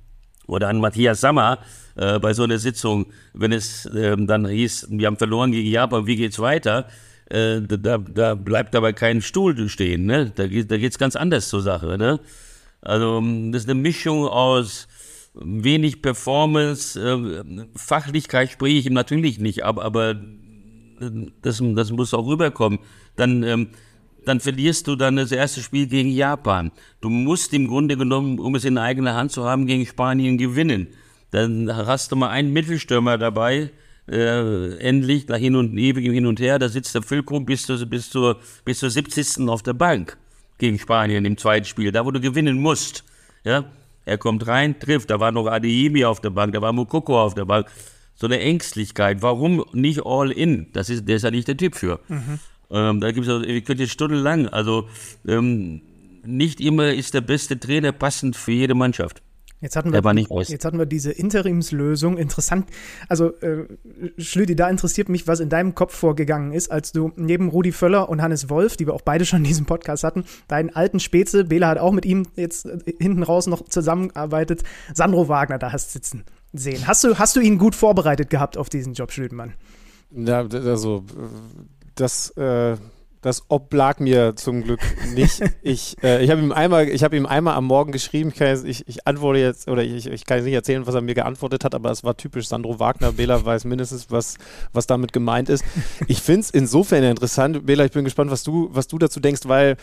oder 0.47 0.69
an 0.69 0.79
Matthias 0.79 1.21
Sammer 1.21 1.59
äh, 1.95 2.19
bei 2.19 2.33
so 2.33 2.43
einer 2.43 2.59
Sitzung, 2.59 3.07
wenn 3.33 3.51
es 3.51 3.85
äh, 3.85 4.15
dann 4.17 4.47
hieß, 4.47 4.87
wir 4.91 5.07
haben 5.07 5.17
verloren 5.17 5.51
gegen 5.51 5.69
Japan, 5.69 6.07
wie 6.07 6.15
geht's 6.15 6.39
weiter? 6.39 6.87
Äh, 7.29 7.61
da, 7.61 7.97
da 7.97 8.35
bleibt 8.35 8.75
aber 8.75 8.91
kein 8.93 9.21
Stuhl 9.21 9.69
stehen, 9.69 10.05
ne? 10.05 10.31
Da 10.35 10.45
da 10.45 10.77
geht's 10.77 10.97
ganz 10.97 11.15
anders 11.15 11.47
zur 11.47 11.61
Sache, 11.61 11.97
ne? 11.97 12.19
Also 12.81 13.21
das 13.51 13.63
ist 13.63 13.69
eine 13.69 13.79
Mischung 13.79 14.27
aus 14.27 14.87
wenig 15.33 16.01
Performance, 16.01 16.99
äh, 16.99 17.65
Fachlichkeit 17.75 18.51
spreche 18.51 18.77
ich 18.77 18.85
ihm 18.85 18.93
natürlich 18.93 19.39
nicht 19.39 19.63
ab, 19.63 19.79
aber 19.79 20.15
das, 21.41 21.61
das 21.61 21.91
muss 21.91 22.13
auch 22.13 22.27
rüberkommen. 22.27 22.79
Dann, 23.15 23.43
ähm, 23.43 23.69
dann 24.25 24.39
verlierst 24.39 24.87
du 24.87 24.95
dann 24.95 25.17
das 25.17 25.31
erste 25.31 25.61
Spiel 25.61 25.87
gegen 25.87 26.09
Japan. 26.09 26.71
Du 27.01 27.09
musst 27.09 27.53
im 27.53 27.67
Grunde 27.67 27.97
genommen, 27.97 28.39
um 28.39 28.55
es 28.55 28.63
in 28.63 28.77
eigener 28.77 29.15
Hand 29.15 29.31
zu 29.31 29.43
haben, 29.43 29.65
gegen 29.65 29.85
Spanien 29.85 30.37
gewinnen. 30.37 30.87
Dann 31.31 31.75
hast 31.75 32.11
du 32.11 32.15
mal 32.15 32.29
einen 32.29 32.53
Mittelstürmer 32.53 33.17
dabei, 33.17 33.71
äh, 34.07 34.77
endlich, 34.77 35.25
da 35.25 35.35
hin 35.35 35.55
und 35.55 35.77
ewig 35.77 36.05
hin 36.05 36.25
und 36.25 36.39
her, 36.39 36.59
da 36.59 36.69
sitzt 36.69 36.93
der 36.93 37.01
Füllkrug 37.01 37.45
bis, 37.45 37.65
zur, 37.65 37.83
bis, 37.85 38.09
zur, 38.09 38.39
bis 38.65 38.79
zur 38.79 38.89
70. 38.89 39.47
auf 39.49 39.63
der 39.63 39.73
Bank 39.73 40.17
gegen 40.57 40.77
Spanien 40.77 41.25
im 41.25 41.37
zweiten 41.37 41.65
Spiel, 41.65 41.91
da 41.91 42.05
wo 42.05 42.11
du 42.11 42.19
gewinnen 42.19 42.59
musst. 42.59 43.03
Ja, 43.43 43.65
er 44.05 44.17
kommt 44.17 44.47
rein, 44.47 44.79
trifft. 44.79 45.09
Da 45.09 45.19
war 45.19 45.31
noch 45.31 45.47
Adeyemi 45.47 46.05
auf 46.05 46.21
der 46.21 46.29
Bank, 46.29 46.53
da 46.53 46.61
war 46.61 46.73
Mukoko 46.73 47.21
auf 47.21 47.33
der 47.33 47.45
Bank. 47.45 47.67
So 48.15 48.27
eine 48.27 48.39
Ängstlichkeit. 48.39 49.21
Warum 49.21 49.65
nicht 49.73 50.05
all 50.05 50.31
in? 50.31 50.67
Das 50.73 50.89
ist, 50.89 51.07
der 51.07 51.15
ist 51.15 51.23
ja 51.23 51.31
nicht 51.31 51.47
der 51.47 51.57
Typ 51.57 51.75
für. 51.75 51.99
Mhm. 52.07 52.39
Ähm, 52.69 53.01
da 53.01 53.11
gibt 53.11 53.27
es, 53.27 53.45
ich 53.47 53.65
könnte 53.65 53.87
stundenlang. 53.87 54.47
Also 54.47 54.87
ähm, 55.27 55.81
nicht 56.23 56.61
immer 56.61 56.93
ist 56.93 57.13
der 57.13 57.21
beste 57.21 57.59
Trainer 57.59 57.91
passend 57.91 58.35
für 58.35 58.51
jede 58.51 58.75
Mannschaft. 58.75 59.21
Jetzt 59.63 59.77
hatten, 59.77 59.93
wir, 59.93 60.43
jetzt 60.49 60.65
hatten 60.65 60.77
wir 60.77 60.85
diese 60.85 61.13
Interimslösung. 61.13 62.17
Interessant. 62.17 62.67
Also, 63.07 63.29
äh, 63.37 63.65
Schlüdi, 64.17 64.57
da 64.57 64.69
interessiert 64.69 65.07
mich, 65.07 65.25
was 65.25 65.39
in 65.39 65.47
deinem 65.47 65.73
Kopf 65.73 65.95
vorgegangen 65.95 66.51
ist, 66.51 66.69
als 66.69 66.91
du 66.91 67.13
neben 67.15 67.47
Rudi 67.47 67.71
Völler 67.71 68.09
und 68.09 68.21
Hannes 68.21 68.49
Wolf, 68.49 68.75
die 68.75 68.85
wir 68.87 68.93
auch 68.93 69.03
beide 69.03 69.23
schon 69.25 69.37
in 69.37 69.45
diesem 69.45 69.65
Podcast 69.65 70.03
hatten, 70.03 70.25
deinen 70.49 70.69
alten 70.75 70.99
Spätze, 70.99 71.45
Bela 71.45 71.69
hat 71.69 71.77
auch 71.77 71.93
mit 71.93 72.05
ihm 72.05 72.27
jetzt 72.35 72.65
äh, 72.65 72.77
hinten 72.99 73.23
raus 73.23 73.47
noch 73.47 73.63
zusammengearbeitet, 73.63 74.63
Sandro 74.93 75.29
Wagner 75.29 75.59
da 75.59 75.71
hast 75.71 75.93
sitzen 75.93 76.25
sehen. 76.51 76.85
Hast 76.85 77.05
du, 77.05 77.17
hast 77.17 77.37
du 77.37 77.39
ihn 77.39 77.57
gut 77.57 77.73
vorbereitet 77.73 78.29
gehabt 78.29 78.57
auf 78.57 78.67
diesen 78.67 78.95
Job, 78.95 79.13
Schlüdenmann? 79.13 79.53
Ja, 80.11 80.45
also, 80.45 81.05
das, 81.95 82.31
äh 82.31 82.75
das 83.23 83.43
oblag 83.47 83.99
mir 83.99 84.35
zum 84.35 84.63
Glück 84.63 84.81
nicht. 85.15 85.41
Ich, 85.65 85.95
äh, 86.03 86.23
ich 86.23 86.29
habe 86.29 86.41
ihm 86.41 86.51
einmal, 86.51 86.89
ich 86.89 87.03
habe 87.03 87.15
ihm 87.15 87.25
einmal 87.25 87.55
am 87.55 87.65
Morgen 87.65 87.93
geschrieben. 87.93 88.29
Ich, 88.29 88.35
kann, 88.35 88.65
ich, 88.65 88.85
ich 88.87 89.07
antworte 89.07 89.39
jetzt 89.39 89.69
oder 89.69 89.81
ich, 89.81 90.07
ich 90.07 90.25
kann 90.25 90.43
nicht 90.43 90.53
erzählen, 90.53 90.85
was 90.85 90.93
er 90.93 91.01
mir 91.01 91.13
geantwortet 91.13 91.63
hat, 91.63 91.73
aber 91.73 91.89
es 91.89 92.03
war 92.03 92.17
typisch 92.17 92.47
Sandro 92.47 92.79
Wagner. 92.79 93.13
Bela 93.13 93.43
weiß 93.43 93.63
mindestens, 93.63 94.11
was, 94.11 94.35
was 94.73 94.87
damit 94.87 95.13
gemeint 95.13 95.47
ist. 95.47 95.63
Ich 96.07 96.21
finde 96.21 96.41
es 96.41 96.49
insofern 96.49 97.03
interessant. 97.03 97.65
Bela, 97.65 97.85
ich 97.85 97.91
bin 97.91 98.03
gespannt, 98.03 98.29
was 98.29 98.43
du, 98.43 98.69
was 98.73 98.87
du 98.87 98.97
dazu 98.97 99.21
denkst, 99.21 99.41
weil 99.45 99.77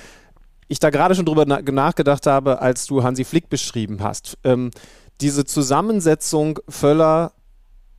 ich 0.69 0.79
da 0.79 0.91
gerade 0.91 1.15
schon 1.15 1.25
drüber 1.25 1.45
na 1.47 1.61
nachgedacht 1.63 2.27
habe, 2.27 2.61
als 2.61 2.87
du 2.87 3.03
Hansi 3.03 3.25
Flick 3.25 3.49
beschrieben 3.49 4.03
hast. 4.03 4.37
Ähm, 4.45 4.71
diese 5.21 5.45
Zusammensetzung 5.47 6.59
Völler 6.69 7.33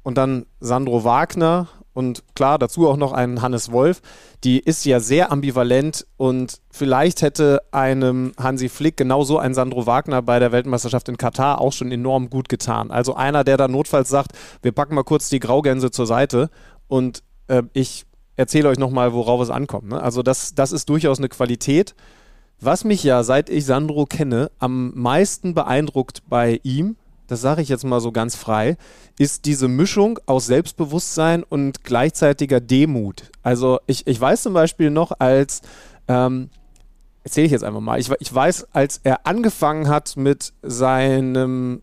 und 0.03 0.17
dann 0.17 0.45
Sandro 0.59 1.03
Wagner 1.03 1.67
und 1.93 2.23
klar, 2.35 2.57
dazu 2.57 2.87
auch 2.87 2.97
noch 2.97 3.11
einen 3.11 3.41
Hannes 3.41 3.71
Wolf, 3.71 4.01
die 4.43 4.59
ist 4.59 4.85
ja 4.85 4.99
sehr 4.99 5.31
ambivalent 5.31 6.07
und 6.17 6.61
vielleicht 6.71 7.21
hätte 7.21 7.61
einem 7.71 8.31
Hansi 8.37 8.69
Flick 8.69 8.97
genauso 8.97 9.37
ein 9.37 9.53
Sandro 9.53 9.85
Wagner 9.85 10.21
bei 10.21 10.39
der 10.39 10.51
Weltmeisterschaft 10.51 11.09
in 11.09 11.17
Katar 11.17 11.59
auch 11.59 11.73
schon 11.73 11.91
enorm 11.91 12.29
gut 12.29 12.47
getan. 12.49 12.91
Also 12.91 13.15
einer, 13.15 13.43
der 13.43 13.57
da 13.57 13.67
notfalls 13.67 14.09
sagt, 14.09 14.31
wir 14.61 14.71
packen 14.71 14.95
mal 14.95 15.03
kurz 15.03 15.29
die 15.29 15.39
Graugänse 15.39 15.91
zur 15.91 16.05
Seite 16.05 16.49
und 16.87 17.23
äh, 17.47 17.63
ich 17.73 18.05
erzähle 18.37 18.69
euch 18.69 18.79
nochmal, 18.79 19.13
worauf 19.13 19.41
es 19.41 19.49
ankommt. 19.49 19.89
Ne? 19.89 20.01
Also 20.01 20.23
das, 20.23 20.55
das 20.55 20.71
ist 20.71 20.89
durchaus 20.89 21.19
eine 21.19 21.29
Qualität. 21.29 21.95
Was 22.59 22.83
mich 22.83 23.03
ja, 23.03 23.23
seit 23.23 23.49
ich 23.49 23.65
Sandro 23.65 24.05
kenne, 24.05 24.51
am 24.59 24.91
meisten 24.95 25.53
beeindruckt 25.53 26.21
bei 26.29 26.59
ihm, 26.63 26.95
das 27.31 27.39
sage 27.39 27.61
ich 27.61 27.69
jetzt 27.69 27.85
mal 27.85 28.01
so 28.01 28.11
ganz 28.11 28.35
frei, 28.35 28.75
ist 29.17 29.45
diese 29.45 29.69
Mischung 29.69 30.19
aus 30.25 30.47
Selbstbewusstsein 30.47 31.43
und 31.43 31.85
gleichzeitiger 31.85 32.59
Demut. 32.59 33.31
Also 33.41 33.79
ich, 33.87 34.05
ich 34.05 34.19
weiß 34.19 34.43
zum 34.43 34.53
Beispiel 34.53 34.89
noch, 34.89 35.13
als, 35.17 35.61
ähm, 36.09 36.49
erzähle 37.23 37.45
ich 37.45 37.53
jetzt 37.53 37.63
einfach 37.63 37.79
mal, 37.79 38.01
ich, 38.01 38.11
ich 38.19 38.35
weiß, 38.35 38.67
als 38.73 38.99
er 39.05 39.25
angefangen 39.25 39.87
hat 39.87 40.17
mit 40.17 40.51
seinem 40.61 41.81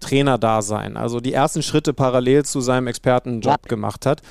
Trainerdasein, 0.00 0.96
also 0.96 1.20
die 1.20 1.34
ersten 1.34 1.62
Schritte 1.62 1.92
parallel 1.92 2.46
zu 2.46 2.62
seinem 2.62 2.86
Expertenjob 2.86 3.68
gemacht 3.68 4.06
hat, 4.06 4.22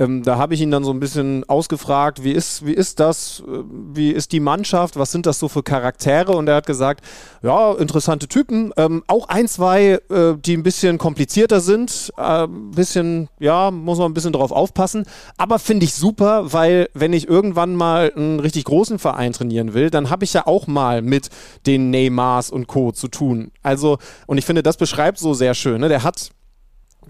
ähm, 0.00 0.22
da 0.22 0.38
habe 0.38 0.54
ich 0.54 0.62
ihn 0.62 0.70
dann 0.70 0.82
so 0.82 0.90
ein 0.90 0.98
bisschen 0.98 1.44
ausgefragt, 1.48 2.24
wie 2.24 2.32
ist, 2.32 2.64
wie 2.64 2.72
ist 2.72 2.98
das, 3.00 3.42
äh, 3.46 3.62
wie 3.92 4.10
ist 4.10 4.32
die 4.32 4.40
Mannschaft, 4.40 4.98
was 4.98 5.12
sind 5.12 5.26
das 5.26 5.38
so 5.38 5.48
für 5.48 5.62
Charaktere? 5.62 6.32
Und 6.32 6.48
er 6.48 6.56
hat 6.56 6.66
gesagt, 6.66 7.04
ja, 7.42 7.72
interessante 7.74 8.26
Typen, 8.26 8.72
ähm, 8.78 9.04
auch 9.06 9.28
ein, 9.28 9.46
zwei, 9.46 10.00
äh, 10.08 10.34
die 10.38 10.56
ein 10.56 10.62
bisschen 10.62 10.96
komplizierter 10.96 11.60
sind, 11.60 12.12
ein 12.16 12.44
äh, 12.44 12.74
bisschen, 12.74 13.28
ja, 13.38 13.70
muss 13.70 13.98
man 13.98 14.10
ein 14.10 14.14
bisschen 14.14 14.32
drauf 14.32 14.52
aufpassen, 14.52 15.04
aber 15.36 15.58
finde 15.58 15.84
ich 15.84 15.92
super, 15.92 16.52
weil 16.52 16.88
wenn 16.94 17.12
ich 17.12 17.28
irgendwann 17.28 17.74
mal 17.74 18.10
einen 18.16 18.40
richtig 18.40 18.64
großen 18.64 18.98
Verein 18.98 19.32
trainieren 19.32 19.74
will, 19.74 19.90
dann 19.90 20.08
habe 20.08 20.24
ich 20.24 20.32
ja 20.32 20.46
auch 20.46 20.66
mal 20.66 21.02
mit 21.02 21.28
den 21.66 21.90
Neymars 21.90 22.50
und 22.50 22.66
Co. 22.66 22.92
zu 22.92 23.08
tun. 23.08 23.50
Also, 23.62 23.98
und 24.26 24.38
ich 24.38 24.46
finde, 24.46 24.62
das 24.62 24.78
beschreibt 24.78 25.18
so 25.18 25.34
sehr 25.34 25.52
schön, 25.52 25.82
ne? 25.82 25.90
der 25.90 26.02
hat 26.02 26.30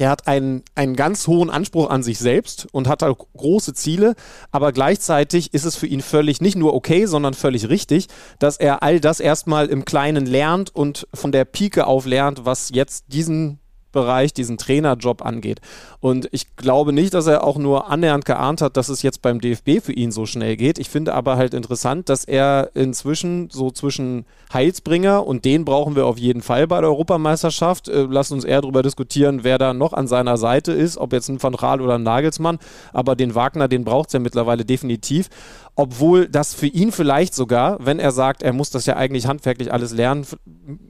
er 0.00 0.08
hat 0.08 0.26
einen, 0.26 0.62
einen 0.74 0.96
ganz 0.96 1.26
hohen 1.26 1.50
Anspruch 1.50 1.90
an 1.90 2.02
sich 2.02 2.18
selbst 2.18 2.66
und 2.72 2.88
hat 2.88 3.02
auch 3.02 3.18
große 3.36 3.74
Ziele, 3.74 4.14
aber 4.50 4.72
gleichzeitig 4.72 5.52
ist 5.52 5.66
es 5.66 5.76
für 5.76 5.86
ihn 5.86 6.00
völlig 6.00 6.40
nicht 6.40 6.56
nur 6.56 6.72
okay, 6.72 7.04
sondern 7.04 7.34
völlig 7.34 7.68
richtig, 7.68 8.06
dass 8.38 8.56
er 8.56 8.82
all 8.82 8.98
das 8.98 9.20
erstmal 9.20 9.66
im 9.66 9.84
Kleinen 9.84 10.24
lernt 10.24 10.74
und 10.74 11.06
von 11.12 11.32
der 11.32 11.44
Pike 11.44 11.86
auf 11.86 12.06
lernt, 12.06 12.46
was 12.46 12.70
jetzt 12.72 13.04
diesen 13.08 13.60
Bereich 13.92 14.32
diesen 14.32 14.58
Trainerjob 14.58 15.24
angeht. 15.24 15.60
Und 16.00 16.28
ich 16.32 16.56
glaube 16.56 16.92
nicht, 16.92 17.14
dass 17.14 17.26
er 17.26 17.44
auch 17.44 17.58
nur 17.58 17.90
annähernd 17.90 18.24
geahnt 18.24 18.62
hat, 18.62 18.76
dass 18.76 18.88
es 18.88 19.02
jetzt 19.02 19.22
beim 19.22 19.40
DFB 19.40 19.82
für 19.82 19.92
ihn 19.92 20.12
so 20.12 20.26
schnell 20.26 20.56
geht. 20.56 20.78
Ich 20.78 20.88
finde 20.88 21.14
aber 21.14 21.36
halt 21.36 21.54
interessant, 21.54 22.08
dass 22.08 22.24
er 22.24 22.70
inzwischen 22.74 23.50
so 23.50 23.70
zwischen 23.70 24.24
Heilsbringer 24.52 25.26
und 25.26 25.44
den 25.44 25.64
brauchen 25.64 25.96
wir 25.96 26.06
auf 26.06 26.18
jeden 26.18 26.42
Fall 26.42 26.66
bei 26.66 26.80
der 26.80 26.90
Europameisterschaft. 26.90 27.88
Äh, 27.88 28.06
lass 28.08 28.32
uns 28.32 28.44
eher 28.44 28.62
darüber 28.62 28.82
diskutieren, 28.82 29.44
wer 29.44 29.58
da 29.58 29.74
noch 29.74 29.92
an 29.92 30.06
seiner 30.06 30.36
Seite 30.36 30.72
ist, 30.72 30.96
ob 30.96 31.12
jetzt 31.12 31.28
ein 31.28 31.42
Van 31.42 31.54
Raal 31.54 31.80
oder 31.80 31.96
ein 31.96 32.02
Nagelsmann. 32.02 32.58
Aber 32.92 33.16
den 33.16 33.34
Wagner, 33.34 33.68
den 33.68 33.84
braucht 33.84 34.08
es 34.08 34.12
ja 34.14 34.20
mittlerweile 34.20 34.64
definitiv 34.64 35.28
obwohl 35.74 36.28
das 36.28 36.54
für 36.54 36.66
ihn 36.66 36.92
vielleicht 36.92 37.34
sogar, 37.34 37.78
wenn 37.84 37.98
er 37.98 38.12
sagt, 38.12 38.42
er 38.42 38.52
muss 38.52 38.70
das 38.70 38.86
ja 38.86 38.96
eigentlich 38.96 39.26
handwerklich 39.26 39.72
alles 39.72 39.92
lernen, 39.92 40.26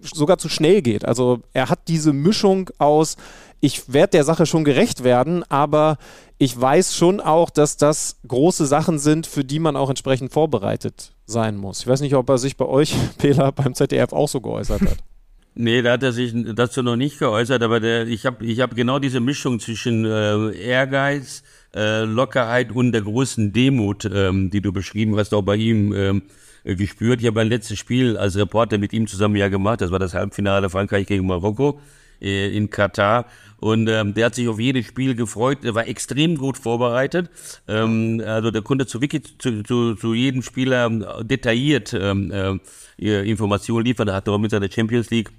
sogar 0.02 0.38
zu 0.38 0.48
schnell 0.48 0.82
geht. 0.82 1.04
Also 1.04 1.40
er 1.52 1.68
hat 1.68 1.88
diese 1.88 2.12
Mischung 2.12 2.70
aus, 2.78 3.16
ich 3.60 3.92
werde 3.92 4.12
der 4.12 4.24
Sache 4.24 4.46
schon 4.46 4.64
gerecht 4.64 5.04
werden, 5.04 5.44
aber 5.48 5.98
ich 6.38 6.58
weiß 6.58 6.96
schon 6.96 7.20
auch, 7.20 7.50
dass 7.50 7.76
das 7.76 8.16
große 8.26 8.66
Sachen 8.66 8.98
sind, 8.98 9.26
für 9.26 9.44
die 9.44 9.58
man 9.58 9.76
auch 9.76 9.90
entsprechend 9.90 10.32
vorbereitet 10.32 11.12
sein 11.26 11.56
muss. 11.56 11.80
Ich 11.80 11.86
weiß 11.86 12.00
nicht, 12.00 12.14
ob 12.14 12.28
er 12.30 12.38
sich 12.38 12.56
bei 12.56 12.64
euch, 12.64 12.94
Pela, 13.18 13.50
beim 13.50 13.74
ZDF 13.74 14.12
auch 14.12 14.28
so 14.28 14.40
geäußert 14.40 14.82
hat. 14.82 14.96
Nee, 15.54 15.82
da 15.82 15.92
hat 15.92 16.02
er 16.04 16.12
sich 16.12 16.32
dazu 16.54 16.80
noch 16.80 16.94
nicht 16.94 17.18
geäußert, 17.18 17.60
aber 17.62 17.80
der, 17.80 18.06
ich 18.06 18.24
habe 18.24 18.46
ich 18.46 18.60
hab 18.60 18.76
genau 18.76 19.00
diese 19.00 19.18
Mischung 19.18 19.58
zwischen 19.58 20.04
äh, 20.04 20.52
Ehrgeiz, 20.52 21.42
äh, 21.74 22.04
Lockerheit 22.04 22.72
und 22.72 22.92
der 22.92 23.02
großen 23.02 23.52
Demut, 23.52 24.08
ähm, 24.12 24.50
die 24.50 24.60
du 24.60 24.72
beschrieben 24.72 25.16
hast, 25.16 25.32
auch 25.34 25.42
bei 25.42 25.56
ihm 25.56 25.92
ähm, 25.94 26.22
gespürt. 26.64 27.20
Ich 27.20 27.26
habe 27.26 27.36
mein 27.36 27.48
letztes 27.48 27.78
Spiel 27.78 28.16
als 28.16 28.36
Reporter 28.36 28.78
mit 28.78 28.92
ihm 28.92 29.06
zusammen 29.06 29.36
ja 29.36 29.48
gemacht. 29.48 29.80
Das 29.80 29.90
war 29.90 29.98
das 29.98 30.14
Halbfinale 30.14 30.70
Frankreich 30.70 31.06
gegen 31.06 31.26
Marokko 31.26 31.80
äh, 32.20 32.54
in 32.56 32.70
Katar. 32.70 33.26
Und 33.58 33.88
ähm, 33.88 34.14
der 34.14 34.26
hat 34.26 34.34
sich 34.34 34.48
auf 34.48 34.58
jedes 34.58 34.86
Spiel 34.86 35.14
gefreut. 35.14 35.64
Er 35.64 35.74
war 35.74 35.86
extrem 35.86 36.36
gut 36.36 36.56
vorbereitet. 36.56 37.30
Ähm, 37.68 38.22
also 38.24 38.50
der 38.50 38.62
konnte 38.62 38.86
zu, 38.86 39.00
Wiki, 39.00 39.22
zu, 39.22 39.62
zu, 39.62 39.94
zu 39.94 40.14
jedem 40.14 40.42
Spieler 40.42 40.86
ähm, 40.86 41.04
detailliert 41.22 41.94
ähm, 41.98 42.60
äh, 42.98 43.30
Informationen 43.30 43.84
liefern. 43.84 44.08
Er 44.08 44.14
hat 44.14 44.28
auch 44.28 44.38
mit 44.38 44.50
seiner 44.50 44.70
Champions 44.70 45.10
League 45.10 45.30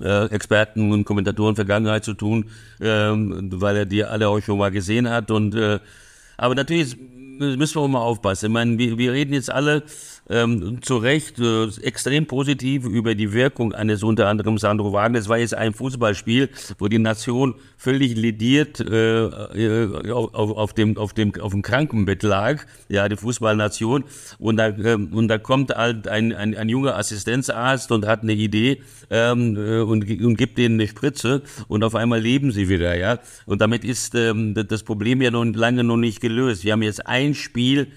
äh, 0.00 0.26
Experten 0.26 0.92
und 0.92 1.04
Kommentatoren 1.04 1.56
Vergangenheit 1.56 2.04
zu 2.04 2.14
tun, 2.14 2.50
ähm, 2.80 3.50
weil 3.54 3.76
er 3.76 3.86
die 3.86 4.04
alle 4.04 4.28
auch 4.28 4.40
schon 4.40 4.58
mal 4.58 4.70
gesehen 4.70 5.08
hat. 5.08 5.30
Und 5.30 5.54
äh, 5.54 5.80
aber 6.36 6.54
natürlich 6.54 6.96
müssen 7.38 7.74
wir 7.74 7.82
auch 7.82 7.88
mal 7.88 8.00
aufpassen. 8.00 8.46
Ich 8.46 8.52
meine, 8.52 8.78
wir, 8.78 8.98
wir 8.98 9.12
reden 9.12 9.34
jetzt 9.34 9.50
alle 9.50 9.82
ähm, 10.28 10.80
zu 10.82 10.96
Recht 10.98 11.38
äh, 11.38 11.66
extrem 11.82 12.26
positiv 12.26 12.84
über 12.84 13.14
die 13.14 13.32
Wirkung 13.32 13.72
eines 13.72 14.02
unter 14.02 14.28
anderem 14.28 14.58
Sandro 14.58 14.92
Wagner. 14.92 15.18
Es 15.18 15.28
war 15.28 15.38
jetzt 15.38 15.54
ein 15.54 15.74
Fußballspiel, 15.74 16.48
wo 16.78 16.88
die 16.88 16.98
Nation 16.98 17.54
völlig 17.76 18.16
lediert 18.16 18.80
äh, 18.80 19.24
äh 19.24 20.10
auf, 20.10 20.34
auf, 20.34 20.72
dem, 20.72 20.96
auf, 20.96 21.12
dem, 21.12 21.34
auf 21.40 21.52
dem 21.52 21.62
Krankenbett 21.62 22.22
lag, 22.22 22.64
ja, 22.88 23.08
die 23.08 23.16
Fußballnation. 23.16 24.04
Und 24.38 24.56
da, 24.56 24.68
äh, 24.68 24.94
und 24.94 25.28
da 25.28 25.38
kommt 25.38 25.70
halt 25.74 26.06
ein, 26.06 26.32
ein, 26.32 26.56
ein 26.56 26.68
junger 26.68 26.96
Assistenzarzt 26.96 27.90
und 27.90 28.06
hat 28.06 28.22
eine 28.22 28.32
Idee 28.32 28.82
ähm, 29.10 29.56
äh, 29.56 29.80
und, 29.80 30.08
und 30.08 30.36
gibt 30.36 30.58
denen 30.58 30.80
eine 30.80 30.88
Spritze 30.88 31.42
und 31.66 31.82
auf 31.82 31.94
einmal 31.94 32.20
leben 32.20 32.52
sie 32.52 32.68
wieder, 32.68 32.96
ja. 32.96 33.18
Und 33.46 33.60
damit 33.60 33.84
ist 33.84 34.14
ähm, 34.14 34.54
das 34.54 34.84
Problem 34.84 35.22
ja 35.22 35.30
noch 35.30 35.44
lange 35.44 35.82
noch 35.82 35.96
nicht 35.96 36.20
gelöst. 36.20 36.64
Wir 36.64 36.72
haben 36.72 36.82
jetzt 36.82 37.06
ein 37.06 37.34
Spiel 37.34 37.88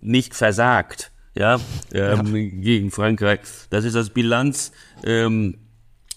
nicht 0.00 0.34
versagt 0.34 1.10
ja, 1.34 1.60
ähm, 1.92 2.36
ja. 2.36 2.42
gegen 2.62 2.90
Frankreich. 2.90 3.40
Das 3.70 3.84
ist 3.84 3.94
das 3.94 4.10
Bilanz. 4.10 4.72
Ähm, 5.04 5.56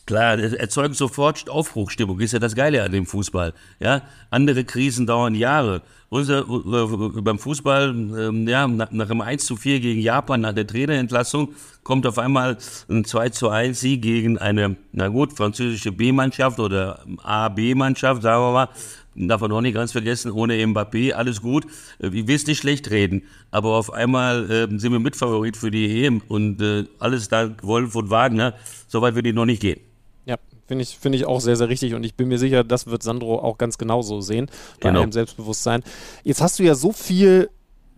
Klar, 0.07 0.39
erzeugt 0.39 0.95
sofort 0.95 1.49
Aufbruchstimmung, 1.49 2.22
ist 2.22 2.31
ja 2.31 2.39
das 2.39 2.56
Geile 2.56 2.81
an 2.81 2.94
dem 2.94 3.06
Fußball. 3.06 3.53
Ja, 3.81 4.03
andere 4.30 4.64
Krisen 4.64 5.06
dauern 5.06 5.35
Jahre. 5.35 5.81
Unser, 6.07 6.45
äh, 6.48 7.22
beim 7.22 7.38
Fußball, 7.38 7.89
ähm, 7.89 8.48
ja, 8.48 8.65
nach, 8.69 8.89
nach 8.91 9.10
einem 9.10 9.19
1 9.19 9.45
zu 9.45 9.57
4 9.57 9.81
gegen 9.81 9.99
Japan, 9.99 10.39
nach 10.39 10.53
der 10.53 10.65
Trainerentlassung, 10.65 11.49
kommt 11.84 12.07
auf 12.07 12.19
einmal 12.19 12.57
ein 12.89 13.03
2 13.03 13.30
zu 13.30 13.49
1 13.49 13.81
Sieg 13.81 14.02
gegen 14.02 14.38
eine, 14.38 14.77
na 14.94 15.10
gut, 15.10 15.34
französische 15.34 15.91
B-Mannschaft 15.91 16.61
oder 16.61 17.03
A-B-Mannschaft, 17.22 18.22
sagen 18.22 18.44
wir 18.44 18.53
mal, 18.53 18.69
darf 19.18 19.41
man 19.41 19.52
auch 19.52 19.61
nicht 19.61 19.73
ganz 19.73 19.91
vergessen, 19.91 20.31
ohne 20.31 20.56
Mbappé, 20.56 21.14
alles 21.14 21.41
gut. 21.41 21.65
Äh, 21.99 22.07
ich 22.07 22.27
will 22.27 22.35
es 22.35 22.45
nicht 22.45 22.60
schlecht 22.60 22.91
reden, 22.91 23.23
aber 23.52 23.76
auf 23.76 23.91
einmal 23.91 24.49
äh, 24.49 24.80
sind 24.80 24.91
wir 24.91 24.99
Mitfavorit 24.99 25.57
für 25.57 25.72
die 25.72 26.06
EM 26.06 26.22
und 26.27 26.61
äh, 26.61 26.85
alles 26.99 27.30
dank 27.30 27.64
Wolf 27.64 27.95
und 27.95 28.10
Wagner. 28.10 28.53
So 28.88 29.02
weit 29.02 29.15
würde 29.15 29.30
ich 29.30 29.35
noch 29.35 29.45
nicht 29.45 29.61
gehen. 29.61 29.80
Ja, 30.26 30.35
finde 30.68 30.84
ich, 30.84 30.98
find 30.98 31.15
ich 31.15 31.26
auch 31.26 31.41
sehr, 31.41 31.56
sehr 31.56 31.69
richtig 31.69 31.95
und 31.95 32.03
ich 32.03 32.15
bin 32.15 32.27
mir 32.27 32.38
sicher, 32.38 32.64
das 32.64 32.88
wird 32.88 33.02
Sandro 33.02 33.39
auch 33.39 33.57
ganz 33.57 33.77
genauso 33.77 34.22
sehen, 34.22 34.48
bei 34.80 34.89
genau. 34.89 35.02
allem 35.02 35.11
Selbstbewusstsein. 35.11 35.84
Jetzt 36.23 36.41
hast 36.41 36.60
du 36.60 36.64
ja 36.64 36.76
so 36.76 36.91
viel 36.91 37.49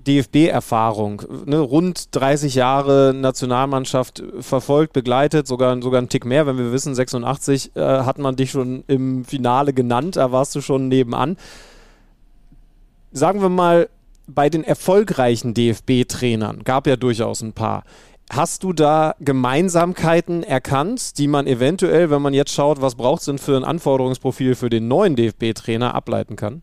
DFB-Erfahrung, 0.10 1.22
ne, 1.46 1.60
rund 1.60 2.16
30 2.16 2.56
Jahre 2.56 3.14
Nationalmannschaft 3.16 4.24
verfolgt, 4.40 4.94
begleitet, 4.94 5.48
sogar, 5.48 5.80
sogar 5.82 6.00
einen 6.00 6.10
Tick 6.10 6.26
mehr, 6.26 6.48
wenn 6.48 6.58
wir 6.58 6.72
wissen, 6.72 6.96
86 6.96 7.76
äh, 7.76 7.80
hat 7.80 8.18
man 8.18 8.36
dich 8.36 8.52
schon 8.52 8.84
im 8.88 9.24
Finale 9.24 9.74
genannt, 9.74 10.16
da 10.16 10.32
warst 10.32 10.56
du 10.56 10.62
schon 10.62 10.88
nebenan. 10.88 11.38
Sagen 13.12 13.42
wir 13.42 13.50
mal, 13.50 13.90
bei 14.28 14.50
den 14.50 14.64
erfolgreichen 14.64 15.54
DFB-Trainern, 15.54 16.64
gab 16.64 16.88
ja 16.88 16.96
durchaus 16.96 17.42
ein 17.42 17.54
paar, 17.54 17.84
Hast 18.32 18.62
du 18.62 18.74
da 18.74 19.16
Gemeinsamkeiten 19.20 20.44
erkannt, 20.44 21.18
die 21.18 21.28
man 21.28 21.48
eventuell, 21.48 22.12
wenn 22.12 22.22
man 22.22 22.36
jetzt 22.36 22.54
schaut, 22.54 22.80
was 22.80 22.94
braucht 22.94 23.22
es 23.22 23.26
denn 23.26 23.40
für 23.40 23.58
ein 23.58 23.64
Anforderungsprofil 23.64 24.54
für 24.54 24.70
den 24.70 24.88
neuen 24.88 25.16
DFB-Trainer, 25.16 25.96
ableiten 25.96 26.36
kann? 26.36 26.62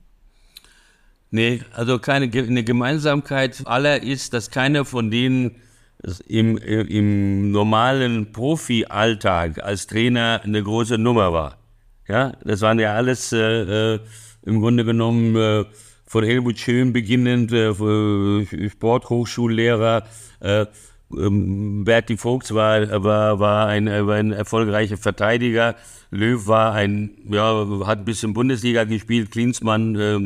Nee, 1.31 1.61
also 1.73 1.99
keine 1.99 2.31
eine 2.33 2.65
Gemeinsamkeit 2.65 3.63
aller 3.67 4.03
ist, 4.03 4.33
dass 4.33 4.51
keiner 4.51 4.85
von 4.85 5.11
denen 5.11 5.57
im, 6.29 6.57
im 6.59 7.51
normalen 7.51 8.33
Profi-Alltag 8.33 9.63
als 9.63 9.87
Trainer 9.87 10.41
eine 10.45 10.63
große 10.63 10.99
Nummer 10.99 11.33
war. 11.33 11.59
Ja, 12.09 12.33
das 12.45 12.61
waren 12.61 12.79
ja 12.79 12.95
alles 12.95 13.33
äh, 13.33 13.95
äh 13.95 14.01
im 14.43 14.61
Grunde 14.61 14.85
genommen 14.85 15.35
äh, 15.35 15.65
von 16.07 16.23
Helmut 16.23 16.59
Schön 16.59 16.93
beginnend, 16.93 17.53
äh, 17.53 17.75
Sporthochschullehrer, 18.69 20.05
äh, 20.39 20.67
ähm, 21.13 21.85
Berti 21.85 22.17
Vogts 22.17 22.55
war, 22.55 23.03
war, 23.03 23.39
war, 23.41 23.67
ein, 23.67 23.87
war 23.87 24.15
ein 24.15 24.33
erfolgreicher 24.33 24.97
Verteidiger. 24.97 25.75
Löw 26.11 26.47
war 26.47 26.73
ein, 26.75 27.11
ja, 27.29 27.67
hat 27.85 27.99
ein 27.99 28.05
bisschen 28.05 28.33
Bundesliga 28.33 28.85
gespielt. 28.85 29.31
Klinsmann, 29.31 29.97
äh, 29.97 30.19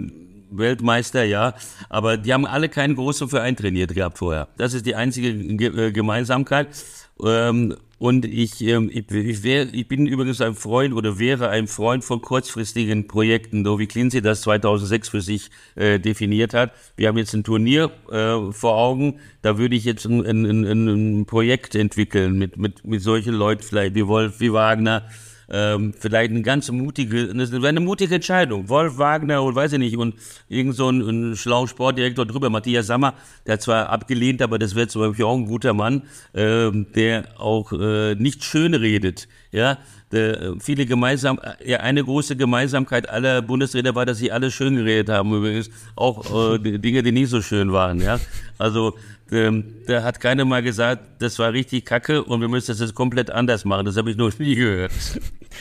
Weltmeister, 0.50 1.24
ja, 1.24 1.54
aber 1.88 2.16
die 2.16 2.32
haben 2.32 2.46
alle 2.46 2.68
keinen 2.68 2.96
großen 2.96 3.28
Verein 3.28 3.56
trainiert 3.56 3.94
gehabt 3.94 4.18
vorher. 4.18 4.48
Das 4.56 4.74
ist 4.74 4.86
die 4.86 4.94
einzige 4.94 5.34
Ge 5.34 5.88
äh, 5.88 5.92
Gemeinsamkeit. 5.92 6.68
Ähm, 7.22 7.76
und 7.98 8.24
ich, 8.24 8.62
ähm, 8.62 8.90
ich, 8.90 9.42
wär, 9.42 9.74
ich 9.74 9.86
bin 9.86 10.06
übrigens 10.06 10.40
ein 10.40 10.54
Freund 10.54 10.94
oder 10.94 11.18
wäre 11.18 11.50
ein 11.50 11.66
Freund 11.66 12.02
von 12.02 12.22
kurzfristigen 12.22 13.06
Projekten, 13.08 13.62
so 13.62 13.78
wie 13.78 13.86
Clincy 13.86 14.22
das 14.22 14.40
2006 14.40 15.10
für 15.10 15.20
sich 15.20 15.50
äh, 15.74 16.00
definiert 16.00 16.54
hat. 16.54 16.72
Wir 16.96 17.08
haben 17.08 17.18
jetzt 17.18 17.34
ein 17.34 17.44
Turnier 17.44 17.90
äh, 18.10 18.52
vor 18.52 18.78
Augen, 18.78 19.20
da 19.42 19.58
würde 19.58 19.76
ich 19.76 19.84
jetzt 19.84 20.06
ein, 20.06 20.24
ein, 20.24 20.46
ein, 20.46 20.88
ein 20.88 21.26
Projekt 21.26 21.74
entwickeln 21.74 22.38
mit, 22.38 22.56
mit, 22.56 22.86
mit 22.86 23.02
solchen 23.02 23.34
Leuten, 23.34 23.62
vielleicht 23.62 23.94
wie 23.94 24.06
Wolf, 24.06 24.40
wie 24.40 24.54
Wagner, 24.54 25.06
ähm, 25.50 25.92
vielleicht 25.98 26.30
eine 26.30 26.42
ganz 26.42 26.70
mutige, 26.70 27.30
eine, 27.30 27.66
eine 27.66 27.80
mutige 27.80 28.14
Entscheidung. 28.14 28.68
Wolf 28.68 28.98
Wagner 28.98 29.42
und 29.42 29.54
weiß 29.54 29.72
ich 29.72 29.78
nicht, 29.78 29.96
und 29.96 30.14
irgend 30.48 30.76
so 30.76 30.88
ein, 30.88 31.00
ein 31.00 31.36
schlauer 31.36 31.68
Sportdirektor 31.68 32.26
drüber, 32.26 32.50
Matthias 32.50 32.86
Sammer, 32.86 33.14
der 33.46 33.54
hat 33.54 33.62
zwar 33.62 33.88
abgelehnt, 33.88 34.42
aber 34.42 34.58
das 34.58 34.74
wäre 34.74 34.88
zum 34.88 35.02
Beispiel 35.02 35.24
auch 35.24 35.36
ein 35.36 35.46
guter 35.46 35.74
Mann, 35.74 36.02
ähm, 36.34 36.86
der 36.94 37.24
auch 37.38 37.72
äh, 37.72 38.14
nicht 38.14 38.44
schön 38.44 38.74
redet, 38.74 39.28
ja, 39.52 39.78
der, 40.12 40.54
viele 40.58 40.86
gemeinsam, 40.86 41.38
ja, 41.64 41.78
eine 41.78 42.02
große 42.02 42.36
Gemeinsamkeit 42.36 43.08
aller 43.08 43.42
Bundesräder 43.42 43.94
war, 43.94 44.06
dass 44.06 44.18
sie 44.18 44.32
alle 44.32 44.50
schön 44.50 44.76
geredet 44.76 45.08
haben, 45.08 45.32
übrigens. 45.32 45.70
Auch 45.94 46.54
äh, 46.54 46.58
Dinge, 46.58 47.02
die 47.02 47.12
nicht 47.12 47.30
so 47.30 47.40
schön 47.40 47.72
waren, 47.72 48.00
ja. 48.00 48.18
Also, 48.58 48.96
ähm, 49.30 49.64
da 49.86 50.02
hat 50.02 50.18
keiner 50.20 50.44
mal 50.44 50.62
gesagt, 50.62 51.22
das 51.22 51.38
war 51.38 51.52
richtig 51.52 51.84
kacke 51.84 52.24
und 52.24 52.40
wir 52.40 52.48
müssen 52.48 52.72
das 52.72 52.80
jetzt 52.80 52.94
komplett 52.94 53.30
anders 53.30 53.64
machen. 53.64 53.86
Das 53.86 53.96
habe 53.96 54.10
ich 54.10 54.16
noch 54.16 54.36
nie 54.38 54.56
gehört. 54.56 54.92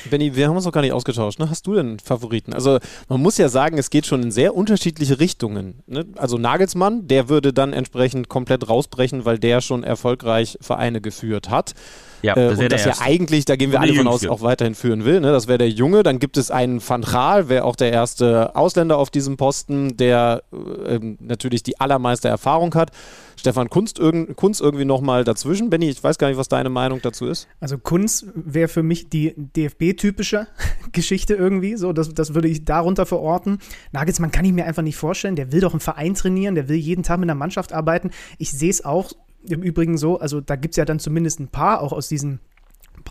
Benny, 0.09 0.35
wir 0.35 0.47
haben 0.47 0.55
uns 0.55 0.65
noch 0.65 0.71
gar 0.71 0.81
nicht 0.81 0.93
ausgetauscht. 0.93 1.39
Ne? 1.39 1.49
Hast 1.49 1.67
du 1.67 1.75
denn 1.75 1.99
Favoriten? 1.99 2.53
Also 2.53 2.79
man 3.07 3.21
muss 3.21 3.37
ja 3.37 3.49
sagen, 3.49 3.77
es 3.77 3.89
geht 3.89 4.05
schon 4.05 4.23
in 4.23 4.31
sehr 4.31 4.55
unterschiedliche 4.55 5.19
Richtungen. 5.19 5.83
Ne? 5.87 6.05
Also 6.15 6.37
Nagelsmann, 6.37 7.07
der 7.07 7.29
würde 7.29 7.53
dann 7.53 7.73
entsprechend 7.73 8.29
komplett 8.29 8.69
rausbrechen, 8.69 9.25
weil 9.25 9.39
der 9.39 9.61
schon 9.61 9.83
erfolgreich 9.83 10.57
Vereine 10.61 11.01
geführt 11.01 11.49
hat. 11.49 11.73
Ja, 12.21 12.33
äh, 12.35 12.49
das 12.49 12.59
und 12.59 12.71
das 12.71 12.85
ja 12.85 12.93
eigentlich, 12.99 13.45
da 13.45 13.55
gehen 13.55 13.71
wir 13.71 13.81
alle 13.81 13.93
von 13.93 14.07
aus, 14.07 14.25
auch 14.27 14.41
weiterhin 14.41 14.75
führen 14.75 15.05
will. 15.05 15.19
Ne? 15.19 15.31
Das 15.31 15.47
wäre 15.47 15.57
der 15.57 15.69
Junge. 15.69 16.03
Dann 16.03 16.19
gibt 16.19 16.37
es 16.37 16.51
einen 16.51 16.81
Van 16.87 17.01
Gaal, 17.01 17.49
wäre 17.49 17.63
auch 17.63 17.75
der 17.75 17.91
erste 17.91 18.55
Ausländer 18.55 18.97
auf 18.97 19.09
diesem 19.09 19.37
Posten, 19.37 19.97
der 19.97 20.43
äh, 20.85 20.99
natürlich 21.19 21.63
die 21.63 21.79
allermeiste 21.79 22.27
Erfahrung 22.27 22.75
hat. 22.75 22.91
Stefan 23.37 23.69
Kunst, 23.69 23.99
irg 23.99 24.35
Kunz 24.35 24.59
irgendwie 24.59 24.83
nochmal 24.83 25.23
dazwischen. 25.23 25.69
Benny, 25.69 25.89
ich 25.89 26.03
weiß 26.03 26.17
gar 26.17 26.27
nicht, 26.27 26.37
was 26.37 26.49
deine 26.49 26.69
Meinung 26.69 26.99
dazu 27.01 27.25
ist. 27.25 27.47
Also 27.61 27.77
Kunz 27.77 28.25
wäre 28.35 28.67
für 28.67 28.83
mich 28.83 29.09
die 29.09 29.33
DFB 29.37 29.79
DFB-typische 29.79 30.47
Geschichte 30.91 31.35
irgendwie. 31.35 31.75
So, 31.75 31.93
das, 31.93 32.13
das 32.13 32.33
würde 32.33 32.47
ich 32.47 32.65
darunter 32.65 33.05
verorten. 33.05 33.59
Nagelsmann 33.91 34.31
kann 34.31 34.45
ich 34.45 34.53
mir 34.53 34.65
einfach 34.65 34.83
nicht 34.83 34.97
vorstellen. 34.97 35.35
Der 35.35 35.51
will 35.51 35.61
doch 35.61 35.73
im 35.73 35.79
Verein 35.79 36.13
trainieren, 36.13 36.55
der 36.55 36.69
will 36.69 36.77
jeden 36.77 37.03
Tag 37.03 37.19
mit 37.19 37.29
einer 37.29 37.37
Mannschaft 37.37 37.73
arbeiten. 37.73 38.11
Ich 38.37 38.51
sehe 38.51 38.69
es 38.69 38.83
auch 38.83 39.11
im 39.47 39.61
Übrigen 39.61 39.97
so, 39.97 40.19
also 40.19 40.41
da 40.41 40.55
gibt 40.55 40.73
es 40.73 40.77
ja 40.77 40.85
dann 40.85 40.99
zumindest 40.99 41.39
ein 41.39 41.47
paar 41.47 41.81
auch 41.81 41.93
aus 41.93 42.07
diesem 42.07 42.39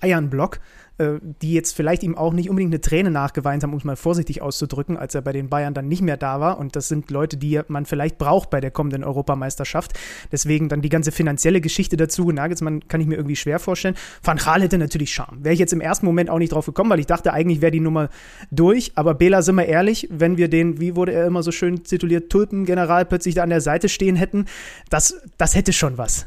Bayern-Block, 0.00 0.60
die 0.98 1.52
jetzt 1.52 1.76
vielleicht 1.76 2.02
ihm 2.02 2.16
auch 2.16 2.32
nicht 2.32 2.50
unbedingt 2.50 2.72
eine 2.72 2.80
Träne 2.80 3.10
nachgeweint 3.10 3.62
haben, 3.62 3.72
um 3.72 3.78
es 3.78 3.84
mal 3.84 3.96
vorsichtig 3.96 4.42
auszudrücken, 4.42 4.96
als 4.96 5.14
er 5.14 5.22
bei 5.22 5.32
den 5.32 5.48
Bayern 5.48 5.72
dann 5.72 5.86
nicht 5.86 6.02
mehr 6.02 6.16
da 6.16 6.40
war. 6.40 6.58
Und 6.58 6.74
das 6.74 6.88
sind 6.88 7.10
Leute, 7.10 7.36
die 7.36 7.60
man 7.68 7.86
vielleicht 7.86 8.18
braucht 8.18 8.50
bei 8.50 8.60
der 8.60 8.72
kommenden 8.72 9.04
Europameisterschaft. 9.04 9.92
Deswegen 10.32 10.68
dann 10.68 10.82
die 10.82 10.88
ganze 10.88 11.12
finanzielle 11.12 11.60
Geschichte 11.60 11.96
dazu. 11.96 12.30
Nagelsmann 12.32 12.88
kann 12.88 13.00
ich 13.00 13.06
mir 13.06 13.14
irgendwie 13.14 13.36
schwer 13.36 13.60
vorstellen. 13.60 13.94
Van 14.22 14.38
Gaal 14.38 14.62
hätte 14.62 14.78
natürlich 14.78 15.12
Charme. 15.12 15.44
Wäre 15.44 15.52
ich 15.52 15.60
jetzt 15.60 15.72
im 15.72 15.80
ersten 15.80 16.04
Moment 16.04 16.30
auch 16.30 16.38
nicht 16.38 16.52
drauf 16.52 16.66
gekommen, 16.66 16.90
weil 16.90 17.00
ich 17.00 17.06
dachte, 17.06 17.32
eigentlich 17.32 17.60
wäre 17.60 17.72
die 17.72 17.80
Nummer 17.80 18.08
durch. 18.50 18.92
Aber 18.96 19.14
Bela, 19.14 19.42
sind 19.42 19.54
wir 19.54 19.66
ehrlich, 19.66 20.08
wenn 20.10 20.36
wir 20.36 20.48
den, 20.48 20.80
wie 20.80 20.96
wurde 20.96 21.12
er 21.12 21.26
immer 21.26 21.42
so 21.42 21.52
schön 21.52 21.84
tituliert, 21.84 22.30
Tulpengeneral 22.30 23.04
plötzlich 23.04 23.36
da 23.36 23.44
an 23.44 23.50
der 23.50 23.60
Seite 23.60 23.88
stehen 23.88 24.16
hätten, 24.16 24.46
das, 24.90 25.22
das 25.36 25.54
hätte 25.54 25.72
schon 25.72 25.96
was. 25.96 26.26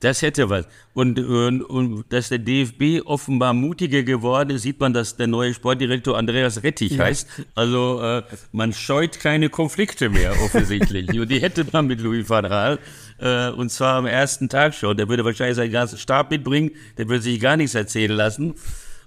Das 0.00 0.20
hätte 0.20 0.50
was. 0.50 0.66
Und, 0.92 1.18
und, 1.18 1.62
und 1.62 2.04
dass 2.10 2.28
der 2.28 2.38
DFB 2.38 3.06
offenbar 3.06 3.54
mutiger 3.54 4.02
geworden 4.02 4.50
ist, 4.50 4.62
sieht 4.62 4.78
man, 4.78 4.92
dass 4.92 5.16
der 5.16 5.26
neue 5.26 5.54
Sportdirektor 5.54 6.18
Andreas 6.18 6.62
Rettich 6.62 6.92
ja. 6.92 7.04
heißt. 7.04 7.26
Also 7.54 8.02
äh, 8.02 8.22
man 8.52 8.74
scheut 8.74 9.18
keine 9.20 9.48
Konflikte 9.48 10.10
mehr 10.10 10.32
offensichtlich. 10.44 11.08
und 11.18 11.30
die 11.30 11.40
hätte 11.40 11.64
man 11.72 11.86
mit 11.86 12.00
Louis 12.02 12.28
van 12.28 12.44
Gaal. 12.44 12.78
Äh, 13.18 13.48
und 13.50 13.70
zwar 13.70 13.96
am 13.96 14.06
ersten 14.06 14.50
Tag 14.50 14.74
schon. 14.74 14.98
Der 14.98 15.08
würde 15.08 15.24
wahrscheinlich 15.24 15.56
seinen 15.56 15.72
ganzen 15.72 15.96
Stab 15.98 16.30
mitbringen. 16.30 16.72
Der 16.98 17.08
würde 17.08 17.22
sich 17.22 17.40
gar 17.40 17.56
nichts 17.56 17.74
erzählen 17.74 18.14
lassen. 18.14 18.54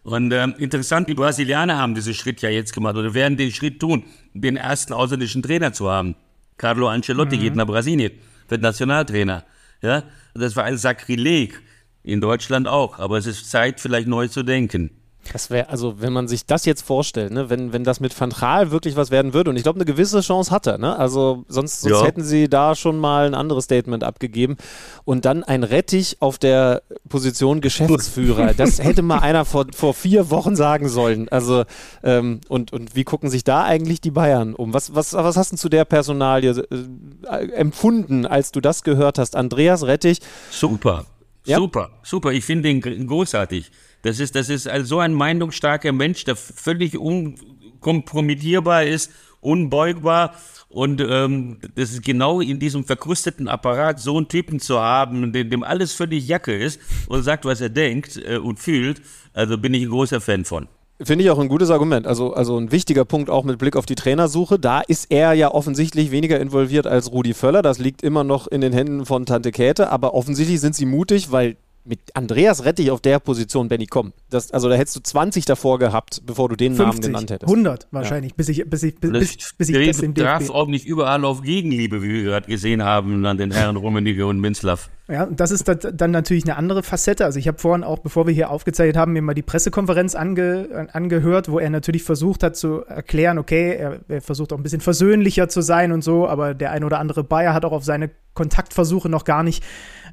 Und 0.02 0.32
äh, 0.32 0.44
interessant, 0.58 1.08
die 1.08 1.14
Brasilianer 1.14 1.78
haben 1.78 1.94
diesen 1.94 2.16
Schritt 2.16 2.42
ja 2.42 2.50
jetzt 2.50 2.74
gemacht 2.74 2.96
oder 2.96 3.14
werden 3.14 3.38
den 3.38 3.52
Schritt 3.52 3.80
tun, 3.80 4.06
den 4.34 4.58
ersten 4.58 4.94
ausländischen 4.94 5.44
Trainer 5.44 5.72
zu 5.72 5.90
haben. 5.90 6.16
Carlo 6.58 6.88
Ancelotti 6.88 7.38
mhm. 7.38 7.42
geht 7.42 7.56
nach 7.56 7.68
Brasilien, 7.68 8.14
wird 8.48 8.62
Nationaltrainer. 8.62 9.46
Ja, 9.82 10.04
das 10.34 10.56
war 10.56 10.64
ein 10.66 10.78
Sakrileg. 10.78 11.62
In 12.02 12.22
Deutschland 12.22 12.68
auch. 12.68 12.98
Aber 13.00 13.18
es 13.18 13.26
ist 13.26 13.50
Zeit, 13.50 13.80
vielleicht 13.80 14.08
neu 14.08 14.28
zu 14.28 14.44
denken. 14.44 14.99
Das 15.32 15.50
wäre, 15.50 15.70
also 15.70 16.02
wenn 16.02 16.12
man 16.12 16.28
sich 16.28 16.46
das 16.46 16.66
jetzt 16.66 16.82
vorstellt, 16.82 17.32
ne, 17.32 17.50
wenn, 17.50 17.72
wenn 17.72 17.84
das 17.84 18.00
mit 18.00 18.20
Van 18.20 18.32
Gaal 18.32 18.72
wirklich 18.72 18.96
was 18.96 19.12
werden 19.12 19.34
würde, 19.34 19.52
und 19.52 19.58
ich 19.58 19.64
glaube, 19.64 19.78
eine 19.78 19.86
gewisse 19.86 20.22
Chance 20.22 20.52
hat 20.52 20.66
er, 20.66 20.78
ne? 20.78 20.98
Also 20.98 21.46
sonst, 21.48 21.82
sonst 21.82 22.00
ja. 22.00 22.06
hätten 22.06 22.24
sie 22.24 22.50
da 22.50 22.76
schon 22.76 22.98
mal 22.98 23.28
ein 23.28 23.36
anderes 23.36 23.66
Statement 23.66 24.04
abgegeben. 24.04 24.58
Und 25.06 25.26
dann 25.26 25.44
ein 25.44 25.64
Rettich 25.64 26.18
auf 26.20 26.38
der 26.38 26.82
Position 27.08 27.62
Geschäftsführer. 27.62 28.54
das 28.58 28.80
hätte 28.80 29.02
mal 29.02 29.20
einer 29.20 29.46
vor, 29.46 29.68
vor 29.76 29.94
vier 29.94 30.30
Wochen 30.30 30.56
sagen 30.56 30.90
sollen. 30.90 31.30
Also, 31.30 31.64
ähm, 32.04 32.42
und, 32.48 32.74
und 32.74 32.96
wie 32.96 33.04
gucken 33.04 33.30
sich 33.30 33.44
da 33.44 33.64
eigentlich 33.64 34.02
die 34.02 34.12
Bayern 34.12 34.56
um? 34.56 34.74
Was, 34.74 34.96
was, 34.96 35.14
was 35.14 35.38
hast 35.38 35.52
du 35.52 35.58
zu 35.58 35.70
der 35.70 35.86
Personalie 35.86 36.52
äh, 36.52 37.52
empfunden, 37.52 38.26
als 38.26 38.52
du 38.52 38.62
das 38.62 38.84
gehört 38.84 39.20
hast? 39.20 39.36
Andreas 39.36 39.84
Rettich. 39.86 40.20
Super. 40.50 41.06
Ja? 41.46 41.58
Super, 41.58 41.90
super. 42.04 42.32
Ich 42.32 42.46
finde 42.46 42.70
ihn 42.70 43.08
großartig. 43.08 43.72
Das 44.02 44.20
ist, 44.20 44.36
das 44.36 44.50
ist 44.50 44.68
also 44.68 44.86
so 44.86 45.00
ein 45.00 45.14
meinungsstarker 45.14 45.92
Mensch, 45.92 46.24
der 46.24 46.36
völlig 46.36 46.98
unkompromittierbar 46.98 48.84
ist, 48.84 49.12
unbeugbar. 49.42 50.36
Und 50.70 51.02
ähm, 51.02 51.58
das 51.76 51.92
ist 51.92 52.04
genau 52.04 52.42
in 52.42 52.60
diesem 52.60 52.84
verkrusteten 52.84 53.48
Apparat 53.48 54.00
so 54.00 54.18
einen 54.18 54.28
Typen 54.28 54.60
zu 54.60 54.80
haben, 54.80 55.34
dem, 55.34 55.50
dem 55.50 55.64
alles 55.64 55.94
völlig 55.94 56.28
Jacke 56.28 56.56
ist 56.56 56.80
und 57.08 57.24
sagt, 57.24 57.46
was 57.46 57.60
er 57.60 57.70
denkt 57.70 58.18
äh, 58.18 58.38
und 58.38 58.60
fühlt. 58.60 59.02
Also 59.34 59.58
bin 59.58 59.74
ich 59.74 59.84
ein 59.84 59.90
großer 59.90 60.22
Fan 60.22 60.46
von. 60.46 60.68
Finde 61.02 61.24
ich 61.24 61.32
auch 61.32 61.40
ein 61.40 61.48
gutes 61.48 61.72
Argument. 61.72 62.06
Also, 62.06 62.34
also 62.34 62.58
ein 62.58 62.74
wichtiger 62.74 63.06
Punkt 63.06 63.30
auch 63.30 63.46
mit 63.46 63.58
Blick 63.58 63.78
auf 63.78 63.86
die 63.86 63.96
Trainersuche. 63.96 64.60
Da 64.60 64.82
ist 64.82 65.10
er 65.10 65.32
ja 65.32 65.50
offensichtlich 65.50 66.12
weniger 66.12 66.40
involviert 66.40 66.88
als 66.88 67.12
Rudi 67.12 67.34
Völler. 67.34 67.62
Das 67.62 67.80
liegt 67.80 68.04
immer 68.04 68.26
noch 68.26 68.48
in 68.48 68.60
den 68.60 68.74
Händen 68.74 69.06
von 69.06 69.26
Tante 69.26 69.52
Käthe. 69.52 69.90
Aber 69.92 70.14
offensichtlich 70.14 70.60
sind 70.60 70.76
sie 70.76 70.86
mutig, 70.86 71.32
weil 71.32 71.56
mit 71.90 72.16
Andreas 72.16 72.64
Rettich 72.66 72.92
auf 72.92 73.02
der 73.02 73.20
Position, 73.20 73.68
Benny, 73.68 73.88
komm. 73.88 74.14
Das, 74.30 74.52
also 74.52 74.70
da 74.70 74.76
hättest 74.76 74.96
du 74.96 75.00
20 75.02 75.46
davor 75.46 75.80
gehabt, 75.80 76.22
bevor 76.26 76.48
du 76.48 76.56
den 76.56 76.76
50, 76.76 76.86
Namen 76.86 77.02
genannt 77.02 77.32
hättest. 77.32 77.52
100 77.52 77.88
wahrscheinlich, 77.92 78.32
ja. 78.32 78.36
bis 78.38 78.50
ich, 78.50 78.70
bis 78.70 78.84
ich, 78.84 78.96
bis, 79.00 79.12
bis, 79.12 79.54
bis 79.58 79.70
ich 79.70 79.88
das 79.88 79.98
dem 79.98 80.14
DFB... 80.14 80.52
auch 80.52 80.68
nicht 80.68 80.86
überall 80.86 81.26
auf 81.26 81.42
Gegenliebe, 81.42 82.04
wie 82.04 82.10
wir 82.10 82.24
gerade 82.24 82.48
gesehen 82.48 82.84
haben, 82.84 83.26
an 83.26 83.38
den 83.38 83.52
Herren 83.52 83.76
Rummenigge 83.76 84.28
und 84.28 84.40
Minzlaff. 84.40 84.90
Ja, 85.08 85.26
das 85.26 85.50
ist 85.50 85.68
dann 85.68 86.12
natürlich 86.12 86.44
eine 86.44 86.56
andere 86.56 86.84
Facette. 86.84 87.26
Also 87.26 87.40
ich 87.40 87.48
habe 87.48 87.58
vorhin 87.58 87.84
auch, 87.84 87.98
bevor 87.98 88.28
wir 88.28 88.34
hier 88.34 88.52
aufgezeichnet 88.52 88.96
haben, 88.96 89.14
mir 89.14 89.24
mal 89.24 89.34
die 89.34 89.42
Pressekonferenz 89.42 90.14
ange, 90.14 90.88
angehört, 90.94 91.50
wo 91.50 91.58
er 91.58 91.72
natürlich 91.72 92.04
versucht 92.04 92.44
hat 92.44 92.56
zu 92.56 92.86
erklären, 92.86 93.40
okay, 93.40 93.76
er, 93.76 94.02
er, 94.08 94.22
versucht 94.22 94.54
auch 94.54 94.58
ein 94.58 94.64
bisschen 94.64 94.82
versöhnlicher 94.82 95.50
zu 95.50 95.62
sein 95.62 95.92
und 95.92 96.04
so, 96.04 96.28
aber 96.28 96.54
der 96.54 96.72
ein 96.72 96.84
oder 96.84 97.00
andere 97.00 97.24
Bayer 97.24 97.56
hat 97.56 97.66
auch 97.66 97.72
auf 97.72 97.84
seine 97.84 98.12
Kontaktversuche 98.36 99.10
noch 99.10 99.26
gar 99.26 99.42
nicht 99.42 99.64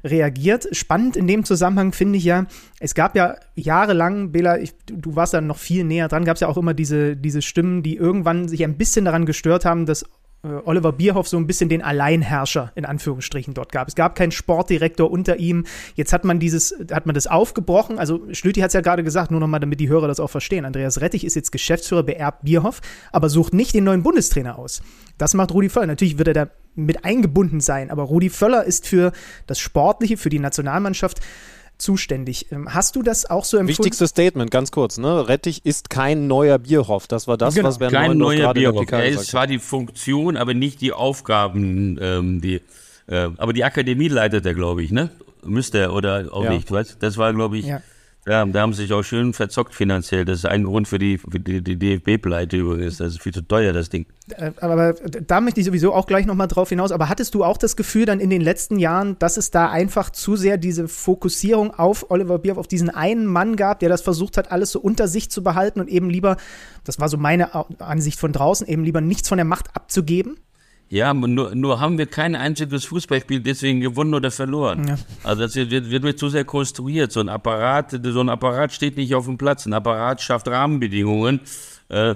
reagiert. 0.09 0.67
Spannend 0.71 1.15
in 1.15 1.27
dem 1.27 1.43
Zusammenhang 1.43 1.93
finde 1.93 2.17
ich 2.17 2.23
ja, 2.23 2.45
es 2.79 2.95
gab 2.95 3.15
ja 3.15 3.35
jahrelang, 3.55 4.31
Bela, 4.31 4.59
ich, 4.59 4.73
du 4.85 5.15
warst 5.15 5.33
da 5.33 5.41
noch 5.41 5.57
viel 5.57 5.83
näher 5.83 6.07
dran, 6.07 6.25
gab 6.25 6.35
es 6.35 6.41
ja 6.41 6.47
auch 6.47 6.57
immer 6.57 6.73
diese, 6.73 7.15
diese 7.15 7.41
Stimmen, 7.41 7.83
die 7.83 7.95
irgendwann 7.95 8.47
sich 8.47 8.63
ein 8.63 8.77
bisschen 8.77 9.05
daran 9.05 9.25
gestört 9.25 9.65
haben, 9.65 9.85
dass 9.85 10.05
äh, 10.43 10.61
Oliver 10.65 10.91
Bierhoff 10.91 11.27
so 11.27 11.37
ein 11.37 11.47
bisschen 11.47 11.69
den 11.69 11.81
Alleinherrscher 11.81 12.71
in 12.75 12.85
Anführungsstrichen 12.85 13.53
dort 13.53 13.71
gab. 13.71 13.87
Es 13.87 13.95
gab 13.95 14.15
keinen 14.15 14.31
Sportdirektor 14.31 15.09
unter 15.09 15.37
ihm. 15.37 15.65
Jetzt 15.95 16.13
hat 16.13 16.25
man 16.25 16.39
dieses, 16.39 16.75
hat 16.91 17.05
man 17.05 17.15
das 17.15 17.27
aufgebrochen. 17.27 17.99
Also 17.99 18.21
Schlüti 18.31 18.61
hat 18.61 18.69
es 18.69 18.73
ja 18.73 18.81
gerade 18.81 19.03
gesagt, 19.03 19.31
nur 19.31 19.39
nochmal, 19.39 19.59
damit 19.59 19.79
die 19.79 19.89
Hörer 19.89 20.07
das 20.07 20.19
auch 20.19 20.29
verstehen. 20.29 20.65
Andreas 20.65 21.01
Rettich 21.01 21.25
ist 21.25 21.35
jetzt 21.35 21.51
Geschäftsführer, 21.51 22.03
beerbt 22.03 22.43
Bierhoff, 22.43 22.81
aber 23.11 23.29
sucht 23.29 23.53
nicht 23.53 23.73
den 23.73 23.83
neuen 23.83 24.03
Bundestrainer 24.03 24.57
aus. 24.57 24.81
Das 25.17 25.33
macht 25.33 25.53
Rudi 25.53 25.69
Völler. 25.69 25.87
Natürlich 25.87 26.17
wird 26.17 26.27
er 26.27 26.33
da 26.33 26.47
mit 26.77 27.03
eingebunden 27.03 27.59
sein, 27.59 27.91
aber 27.91 28.03
Rudi 28.03 28.29
Völler 28.29 28.63
ist 28.63 28.87
für 28.87 29.11
das 29.47 29.59
Sportliche, 29.59 30.17
für 30.17 30.29
die 30.29 30.39
Nationalmannschaft 30.39 31.19
zuständig. 31.77 32.51
Ähm, 32.51 32.73
hast 32.73 32.95
du 32.95 33.03
das 33.03 33.29
auch 33.29 33.45
so 33.45 33.57
empfunden? 33.57 33.79
Wichtigstes 33.79 34.09
Statement, 34.09 34.51
ganz 34.51 34.71
kurz. 34.71 34.97
Ne? 34.97 35.27
Rettich 35.27 35.65
ist 35.65 35.89
kein 35.89 36.27
neuer 36.27 36.57
Bierhoff. 36.57 37.07
Das 37.07 37.27
war 37.27 37.37
das, 37.37 37.55
genau. 37.55 37.69
was 37.69 37.77
Bernd 37.77 37.93
Kein 37.93 38.17
neuer 38.17 38.53
Bierhoff. 38.53 38.91
Er 38.91 39.07
ist 39.07 39.27
zwar 39.27 39.47
die 39.47 39.59
Funktion, 39.59 40.37
aber 40.37 40.53
nicht 40.53 40.81
die 40.81 40.93
Aufgaben. 40.93 41.97
Ähm, 42.01 42.41
die, 42.41 42.61
äh, 43.07 43.29
aber 43.37 43.53
die 43.53 43.63
Akademie 43.63 44.07
leitet 44.07 44.45
er, 44.45 44.53
glaube 44.53 44.83
ich, 44.83 44.91
ne? 44.91 45.11
Müsste 45.45 45.79
er 45.79 45.93
oder 45.93 46.29
auch 46.31 46.43
ja. 46.43 46.51
nicht. 46.51 46.71
Weißt? 46.71 46.97
Das 46.99 47.17
war, 47.17 47.33
glaube 47.33 47.57
ich, 47.57 47.67
ja. 47.67 47.81
Ja, 48.27 48.45
da 48.45 48.59
haben 48.59 48.73
sie 48.73 48.81
sich 48.81 48.91
auch 48.91 49.03
schön 49.03 49.31
verzockt 49.31 49.73
finanziell. 49.73 50.25
Das 50.25 50.39
ist 50.39 50.45
ein 50.45 50.65
Grund 50.65 50.89
für 50.89 50.99
die, 50.99 51.17
für 51.17 51.39
die, 51.39 51.61
die 51.63 51.79
DFB-Pleite 51.79 52.57
übrigens. 52.57 52.97
Das 52.97 53.13
ist 53.13 53.21
viel 53.21 53.33
zu 53.33 53.41
teuer, 53.41 53.71
das 53.71 53.87
Ding. 53.89 54.05
Äh, 54.35 54.51
aber 54.59 54.93
da 54.93 55.39
möchte 55.39 55.61
ich 55.61 55.65
sowieso 55.65 55.93
auch 55.93 56.07
gleich 56.07 56.25
nochmal 56.25 56.49
drauf 56.49 56.67
hinaus. 56.67 56.91
Aber 56.91 57.07
hattest 57.07 57.35
du 57.35 57.45
auch 57.45 57.57
das 57.57 57.77
Gefühl 57.77 58.05
dann 58.05 58.19
in 58.19 58.29
den 58.29 58.41
letzten 58.41 58.79
Jahren, 58.79 59.17
dass 59.19 59.37
es 59.37 59.49
da 59.49 59.69
einfach 59.69 60.09
zu 60.09 60.35
sehr 60.35 60.57
diese 60.57 60.89
Fokussierung 60.89 61.73
auf 61.73 62.11
Oliver 62.11 62.37
Bierhoff, 62.37 62.57
auf 62.57 62.67
diesen 62.67 62.89
einen 62.89 63.27
Mann 63.27 63.55
gab, 63.55 63.79
der 63.79 63.87
das 63.87 64.01
versucht 64.01 64.35
hat, 64.35 64.51
alles 64.51 64.71
so 64.71 64.81
unter 64.81 65.07
sich 65.07 65.31
zu 65.31 65.41
behalten 65.41 65.79
und 65.79 65.87
eben 65.87 66.09
lieber, 66.09 66.35
das 66.83 66.99
war 66.99 67.07
so 67.07 67.15
meine 67.15 67.51
Ansicht 67.79 68.19
von 68.19 68.33
draußen, 68.33 68.67
eben 68.67 68.83
lieber 68.83 68.99
nichts 68.99 69.29
von 69.29 69.37
der 69.37 69.45
Macht 69.45 69.73
abzugeben? 69.73 70.37
Ja, 70.89 71.13
nur, 71.13 71.53
nur 71.53 71.79
haben 71.79 71.97
wir 71.97 72.05
kein 72.05 72.35
einziges 72.35 72.85
Fußballspiel 72.85 73.41
deswegen 73.41 73.81
gewonnen 73.81 74.13
oder 74.13 74.31
verloren. 74.31 74.87
Ja. 74.87 74.97
Also 75.23 75.41
das 75.41 75.55
wird, 75.55 75.71
wird, 75.71 76.03
wird 76.03 76.17
zu 76.17 76.29
sehr 76.29 76.45
konstruiert. 76.45 77.11
So 77.11 77.19
ein 77.19 77.29
Apparat, 77.29 77.99
so 78.01 78.21
ein 78.21 78.29
Apparat 78.29 78.71
steht 78.71 78.95
nicht 78.95 79.13
auf 79.13 79.25
dem 79.25 79.37
Platz. 79.37 79.65
Ein 79.65 79.73
Apparat 79.73 80.21
schafft 80.21 80.47
Rahmenbedingungen. 80.47 81.41
Äh, 81.89 82.15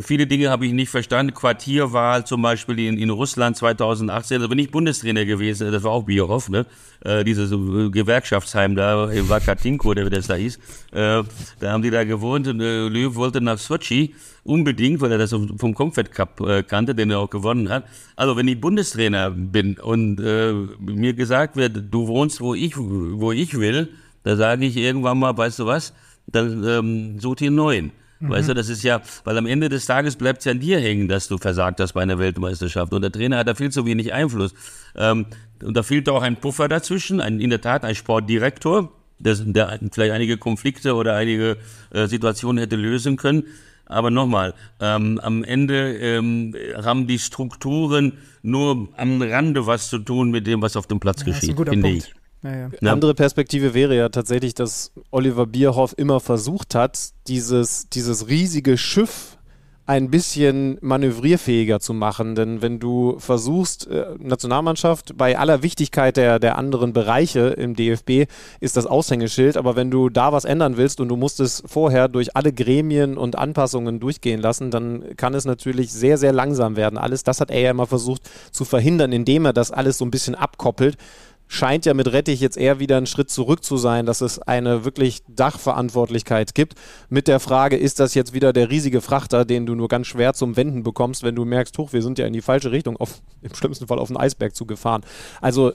viele 0.00 0.26
Dinge 0.26 0.48
habe 0.48 0.66
ich 0.66 0.72
nicht 0.72 0.88
verstanden. 0.88 1.34
Quartierwahl 1.34 2.24
zum 2.24 2.40
Beispiel 2.40 2.78
in, 2.78 2.96
in 2.96 3.10
Russland 3.10 3.56
2018, 3.56 4.40
da 4.40 4.46
bin 4.46 4.58
ich 4.58 4.70
Bundestrainer 4.70 5.26
gewesen, 5.26 5.70
das 5.70 5.82
war 5.82 5.92
auch 5.92 6.04
Bierhoff, 6.04 6.48
ne? 6.48 6.64
Äh, 7.04 7.24
dieses 7.24 7.52
äh, 7.52 7.90
Gewerkschaftsheim 7.90 8.74
da 8.74 9.10
in 9.10 9.28
Vakatinko, 9.28 9.90
oder 9.90 10.06
wie 10.06 10.10
das 10.10 10.28
da 10.28 10.34
hieß. 10.34 10.56
Äh, 10.92 11.22
da 11.60 11.72
haben 11.72 11.82
die 11.82 11.90
da 11.90 12.04
gewohnt 12.04 12.48
und 12.48 12.60
äh, 12.60 12.88
Löw 12.88 13.14
wollte 13.16 13.42
nach 13.42 13.58
Sochi 13.58 14.14
unbedingt, 14.44 15.02
weil 15.02 15.12
er 15.12 15.18
das 15.18 15.30
vom 15.30 15.74
Comfort 15.74 16.04
Cup 16.04 16.40
äh, 16.40 16.62
kannte, 16.62 16.94
den 16.94 17.10
er 17.10 17.18
auch 17.18 17.30
gewonnen 17.30 17.68
hat. 17.68 17.84
Also 18.16 18.36
wenn 18.38 18.48
ich 18.48 18.58
Bundestrainer 18.58 19.30
bin 19.30 19.78
und 19.78 20.20
äh, 20.20 20.54
mir 20.80 21.12
gesagt 21.12 21.56
wird, 21.56 21.82
du 21.90 22.06
wohnst, 22.06 22.40
wo 22.40 22.54
ich, 22.54 22.78
wo 22.78 23.32
ich 23.32 23.58
will, 23.58 23.90
da 24.22 24.36
sage 24.36 24.64
ich 24.64 24.76
irgendwann 24.78 25.18
mal, 25.18 25.36
weißt 25.36 25.58
du 25.58 25.66
was, 25.66 25.92
dann 26.26 26.64
ähm, 26.66 27.20
such 27.20 27.36
dir 27.36 27.48
einen 27.48 27.56
neuen. 27.56 27.92
Mhm. 28.20 28.30
Weißt 28.30 28.48
du, 28.48 28.54
das 28.54 28.68
ist 28.68 28.82
ja, 28.82 29.00
weil 29.24 29.36
am 29.38 29.46
Ende 29.46 29.68
des 29.68 29.86
Tages 29.86 30.16
bleibt 30.16 30.40
es 30.40 30.44
ja 30.44 30.52
an 30.52 30.60
dir 30.60 30.80
hängen, 30.80 31.08
dass 31.08 31.28
du 31.28 31.38
versagt 31.38 31.80
hast 31.80 31.92
bei 31.92 32.02
einer 32.02 32.18
Weltmeisterschaft. 32.18 32.92
Und 32.92 33.02
der 33.02 33.12
Trainer 33.12 33.38
hat 33.38 33.48
da 33.48 33.54
viel 33.54 33.70
zu 33.70 33.84
wenig 33.86 34.12
Einfluss. 34.12 34.54
Ähm, 34.96 35.26
und 35.62 35.76
da 35.76 35.82
fehlt 35.82 36.08
auch 36.08 36.22
ein 36.22 36.36
Puffer 36.36 36.68
dazwischen, 36.68 37.20
ein, 37.20 37.40
in 37.40 37.50
der 37.50 37.60
Tat 37.60 37.84
ein 37.84 37.94
Sportdirektor, 37.94 38.92
der, 39.18 39.34
der 39.36 39.80
vielleicht 39.92 40.12
einige 40.12 40.38
Konflikte 40.38 40.94
oder 40.94 41.16
einige 41.16 41.56
äh, 41.90 42.06
Situationen 42.06 42.58
hätte 42.58 42.76
lösen 42.76 43.16
können. 43.16 43.44
Aber 43.86 44.10
nochmal, 44.10 44.54
ähm, 44.80 45.20
am 45.22 45.44
Ende 45.44 45.96
ähm, 45.98 46.54
haben 46.82 47.06
die 47.06 47.18
Strukturen 47.18 48.14
nur 48.42 48.88
am 48.96 49.20
Rande 49.20 49.66
was 49.66 49.90
zu 49.90 49.98
tun 49.98 50.30
mit 50.30 50.46
dem, 50.46 50.62
was 50.62 50.76
auf 50.76 50.86
dem 50.86 51.00
Platz 51.00 51.20
ja, 51.20 51.26
geschieht, 51.26 51.56
finde 51.56 51.70
Punkt. 51.70 51.86
ich. 51.86 52.14
Ja, 52.44 52.70
ja. 52.80 52.92
Andere 52.92 53.14
Perspektive 53.14 53.74
wäre 53.74 53.96
ja 53.96 54.10
tatsächlich, 54.10 54.54
dass 54.54 54.92
Oliver 55.10 55.46
Bierhoff 55.46 55.94
immer 55.96 56.20
versucht 56.20 56.74
hat, 56.74 57.10
dieses, 57.26 57.88
dieses 57.88 58.28
riesige 58.28 58.76
Schiff 58.76 59.38
ein 59.86 60.10
bisschen 60.10 60.78
manövrierfähiger 60.80 61.78
zu 61.78 61.92
machen. 61.92 62.34
Denn 62.34 62.62
wenn 62.62 62.80
du 62.80 63.18
versuchst, 63.18 63.86
äh, 63.86 64.06
Nationalmannschaft 64.18 65.16
bei 65.16 65.38
aller 65.38 65.62
Wichtigkeit 65.62 66.16
der, 66.16 66.38
der 66.38 66.56
anderen 66.56 66.94
Bereiche 66.94 67.48
im 67.48 67.76
DFB 67.76 68.26
ist 68.60 68.78
das 68.78 68.86
Aushängeschild, 68.86 69.58
aber 69.58 69.76
wenn 69.76 69.90
du 69.90 70.08
da 70.08 70.32
was 70.32 70.46
ändern 70.46 70.78
willst 70.78 71.00
und 71.00 71.08
du 71.08 71.16
musst 71.16 71.38
es 71.38 71.62
vorher 71.66 72.08
durch 72.08 72.34
alle 72.34 72.52
Gremien 72.52 73.18
und 73.18 73.36
Anpassungen 73.36 74.00
durchgehen 74.00 74.40
lassen, 74.40 74.70
dann 74.70 75.16
kann 75.16 75.34
es 75.34 75.44
natürlich 75.44 75.92
sehr, 75.92 76.16
sehr 76.16 76.32
langsam 76.32 76.76
werden. 76.76 76.98
Alles 76.98 77.22
das 77.22 77.40
hat 77.40 77.50
er 77.50 77.60
ja 77.60 77.70
immer 77.70 77.86
versucht 77.86 78.22
zu 78.52 78.64
verhindern, 78.64 79.12
indem 79.12 79.44
er 79.44 79.52
das 79.52 79.70
alles 79.70 79.98
so 79.98 80.06
ein 80.06 80.10
bisschen 80.10 80.34
abkoppelt 80.34 80.96
scheint 81.54 81.86
ja 81.86 81.94
mit 81.94 82.12
Rettich 82.12 82.40
jetzt 82.40 82.56
eher 82.56 82.80
wieder 82.80 82.96
ein 82.96 83.06
Schritt 83.06 83.30
zurück 83.30 83.62
zu 83.62 83.76
sein, 83.76 84.06
dass 84.06 84.20
es 84.20 84.40
eine 84.40 84.84
wirklich 84.84 85.22
Dachverantwortlichkeit 85.28 86.54
gibt. 86.54 86.74
Mit 87.08 87.28
der 87.28 87.38
Frage, 87.38 87.76
ist 87.76 88.00
das 88.00 88.14
jetzt 88.14 88.34
wieder 88.34 88.52
der 88.52 88.70
riesige 88.70 89.00
Frachter, 89.00 89.44
den 89.44 89.64
du 89.64 89.74
nur 89.74 89.88
ganz 89.88 90.08
schwer 90.08 90.34
zum 90.34 90.56
Wenden 90.56 90.82
bekommst, 90.82 91.22
wenn 91.22 91.36
du 91.36 91.44
merkst, 91.44 91.78
hoch, 91.78 91.92
wir 91.92 92.02
sind 92.02 92.18
ja 92.18 92.26
in 92.26 92.32
die 92.32 92.42
falsche 92.42 92.72
Richtung, 92.72 92.96
auf, 92.96 93.22
im 93.42 93.54
schlimmsten 93.54 93.86
Fall 93.86 93.98
auf 93.98 94.08
den 94.08 94.16
Eisberg 94.16 94.54
zugefahren. 94.54 95.02
Also 95.40 95.72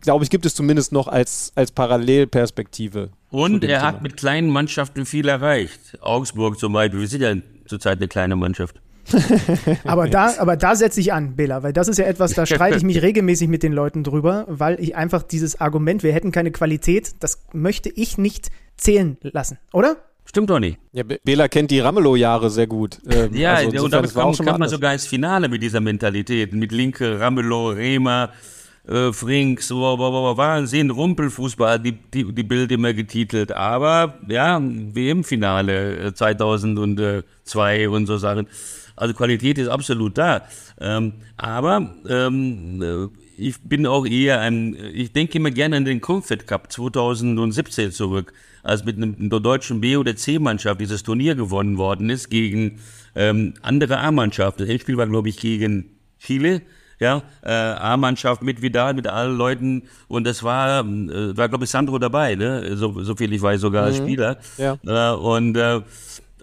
glaube 0.00 0.22
ich, 0.22 0.30
gibt 0.30 0.46
es 0.46 0.54
zumindest 0.54 0.92
noch 0.92 1.08
als, 1.08 1.52
als 1.56 1.72
Parallelperspektive. 1.72 3.10
Und 3.30 3.64
er 3.64 3.80
Thema. 3.80 3.82
hat 3.82 4.02
mit 4.02 4.16
kleinen 4.16 4.48
Mannschaften 4.48 5.06
viel 5.06 5.26
erreicht. 5.26 5.98
Augsburg 6.00 6.58
zum 6.58 6.72
Beispiel, 6.72 7.00
wir 7.00 7.08
sind 7.08 7.22
ja 7.22 7.34
zurzeit 7.66 7.98
eine 7.98 8.06
kleine 8.06 8.36
Mannschaft. 8.36 8.80
aber 9.84 10.08
da, 10.08 10.34
aber 10.38 10.56
da 10.56 10.74
setze 10.74 11.00
ich 11.00 11.12
an, 11.12 11.36
Bela, 11.36 11.62
weil 11.62 11.72
das 11.72 11.88
ist 11.88 11.98
ja 11.98 12.06
etwas, 12.06 12.32
da 12.34 12.46
streite 12.46 12.78
ich 12.78 12.84
mich 12.84 13.02
regelmäßig 13.02 13.48
mit 13.48 13.62
den 13.62 13.72
Leuten 13.72 14.04
drüber, 14.04 14.44
weil 14.48 14.80
ich 14.80 14.96
einfach 14.96 15.22
dieses 15.22 15.60
Argument, 15.60 16.02
wir 16.02 16.12
hätten 16.12 16.32
keine 16.32 16.50
Qualität, 16.50 17.14
das 17.20 17.42
möchte 17.52 17.88
ich 17.88 18.18
nicht 18.18 18.50
zählen 18.76 19.16
lassen, 19.22 19.58
oder? 19.72 19.96
Stimmt 20.24 20.50
doch 20.50 20.58
nicht. 20.58 20.78
Ja, 20.92 21.04
Bela 21.04 21.46
kennt 21.46 21.70
die 21.70 21.78
Ramelow-Jahre 21.78 22.50
sehr 22.50 22.66
gut. 22.66 22.98
Ähm, 23.08 23.32
ja, 23.32 23.54
also 23.54 23.84
und 23.84 23.92
damit 23.92 24.12
kam, 24.12 24.32
kam 24.32 24.58
man 24.58 24.68
sogar 24.68 24.92
ins 24.92 25.06
Finale 25.06 25.48
mit 25.48 25.62
dieser 25.62 25.80
Mentalität. 25.80 26.52
Mit 26.52 26.72
Linke, 26.72 27.20
Ramelow, 27.20 27.68
Rehmer, 27.68 28.32
äh, 28.88 29.12
Frings, 29.12 29.70
Wahnsinn, 29.70 30.90
Rumpelfußball, 30.90 31.78
die, 31.78 31.92
die, 31.92 32.32
die 32.32 32.42
Bild 32.42 32.72
immer 32.72 32.92
getitelt. 32.92 33.52
Aber 33.52 34.18
ja, 34.28 34.60
WM-Finale 34.60 36.12
2002 36.12 37.80
äh, 37.80 37.86
und 37.86 38.06
so 38.06 38.16
Sachen. 38.16 38.48
Also 38.96 39.14
Qualität 39.14 39.58
ist 39.58 39.68
absolut 39.68 40.18
da. 40.18 40.42
Ähm, 40.80 41.12
aber 41.36 41.94
ähm, 42.08 42.82
äh, 42.82 43.08
ich 43.38 43.60
bin 43.60 43.86
auch 43.86 44.06
eher 44.06 44.40
ein, 44.40 44.76
ich 44.94 45.12
denke 45.12 45.38
immer 45.38 45.50
gerne 45.50 45.76
an 45.76 45.84
den 45.84 46.00
Comfort 46.00 46.46
Cup 46.46 46.72
2017 46.72 47.92
zurück, 47.92 48.32
als 48.62 48.84
mit 48.84 48.96
einem, 48.96 49.28
der 49.28 49.40
deutschen 49.40 49.80
B- 49.80 49.96
oder 49.96 50.16
C-Mannschaft 50.16 50.80
dieses 50.80 51.02
Turnier 51.02 51.34
gewonnen 51.34 51.76
worden 51.76 52.08
ist 52.08 52.30
gegen 52.30 52.80
ähm, 53.14 53.54
andere 53.62 53.98
A-Mannschaften. 53.98 54.62
Das 54.62 54.70
Endspiel 54.70 54.96
war, 54.96 55.06
glaube 55.06 55.28
ich, 55.28 55.36
gegen 55.36 55.90
Chile 56.18 56.62
ja, 56.98 57.22
äh, 57.42 57.52
A-Mannschaft 57.52 58.42
mit 58.42 58.62
Vidal, 58.62 58.94
mit 58.94 59.06
allen 59.06 59.36
Leuten 59.36 59.82
und 60.08 60.26
das 60.26 60.42
war, 60.42 60.80
äh, 60.80 61.36
war 61.36 61.48
glaube 61.48 61.64
ich 61.64 61.70
Sandro 61.70 61.98
dabei, 61.98 62.34
ne? 62.34 62.76
so, 62.76 63.02
so 63.02 63.14
viel 63.14 63.32
ich 63.32 63.42
weiß, 63.42 63.60
sogar 63.60 63.82
mhm. 63.82 63.88
als 63.88 63.96
Spieler. 63.98 64.38
Ja. 64.56 64.78
Äh, 64.86 65.16
und 65.16 65.56
äh, 65.56 65.82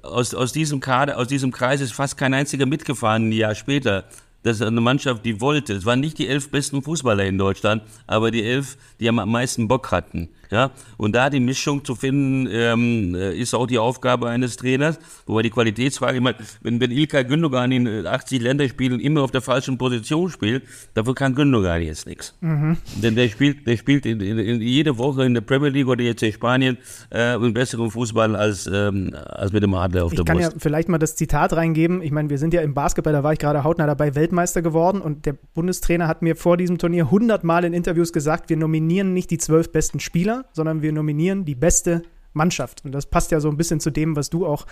aus, 0.04 0.34
aus 0.34 0.52
diesem 0.52 0.80
Kader, 0.80 1.18
aus 1.18 1.28
diesem 1.28 1.52
Kreis 1.52 1.82
ist 1.82 1.94
fast 1.94 2.18
kein 2.18 2.34
einziger 2.34 2.66
mitgefahren 2.66 3.30
ein 3.30 3.32
Jahr 3.32 3.56
später. 3.56 4.04
Das 4.44 4.58
ist 4.58 4.62
eine 4.62 4.82
Mannschaft, 4.82 5.24
die 5.24 5.40
wollte. 5.40 5.74
Es 5.74 5.86
waren 5.86 6.02
nicht 6.02 6.18
die 6.20 6.28
elf 6.28 6.52
besten 6.52 6.82
Fußballer 6.82 7.24
in 7.24 7.38
Deutschland, 7.38 7.82
aber 8.08 8.30
die 8.30 8.44
elf, 8.44 8.78
die 9.00 9.08
am 9.08 9.16
meisten 9.16 9.70
Bock 9.70 9.92
hatten. 9.92 10.30
Ja, 10.54 10.70
und 10.98 11.16
da 11.16 11.32
die 11.32 11.40
Mischung 11.40 11.84
zu 11.84 11.96
finden, 11.96 12.48
ähm, 12.52 13.16
äh, 13.16 13.36
ist 13.36 13.56
auch 13.56 13.66
die 13.66 13.80
Aufgabe 13.80 14.30
eines 14.30 14.56
Trainers. 14.56 15.00
Wobei 15.26 15.42
die 15.42 15.50
Qualitätsfrage, 15.50 16.18
ich 16.18 16.24
meine, 16.24 16.38
wenn, 16.62 16.80
wenn 16.80 16.92
Ilkay 16.92 17.24
Gündogan 17.24 17.72
in 17.72 18.06
80 18.06 18.40
äh, 18.40 18.44
Länderspielen 18.44 19.00
immer 19.00 19.24
auf 19.24 19.32
der 19.32 19.42
falschen 19.42 19.80
Position 19.80 20.30
spielt, 20.30 20.62
dafür 20.94 21.16
kann 21.16 21.34
Gündogan 21.34 21.82
jetzt 21.82 22.06
nichts. 22.06 22.36
Mhm. 22.42 22.78
Denn 23.02 23.16
der 23.16 23.30
spielt, 23.30 23.66
der 23.66 23.78
spielt 23.78 24.06
in, 24.06 24.22
in, 24.22 24.38
in 24.38 24.62
jede 24.62 25.00
Woche 25.00 25.26
in 25.26 25.34
der 25.34 25.42
Premier 25.42 25.70
League 25.70 25.88
oder 25.88 26.04
jetzt 26.04 26.22
in 26.22 26.32
Spanien 26.32 26.78
äh, 27.10 27.34
einen 27.34 27.56
besseren 27.56 27.90
Fußball 27.90 28.36
als, 28.36 28.70
ähm, 28.72 29.16
als 29.26 29.52
mit 29.54 29.64
dem 29.64 29.74
Adler 29.74 30.06
auf 30.06 30.12
ich 30.12 30.18
der 30.18 30.24
Brust. 30.24 30.40
Ich 30.40 30.46
kann 30.46 30.54
ja 30.54 30.60
vielleicht 30.60 30.88
mal 30.88 31.00
das 31.00 31.16
Zitat 31.16 31.54
reingeben. 31.54 32.04
Ich 32.04 32.12
meine, 32.12 32.30
wir 32.30 32.38
sind 32.38 32.54
ja 32.54 32.62
im 32.62 32.76
Basketball, 32.76 33.14
da 33.14 33.24
war 33.24 33.34
ich 33.34 33.40
gerade 33.40 33.64
hautnah 33.64 33.88
dabei, 33.88 34.14
Weltmeister 34.14 34.62
geworden 34.62 35.02
und 35.02 35.26
der 35.26 35.34
Bundestrainer 35.56 36.08
hat 36.08 36.22
mir 36.22 36.36
vor 36.36 36.58
diesem 36.58 36.78
Turnier 36.78 37.10
hundertmal 37.10 37.64
in 37.64 37.74
Interviews 37.74 38.14
gesagt, 38.14 38.52
wir 38.52 38.58
nominieren 38.58 39.16
nicht 39.16 39.32
die 39.32 39.40
zwölf 39.40 39.72
besten 39.72 40.00
Spieler, 40.00 40.43
sondern 40.52 40.82
wir 40.82 40.92
nominieren 40.92 41.46
die 41.46 41.56
beste 41.56 42.04
Mannschaft. 42.34 42.84
Und 42.84 42.92
das 42.92 43.06
passt 43.06 43.32
ja 43.32 43.40
so 43.40 43.50
ein 43.50 43.58
bisschen 43.58 43.80
zu 43.80 43.92
dem, 43.92 44.16
was 44.16 44.30
du 44.30 44.46
auch, 44.46 44.66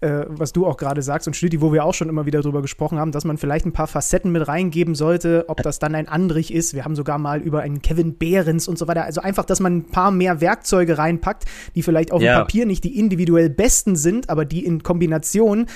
äh, 0.00 0.24
was 0.28 0.52
du 0.52 0.66
auch 0.66 0.76
gerade 0.76 1.02
sagst 1.02 1.26
und 1.26 1.34
Stüdi, 1.34 1.60
wo 1.60 1.72
wir 1.72 1.84
auch 1.84 1.94
schon 1.94 2.08
immer 2.08 2.26
wieder 2.26 2.40
drüber 2.40 2.62
gesprochen 2.62 2.98
haben, 2.98 3.12
dass 3.12 3.24
man 3.24 3.38
vielleicht 3.38 3.66
ein 3.66 3.72
paar 3.72 3.86
Facetten 3.86 4.32
mit 4.32 4.46
reingeben 4.46 4.94
sollte, 4.94 5.44
ob 5.48 5.62
das 5.62 5.78
dann 5.78 5.94
ein 5.94 6.08
Andrich 6.08 6.52
ist. 6.52 6.74
Wir 6.74 6.84
haben 6.84 6.94
sogar 6.94 7.18
mal 7.18 7.40
über 7.40 7.60
einen 7.60 7.82
Kevin 7.82 8.16
Behrens 8.16 8.68
und 8.68 8.78
so 8.78 8.88
weiter. 8.88 9.04
Also 9.04 9.20
einfach, 9.20 9.44
dass 9.44 9.60
man 9.60 9.78
ein 9.78 9.86
paar 9.86 10.10
mehr 10.10 10.40
Werkzeuge 10.40 10.98
reinpackt, 10.98 11.44
die 11.74 11.82
vielleicht 11.82 12.12
auf 12.12 12.22
ja. 12.22 12.34
dem 12.34 12.38
Papier 12.42 12.66
nicht 12.66 12.84
die 12.84 12.98
individuell 12.98 13.50
besten 13.50 13.96
sind, 13.96 14.30
aber 14.30 14.44
die 14.44 14.64
in 14.64 14.82
Kombination 14.82 15.66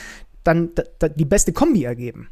dann 0.44 0.70
die 1.16 1.24
beste 1.24 1.52
Kombi 1.52 1.84
ergeben. 1.84 2.28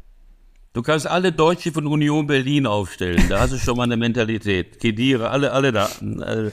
Du 0.73 0.81
kannst 0.81 1.05
alle 1.05 1.33
Deutsche 1.33 1.73
von 1.73 1.85
Union 1.85 2.27
Berlin 2.27 2.65
aufstellen. 2.65 3.25
Da 3.27 3.41
hast 3.41 3.51
du 3.51 3.57
schon 3.57 3.75
mal 3.75 3.83
eine 3.83 3.97
Mentalität. 3.97 4.79
Kedire, 4.79 5.29
alle, 5.29 5.51
alle 5.51 5.73
da. 5.73 5.89
Äh, 6.01 6.51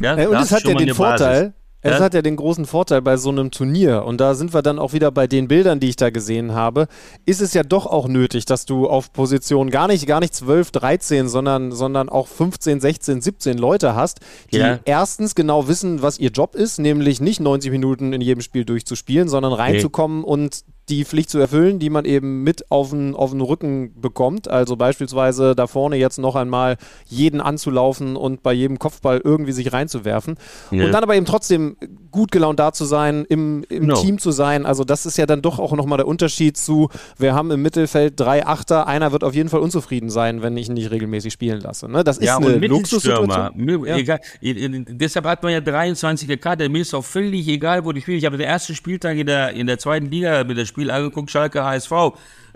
ja, 0.00 0.14
und 0.28 0.34
es 0.36 0.50
hat 0.50 0.64
ja 0.64 0.74
den 0.74 0.92
Vorteil, 0.92 1.40
Basis. 1.42 1.54
Es 1.84 2.00
hat 2.00 2.14
ja 2.14 2.22
den 2.22 2.36
großen 2.36 2.64
Vorteil 2.64 3.02
bei 3.02 3.18
so 3.18 3.28
einem 3.28 3.50
Turnier, 3.50 4.04
und 4.06 4.18
da 4.18 4.34
sind 4.34 4.54
wir 4.54 4.62
dann 4.62 4.78
auch 4.78 4.94
wieder 4.94 5.10
bei 5.10 5.26
den 5.26 5.48
Bildern, 5.48 5.80
die 5.80 5.90
ich 5.90 5.96
da 5.96 6.08
gesehen 6.08 6.54
habe, 6.54 6.88
ist 7.26 7.42
es 7.42 7.52
ja 7.52 7.62
doch 7.62 7.84
auch 7.84 8.08
nötig, 8.08 8.46
dass 8.46 8.64
du 8.64 8.88
auf 8.88 9.12
Position 9.12 9.68
gar 9.68 9.86
nicht, 9.88 10.06
gar 10.06 10.20
nicht 10.20 10.34
12, 10.34 10.70
13, 10.70 11.28
sondern, 11.28 11.72
sondern 11.72 12.08
auch 12.08 12.26
15, 12.26 12.80
16, 12.80 13.20
17 13.20 13.58
Leute 13.58 13.94
hast, 13.94 14.20
die 14.50 14.58
ja. 14.58 14.78
erstens 14.86 15.34
genau 15.34 15.68
wissen, 15.68 16.00
was 16.00 16.18
ihr 16.18 16.30
Job 16.30 16.54
ist, 16.54 16.78
nämlich 16.78 17.20
nicht 17.20 17.40
90 17.40 17.70
Minuten 17.70 18.14
in 18.14 18.22
jedem 18.22 18.40
Spiel 18.40 18.64
durchzuspielen, 18.64 19.28
sondern 19.28 19.52
reinzukommen 19.52 20.20
nee. 20.20 20.26
und 20.26 20.64
die 20.88 21.04
Pflicht 21.04 21.30
zu 21.30 21.38
erfüllen, 21.38 21.78
die 21.78 21.88
man 21.88 22.04
eben 22.04 22.42
mit 22.42 22.70
auf 22.70 22.90
den, 22.90 23.14
auf 23.14 23.30
den 23.30 23.40
Rücken 23.40 24.00
bekommt. 24.00 24.48
Also 24.48 24.76
beispielsweise 24.76 25.54
da 25.54 25.66
vorne 25.66 25.96
jetzt 25.96 26.18
noch 26.18 26.36
einmal 26.36 26.76
jeden 27.06 27.40
anzulaufen 27.40 28.16
und 28.16 28.42
bei 28.42 28.52
jedem 28.52 28.78
Kopfball 28.78 29.20
irgendwie 29.24 29.52
sich 29.52 29.72
reinzuwerfen. 29.72 30.36
Ja. 30.70 30.84
Und 30.84 30.92
dann 30.92 31.02
aber 31.02 31.16
eben 31.16 31.26
trotzdem 31.26 31.76
gut 32.10 32.30
gelaunt 32.30 32.58
da 32.60 32.72
zu 32.72 32.84
sein, 32.84 33.24
im, 33.28 33.64
im 33.68 33.86
no. 33.86 33.94
Team 33.94 34.18
zu 34.18 34.30
sein. 34.30 34.66
Also 34.66 34.84
das 34.84 35.06
ist 35.06 35.16
ja 35.16 35.26
dann 35.26 35.42
doch 35.42 35.58
auch 35.58 35.72
nochmal 35.72 35.98
der 35.98 36.06
Unterschied 36.06 36.56
zu, 36.56 36.90
wir 37.18 37.34
haben 37.34 37.50
im 37.50 37.62
Mittelfeld 37.62 38.20
drei 38.20 38.46
Achter, 38.46 38.86
einer 38.86 39.10
wird 39.12 39.24
auf 39.24 39.34
jeden 39.34 39.48
Fall 39.48 39.60
unzufrieden 39.60 40.10
sein, 40.10 40.42
wenn 40.42 40.56
ich 40.56 40.68
ihn 40.68 40.74
nicht 40.74 40.90
regelmäßig 40.90 41.32
spielen 41.32 41.60
lasse. 41.60 41.90
Ne? 41.90 42.04
Das 42.04 42.18
ist 42.18 42.26
ja, 42.26 42.36
eine 42.36 42.66
Luxussituation. 42.66 43.84
Ja. 43.86 43.96
Egal, 43.96 44.20
deshalb 44.42 45.24
hat 45.26 45.42
man 45.42 45.52
ja 45.52 45.60
23 45.60 46.40
Karte. 46.40 46.68
Mir 46.68 46.82
ist 46.82 46.94
auch 46.94 47.04
völlig 47.04 47.48
egal, 47.48 47.84
wo 47.84 47.92
die 47.92 48.02
spiele. 48.02 48.18
Ich 48.18 48.26
habe 48.26 48.36
den 48.36 48.46
ersten 48.46 48.74
Spieltag 48.74 49.16
in 49.16 49.26
der, 49.26 49.52
in 49.54 49.66
der 49.66 49.78
zweiten 49.78 50.10
Liga 50.10 50.44
mit 50.44 50.58
der 50.58 50.66
Spiel 50.74 50.90
angeguckt, 50.90 51.30
Schalke 51.30 51.64
HSV 51.64 51.92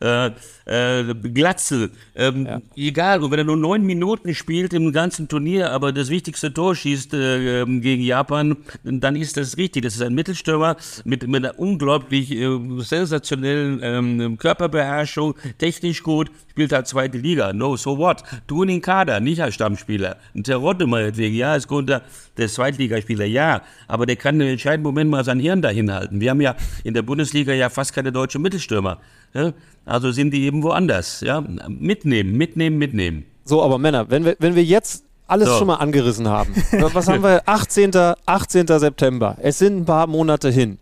äh, 0.00 0.30
äh, 0.64 1.14
Glatze, 1.14 1.90
ähm, 2.14 2.46
ja. 2.46 2.60
egal. 2.76 3.22
Und 3.22 3.30
wenn 3.30 3.38
er 3.38 3.44
nur 3.44 3.56
neun 3.56 3.84
Minuten 3.84 4.34
spielt 4.34 4.72
im 4.72 4.92
ganzen 4.92 5.28
Turnier, 5.28 5.72
aber 5.72 5.92
das 5.92 6.08
wichtigste 6.08 6.52
Tor 6.52 6.74
schießt 6.74 7.14
äh, 7.14 7.64
gegen 7.64 8.02
Japan, 8.02 8.56
dann 8.84 9.16
ist 9.16 9.36
das 9.36 9.56
richtig. 9.56 9.82
Das 9.82 9.94
ist 9.94 10.02
ein 10.02 10.14
Mittelstürmer 10.14 10.76
mit, 11.04 11.26
mit 11.26 11.44
einer 11.44 11.58
unglaublich 11.58 12.30
äh, 12.30 12.58
sensationellen 12.78 13.80
ähm, 13.82 14.38
Körperbeherrschung, 14.38 15.34
technisch 15.58 16.02
gut, 16.02 16.30
spielt 16.50 16.72
halt 16.72 16.86
zweite 16.86 17.18
Liga. 17.18 17.52
No, 17.52 17.76
so 17.76 17.98
what? 17.98 18.22
Du 18.46 18.62
in 18.62 18.68
den 18.68 18.82
Kader, 18.82 19.20
nicht 19.20 19.42
als 19.42 19.54
Stammspieler. 19.54 20.16
Ein 20.34 20.44
Terodde 20.44 20.86
meinetwegen, 20.86 21.34
ja, 21.34 21.56
ist 21.56 21.68
Grund 21.68 21.88
der 21.88 22.48
Zweitligaspieler, 22.48 23.24
ja, 23.24 23.62
aber 23.88 24.06
der 24.06 24.16
kann 24.16 24.40
im 24.40 24.48
entscheidenden 24.48 24.84
Moment 24.84 25.10
mal 25.10 25.24
sein 25.24 25.40
Hirn 25.40 25.62
dahin 25.62 25.92
halten. 25.92 26.20
Wir 26.20 26.30
haben 26.30 26.40
ja 26.40 26.54
in 26.84 26.94
der 26.94 27.02
Bundesliga 27.02 27.52
ja 27.52 27.68
fast 27.68 27.94
keine 27.94 28.12
deutschen 28.12 28.42
Mittelstürmer. 28.42 29.00
Ja? 29.34 29.52
Also 29.84 30.10
sind 30.10 30.32
die 30.32 30.42
eben 30.44 30.62
woanders. 30.62 31.20
Ja? 31.20 31.40
Mitnehmen, 31.40 32.36
mitnehmen, 32.36 32.78
mitnehmen. 32.78 33.24
So, 33.44 33.62
aber 33.62 33.78
Männer, 33.78 34.10
wenn 34.10 34.24
wir, 34.24 34.36
wenn 34.38 34.54
wir 34.54 34.64
jetzt 34.64 35.04
alles 35.26 35.48
so. 35.48 35.58
schon 35.58 35.66
mal 35.68 35.76
angerissen 35.76 36.28
haben. 36.28 36.54
Was 36.92 37.08
haben 37.08 37.22
wir? 37.22 37.42
18. 37.46 37.92
18. 38.26 38.66
September. 38.66 39.36
Es 39.40 39.58
sind 39.58 39.76
ein 39.76 39.84
paar 39.84 40.06
Monate 40.06 40.50
hin. 40.50 40.78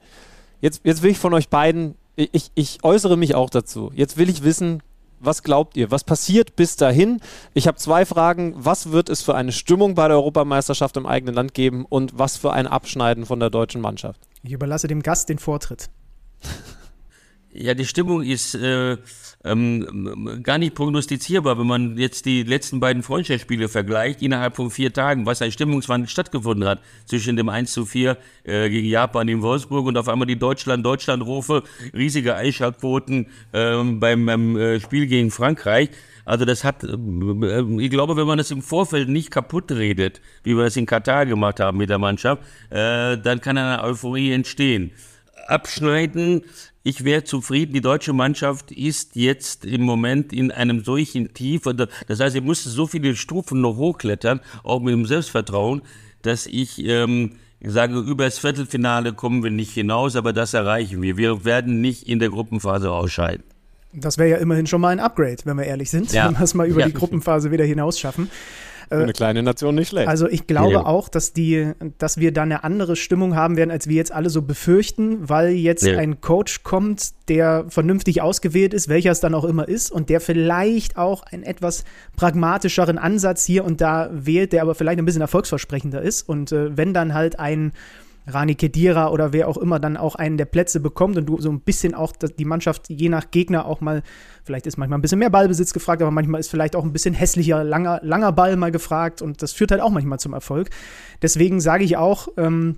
Jetzt, 0.61 0.81
jetzt 0.85 1.03
will 1.03 1.11
ich 1.11 1.19
von 1.19 1.35
euch 1.35 1.49
beiden, 1.49 1.97
ich, 2.15 2.51
ich 2.55 2.83
äußere 2.83 3.17
mich 3.17 3.35
auch 3.35 3.51
dazu. 3.51 3.91
Jetzt 3.95 4.17
will 4.17 4.31
ich 4.31 4.43
wissen, 4.43 4.83
was 5.21 5.43
glaubt 5.43 5.77
ihr? 5.77 5.91
Was 5.91 6.05
passiert 6.05 6.57
bis 6.57 6.77
dahin? 6.77 7.21
Ich 7.55 7.67
habe 7.67 7.79
zwei 7.79 8.05
Fragen. 8.07 8.55
Was 8.57 8.93
wird 8.93 9.09
es 9.09 9.23
für 9.23 9.35
eine 9.35 9.53
Stimmung 9.53 9.95
bei 9.95 10.09
der 10.09 10.17
Europameisterschaft 10.17 10.97
im 10.97 11.07
eigenen 11.07 11.35
Land 11.35 11.55
geben 11.55 11.85
und 11.85 12.19
was 12.19 12.37
für 12.37 12.53
ein 12.53 12.67
Abschneiden 12.67 13.27
von 13.27 13.41
der 13.41 13.51
deutschen 13.51 13.81
Mannschaft? 13.81 14.21
Ich 14.43 14.53
überlasse 14.53 14.89
dem 14.89 15.03
Gast 15.03 15.29
den 15.29 15.39
Vortritt. 15.39 15.89
Ja, 17.59 17.73
die 17.73 17.87
Stimmung 17.87 18.23
ist 18.23 18.55
äh, 18.55 18.99
ähm, 19.43 20.43
gar 20.43 20.59
nicht 20.59 20.75
prognostizierbar, 20.75 21.59
wenn 21.59 21.67
man 21.67 21.97
jetzt 21.97 22.27
die 22.27 22.43
letzten 22.43 22.81
beiden 22.81 23.03
Freundschaftsspiele 23.03 23.71
vergleicht, 23.71 24.21
innerhalb 24.21 24.57
von 24.57 24.71
vier 24.71 24.93
Tagen, 24.93 25.25
was 25.25 25.41
ein 25.41 25.51
Stimmungswandel 25.51 26.07
stattgefunden 26.07 26.69
hat 26.69 26.81
zwischen 27.07 27.35
dem 27.37 27.49
1 27.49 27.73
zu 27.73 27.87
4 27.87 28.19
äh, 28.45 28.69
gegen 28.69 28.87
Japan 28.87 29.27
in 29.29 29.41
Wolfsburg 29.41 29.87
und 29.87 29.97
auf 29.97 30.09
einmal 30.09 30.27
die 30.27 30.39
Deutschland-Deutschland-Rufe, 30.39 31.63
riesige 31.95 32.35
Einschaltquoten 32.35 33.29
äh, 33.53 33.83
beim, 33.83 34.27
beim 34.27 34.57
äh, 34.59 34.79
Spiel 34.79 35.07
gegen 35.07 35.31
Frankreich. 35.31 35.89
Also 36.27 36.45
das 36.45 36.63
hat, 36.63 36.85
äh, 36.85 37.63
ich 37.79 37.91
glaube, 37.91 38.17
wenn 38.17 38.27
man 38.27 38.37
das 38.37 38.51
im 38.51 38.61
Vorfeld 38.61 39.09
nicht 39.09 39.31
kaputt 39.31 39.73
redet, 39.73 40.21
wie 40.43 40.55
wir 40.57 40.65
das 40.65 40.77
in 40.77 40.85
Katar 40.85 41.25
gemacht 41.25 41.59
haben 41.61 41.79
mit 41.79 41.89
der 41.89 41.99
Mannschaft, 41.99 42.43
äh, 42.69 43.17
dann 43.17 43.41
kann 43.41 43.57
eine 43.57 43.83
Euphorie 43.83 44.33
entstehen. 44.33 44.91
Abschneiden 45.47 46.43
ich 46.87 47.03
wäre 47.03 47.25
zufrieden. 47.25 47.73
Die 47.73 47.81
deutsche 47.81 48.13
Mannschaft 48.13 48.71
ist 48.71 49.17
jetzt 49.17 49.65
im 49.65 49.83
Moment 49.83 50.33
in 50.33 50.53
einem 50.53 50.85
solchen 50.85 51.35
Tief. 51.35 51.63
Das 52.07 52.21
heißt, 52.21 52.35
sie 52.35 52.41
musste 52.41 52.69
so 52.69 52.87
viele 52.87 53.17
Stufen 53.17 53.61
noch 53.61 53.77
hochklettern, 53.77 54.39
auch 54.63 54.79
mit 54.79 54.95
dem 54.95 55.05
Selbstvertrauen, 55.05 55.83
dass 56.23 56.47
ich 56.47 56.79
ähm, 56.87 57.33
sage, 57.61 57.99
über 57.99 58.25
das 58.25 58.39
Viertelfinale 58.39 59.15
kommen 59.15 59.43
wir 59.43 59.51
nicht 59.51 59.73
hinaus, 59.73 60.15
aber 60.15 60.33
das 60.33 60.55
erreichen 60.55 61.03
wir. 61.03 61.17
Wir 61.17 61.45
werden 61.45 61.81
nicht 61.81 62.09
in 62.09 62.21
der 62.21 62.31
Gruppenphase 62.31 62.89
ausscheiden. 62.93 63.43
Das 63.93 64.17
wäre 64.17 64.29
ja 64.31 64.37
immerhin 64.37 64.69
schon 64.69 64.81
mal 64.81 64.91
ein 64.91 65.01
Upgrade, 65.01 65.39
wenn 65.45 65.57
wir 65.57 65.65
ehrlich 65.65 65.91
sind, 65.91 66.13
ja. 66.13 66.27
wenn 66.29 66.35
wir 66.35 66.45
es 66.45 66.55
mal 66.55 66.69
über 66.69 66.83
ja. 66.83 66.87
die 66.87 66.93
Gruppenphase 66.93 67.51
wieder 67.51 67.65
hinaus 67.65 67.99
schaffen. 67.99 68.31
Für 68.89 69.03
eine 69.03 69.13
kleine 69.13 69.43
Nation 69.43 69.75
nicht 69.75 69.89
schlecht. 69.89 70.09
Also 70.09 70.29
ich 70.29 70.47
glaube 70.47 70.73
ja. 70.73 70.87
auch, 70.87 71.09
dass 71.09 71.33
die, 71.33 71.73
dass 71.99 72.19
wir 72.19 72.33
da 72.33 72.43
eine 72.43 72.65
andere 72.65 72.97
Stimmung 72.97 73.35
haben 73.35 73.57
werden, 73.57 73.71
als 73.71 73.89
wir 73.89 73.97
jetzt 73.97 74.13
alle 74.13 74.31
so 74.31 74.43
befürchten, 74.43 75.29
weil 75.29 75.51
jetzt 75.51 75.85
ja. 75.85 75.99
ein 75.99 76.21
Coach 76.21 76.63
kommt, 76.63 77.13
der 77.29 77.67
vernünftig 77.69 78.23
ausgewählt 78.23 78.75
ist, 78.75 78.89
welcher 78.89 79.11
es 79.11 79.21
dann 79.21 79.35
auch 79.35 79.45
immer 79.45 79.67
ist, 79.67 79.91
und 79.91 80.09
der 80.09 80.21
vielleicht 80.21 80.97
auch 80.97 81.23
einen 81.25 81.43
etwas 81.43 81.85
pragmatischeren 82.17 82.99
Ansatz 82.99 83.45
hier 83.45 83.65
und 83.65 83.81
da 83.81 84.09
wählt, 84.13 84.53
der 84.53 84.63
aber 84.63 84.75
vielleicht 84.75 84.99
ein 84.99 85.05
bisschen 85.05 85.23
erfolgsversprechender 85.23 86.01
ist. 86.03 86.29
Und 86.29 86.53
äh, 86.53 86.77
wenn 86.77 86.95
dann 86.95 87.15
halt 87.15 87.39
ein 87.39 87.73
Rani 88.27 88.55
Kedira 88.55 89.11
oder 89.11 89.33
wer 89.33 89.49
auch 89.49 89.57
immer 89.57 89.79
dann 89.79 89.97
auch 89.97 90.15
einen 90.17 90.37
der 90.37 90.47
Plätze 90.47 90.81
bekommt 90.81 91.17
und 91.17 91.27
du 91.27 91.41
so 91.41 91.51
ein 91.51 91.61
bisschen 91.61 91.95
auch 91.95 92.13
die 92.13 92.45
Mannschaft 92.45 92.89
je 92.89 93.09
nach 93.09 93.31
Gegner 93.31 93.67
auch 93.67 93.81
mal, 93.81 94.03
vielleicht 94.45 94.67
ist 94.67 94.77
manchmal 94.77 94.99
ein 94.99 95.03
bisschen 95.03 95.19
mehr 95.19 95.31
Ballbesitz 95.31 95.73
gefragt, 95.73 96.03
aber 96.03 96.11
manchmal 96.11 96.41
ist 96.41 96.51
vielleicht 96.51 96.77
auch 96.77 96.85
ein 96.85 96.93
bisschen 96.93 97.15
hässlicher, 97.15 97.63
langer, 97.63 98.01
langer 98.03 98.33
Ball 98.33 98.57
mal 98.57 98.73
gefragt 98.73 99.23
und 99.23 99.43
das 99.43 99.53
führt 99.53 99.71
halt 99.71 99.81
auch 99.81 99.91
manchmal 99.91 100.19
zum 100.19 100.33
Erfolg. 100.33 100.71
Deswegen 101.23 101.61
sage 101.61 101.85
ich 101.85 101.97
auch, 101.97 102.29
ähm, 102.37 102.77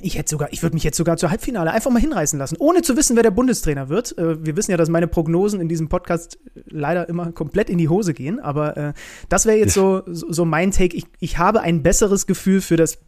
ich 0.00 0.18
hätte 0.18 0.30
sogar, 0.30 0.52
ich 0.52 0.62
würde 0.62 0.74
mich 0.74 0.82
jetzt 0.82 0.96
sogar 0.96 1.16
zur 1.16 1.30
Halbfinale 1.30 1.70
einfach 1.70 1.90
mal 1.90 2.00
hinreißen 2.00 2.38
lassen, 2.38 2.56
ohne 2.58 2.82
zu 2.82 2.96
wissen, 2.96 3.16
wer 3.16 3.22
der 3.22 3.30
Bundestrainer 3.30 3.88
wird. 3.88 4.16
Äh, 4.18 4.44
wir 4.44 4.56
wissen 4.56 4.70
ja, 4.70 4.76
dass 4.76 4.88
meine 4.88 5.06
Prognosen 5.06 5.60
in 5.60 5.68
diesem 5.68 5.88
Podcast 5.88 6.38
leider 6.66 7.08
immer 7.08 7.32
komplett 7.32 7.70
in 7.70 7.78
die 7.78 7.88
Hose 7.88 8.12
gehen, 8.12 8.40
aber 8.40 8.76
äh, 8.76 8.92
das 9.28 9.46
wäre 9.46 9.58
jetzt 9.58 9.74
so, 9.74 10.02
so 10.06 10.44
mein 10.44 10.72
Take. 10.72 10.96
Ich, 10.96 11.04
ich 11.20 11.38
habe 11.38 11.60
ein 11.60 11.82
besseres 11.82 12.26
Gefühl 12.26 12.60
für 12.60 12.76
das 12.76 12.98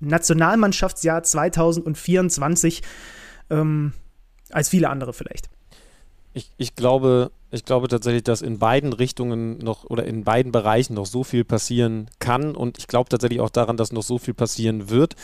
Nationalmannschaftsjahr 0.00 1.22
2024 1.22 2.82
ähm, 3.50 3.92
als 4.50 4.68
viele 4.68 4.90
andere 4.90 5.12
vielleicht. 5.12 5.48
Ich, 6.32 6.50
ich, 6.56 6.74
glaube, 6.74 7.30
ich 7.50 7.64
glaube 7.64 7.86
tatsächlich, 7.88 8.24
dass 8.24 8.42
in 8.42 8.58
beiden 8.58 8.92
Richtungen 8.92 9.58
noch 9.58 9.84
oder 9.84 10.04
in 10.04 10.24
beiden 10.24 10.50
Bereichen 10.50 10.94
noch 10.94 11.06
so 11.06 11.22
viel 11.22 11.44
passieren 11.44 12.10
kann 12.18 12.56
und 12.56 12.78
ich 12.78 12.88
glaube 12.88 13.08
tatsächlich 13.08 13.40
auch 13.40 13.50
daran, 13.50 13.76
dass 13.76 13.92
noch 13.92 14.02
so 14.02 14.18
viel 14.18 14.34
passieren 14.34 14.90
wird. 14.90 15.14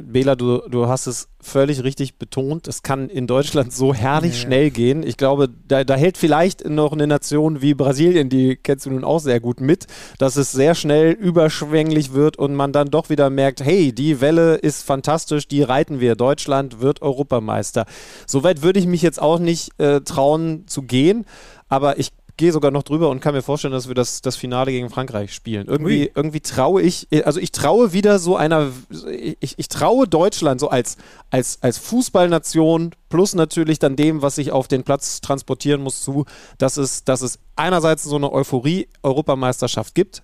Bela, 0.00 0.36
du, 0.36 0.62
du 0.68 0.88
hast 0.88 1.06
es 1.06 1.28
völlig 1.40 1.84
richtig 1.84 2.18
betont. 2.18 2.66
Es 2.66 2.82
kann 2.82 3.10
in 3.10 3.26
Deutschland 3.26 3.72
so 3.72 3.92
herrlich 3.92 4.32
ja. 4.34 4.46
schnell 4.46 4.70
gehen. 4.70 5.02
Ich 5.02 5.18
glaube, 5.18 5.48
da, 5.68 5.84
da, 5.84 5.94
hält 5.94 6.16
vielleicht 6.16 6.66
noch 6.66 6.92
eine 6.92 7.06
Nation 7.06 7.60
wie 7.60 7.74
Brasilien, 7.74 8.30
die 8.30 8.56
kennst 8.56 8.86
du 8.86 8.90
nun 8.90 9.04
auch 9.04 9.18
sehr 9.18 9.40
gut 9.40 9.60
mit, 9.60 9.86
dass 10.18 10.36
es 10.36 10.52
sehr 10.52 10.74
schnell 10.74 11.12
überschwänglich 11.12 12.14
wird 12.14 12.38
und 12.38 12.54
man 12.54 12.72
dann 12.72 12.90
doch 12.90 13.10
wieder 13.10 13.28
merkt, 13.28 13.62
hey, 13.62 13.92
die 13.92 14.20
Welle 14.22 14.54
ist 14.54 14.82
fantastisch, 14.82 15.46
die 15.46 15.62
reiten 15.62 16.00
wir. 16.00 16.16
Deutschland 16.16 16.80
wird 16.80 17.02
Europameister. 17.02 17.84
Soweit 18.26 18.62
würde 18.62 18.78
ich 18.78 18.86
mich 18.86 19.02
jetzt 19.02 19.20
auch 19.20 19.38
nicht 19.38 19.78
äh, 19.78 20.00
trauen 20.00 20.64
zu 20.66 20.82
gehen, 20.82 21.26
aber 21.68 21.98
ich 21.98 22.12
gehe 22.36 22.52
sogar 22.52 22.70
noch 22.70 22.82
drüber 22.82 23.10
und 23.10 23.20
kann 23.20 23.34
mir 23.34 23.42
vorstellen, 23.42 23.72
dass 23.72 23.88
wir 23.88 23.94
das, 23.94 24.22
das 24.22 24.36
Finale 24.36 24.70
gegen 24.70 24.90
Frankreich 24.90 25.34
spielen. 25.34 25.66
Irgendwie, 25.66 26.10
irgendwie 26.14 26.40
traue 26.40 26.82
ich, 26.82 27.08
also 27.24 27.40
ich 27.40 27.52
traue 27.52 27.92
wieder 27.92 28.18
so 28.18 28.36
einer, 28.36 28.70
ich, 29.40 29.58
ich 29.58 29.68
traue 29.68 30.08
Deutschland 30.08 30.60
so 30.60 30.68
als, 30.68 30.96
als, 31.30 31.58
als 31.62 31.78
Fußballnation 31.78 32.94
plus 33.08 33.34
natürlich 33.34 33.78
dann 33.78 33.96
dem, 33.96 34.22
was 34.22 34.36
sich 34.36 34.52
auf 34.52 34.68
den 34.68 34.84
Platz 34.84 35.20
transportieren 35.20 35.82
muss, 35.82 36.02
zu, 36.02 36.24
dass 36.58 36.76
es, 36.76 37.04
dass 37.04 37.22
es 37.22 37.38
einerseits 37.56 38.04
so 38.04 38.16
eine 38.16 38.32
Euphorie-Europameisterschaft 38.32 39.94
gibt, 39.94 40.22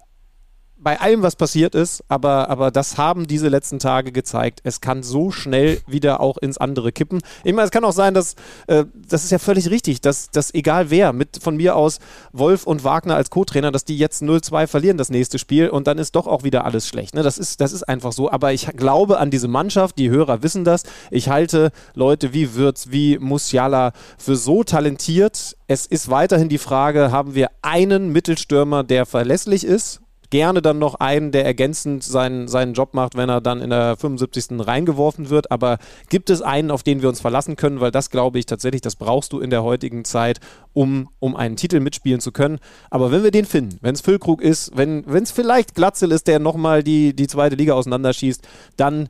bei 0.81 1.01
allem, 1.01 1.23
was 1.23 1.37
passiert 1.37 1.75
ist, 1.75 2.05
aber, 2.09 2.49
aber 2.49 2.71
das 2.71 2.97
haben 2.97 3.27
diese 3.27 3.49
letzten 3.49 3.79
Tage 3.79 4.13
gezeigt. 4.13 4.61
Es 4.63 4.81
kann 4.81 5.03
so 5.03 5.31
schnell 5.31 5.81
wieder 5.87 6.21
auch 6.21 6.39
ins 6.39 6.59
andere 6.59 6.93
kippen. 6.93 7.21
Ich 7.45 7.53
meine, 7.53 7.67
es 7.67 7.71
kann 7.71 7.85
auch 7.85 7.93
sein, 7.93 8.15
dass, 8.15 8.35
äh, 8.69 8.85
das 8.95 9.25
ist 9.25 9.31
ja 9.31 9.39
völlig 9.39 9.71
richtig, 9.71 10.01
dass, 10.01 10.31
dass 10.31 10.55
egal 10.55 10.91
wer, 10.91 11.13
mit 11.13 11.41
von 11.43 11.57
mir 11.57 11.75
aus 11.77 11.99
Wolf 12.33 12.67
und 12.67 12.85
Wagner 12.85 13.17
als 13.17 13.31
Co-Trainer, 13.31 13.73
dass 13.73 13.85
die 13.85 13.99
jetzt 13.99 14.23
0-2 14.23 14.67
verlieren 14.67 14.97
das 14.97 15.11
nächste 15.11 15.39
Spiel 15.39 15.69
und 15.69 15.87
dann 15.87 15.99
ist 15.99 16.15
doch 16.15 16.27
auch 16.27 16.45
wieder 16.45 16.65
alles 16.65 16.87
schlecht. 16.87 17.15
Ne? 17.15 17.23
Das, 17.23 17.39
ist, 17.39 17.61
das 17.61 17.73
ist 17.73 17.83
einfach 17.83 18.13
so. 18.13 18.31
Aber 18.31 18.53
ich 18.53 18.69
glaube 18.77 19.19
an 19.19 19.31
diese 19.31 19.49
Mannschaft, 19.49 19.99
die 19.99 20.11
Hörer 20.11 20.43
wissen 20.43 20.65
das. 20.65 20.85
Ich 21.11 21.29
halte 21.29 21.73
Leute 21.95 22.33
wie 22.33 22.55
Würz, 22.55 22.87
wie 22.91 23.19
Musiala 23.19 23.93
für 24.17 24.37
so 24.37 24.63
talentiert. 24.63 25.57
Es 25.67 25.87
ist 25.87 26.09
weiterhin 26.09 26.49
die 26.49 26.59
Frage, 26.59 27.11
haben 27.11 27.35
wir 27.35 27.51
einen 27.63 28.13
Mittelstürmer, 28.13 28.85
der 28.85 29.07
verlässlich 29.07 29.65
ist? 29.65 30.01
Gerne 30.31 30.63
dann 30.63 30.79
noch 30.79 30.97
einen, 30.97 31.33
der 31.33 31.45
ergänzend 31.45 32.05
seinen, 32.05 32.49
seinen 32.49 32.75
Job 32.75 32.95
macht, 32.95 33.17
wenn 33.17 33.29
er 33.29 33.41
dann 33.41 33.61
in 33.61 33.71
der 33.71 33.97
75. 33.97 34.67
reingeworfen 34.67 35.31
wird. 35.31 35.51
Aber 35.51 35.79
gibt 36.09 36.31
es 36.31 36.43
einen, 36.43 36.71
auf 36.71 36.83
den 36.83 37.03
wir 37.03 37.09
uns 37.09 37.21
verlassen 37.21 37.57
können? 37.57 37.81
Weil 37.81 37.91
das 37.91 38.11
glaube 38.11 38.39
ich 38.39 38.47
tatsächlich, 38.47 38.83
das 38.83 38.97
brauchst 38.97 39.33
du 39.33 39.41
in 39.41 39.51
der 39.51 39.63
heutigen 39.63 40.05
Zeit, 40.05 40.41
um, 40.73 41.09
um 41.19 41.37
einen 41.37 41.57
Titel 41.57 41.81
mitspielen 41.81 42.21
zu 42.21 42.33
können. 42.33 42.59
Aber 42.91 43.11
wenn 43.11 43.23
wir 43.23 43.31
den 43.31 43.45
finden, 43.45 43.79
wenn 43.81 43.95
es 43.95 44.01
Füllkrug 44.01 44.43
ist, 44.43 44.77
wenn 44.77 45.05
es 45.09 45.31
vielleicht 45.31 45.75
Glatzel 45.75 46.13
ist, 46.13 46.27
der 46.27 46.39
nochmal 46.39 46.83
die, 46.83 47.15
die 47.15 47.27
zweite 47.27 47.57
Liga 47.57 47.75
auseinanderschießt, 47.75 48.47
dann 48.77 49.09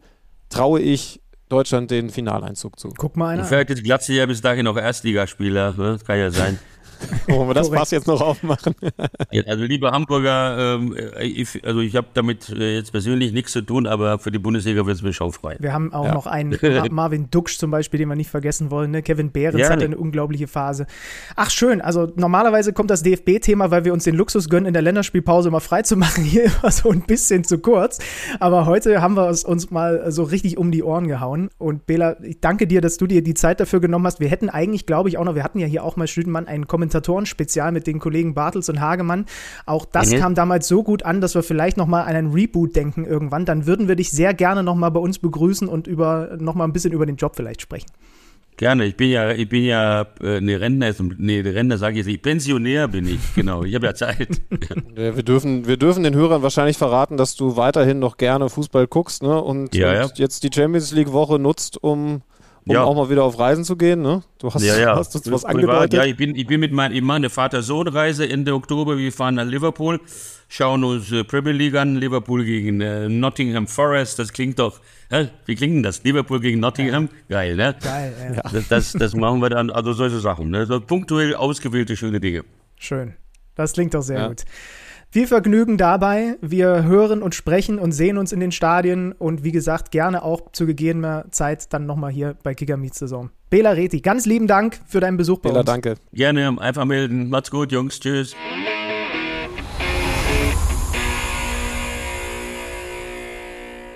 traue 0.50 0.80
ich 0.80 1.20
Deutschland 1.48 1.90
den 1.90 2.10
Finaleinzug 2.10 2.78
zu. 2.78 2.92
Guck 2.96 3.16
mal 3.16 3.28
einer. 3.28 3.44
Vielleicht 3.44 3.70
ist 3.70 3.82
Glatzel 3.82 4.16
ja 4.16 4.26
bis 4.26 4.40
dahin 4.40 4.64
noch 4.64 4.76
Erstligaspieler, 4.76 5.74
ne? 5.76 5.92
das 5.92 6.04
kann 6.04 6.18
ja 6.18 6.30
sein. 6.30 6.58
Wollen 7.28 7.48
wir 7.48 7.54
das 7.54 7.68
Fass 7.68 7.90
jetzt 7.90 8.06
noch 8.06 8.20
aufmachen? 8.20 8.74
also 9.46 9.64
liebe 9.64 9.90
Hamburger, 9.90 10.76
ähm, 10.76 10.96
ich, 11.20 11.64
also 11.64 11.80
ich 11.80 11.96
habe 11.96 12.08
damit 12.14 12.48
äh, 12.50 12.76
jetzt 12.76 12.92
persönlich 12.92 13.32
nichts 13.32 13.52
zu 13.52 13.62
tun, 13.62 13.86
aber 13.86 14.18
für 14.18 14.30
die 14.30 14.38
Bundesliga 14.38 14.86
wird 14.86 14.96
es 14.96 15.02
mir 15.02 15.12
schaufrei. 15.12 15.56
Wir 15.58 15.72
haben 15.72 15.92
auch 15.92 16.06
ja. 16.06 16.14
noch 16.14 16.26
einen 16.26 16.58
Marvin 16.90 17.30
Duksch 17.30 17.58
zum 17.58 17.70
Beispiel, 17.70 17.98
den 17.98 18.08
wir 18.08 18.16
nicht 18.16 18.30
vergessen 18.30 18.70
wollen. 18.70 18.90
Ne? 18.90 19.02
Kevin 19.02 19.30
Behrens 19.30 19.60
ja, 19.60 19.70
hatte 19.70 19.84
eine 19.84 19.96
unglaubliche 19.96 20.46
Phase. 20.48 20.86
Ach 21.36 21.50
schön, 21.50 21.80
also 21.80 22.10
normalerweise 22.16 22.72
kommt 22.72 22.90
das 22.90 23.02
DFB-Thema, 23.02 23.70
weil 23.70 23.84
wir 23.84 23.92
uns 23.92 24.04
den 24.04 24.14
Luxus 24.14 24.48
gönnen, 24.48 24.66
in 24.66 24.72
der 24.72 24.82
Länderspielpause 24.82 25.50
mal 25.50 25.60
frei 25.60 25.82
zu 25.82 25.96
machen, 25.96 26.24
hier 26.24 26.44
immer 26.44 26.70
so 26.70 26.90
ein 26.90 27.02
bisschen 27.02 27.44
zu 27.44 27.58
kurz. 27.58 27.98
Aber 28.40 28.66
heute 28.66 29.00
haben 29.02 29.14
wir 29.14 29.28
es 29.28 29.44
uns 29.44 29.70
mal 29.70 30.10
so 30.10 30.24
richtig 30.24 30.58
um 30.58 30.70
die 30.70 30.82
Ohren 30.82 31.08
gehauen. 31.08 31.50
Und 31.58 31.86
Bela, 31.86 32.16
ich 32.22 32.40
danke 32.40 32.66
dir, 32.66 32.80
dass 32.80 32.96
du 32.96 33.06
dir 33.06 33.22
die 33.22 33.34
Zeit 33.34 33.60
dafür 33.60 33.80
genommen 33.80 34.06
hast. 34.06 34.20
Wir 34.20 34.28
hätten 34.28 34.48
eigentlich, 34.48 34.86
glaube 34.86 35.08
ich, 35.08 35.18
auch 35.18 35.24
noch, 35.24 35.34
wir 35.34 35.44
hatten 35.44 35.58
ja 35.58 35.66
hier 35.66 35.84
auch 35.84 35.96
mal 35.96 36.06
Stüdenmann 36.06 36.46
einen 36.46 36.66
Kommentar 36.66 36.87
Kommentatoren-Spezial 36.88 37.72
mit 37.72 37.86
den 37.86 37.98
Kollegen 37.98 38.34
Bartels 38.34 38.68
und 38.68 38.80
Hagemann. 38.80 39.26
Auch 39.66 39.84
das 39.84 40.10
mhm. 40.10 40.18
kam 40.18 40.34
damals 40.34 40.68
so 40.68 40.82
gut 40.82 41.02
an, 41.04 41.20
dass 41.20 41.34
wir 41.34 41.42
vielleicht 41.42 41.76
noch 41.76 41.86
mal 41.86 42.02
an 42.02 42.16
einen 42.16 42.32
Reboot 42.32 42.74
denken 42.74 43.04
irgendwann. 43.04 43.44
Dann 43.44 43.66
würden 43.66 43.88
wir 43.88 43.96
dich 43.96 44.10
sehr 44.10 44.34
gerne 44.34 44.62
noch 44.62 44.74
mal 44.74 44.90
bei 44.90 45.00
uns 45.00 45.18
begrüßen 45.18 45.68
und 45.68 45.86
über 45.86 46.36
noch 46.38 46.54
mal 46.54 46.64
ein 46.64 46.72
bisschen 46.72 46.92
über 46.92 47.06
den 47.06 47.16
Job 47.16 47.36
vielleicht 47.36 47.60
sprechen. 47.62 47.88
Gerne, 48.56 48.86
ich 48.86 48.96
bin 48.96 49.10
ja, 49.10 49.30
ich 49.30 49.48
bin 49.48 49.62
ja 49.62 50.04
äh, 50.20 50.40
ne 50.40 50.60
Rentner, 50.60 50.92
nee, 51.16 51.38
Rentner 51.38 51.78
sage 51.78 51.92
ich 51.92 51.98
jetzt 51.98 52.06
nicht, 52.08 52.22
Pensionär 52.22 52.88
bin 52.88 53.06
ich, 53.06 53.20
genau, 53.36 53.62
ich 53.62 53.72
habe 53.76 53.86
ja 53.86 53.94
Zeit. 53.94 54.40
ja, 54.96 55.14
wir, 55.14 55.22
dürfen, 55.22 55.68
wir 55.68 55.76
dürfen 55.76 56.02
den 56.02 56.16
Hörern 56.16 56.42
wahrscheinlich 56.42 56.76
verraten, 56.76 57.16
dass 57.16 57.36
du 57.36 57.56
weiterhin 57.56 58.00
noch 58.00 58.16
gerne 58.16 58.48
Fußball 58.48 58.88
guckst 58.88 59.22
ne? 59.22 59.40
und, 59.40 59.76
ja, 59.76 60.02
und 60.02 60.18
jetzt 60.18 60.42
die 60.42 60.50
Champions 60.52 60.90
League 60.90 61.12
Woche 61.12 61.38
nutzt, 61.38 61.80
um 61.80 62.22
um 62.66 62.74
ja. 62.74 62.82
auch 62.82 62.94
mal 62.94 63.10
wieder 63.10 63.24
auf 63.24 63.38
Reisen 63.38 63.64
zu 63.64 63.76
gehen, 63.76 64.02
ne? 64.02 64.22
Du 64.38 64.52
hast, 64.52 64.62
ja, 64.62 64.78
ja. 64.78 64.96
hast 64.96 65.14
uns 65.14 65.30
was 65.30 65.44
angedeutet. 65.44 65.94
Ja, 65.94 66.04
ich 66.04 66.16
bin, 66.16 66.34
ich 66.34 66.46
bin 66.46 66.60
mit 66.60 66.72
meinem, 66.72 66.94
ich 66.94 67.02
mache 67.02 67.16
eine 67.16 67.30
Vater-Sohn-Reise 67.30 68.28
Ende 68.28 68.54
Oktober. 68.54 68.98
Wir 68.98 69.12
fahren 69.12 69.36
nach 69.36 69.46
Liverpool, 69.46 70.00
schauen 70.48 70.84
uns 70.84 71.10
äh, 71.12 71.24
Premier 71.24 71.52
League 71.52 71.76
an. 71.76 71.96
Liverpool 71.96 72.44
gegen 72.44 72.80
äh, 72.80 73.08
Nottingham 73.08 73.66
Forest. 73.66 74.18
Das 74.18 74.32
klingt 74.32 74.58
doch, 74.58 74.80
äh, 75.10 75.26
wie 75.46 75.54
klingt 75.54 75.76
denn 75.76 75.82
das? 75.82 76.02
Liverpool 76.04 76.40
gegen 76.40 76.60
Nottingham? 76.60 77.08
Geil, 77.28 77.56
ne? 77.56 77.76
Geil, 77.82 78.34
ja. 78.36 78.50
Das, 78.50 78.68
das, 78.68 78.92
das 78.92 79.14
machen 79.14 79.40
wir 79.40 79.50
dann, 79.50 79.70
also 79.70 79.92
solche 79.92 80.20
Sachen, 80.20 80.50
ne? 80.50 80.66
So 80.66 80.80
punktuell 80.80 81.34
ausgewählte 81.34 81.96
schöne 81.96 82.20
Dinge. 82.20 82.44
Schön. 82.78 83.14
Das 83.54 83.72
klingt 83.72 83.94
doch 83.94 84.02
sehr 84.02 84.28
gut. 84.28 84.44
Viel 85.10 85.26
Vergnügen 85.26 85.78
dabei. 85.78 86.36
Wir 86.42 86.84
hören 86.84 87.22
und 87.22 87.34
sprechen 87.34 87.78
und 87.78 87.92
sehen 87.92 88.18
uns 88.18 88.30
in 88.30 88.40
den 88.40 88.52
Stadien 88.52 89.12
und 89.12 89.42
wie 89.42 89.52
gesagt, 89.52 89.90
gerne 89.90 90.22
auch 90.22 90.52
zu 90.52 90.66
gegebener 90.66 91.24
Zeit 91.30 91.72
dann 91.72 91.86
nochmal 91.86 92.10
hier 92.12 92.36
bei 92.42 92.54
Kicker 92.54 92.76
Meets 92.76 92.98
Saison. 92.98 93.30
Bela 93.48 93.70
Reti, 93.70 94.00
ganz 94.02 94.26
lieben 94.26 94.46
Dank 94.46 94.78
für 94.86 95.00
deinen 95.00 95.16
Besuch 95.16 95.38
bei 95.38 95.48
Bela, 95.48 95.60
uns. 95.60 95.66
danke. 95.66 95.94
Gerne, 96.12 96.60
einfach 96.60 96.84
melden. 96.84 97.30
Macht's 97.30 97.50
gut, 97.50 97.72
Jungs. 97.72 97.98
Tschüss. 98.00 98.36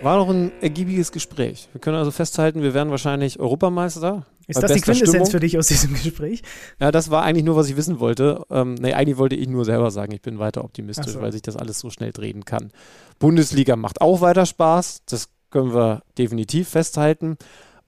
War 0.00 0.16
noch 0.16 0.30
ein 0.30 0.50
ergiebiges 0.62 1.12
Gespräch. 1.12 1.68
Wir 1.72 1.80
können 1.82 1.98
also 1.98 2.10
festhalten, 2.10 2.62
wir 2.62 2.72
werden 2.72 2.90
wahrscheinlich 2.90 3.38
Europameister. 3.38 4.24
Ist 4.46 4.62
das 4.62 4.72
die 4.72 4.80
Quintessenz 4.80 5.10
Stimmung. 5.10 5.30
für 5.30 5.40
dich 5.40 5.58
aus 5.58 5.68
diesem 5.68 5.94
Gespräch? 6.02 6.42
Ja, 6.80 6.90
das 6.90 7.10
war 7.10 7.22
eigentlich 7.22 7.44
nur, 7.44 7.56
was 7.56 7.68
ich 7.68 7.76
wissen 7.76 8.00
wollte. 8.00 8.44
Ähm, 8.50 8.74
nee, 8.74 8.92
eigentlich 8.92 9.18
wollte 9.18 9.36
ich 9.36 9.48
nur 9.48 9.64
selber 9.64 9.90
sagen, 9.90 10.12
ich 10.12 10.22
bin 10.22 10.38
weiter 10.38 10.64
optimistisch, 10.64 11.12
so. 11.12 11.20
weil 11.20 11.32
sich 11.32 11.42
das 11.42 11.56
alles 11.56 11.78
so 11.78 11.90
schnell 11.90 12.12
drehen 12.12 12.44
kann. 12.44 12.72
Bundesliga 13.18 13.76
macht 13.76 14.00
auch 14.00 14.20
weiter 14.20 14.46
Spaß. 14.46 15.02
Das 15.06 15.28
können 15.50 15.74
wir 15.74 16.02
definitiv 16.18 16.68
festhalten. 16.68 17.36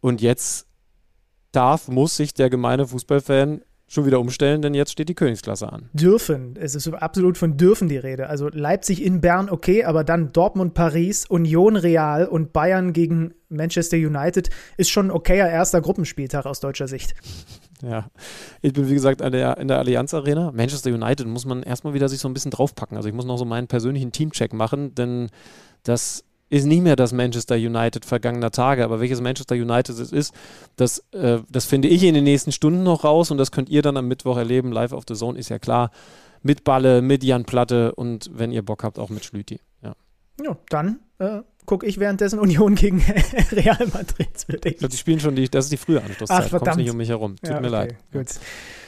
Und 0.00 0.20
jetzt 0.20 0.66
darf, 1.52 1.88
muss 1.88 2.16
sich 2.16 2.34
der 2.34 2.50
gemeine 2.50 2.86
Fußballfan 2.86 3.62
schon 3.94 4.06
wieder 4.06 4.20
umstellen, 4.20 4.62
denn 4.62 4.74
jetzt 4.74 4.92
steht 4.92 5.08
die 5.08 5.14
Königsklasse 5.14 5.72
an. 5.72 5.88
Dürfen. 5.92 6.56
Es 6.58 6.74
ist 6.74 6.86
absolut 6.88 7.38
von 7.38 7.56
dürfen 7.56 7.88
die 7.88 7.96
Rede. 7.96 8.28
Also 8.28 8.48
Leipzig 8.48 9.02
in 9.02 9.20
Bern, 9.20 9.48
okay, 9.48 9.84
aber 9.84 10.04
dann 10.04 10.32
Dortmund, 10.32 10.74
Paris, 10.74 11.26
Union 11.26 11.76
Real 11.76 12.26
und 12.26 12.52
Bayern 12.52 12.92
gegen 12.92 13.34
Manchester 13.48 13.96
United 13.96 14.50
ist 14.76 14.90
schon 14.90 15.06
ein 15.06 15.10
okayer 15.10 15.48
erster 15.48 15.80
Gruppenspieltag 15.80 16.44
aus 16.46 16.60
deutscher 16.60 16.88
Sicht. 16.88 17.14
Ja, 17.82 18.08
ich 18.62 18.72
bin 18.72 18.88
wie 18.88 18.94
gesagt 18.94 19.20
der, 19.20 19.58
in 19.58 19.68
der 19.68 19.78
Allianz 19.78 20.14
Arena. 20.14 20.52
Manchester 20.52 20.90
United 20.90 21.26
muss 21.26 21.44
man 21.44 21.62
erstmal 21.62 21.94
wieder 21.94 22.08
sich 22.08 22.18
so 22.18 22.28
ein 22.28 22.34
bisschen 22.34 22.50
draufpacken. 22.50 22.96
Also 22.96 23.08
ich 23.08 23.14
muss 23.14 23.26
noch 23.26 23.36
so 23.36 23.44
meinen 23.44 23.66
persönlichen 23.66 24.10
Teamcheck 24.10 24.52
machen, 24.52 24.94
denn 24.94 25.28
das 25.82 26.24
ist 26.50 26.66
nicht 26.66 26.82
mehr 26.82 26.96
das 26.96 27.12
Manchester 27.12 27.54
United 27.56 28.04
vergangener 28.04 28.50
Tage, 28.50 28.84
aber 28.84 29.00
welches 29.00 29.20
Manchester 29.20 29.54
United 29.54 29.98
es 29.98 30.12
ist, 30.12 30.34
das, 30.76 30.98
äh, 31.12 31.38
das 31.48 31.64
finde 31.64 31.88
ich 31.88 32.02
in 32.04 32.14
den 32.14 32.24
nächsten 32.24 32.52
Stunden 32.52 32.82
noch 32.82 33.04
raus 33.04 33.30
und 33.30 33.38
das 33.38 33.50
könnt 33.50 33.68
ihr 33.68 33.82
dann 33.82 33.96
am 33.96 34.06
Mittwoch 34.08 34.36
erleben, 34.36 34.70
live 34.72 34.92
auf 34.92 35.04
The 35.08 35.14
Zone, 35.14 35.38
ist 35.38 35.48
ja 35.48 35.58
klar. 35.58 35.90
Mit 36.42 36.62
Balle, 36.62 37.00
mit 37.00 37.24
Jan 37.24 37.44
Platte 37.44 37.94
und 37.94 38.30
wenn 38.34 38.52
ihr 38.52 38.62
Bock 38.62 38.84
habt, 38.84 38.98
auch 38.98 39.08
mit 39.08 39.24
Schlüti. 39.24 39.60
Ja. 39.82 39.94
Ja, 40.42 40.56
dann 40.68 40.98
äh, 41.18 41.40
gucke 41.64 41.86
ich 41.86 41.98
währenddessen 41.98 42.38
Union 42.38 42.74
gegen 42.76 43.00
Real 43.52 43.78
Madrid. 43.92 44.28
Ich 44.64 44.76
glaub, 44.78 44.90
Die 44.90 44.96
spielen 44.98 45.20
schon 45.20 45.36
die, 45.36 45.48
das 45.48 45.64
ist 45.66 45.72
die 45.72 45.76
frühe 45.78 46.02
Anschlusszeit. 46.02 46.42
Ach, 46.44 46.48
verdammt. 46.50 46.76
nicht 46.76 46.90
um 46.90 46.98
mich 46.98 47.08
herum. 47.08 47.36
Tut 47.36 47.48
Ja, 47.48 47.60
mir 47.60 47.68
okay, 47.68 47.76
leid. 47.76 47.96
Gut. 48.12 48.26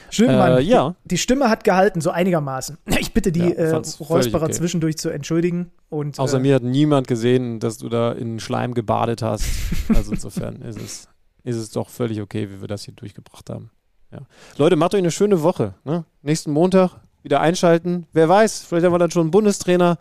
Schön, 0.09 0.27
Mann. 0.27 0.57
Äh, 0.57 0.61
ja. 0.61 0.95
Die, 1.03 1.09
die 1.09 1.17
Stimme 1.17 1.49
hat 1.49 1.63
gehalten, 1.63 2.01
so 2.01 2.11
einigermaßen. 2.11 2.77
Ich 2.99 3.13
bitte 3.13 3.31
die 3.31 3.39
Ja, 3.39 3.45
äh, 3.49 3.75
Räusperer 3.75 4.43
okay. 4.43 4.53
zwischendurch 4.53 4.97
zu 4.97 5.09
entschuldigen. 5.09 5.71
Und, 5.89 6.19
Außer 6.19 6.37
äh, 6.37 6.41
mir 6.41 6.55
hat 6.55 6.63
niemand 6.63 7.07
gesehen, 7.07 7.59
dass 7.59 7.77
du 7.77 7.89
da 7.89 8.11
in 8.11 8.39
Schleim 8.39 8.73
gebadet 8.73 9.21
hast. 9.21 9.45
Also 9.95 10.11
insofern 10.11 10.61
ist 10.61 10.79
es, 10.79 11.07
ist 11.43 11.55
es 11.55 11.71
doch 11.71 11.89
völlig 11.89 12.21
okay, 12.21 12.49
wie 12.49 12.61
wir 12.61 12.67
das 12.67 12.83
hier 12.83 12.93
durchgebracht 12.93 13.49
haben. 13.49 13.71
Ja. 14.11 14.19
Leute, 14.57 14.75
macht 14.75 14.93
euch 14.93 14.99
eine 14.99 15.11
schöne 15.11 15.41
Woche. 15.41 15.73
Ne? 15.83 16.05
Nächsten 16.21 16.51
Montag 16.51 16.91
wieder 17.23 17.41
einschalten. 17.41 18.05
Wer 18.13 18.29
weiß, 18.29 18.63
vielleicht 18.63 18.85
haben 18.85 18.93
wir 18.93 18.99
dann 18.99 19.11
schon 19.11 19.23
einen 19.23 19.31
Bundestrainer. 19.31 19.97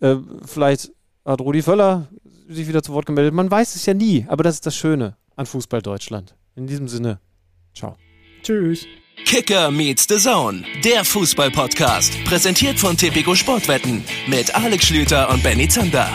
Äh, 0.00 0.16
vielleicht 0.44 0.92
hat 1.24 1.40
Rudi 1.40 1.62
Völler 1.62 2.08
sich 2.48 2.68
wieder 2.68 2.82
zu 2.82 2.92
Wort 2.92 3.06
gemeldet. 3.06 3.34
Man 3.34 3.50
weiß 3.50 3.74
es 3.76 3.86
ja 3.86 3.94
nie, 3.94 4.26
aber 4.28 4.42
das 4.42 4.56
ist 4.56 4.66
das 4.66 4.76
Schöne 4.76 5.16
an 5.36 5.46
Fußball 5.46 5.82
Deutschland. 5.82 6.34
In 6.54 6.66
diesem 6.66 6.88
Sinne, 6.88 7.20
ciao. 7.74 7.96
Tschüss. 8.42 8.86
Kicker 9.24 9.70
meets 9.70 10.06
the 10.08 10.16
Zone, 10.18 10.64
der 10.84 11.04
Fußball-Podcast. 11.04 12.12
Präsentiert 12.24 12.78
von 12.78 12.96
Tipico 12.96 13.34
Sportwetten 13.34 14.04
mit 14.26 14.54
Alex 14.54 14.86
Schlüter 14.86 15.30
und 15.30 15.42
Benny 15.42 15.68
Zander. 15.68 16.08